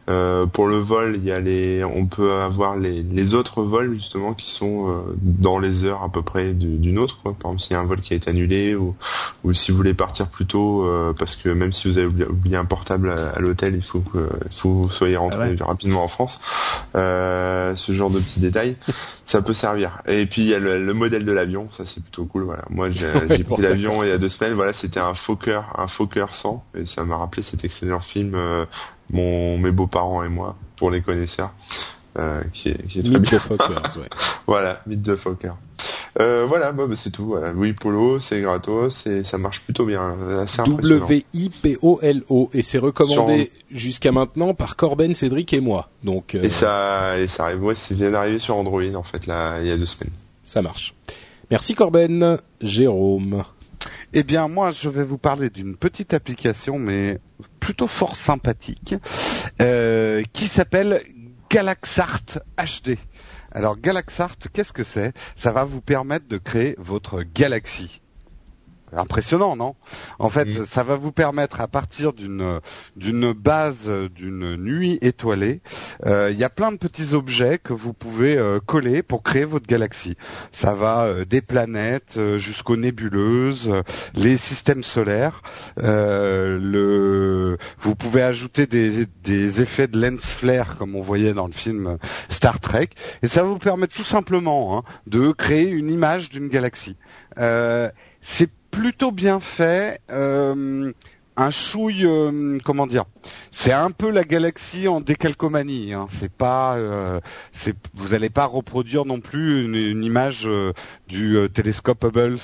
Euh, 0.07 0.45
pour 0.45 0.67
le 0.67 0.77
vol, 0.77 1.15
il 1.15 1.23
y 1.23 1.31
a 1.31 1.39
les, 1.39 1.83
on 1.83 2.05
peut 2.05 2.33
avoir 2.33 2.77
les, 2.77 3.01
les 3.01 3.33
autres 3.33 3.63
vols 3.63 3.93
justement 3.95 4.33
qui 4.33 4.51
sont 4.51 4.89
euh, 4.89 5.01
dans 5.17 5.57
les 5.57 5.83
heures 5.83 6.03
à 6.03 6.09
peu 6.09 6.21
près 6.21 6.53
d'une 6.53 6.99
autre. 6.99 7.19
Quoi. 7.23 7.33
Par 7.33 7.51
exemple, 7.51 7.61
s'il 7.61 7.71
y 7.71 7.75
a 7.75 7.79
un 7.79 7.85
vol 7.85 8.01
qui 8.01 8.13
a 8.13 8.15
été 8.15 8.29
annulé 8.29 8.75
ou, 8.75 8.95
ou 9.43 9.53
si 9.53 9.71
vous 9.71 9.77
voulez 9.77 9.95
partir 9.95 10.27
plus 10.27 10.45
tôt, 10.45 10.85
euh, 10.85 11.13
parce 11.17 11.35
que 11.35 11.49
même 11.49 11.73
si 11.73 11.89
vous 11.91 11.97
avez 11.97 12.25
oublié, 12.25 12.55
un 12.55 12.65
portable 12.65 13.09
à, 13.09 13.39
l'hôtel, 13.39 13.75
il 13.75 13.83
faut 13.83 13.99
que, 13.99 14.29
faut 14.51 14.69
vous 14.69 14.89
soyez 14.89 15.17
rentré 15.17 15.55
ah 15.59 15.65
rapidement 15.65 16.03
en 16.03 16.07
France. 16.07 16.39
ce 16.93 17.75
genre 17.89 18.09
de 18.09 18.19
petits 18.19 18.39
détails, 18.39 18.77
ça 19.25 19.41
peut 19.41 19.53
servir. 19.53 20.01
Et 20.07 20.25
puis 20.25 20.43
il 20.43 20.47
y 20.49 20.53
a 20.53 20.59
le, 20.59 20.93
modèle 20.93 21.25
de 21.25 21.31
l'avion, 21.31 21.67
ça 21.75 21.83
c'est 21.85 22.01
plutôt 22.01 22.25
cool. 22.25 22.43
Voilà. 22.43 22.63
Moi 22.69 22.91
j'ai 22.91 23.43
pris 23.43 23.61
l'avion 23.61 24.03
il 24.03 24.09
y 24.09 24.11
a 24.11 24.17
deux 24.17 24.29
semaines. 24.29 24.53
Voilà, 24.53 24.73
c'était 24.73 24.99
un 24.99 25.15
Fokker, 25.15 25.61
un 25.75 25.87
Fokker 25.87 26.27
100, 26.31 26.63
et 26.77 26.85
ça 26.85 27.03
m'a 27.03 27.17
rappelé 27.17 27.43
cet 27.43 27.65
excellent 27.65 27.99
film 27.99 28.37
mon 29.11 29.57
mes 29.57 29.71
beaux-parents 29.71 30.23
et 30.23 30.29
moi, 30.29 30.55
pour 30.77 30.91
les 30.91 31.01
connaisseurs. 31.01 31.51
Euh, 32.17 32.43
qui 32.53 32.69
est, 32.69 32.87
qui 32.87 32.99
est 32.99 33.03
très 33.03 33.19
bien. 33.19 33.39
Fockers, 33.39 33.97
ouais. 33.97 34.07
voilà, 34.47 34.81
Myth 34.87 35.01
de 35.01 35.17
Fokker. 35.17 35.51
Euh, 36.21 36.45
voilà, 36.47 36.71
bah, 36.71 36.87
bah, 36.87 36.95
c'est 36.95 37.09
tout. 37.09 37.25
Voilà. 37.25 37.51
Oui, 37.51 37.73
Polo, 37.73 38.21
c'est 38.21 38.39
gratos 38.39 39.05
et 39.05 39.25
ça 39.25 39.37
marche 39.37 39.61
plutôt 39.61 39.85
bien. 39.85 40.15
W-I-P-O-L-O 40.65 42.49
et 42.53 42.61
c'est 42.61 42.77
recommandé 42.77 43.51
jusqu'à 43.69 44.13
maintenant 44.13 44.53
par 44.53 44.77
Corben, 44.77 45.13
Cédric 45.13 45.51
et 45.51 45.59
moi. 45.59 45.89
Donc. 46.05 46.35
Euh... 46.35 46.43
Et 46.43 46.49
ça, 46.49 47.19
et 47.19 47.27
ça 47.27 47.45
arrive. 47.45 47.61
Ouais, 47.63 47.75
c'est 47.77 47.95
vient 47.95 48.11
d'arriver 48.11 48.39
sur 48.39 48.55
Android 48.55 48.95
en 48.95 49.03
fait 49.03 49.27
là, 49.27 49.59
il 49.59 49.67
y 49.67 49.71
a 49.71 49.77
deux 49.77 49.85
semaines. 49.85 50.13
Ça 50.43 50.61
marche. 50.61 50.93
Merci 51.51 51.75
Corben, 51.75 52.37
Jérôme. 52.61 53.43
Eh 54.13 54.23
bien, 54.23 54.47
moi, 54.47 54.71
je 54.71 54.89
vais 54.89 55.03
vous 55.03 55.17
parler 55.17 55.49
d'une 55.49 55.75
petite 55.75 56.13
application, 56.13 56.79
mais 56.79 57.19
plutôt 57.59 57.87
fort 57.87 58.15
sympathique, 58.15 58.95
euh, 59.61 60.23
qui 60.33 60.47
s'appelle 60.47 61.01
Galaxart 61.49 62.39
HD. 62.57 62.97
Alors 63.51 63.77
Galaxart, 63.77 64.35
qu'est-ce 64.51 64.73
que 64.73 64.83
c'est? 64.83 65.13
Ça 65.35 65.51
va 65.51 65.63
vous 65.63 65.81
permettre 65.81 66.27
de 66.27 66.37
créer 66.37 66.75
votre 66.77 67.21
galaxie 67.21 68.01
impressionnant, 68.93 69.55
non? 69.55 69.75
En 70.19 70.29
fait, 70.29 70.65
ça 70.65 70.83
va 70.83 70.95
vous 70.95 71.11
permettre 71.11 71.61
à 71.61 71.67
partir 71.67 72.13
d'une 72.13 72.59
d'une 72.95 73.33
base 73.33 73.89
d'une 74.15 74.55
nuit 74.55 74.97
étoilée, 75.01 75.61
euh, 76.05 76.29
il 76.31 76.37
y 76.37 76.43
a 76.43 76.49
plein 76.49 76.71
de 76.71 76.77
petits 76.77 77.13
objets 77.13 77.57
que 77.57 77.73
vous 77.73 77.93
pouvez 77.93 78.37
euh, 78.37 78.59
coller 78.59 79.03
pour 79.03 79.23
créer 79.23 79.45
votre 79.45 79.67
galaxie. 79.67 80.17
Ça 80.51 80.73
va 80.73 81.03
euh, 81.03 81.25
des 81.25 81.41
planètes 81.41 82.19
jusqu'aux 82.37 82.77
nébuleuses, 82.77 83.71
les 84.13 84.37
systèmes 84.37 84.83
solaires. 84.83 85.41
le, 85.77 87.57
vous 87.79 87.95
pouvez 87.95 88.21
ajouter 88.21 88.67
des, 88.67 89.05
des 89.23 89.61
effets 89.61 89.87
de 89.87 89.99
lens 89.99 90.21
flare 90.21 90.77
comme 90.77 90.95
on 90.95 91.01
voyait 91.01 91.33
dans 91.33 91.47
le 91.47 91.53
film 91.53 91.97
Star 92.29 92.59
Trek, 92.59 92.89
et 93.21 93.27
ça 93.27 93.41
va 93.41 93.49
vous 93.49 93.57
permettre 93.57 93.95
tout 93.95 94.03
simplement 94.03 94.77
hein, 94.77 94.83
de 95.07 95.31
créer 95.31 95.67
une 95.67 95.91
image 95.91 96.29
d'une 96.29 96.47
galaxie. 96.47 96.95
c'est 97.35 98.49
plutôt 98.75 99.11
bien 99.11 99.39
fait. 99.39 100.01
Euh, 100.11 100.91
un 101.37 101.51
chouille, 101.51 102.05
euh, 102.05 102.57
comment 102.63 102.87
dire 102.87 103.05
C'est 103.51 103.73
un 103.73 103.91
peu 103.91 104.09
la 104.09 104.23
galaxie 104.23 104.87
en 104.87 105.01
décalcomanie. 105.01 105.93
Hein. 105.93 106.07
C'est 106.09 106.31
pas, 106.31 106.75
euh, 106.75 107.19
vous 107.93 108.09
n'allez 108.09 108.29
pas 108.29 108.45
reproduire 108.45 109.05
non 109.05 109.19
plus 109.19 109.65
une, 109.65 110.03
image 110.03 110.47
du 111.07 111.37
télescope 111.53 112.03
Hubble 112.03 112.37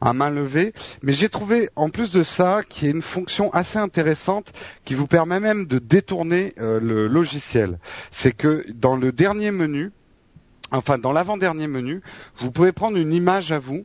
à 0.00 0.12
main 0.12 0.30
levée. 0.30 0.72
Mais 1.02 1.12
j'ai 1.12 1.28
trouvé, 1.28 1.70
en 1.76 1.90
plus 1.90 2.12
de 2.12 2.22
ça, 2.22 2.62
qu'il 2.66 2.88
y 2.88 2.90
a 2.90 2.94
une 2.94 3.02
fonction 3.02 3.50
assez 3.52 3.78
intéressante 3.78 4.52
qui 4.84 4.94
vous 4.94 5.06
permet 5.06 5.40
même 5.40 5.66
de 5.66 5.78
détourner 5.78 6.54
le 6.58 7.06
logiciel. 7.06 7.78
C'est 8.10 8.32
que 8.32 8.64
dans 8.74 8.96
le 8.96 9.12
dernier 9.12 9.50
menu, 9.50 9.90
enfin 10.70 10.96
dans 10.98 11.12
l'avant-dernier 11.12 11.66
menu, 11.66 12.02
vous 12.36 12.50
pouvez 12.50 12.72
prendre 12.72 12.96
une 12.96 13.12
image 13.12 13.52
à 13.52 13.58
vous 13.58 13.84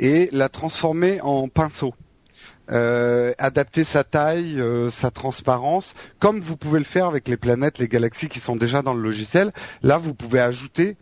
et 0.00 0.28
la 0.32 0.48
transformer 0.48 1.20
en 1.20 1.48
pinceau. 1.48 1.94
Euh, 2.72 3.32
adapter 3.38 3.84
sa 3.84 4.04
taille, 4.04 4.60
euh, 4.60 4.90
sa 4.90 5.10
transparence, 5.10 5.94
comme 6.20 6.40
vous 6.40 6.56
pouvez 6.56 6.78
le 6.78 6.84
faire 6.84 7.06
avec 7.06 7.28
les 7.28 7.36
planètes, 7.36 7.78
les 7.78 7.88
galaxies 7.88 8.28
qui 8.28 8.40
sont 8.40 8.56
déjà 8.56 8.80
dans 8.80 8.94
le 8.94 9.02
logiciel. 9.02 9.52
Là, 9.82 9.98
vous 9.98 10.14
pouvez 10.14 10.40
ajouter 10.40 10.96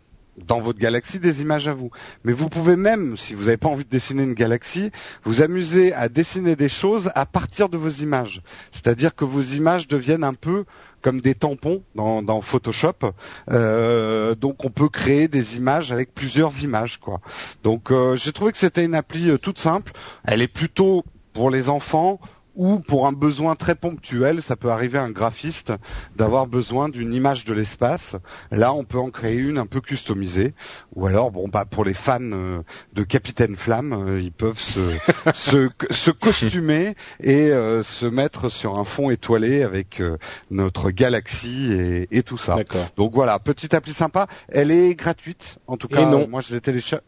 dans 0.47 0.59
votre 0.59 0.79
galaxie 0.79 1.19
des 1.19 1.41
images 1.41 1.67
à 1.67 1.73
vous. 1.73 1.91
Mais 2.23 2.33
vous 2.33 2.49
pouvez 2.49 2.75
même, 2.75 3.17
si 3.17 3.33
vous 3.33 3.45
n'avez 3.45 3.57
pas 3.57 3.69
envie 3.69 3.85
de 3.85 3.89
dessiner 3.89 4.23
une 4.23 4.33
galaxie, 4.33 4.91
vous 5.23 5.41
amuser 5.41 5.93
à 5.93 6.09
dessiner 6.09 6.55
des 6.55 6.69
choses 6.69 7.11
à 7.15 7.25
partir 7.25 7.69
de 7.69 7.77
vos 7.77 7.89
images. 7.89 8.41
C'est-à-dire 8.71 9.15
que 9.15 9.25
vos 9.25 9.41
images 9.41 9.87
deviennent 9.87 10.23
un 10.23 10.33
peu 10.33 10.65
comme 11.01 11.21
des 11.21 11.35
tampons 11.35 11.83
dans, 11.95 12.41
Photoshop. 12.41 13.13
Euh, 13.51 14.35
donc 14.35 14.65
on 14.65 14.69
peut 14.69 14.89
créer 14.89 15.27
des 15.27 15.57
images 15.57 15.91
avec 15.91 16.13
plusieurs 16.13 16.63
images, 16.63 16.97
quoi. 16.97 17.21
Donc 17.63 17.91
euh, 17.91 18.15
j'ai 18.15 18.31
trouvé 18.31 18.51
que 18.51 18.57
c'était 18.57 18.83
une 18.83 18.95
appli 18.95 19.29
euh, 19.29 19.37
toute 19.37 19.59
simple. 19.59 19.91
Elle 20.25 20.41
est 20.41 20.47
plutôt 20.47 21.03
pour 21.33 21.49
les 21.49 21.69
enfants 21.69 22.19
ou 22.59 22.79
pour 22.79 23.07
un 23.07 23.13
besoin 23.13 23.55
très 23.55 23.73
ponctuel, 23.73 24.41
ça 24.41 24.57
peut 24.57 24.69
arriver 24.69 24.99
à 24.99 25.03
un 25.03 25.11
graphiste 25.11 25.71
d'avoir 26.17 26.45
besoin 26.45 26.89
d'une 26.89 27.13
image 27.13 27.45
de 27.45 27.53
l'espace. 27.53 28.17
Là, 28.51 28.73
on 28.73 28.83
peut 28.83 28.97
en 28.97 29.11
créer 29.11 29.37
une 29.37 29.57
un 29.57 29.65
peu 29.65 29.79
customisée. 29.79 30.53
Ou 30.93 31.07
alors, 31.07 31.31
bon, 31.31 31.47
bah, 31.47 31.63
pour 31.63 31.85
les 31.85 31.93
fans 31.93 32.19
euh, 32.21 32.61
de 32.91 33.03
Capitaine 33.03 33.55
Flamme, 33.55 33.93
euh, 33.93 34.19
ils 34.19 34.33
peuvent 34.33 34.59
se, 34.59 34.81
se, 35.33 35.69
se, 35.89 36.11
costumer 36.11 36.95
et 37.23 37.49
euh, 37.49 37.81
se 37.81 38.05
mettre 38.05 38.49
sur 38.49 38.77
un 38.77 38.83
fond 38.83 39.09
étoilé 39.09 39.63
avec 39.63 40.01
notre 40.51 40.91
galaxie 40.91 41.71
et, 41.71 42.09
et 42.11 42.23
tout 42.23 42.37
ça. 42.37 42.57
Donc 42.97 43.13
voilà, 43.13 43.39
petite 43.39 43.73
appli 43.73 43.93
sympa. 43.93 44.27
Elle 44.49 44.71
est 44.71 44.95
gratuite, 44.95 45.59
en 45.65 45.77
tout 45.77 45.87
cas. 45.87 46.05
non. 46.05 46.27
Moi, 46.27 46.41
je 46.41 46.53
l'ai 46.53 46.59
téléchargée. 46.59 47.05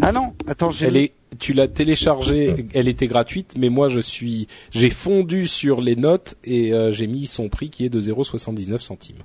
Ah 0.00 0.12
non, 0.12 0.34
attends, 0.46 0.70
j'ai 0.70 1.12
tu 1.38 1.52
l'as 1.52 1.68
téléchargée, 1.68 2.66
elle 2.74 2.88
était 2.88 3.06
gratuite, 3.06 3.54
mais 3.58 3.68
moi 3.68 3.88
je 3.88 4.00
suis, 4.00 4.48
j'ai 4.70 4.90
fondu 4.90 5.46
sur 5.46 5.80
les 5.80 5.96
notes 5.96 6.36
et 6.44 6.72
euh, 6.72 6.90
j'ai 6.90 7.06
mis 7.06 7.26
son 7.26 7.48
prix 7.48 7.70
qui 7.70 7.84
est 7.84 7.88
de 7.90 8.00
0,79 8.00 8.80
centimes. 8.80 9.22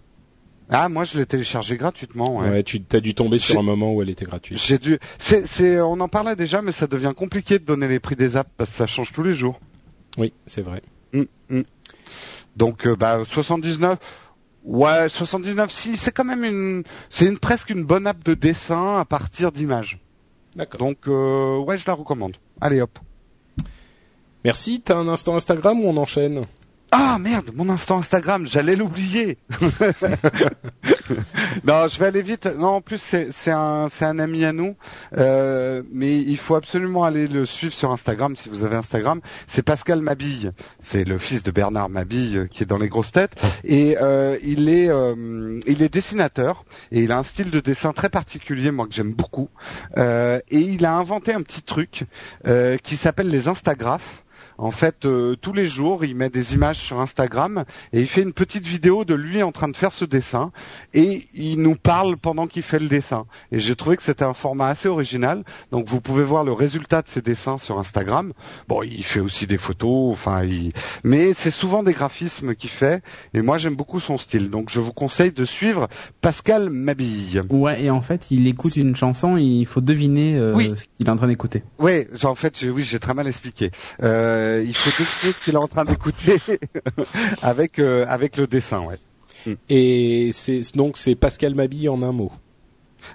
Ah, 0.69 0.89
moi 0.89 1.03
je 1.03 1.17
l'ai 1.17 1.25
téléchargée 1.25 1.77
gratuitement. 1.77 2.37
Ouais, 2.39 2.49
ouais 2.49 2.63
tu 2.63 2.81
as 2.93 2.99
dû 2.99 3.13
tomber 3.13 3.37
sur 3.37 3.59
un 3.59 3.63
moment 3.63 3.93
où 3.93 4.01
elle 4.01 4.09
était 4.09 4.25
gratuite. 4.25 4.57
J'ai 4.57 4.77
dû. 4.77 4.99
C'est, 5.19 5.47
c'est, 5.47 5.79
on 5.81 5.99
en 5.99 6.07
parlait 6.07 6.35
déjà, 6.35 6.61
mais 6.61 6.71
ça 6.71 6.87
devient 6.87 7.13
compliqué 7.15 7.59
de 7.59 7.65
donner 7.65 7.87
les 7.87 7.99
prix 7.99 8.15
des 8.15 8.37
apps 8.37 8.49
parce 8.57 8.71
que 8.71 8.77
ça 8.77 8.87
change 8.87 9.11
tous 9.11 9.23
les 9.23 9.35
jours. 9.35 9.59
Oui, 10.17 10.33
c'est 10.45 10.61
vrai. 10.61 10.81
Hum, 11.13 11.25
hum. 11.51 11.63
Donc, 12.55 12.87
euh, 12.87 12.95
bah 12.95 13.23
79. 13.29 13.99
Ouais, 14.63 15.09
79. 15.09 15.71
Si, 15.71 15.97
c'est 15.97 16.11
quand 16.11 16.23
même 16.23 16.43
une, 16.43 16.83
c'est 17.09 17.25
une 17.25 17.37
presque 17.37 17.69
une 17.69 17.83
bonne 17.83 18.07
app 18.07 18.23
de 18.23 18.33
dessin 18.33 18.99
à 18.99 19.05
partir 19.05 19.51
d'images. 19.51 19.99
D'accord. 20.55 20.79
Donc 20.79 21.07
euh, 21.07 21.57
ouais, 21.57 21.77
je 21.77 21.85
la 21.87 21.93
recommande. 21.93 22.37
Allez 22.61 22.81
hop. 22.81 22.99
Merci. 24.43 24.81
T'as 24.81 24.97
un 24.97 25.07
instant 25.07 25.35
Instagram 25.35 25.79
ou 25.79 25.87
on 25.87 25.97
enchaîne? 25.97 26.45
Ah 26.95 27.17
merde, 27.17 27.49
mon 27.55 27.69
instant 27.69 27.97
Instagram, 27.97 28.45
j'allais 28.45 28.75
l'oublier. 28.75 29.39
non, 31.63 31.87
je 31.87 31.97
vais 31.97 32.05
aller 32.05 32.21
vite. 32.21 32.45
Non, 32.45 32.67
en 32.67 32.81
plus 32.81 32.99
c'est 32.99 33.29
c'est 33.31 33.49
un 33.49 33.89
c'est 33.89 34.05
un 34.05 34.19
ami 34.19 34.45
à 34.45 34.53
nous, 34.53 34.75
euh, 35.17 35.81
mais 35.91 36.19
il 36.19 36.37
faut 36.37 36.53
absolument 36.53 37.03
aller 37.03 37.25
le 37.25 37.47
suivre 37.47 37.73
sur 37.73 37.91
Instagram 37.91 38.35
si 38.35 38.47
vous 38.47 38.63
avez 38.63 38.75
Instagram. 38.75 39.21
C'est 39.47 39.63
Pascal 39.63 40.01
Mabille, 40.01 40.51
c'est 40.81 41.03
le 41.03 41.17
fils 41.17 41.41
de 41.41 41.49
Bernard 41.49 41.89
Mabille 41.89 42.37
euh, 42.37 42.45
qui 42.45 42.61
est 42.61 42.67
dans 42.67 42.77
les 42.77 42.89
grosses 42.89 43.11
têtes 43.11 43.33
et 43.63 43.97
euh, 43.99 44.37
il 44.43 44.69
est 44.69 44.89
euh, 44.89 45.59
il 45.65 45.81
est 45.81 45.91
dessinateur 45.91 46.63
et 46.91 47.01
il 47.01 47.11
a 47.11 47.17
un 47.17 47.23
style 47.23 47.49
de 47.49 47.59
dessin 47.59 47.91
très 47.91 48.09
particulier, 48.09 48.69
moi 48.69 48.85
que 48.85 48.93
j'aime 48.93 49.13
beaucoup. 49.13 49.49
Euh, 49.97 50.39
et 50.51 50.59
il 50.59 50.85
a 50.85 50.93
inventé 50.93 51.33
un 51.33 51.41
petit 51.41 51.63
truc 51.63 52.03
euh, 52.45 52.77
qui 52.77 52.97
s'appelle 52.97 53.29
les 53.29 53.47
Instagraphes. 53.47 54.22
En 54.57 54.71
fait, 54.71 55.05
euh, 55.05 55.35
tous 55.35 55.53
les 55.53 55.67
jours, 55.67 56.05
il 56.05 56.15
met 56.15 56.29
des 56.29 56.53
images 56.53 56.77
sur 56.79 56.99
Instagram 56.99 57.63
et 57.91 58.01
il 58.01 58.07
fait 58.07 58.21
une 58.21 58.33
petite 58.33 58.65
vidéo 58.65 59.03
de 59.05 59.13
lui 59.15 59.41
en 59.43 59.51
train 59.51 59.67
de 59.67 59.75
faire 59.75 59.91
ce 59.91 60.05
dessin 60.05 60.51
et 60.93 61.27
il 61.33 61.61
nous 61.61 61.75
parle 61.75 62.17
pendant 62.17 62.47
qu'il 62.47 62.63
fait 62.63 62.79
le 62.79 62.87
dessin. 62.87 63.25
Et 63.51 63.59
j'ai 63.59 63.75
trouvé 63.75 63.97
que 63.97 64.03
c'était 64.03 64.23
un 64.25 64.33
format 64.33 64.67
assez 64.67 64.87
original. 64.87 65.43
Donc 65.71 65.87
vous 65.87 66.01
pouvez 66.01 66.23
voir 66.23 66.43
le 66.43 66.53
résultat 66.53 67.01
de 67.01 67.07
ses 67.07 67.21
dessins 67.21 67.57
sur 67.57 67.79
Instagram. 67.79 68.33
Bon, 68.67 68.83
il 68.83 69.03
fait 69.03 69.19
aussi 69.19 69.47
des 69.47 69.57
photos, 69.57 70.11
enfin, 70.11 70.43
il... 70.43 70.71
mais 71.03 71.33
c'est 71.33 71.51
souvent 71.51 71.83
des 71.83 71.93
graphismes 71.93 72.55
qu'il 72.55 72.69
fait. 72.69 73.01
Et 73.33 73.41
moi, 73.41 73.57
j'aime 73.57 73.75
beaucoup 73.75 73.99
son 73.99 74.17
style. 74.17 74.49
Donc 74.49 74.69
je 74.69 74.79
vous 74.79 74.93
conseille 74.93 75.31
de 75.31 75.45
suivre 75.45 75.87
Pascal 76.21 76.69
Mabille. 76.69 77.41
Ouais, 77.49 77.83
et 77.83 77.89
en 77.89 78.01
fait, 78.01 78.31
il 78.31 78.47
écoute 78.47 78.75
une 78.75 78.95
chanson, 78.95 79.37
il 79.37 79.65
faut 79.65 79.81
deviner 79.81 80.35
euh, 80.37 80.53
Oui. 80.55 80.71
ce 80.75 80.83
qu'il 80.97 81.07
est 81.07 81.09
en 81.09 81.15
train 81.17 81.27
d'écouter. 81.27 81.63
Oui, 81.79 82.05
en 82.23 82.35
fait, 82.35 82.57
j'ai- 82.59 82.69
oui, 82.69 82.83
j'ai 82.83 82.99
très 82.99 83.13
mal 83.13 83.27
expliqué. 83.27 83.71
Euh, 84.03 84.52
il 84.61 84.75
faut 84.75 84.89
deviner 84.91 85.33
ce 85.33 85.43
qu'il 85.43 85.53
est 85.53 85.57
en 85.57 85.67
train 85.67 85.85
d'écouter 85.85 86.39
avec 87.41 87.79
euh, 87.79 88.05
avec 88.07 88.37
le 88.37 88.47
dessin, 88.47 88.81
ouais. 88.85 88.97
Et 89.69 90.31
c'est 90.33 90.61
donc 90.75 90.97
c'est 90.97 91.15
Pascal 91.15 91.55
Mabille 91.55 91.89
en 91.89 92.01
un 92.03 92.11
mot. 92.11 92.31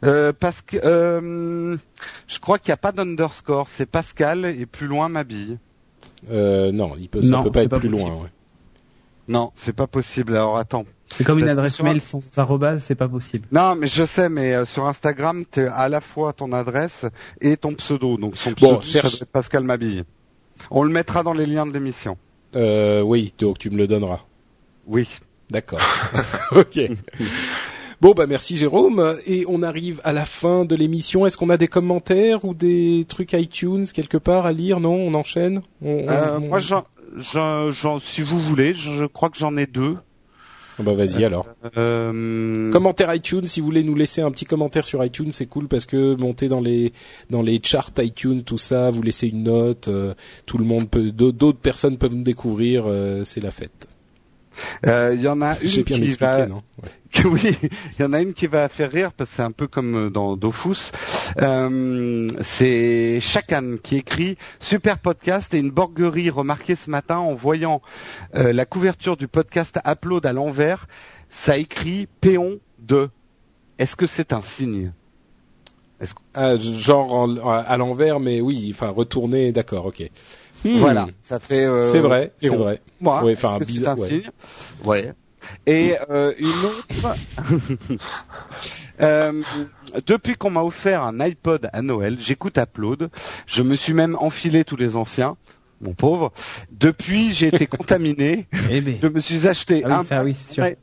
Euh, 0.05 0.33
parce 0.39 0.61
que 0.61 0.77
euh, 0.85 1.77
je 2.27 2.39
crois 2.41 2.59
qu'il 2.59 2.71
n'y 2.71 2.75
a 2.75 2.79
pas 2.79 2.93
d'underscore, 2.93 3.69
c'est 3.73 3.87
Pascal 3.87 4.45
et 4.45 4.67
plus 4.67 4.87
loin 4.87 5.09
Mabille. 5.09 5.59
Euh, 6.31 6.73
non, 6.73 6.93
il 6.99 7.09
peut, 7.09 7.23
ça 7.23 7.37
Non, 7.37 7.45
peut 7.45 7.53
pas 7.53 7.63
être 7.63 7.71
pas 7.71 7.79
plus 7.79 7.89
possible. 7.91 8.11
loin. 8.11 8.23
ouais. 8.23 8.29
Non, 9.29 9.53
c'est 9.55 9.73
pas 9.75 9.87
possible. 9.87 10.35
Alors 10.35 10.59
attends. 10.59 10.85
C'est 11.15 11.25
comme 11.25 11.39
une 11.39 11.47
Parce 11.47 11.57
adresse 11.57 11.83
mail 11.83 12.01
sans 12.03 12.21
arrobase, 12.37 12.83
c'est 12.85 12.95
pas 12.95 13.09
possible. 13.09 13.47
Non, 13.51 13.75
mais 13.75 13.89
je 13.89 14.05
sais, 14.05 14.29
mais 14.29 14.55
euh, 14.55 14.65
sur 14.67 14.87
Instagram, 14.87 15.45
tu 15.51 15.61
à 15.67 15.89
la 15.89 16.01
fois 16.03 16.35
ton 16.35 16.53
adresse 16.53 17.07
et 17.41 17.57
ton 17.57 17.73
pseudo. 17.75 18.19
Donc 18.19 18.37
son 18.37 18.53
pseudo, 18.53 18.75
Bon, 18.75 18.81
cherche- 18.83 19.25
Pascal 19.25 19.65
Mabille. 19.65 20.05
On 20.71 20.83
le 20.83 20.91
mettra 20.91 21.23
dans 21.23 21.33
les 21.33 21.47
liens 21.47 21.67
de 21.67 21.73
l'émission. 21.73 22.17
Euh, 22.57 23.03
oui, 23.03 23.33
donc 23.39 23.59
tu 23.59 23.71
me 23.71 23.77
le 23.77 23.87
donneras. 23.87 24.21
Oui. 24.87 25.09
D'accord. 25.51 25.81
ok. 26.53 26.81
Bon 28.01 28.13
bah 28.13 28.27
merci 28.29 28.57
Jérôme 28.57 29.17
et 29.27 29.45
on 29.49 29.63
arrive 29.63 30.01
à 30.05 30.13
la 30.13 30.25
fin 30.25 30.65
de 30.65 30.77
l'émission. 30.77 31.27
Est-ce 31.27 31.37
qu'on 31.37 31.51
a 31.51 31.57
des 31.57 31.67
commentaires 31.69 32.45
ou 32.45 32.55
des 32.55 33.05
trucs 33.09 33.33
iTunes 33.33 33.85
quelque 33.93 34.17
part 34.19 34.47
à 34.47 34.53
lire? 34.53 34.79
Non, 34.79 34.95
on 34.95 35.15
enchaîne? 35.15 35.63
On- 35.83 36.07
Euh, 36.09 36.39
on- 36.39 36.41
moi, 36.49 36.61
j'en, 36.61 36.85
j'en, 37.17 37.73
j'en- 37.73 37.99
si 37.99 38.23
vous 38.23 38.39
voulez, 38.39 38.73
je, 38.75 38.93
je 38.99 39.05
crois 39.05 39.31
que 39.31 39.37
j'en 39.37 39.57
ai 39.57 39.67
deux. 39.67 39.97
Ah 40.79 40.83
bah 40.85 40.95
vas-y 40.95 41.25
alors. 41.25 41.47
Euh, 41.77 42.71
Commentaire 42.71 43.13
iTunes, 43.15 43.47
si 43.47 43.61
vous 43.61 43.67
voulez 43.67 43.83
nous 43.83 43.95
laisser 43.97 44.21
un 44.23 44.31
petit 44.31 44.45
commentaire 44.45 44.85
sur 44.85 45.05
iTunes, 45.05 45.31
c'est 45.33 45.47
cool 45.47 45.67
parce 45.69 45.87
que 45.87 46.15
monter 46.15 46.49
dans 46.49 46.61
les 46.61 46.93
dans 47.31 47.43
les 47.43 47.61
charts 47.63 47.91
iTunes, 47.99 48.43
tout 48.45 48.59
ça, 48.59 48.91
vous 48.91 49.03
laissez 49.03 49.29
une 49.29 49.43
note, 49.43 49.89
euh, 49.89 50.15
tout 50.47 50.59
le 50.59 50.65
monde 50.65 50.89
peut, 50.89 51.11
d'au- 51.11 51.33
d'autres 51.33 51.59
personnes 51.59 51.99
peuvent 51.99 52.15
nous 52.15 52.23
découvrir, 52.23 52.85
euh, 52.87 53.25
c'est 53.25 53.41
la 53.41 53.51
fête. 53.51 53.89
euh, 54.87 55.13
Il 55.15 55.23
y 55.23 55.29
en 55.29 55.41
a 55.43 55.55
une 55.61 55.69
bien 55.69 55.83
qui 55.83 55.95
expliqué, 55.95 56.17
va, 56.25 56.47
non? 56.47 56.63
Ouais. 56.83 56.91
que 57.23 57.27
oui, 57.27 57.57
il 57.99 58.03
y 58.03 58.05
en 58.05 58.13
a 58.13 58.21
une 58.21 58.35
qui 58.35 58.47
va 58.47 58.69
faire 58.69 58.91
rire 58.91 59.13
parce 59.13 59.31
que 59.31 59.37
c'est 59.37 59.43
un 59.43 59.51
peu 59.53 59.67
comme 59.67 59.95
euh, 60.07 60.11
dans 60.11 60.37
Dofus. 60.37 60.93
Euh, 61.41 62.29
c'est 62.43 63.19
Chakan 63.21 63.77
qui 63.83 63.97
écrit 63.97 64.37
super 64.61 64.99
podcast 64.99 65.55
et 65.55 65.59
une 65.59 65.71
borguerie 65.71 66.31
remarquée 66.31 66.75
ce 66.75 66.91
matin 66.91 67.19
en 67.19 67.35
voyant 67.35 67.81
euh, 68.37 68.53
la 68.53 68.67
couverture 68.67 69.17
du 69.17 69.27
podcast 69.29 69.79
Upload 69.87 70.27
à 70.27 70.33
l'envers. 70.33 70.87
Ça 71.31 71.57
écrit 71.59 72.09
péon 72.21 72.59
de. 72.79 73.09
Est-ce 73.79 73.97
que 73.97 74.07
c'est 74.07 74.33
un 74.33 74.43
signe? 74.43 74.93
Ah, 76.35 76.57
genre 76.59 77.13
en- 77.13 77.37
à 77.51 77.77
l'envers, 77.77 78.21
mais 78.21 78.41
oui, 78.41 78.71
enfin 78.73 78.89
retourner, 78.91 79.51
d'accord, 79.51 79.87
ok. 79.87 80.09
Hmm. 80.65 80.79
Voilà, 80.79 81.07
ça 81.23 81.39
fait. 81.41 81.65
euh, 81.65 81.91
C'est 81.91 81.99
vrai, 82.01 82.33
c'est 82.41 82.49
vrai. 82.49 82.81
Moi, 83.01 83.23
Ouais, 83.25 83.33
est-ce 83.33 83.47
enfin, 83.47 83.59
que 83.59 83.65
c'est 83.65 83.87
un 83.87 83.97
ouais. 83.97 84.09
signe? 84.09 84.31
Ouais. 84.85 85.13
Et 85.67 85.95
euh, 86.11 86.33
une 86.39 86.49
autre. 86.49 87.15
Euh, 89.01 89.43
depuis 90.07 90.35
qu'on 90.35 90.51
m'a 90.51 90.63
offert 90.65 91.05
un 91.05 91.21
iPod 91.21 91.71
à 91.73 91.83
Noël, 91.83 92.17
j'écoute 92.19 92.59
Upload. 92.59 93.11
Je 93.47 93.63
me 93.63 93.77
suis 93.77 93.93
même 93.95 94.17
enfilé 94.19 94.65
tous 94.65 94.75
les 94.75 94.97
anciens, 94.97 95.37
mon 95.81 95.93
pauvre. 95.95 96.33
Depuis, 96.73 97.33
j'ai 97.33 97.47
été 97.47 97.67
contaminé. 97.69 98.49
Eh 98.69 98.81
ben. 98.81 98.99
Je 99.01 99.07
me 99.07 99.21
suis 99.21 99.47
acheté 99.47 99.85
Ah 99.85 99.99
un. 99.99 100.01
oui, 100.01 100.07
ça, 100.07 100.25
oui, 100.25 100.35
c'est 100.35 100.55
sûr. 100.55 100.65
Ouais. 100.65 100.79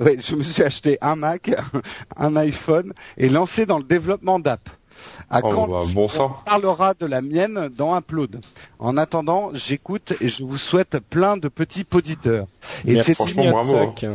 Ouais, 0.00 0.16
je 0.20 0.34
me 0.34 0.42
suis 0.42 0.64
acheté 0.64 0.98
un 1.00 1.14
Mac, 1.14 1.52
un 2.16 2.34
iPhone 2.34 2.92
et 3.16 3.28
lancé 3.28 3.66
dans 3.66 3.78
le 3.78 3.84
développement 3.84 4.40
d'app. 4.40 4.68
À 5.30 5.40
Oh, 5.42 5.50
quand 5.50 5.68
bah, 5.68 5.82
on 5.84 5.92
bon 5.92 6.08
parlera 6.44 6.94
de 6.94 7.06
la 7.06 7.22
mienne 7.22 7.70
dans 7.76 7.96
Upload. 7.96 8.40
En 8.78 8.96
attendant, 8.96 9.50
j'écoute 9.54 10.14
et 10.20 10.28
je 10.28 10.44
vous 10.44 10.58
souhaite 10.58 10.98
plein 10.98 11.36
de 11.36 11.48
petits 11.48 11.84
poditeurs. 11.84 12.46
Et 12.86 13.02
c'est 13.02 13.14
franchement, 13.14 13.50
bravo. 13.50 13.74
Niatsak. 13.74 14.06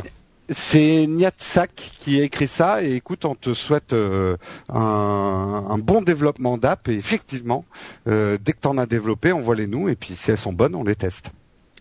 c'est 0.50 1.06
Niatsak 1.06 1.92
qui 2.00 2.20
a 2.20 2.24
écrit 2.24 2.48
ça 2.48 2.82
et 2.82 2.94
écoute, 2.94 3.24
on 3.24 3.34
te 3.34 3.54
souhaite 3.54 3.92
euh, 3.92 4.36
un, 4.68 5.66
un 5.68 5.78
bon 5.78 6.02
développement 6.02 6.58
d'app 6.58 6.88
et 6.88 6.94
effectivement, 6.94 7.64
euh, 8.08 8.38
dès 8.40 8.52
que 8.52 8.60
t'en 8.60 8.78
as 8.78 8.86
développé, 8.86 9.32
envoie-les 9.32 9.66
nous 9.66 9.88
et 9.88 9.96
puis 9.96 10.14
si 10.14 10.30
elles 10.30 10.38
sont 10.38 10.52
bonnes, 10.52 10.74
on 10.74 10.84
les 10.84 10.96
teste. 10.96 11.30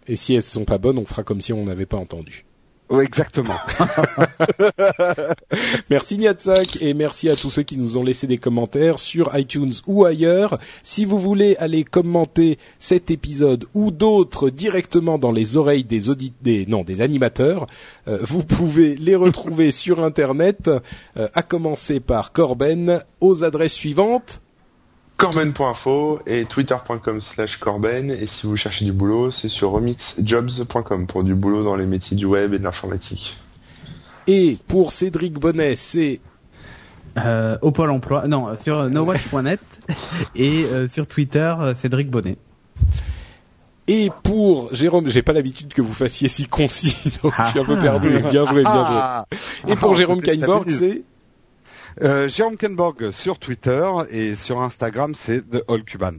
Et 0.07 0.15
si 0.15 0.33
elles 0.33 0.43
sont 0.43 0.65
pas 0.65 0.79
bonnes, 0.79 0.97
on 0.97 1.05
fera 1.05 1.23
comme 1.23 1.41
si 1.41 1.53
on 1.53 1.65
n'avait 1.65 1.85
pas 1.85 1.97
entendu. 1.97 2.45
Exactement. 2.91 3.53
Merci 5.91 6.17
Niatsak 6.17 6.81
et 6.81 6.95
merci 6.95 7.29
à 7.29 7.35
tous 7.35 7.51
ceux 7.51 7.61
qui 7.61 7.77
nous 7.77 7.99
ont 7.99 8.03
laissé 8.03 8.25
des 8.25 8.39
commentaires 8.39 8.97
sur 8.97 9.37
iTunes 9.37 9.73
ou 9.85 10.05
ailleurs. 10.05 10.57
Si 10.81 11.05
vous 11.05 11.19
voulez 11.19 11.55
aller 11.57 11.83
commenter 11.83 12.57
cet 12.79 13.11
épisode 13.11 13.65
ou 13.75 13.91
d'autres 13.91 14.49
directement 14.49 15.19
dans 15.19 15.31
les 15.31 15.55
oreilles 15.55 15.83
des 15.83 16.09
audit 16.09 16.33
des 16.41 16.65
non 16.65 16.83
des 16.83 17.01
animateurs, 17.01 17.67
euh, 18.07 18.17
vous 18.21 18.43
pouvez 18.43 18.95
les 18.95 19.15
retrouver 19.15 19.69
sur 19.79 20.03
internet 20.03 20.67
euh, 20.67 21.27
à 21.35 21.43
commencer 21.43 21.99
par 21.99 22.31
Corben 22.31 23.03
aux 23.21 23.43
adresses 23.43 23.73
suivantes. 23.73 24.41
Corben.info 25.19 26.21
et 26.25 26.45
twitter.com 26.45 27.19
slash 27.21 27.57
Corben. 27.57 28.09
Et 28.09 28.25
si 28.25 28.47
vous 28.47 28.55
cherchez 28.55 28.85
du 28.85 28.93
boulot, 28.93 29.31
c'est 29.31 29.49
sur 29.49 29.71
remixjobs.com 29.71 31.07
pour 31.07 31.23
du 31.25 31.35
boulot 31.35 31.61
dans 31.63 31.75
les 31.75 31.85
métiers 31.85 32.15
du 32.15 32.25
web 32.25 32.53
et 32.53 32.57
de 32.59 32.63
l'informatique. 32.63 33.37
Et 34.27 34.57
pour 34.67 34.91
Cédric 34.93 35.33
Bonnet, 35.33 35.75
c'est 35.75 36.21
Euh, 37.17 37.57
au 37.61 37.71
Pôle 37.71 37.89
emploi, 37.89 38.27
non, 38.27 38.55
sur 38.55 38.77
euh, 38.77 38.87
nowatch.net 38.89 39.59
et 40.35 40.63
euh, 40.65 40.87
sur 40.87 41.05
Twitter, 41.05 41.53
Cédric 41.75 42.09
Bonnet. 42.09 42.37
et 43.87 44.09
pour 44.23 44.73
Jérôme, 44.73 45.09
j'ai 45.09 45.23
pas 45.23 45.33
l'habitude 45.33 45.73
que 45.73 45.81
vous 45.81 45.91
fassiez 45.91 46.29
si 46.29 46.45
concis, 46.45 47.11
donc 47.23 47.33
je 47.37 47.49
suis 47.49 47.59
un 47.59 47.65
peu 47.65 47.75
Ah. 47.77 47.81
perdu. 47.81 48.09
Bien 48.09 48.45
joué, 48.45 48.61
bien 48.61 48.85
joué. 48.85 48.99
Ah, 49.01 49.25
Et 49.67 49.75
pour 49.75 49.93
Ah, 49.93 49.95
Jérôme 49.95 50.21
Kainborg, 50.21 50.69
c'est 50.69 51.01
Euh, 52.01 52.29
Jérôme 52.29 52.57
Kenborg 52.57 53.11
sur 53.11 53.37
Twitter 53.39 53.87
et 54.09 54.35
sur 54.35 54.61
Instagram, 54.61 55.13
c'est 55.15 55.41
The 55.49 55.63
All 55.67 55.83
Cuban. 55.83 56.13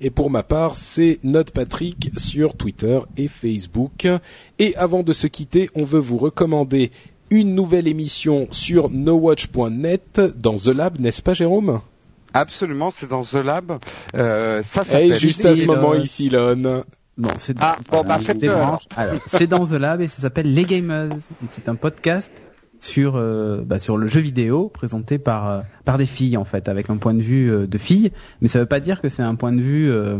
Et 0.00 0.10
pour 0.10 0.30
ma 0.30 0.42
part, 0.42 0.76
c'est 0.76 1.18
Note 1.24 1.50
Patrick 1.50 2.10
sur 2.16 2.56
Twitter 2.56 3.00
et 3.16 3.28
Facebook. 3.28 4.08
Et 4.58 4.74
avant 4.76 5.02
de 5.02 5.12
se 5.12 5.26
quitter, 5.26 5.68
on 5.74 5.84
veut 5.84 6.00
vous 6.00 6.16
recommander 6.16 6.90
une 7.30 7.54
nouvelle 7.54 7.86
émission 7.86 8.48
sur 8.50 8.88
nowatch.net 8.90 10.20
dans 10.36 10.56
The 10.56 10.68
Lab, 10.68 10.98
n'est-ce 11.00 11.22
pas 11.22 11.34
Jérôme? 11.34 11.80
Absolument, 12.32 12.90
c'est 12.90 13.08
dans 13.08 13.22
The 13.24 13.34
Lab. 13.34 13.78
Euh, 14.16 14.62
ça 14.64 14.82
Et 14.82 14.84
s'appelle. 14.84 15.18
juste 15.18 15.44
à 15.44 15.54
ce 15.54 15.64
moment 15.64 15.94
ici, 15.94 16.30
Lon. 16.30 16.84
Bon, 17.18 17.30
c'est 17.38 17.56
Ah, 17.60 17.76
bon, 17.90 18.02
bah, 18.02 18.18
c'est 19.26 19.46
dans 19.46 19.66
The 19.66 19.72
Lab 19.72 20.00
et 20.00 20.08
ça 20.08 20.22
s'appelle 20.22 20.52
Les 20.54 20.64
Gamers. 20.64 21.10
C'est 21.50 21.68
un 21.68 21.74
podcast 21.74 22.32
sur 22.80 23.14
euh, 23.16 23.60
bah, 23.64 23.78
sur 23.78 23.96
le 23.98 24.08
jeu 24.08 24.20
vidéo 24.20 24.68
présenté 24.68 25.18
par 25.18 25.48
euh, 25.48 25.60
par 25.84 25.98
des 25.98 26.06
filles 26.06 26.36
en 26.36 26.44
fait, 26.44 26.68
avec 26.68 26.90
un 26.90 26.96
point 26.96 27.14
de 27.14 27.22
vue 27.22 27.52
euh, 27.52 27.66
de 27.66 27.78
filles. 27.78 28.10
Mais 28.40 28.48
ça 28.48 28.58
veut 28.58 28.66
pas 28.66 28.80
dire 28.80 29.00
que 29.00 29.08
c'est 29.08 29.22
un 29.22 29.34
point 29.36 29.52
de 29.52 29.60
vue 29.60 29.90
euh, 29.92 30.18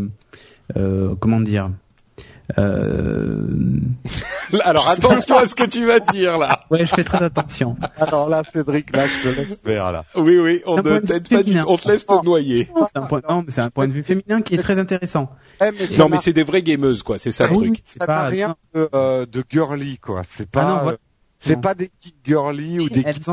euh, 0.76 1.14
comment 1.18 1.40
dire. 1.40 1.70
Euh... 2.58 3.46
Alors 4.64 4.88
attention 4.88 5.36
à 5.36 5.46
ce 5.46 5.54
que 5.54 5.62
tu 5.64 5.86
vas 5.86 6.00
dire 6.00 6.36
là. 6.38 6.60
Ouais, 6.70 6.80
je 6.86 6.94
fais 6.94 7.04
très 7.04 7.22
attention. 7.22 7.76
Alors 7.96 8.28
là, 8.28 8.42
Cédric, 8.52 8.94
là, 8.94 9.06
je 9.06 9.22
te 9.22 9.28
laisse 9.28 9.56
faire, 9.64 9.90
là. 9.92 10.04
Oui, 10.16 10.38
oui, 10.38 10.62
on 10.66 10.76
ne 10.76 10.98
t'aide 10.98 11.28
pas 11.28 11.42
du 11.42 11.50
féminin. 11.50 11.60
tout. 11.62 11.68
On 11.70 11.76
te 11.76 11.88
laisse 11.88 12.06
te 12.06 12.24
noyer. 12.24 12.68
C'est 12.92 12.96
un 12.98 13.02
point, 13.06 13.20
non, 13.28 13.42
mais 13.46 13.50
c'est 13.52 13.60
un 13.60 13.70
point 13.70 13.86
de 13.88 13.92
vue 13.92 14.02
féminin 14.02 14.40
qui 14.42 14.54
est 14.54 14.58
très 14.62 14.78
intéressant. 14.78 15.30
Eh, 15.60 15.70
mais 15.72 15.96
Non, 15.98 16.08
mais 16.08 16.18
c'est 16.18 16.32
des 16.32 16.42
vraies 16.44 16.62
gameuses, 16.62 17.02
quoi. 17.02 17.18
C'est 17.18 17.32
ça 17.32 17.44
le 17.46 17.50
Ah 17.52 17.54
truc. 17.56 17.70
oui, 17.70 17.80
c'est 17.84 17.98
ça 18.00 18.06
n'a 18.06 18.14
pas- 18.22 18.26
rien 18.28 18.56
de, 18.74 18.88
euh, 18.94 19.26
de 19.26 19.44
girly, 19.48 19.98
quoi. 19.98 20.22
C'est 20.28 20.48
Ah 20.56 20.62
non, 20.64 20.68
pas. 20.76 20.82
voilà. 20.82 20.98
C'est 21.40 21.60
pas 21.60 21.74
des 21.74 21.90
geeks 22.00 22.14
girly 22.24 22.78
ou 22.78 22.88
des 22.88 23.02
ont- 23.28 23.32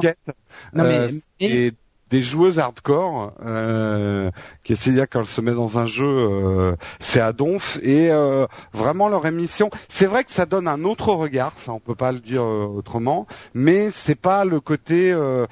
mais, 0.74 0.84
Euh, 0.84 1.10
mais- 1.12 1.47
et 1.68 1.72
des 2.10 2.22
joueuses 2.22 2.58
hardcore 2.58 3.34
euh, 3.45 4.32
qui 4.64 4.72
essayent 4.74 5.03
quand 5.12 5.20
elles 5.20 5.26
se 5.28 5.41
met 5.41 5.51
dans 5.51 5.78
un 5.78 5.86
jeu, 5.88 6.05
euh, 6.08 6.76
c'est 7.01 7.20
à 7.20 7.34
donf 7.34 7.78
et 7.84 8.10
euh, 8.12 8.45
vraiment 8.74 9.10
leur 9.10 9.26
émission. 9.26 9.70
C'est 9.89 10.05
vrai 10.05 10.24
que 10.24 10.32
ça 10.32 10.45
donne 10.45 10.70
un 10.70 10.86
autre 10.86 11.10
regard, 11.14 11.51
ça 11.58 11.74
on 11.74 11.82
peut 11.82 11.95
pas 11.95 12.14
le 12.14 12.20
dire 12.20 12.43
euh, 12.43 12.64
autrement, 12.66 13.28
mais 13.53 13.91
c'est 13.91 14.16
pas 14.16 14.45
le 14.45 14.62
côté. 14.62 15.12
euh, 15.12 15.45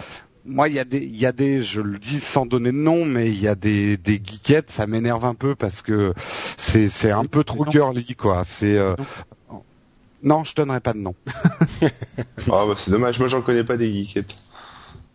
moi, 0.47 0.69
il 0.69 0.75
y 0.75 0.79
a 0.79 0.85
des, 0.85 0.99
il 0.99 1.17
y 1.17 1.25
a 1.25 1.31
des, 1.31 1.61
je 1.63 1.81
le 1.81 1.97
dis 1.97 2.19
sans 2.21 2.45
donner 2.45 2.71
de 2.71 2.77
nom, 2.77 3.03
mais 3.03 3.27
il 3.31 3.41
y 3.41 3.47
a 3.49 3.55
des 3.55 3.97
des 3.97 4.21
geekettes, 4.23 4.71
ça 4.71 4.85
m'énerve 4.87 5.25
un 5.25 5.33
peu 5.35 5.55
parce 5.55 5.81
que 5.81 6.13
c'est 6.57 6.87
c'est 6.87 7.11
un 7.11 7.25
peu 7.25 7.43
trop 7.43 7.65
girly 7.69 8.15
quoi. 8.15 8.43
C'est 8.47 8.77
euh, 8.77 8.95
non, 10.25 10.43
je 10.43 10.53
donnerai 10.55 10.81
pas 10.81 10.91
de 10.93 10.99
nom. 10.99 11.15
Ah 12.51 12.65
bah 12.67 12.75
c'est 12.77 12.91
dommage, 12.91 13.17
moi 13.19 13.27
j'en 13.27 13.41
connais 13.41 13.63
pas 13.63 13.77
des 13.77 13.91
geekettes. 13.91 14.35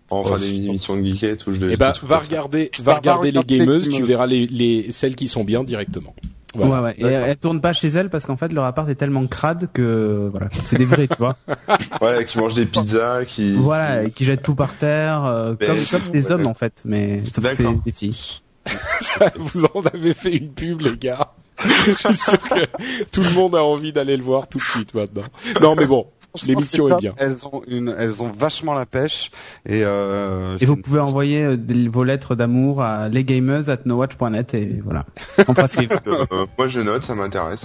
Enfin 0.09 0.33
Oh, 0.35 0.39
des 0.39 0.55
émissions 0.55 0.97
de 0.97 1.05
geekettes 1.05 1.47
où 1.47 1.55
je 1.55 1.67
Eh 1.71 1.77
ben, 1.77 1.93
trucs 1.93 2.09
va 2.09 2.19
regarder, 2.19 2.71
Bah, 2.79 2.83
va 2.85 2.93
va 2.93 2.99
regarder 2.99 3.31
les 3.31 3.45
gameuses, 3.45 3.89
tu 3.89 4.03
verras 4.03 4.27
les, 4.27 4.47
les 4.47 4.91
celles 4.91 5.15
qui 5.15 5.29
sont 5.29 5.45
bien 5.45 5.63
directement. 5.63 6.15
Voilà. 6.55 6.83
Ouais, 6.83 7.05
ouais. 7.05 7.13
Et 7.13 7.15
elles 7.15 7.37
tournent 7.37 7.61
pas 7.61 7.73
chez 7.73 7.89
elles 7.89 8.11
parce 8.11 8.27
qu'en 8.27 8.37
fait 8.37 8.53
leur 8.53 8.65
appart 8.65 8.89
est 8.89 8.97
tellement 8.97 9.25
crade 9.29 9.69
que 9.73 10.29
voilà, 10.33 10.49
c'est 10.65 10.77
des 10.79 10.85
vrais, 10.85 11.07
tu 11.07 11.17
vois. 11.19 11.37
Ouais, 12.01 12.25
qui 12.25 12.39
mangent 12.39 12.55
des 12.55 12.67
pizzas, 12.67 13.25
qui... 13.25 13.55
Voilà, 13.55 14.03
et 14.05 14.11
qui 14.11 14.25
jettent 14.25 14.43
tout 14.43 14.57
par 14.57 14.77
terre, 14.77 15.25
euh, 15.25 15.55
Mais- 15.61 15.67
comme, 15.67 15.77
comme 16.03 16.11
des 16.13 16.27
ouais. 16.27 16.33
hommes 16.33 16.47
en 16.49 16.55
fait, 16.55 16.83
mais 16.85 17.23
sauf 17.33 17.45
que 17.45 17.55
c'est 17.55 17.85
des 17.85 17.93
filles. 17.93 18.19
Vous 19.37 19.65
en 19.67 19.81
avez 19.83 20.13
fait 20.15 20.33
une 20.37 20.51
pub, 20.51 20.81
les 20.81 20.97
gars. 20.97 21.33
Je 21.65 21.95
suis 21.97 22.15
sûr 22.17 22.39
que 22.39 22.67
tout 23.13 23.23
le 23.23 23.31
monde 23.35 23.55
a 23.55 23.63
envie 23.63 23.93
d'aller 23.93 24.17
le 24.17 24.23
voir 24.23 24.49
tout 24.49 24.59
de 24.59 24.63
suite 24.63 24.95
maintenant. 24.95 25.25
Non, 25.61 25.75
mais 25.77 25.87
bon, 25.87 26.07
l'émission 26.47 26.89
est 26.97 27.01
bien. 27.01 27.15
Elles 27.19 27.47
ont 27.47 27.63
une, 27.69 27.95
elles 27.99 28.23
ont 28.23 28.31
vachement 28.31 28.75
la 28.75 28.87
pêche 28.87 29.31
et. 29.67 29.83
Euh, 29.85 30.57
Et 30.61 30.67
vous 30.67 30.77
pouvez 30.77 31.01
envoyer 31.01 31.43
euh, 31.45 31.57
vos 31.93 32.05
lettres 32.05 32.35
d'amour 32.35 32.83
à 32.83 33.09
lesgamers@nowatch.net 33.09 34.55
et 34.55 34.81
voilà. 34.85 35.05
On 35.49 35.55
fera 35.55 35.69
suivre. 35.69 35.95
Euh, 36.33 36.47
moi 36.59 36.69
je 36.69 36.81
note, 36.81 37.05
ça 37.05 37.15
m'intéresse. 37.15 37.61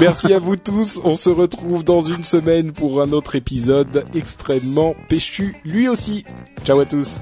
Merci 0.00 0.32
à 0.32 0.38
vous 0.38 0.56
tous. 0.56 1.00
On 1.04 1.14
se 1.16 1.30
retrouve 1.30 1.84
dans 1.84 2.00
une 2.00 2.24
semaine 2.24 2.72
pour 2.72 3.00
un 3.02 3.12
autre 3.12 3.34
épisode 3.34 4.04
extrêmement 4.14 4.94
péchu, 5.08 5.56
lui 5.64 5.88
aussi. 5.88 6.24
Ciao 6.64 6.78
à 6.80 6.84
tous. 6.86 7.18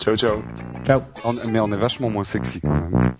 Ciao 0.00 0.16
ciao. 0.16 0.42
Ciao. 0.84 1.00
On- 1.24 1.34
mais 1.50 1.60
on 1.60 1.70
est 1.72 1.76
vachement 1.76 2.10
moins 2.10 2.24
sexy 2.24 2.60
quand 2.60 2.70
même. 2.70 3.14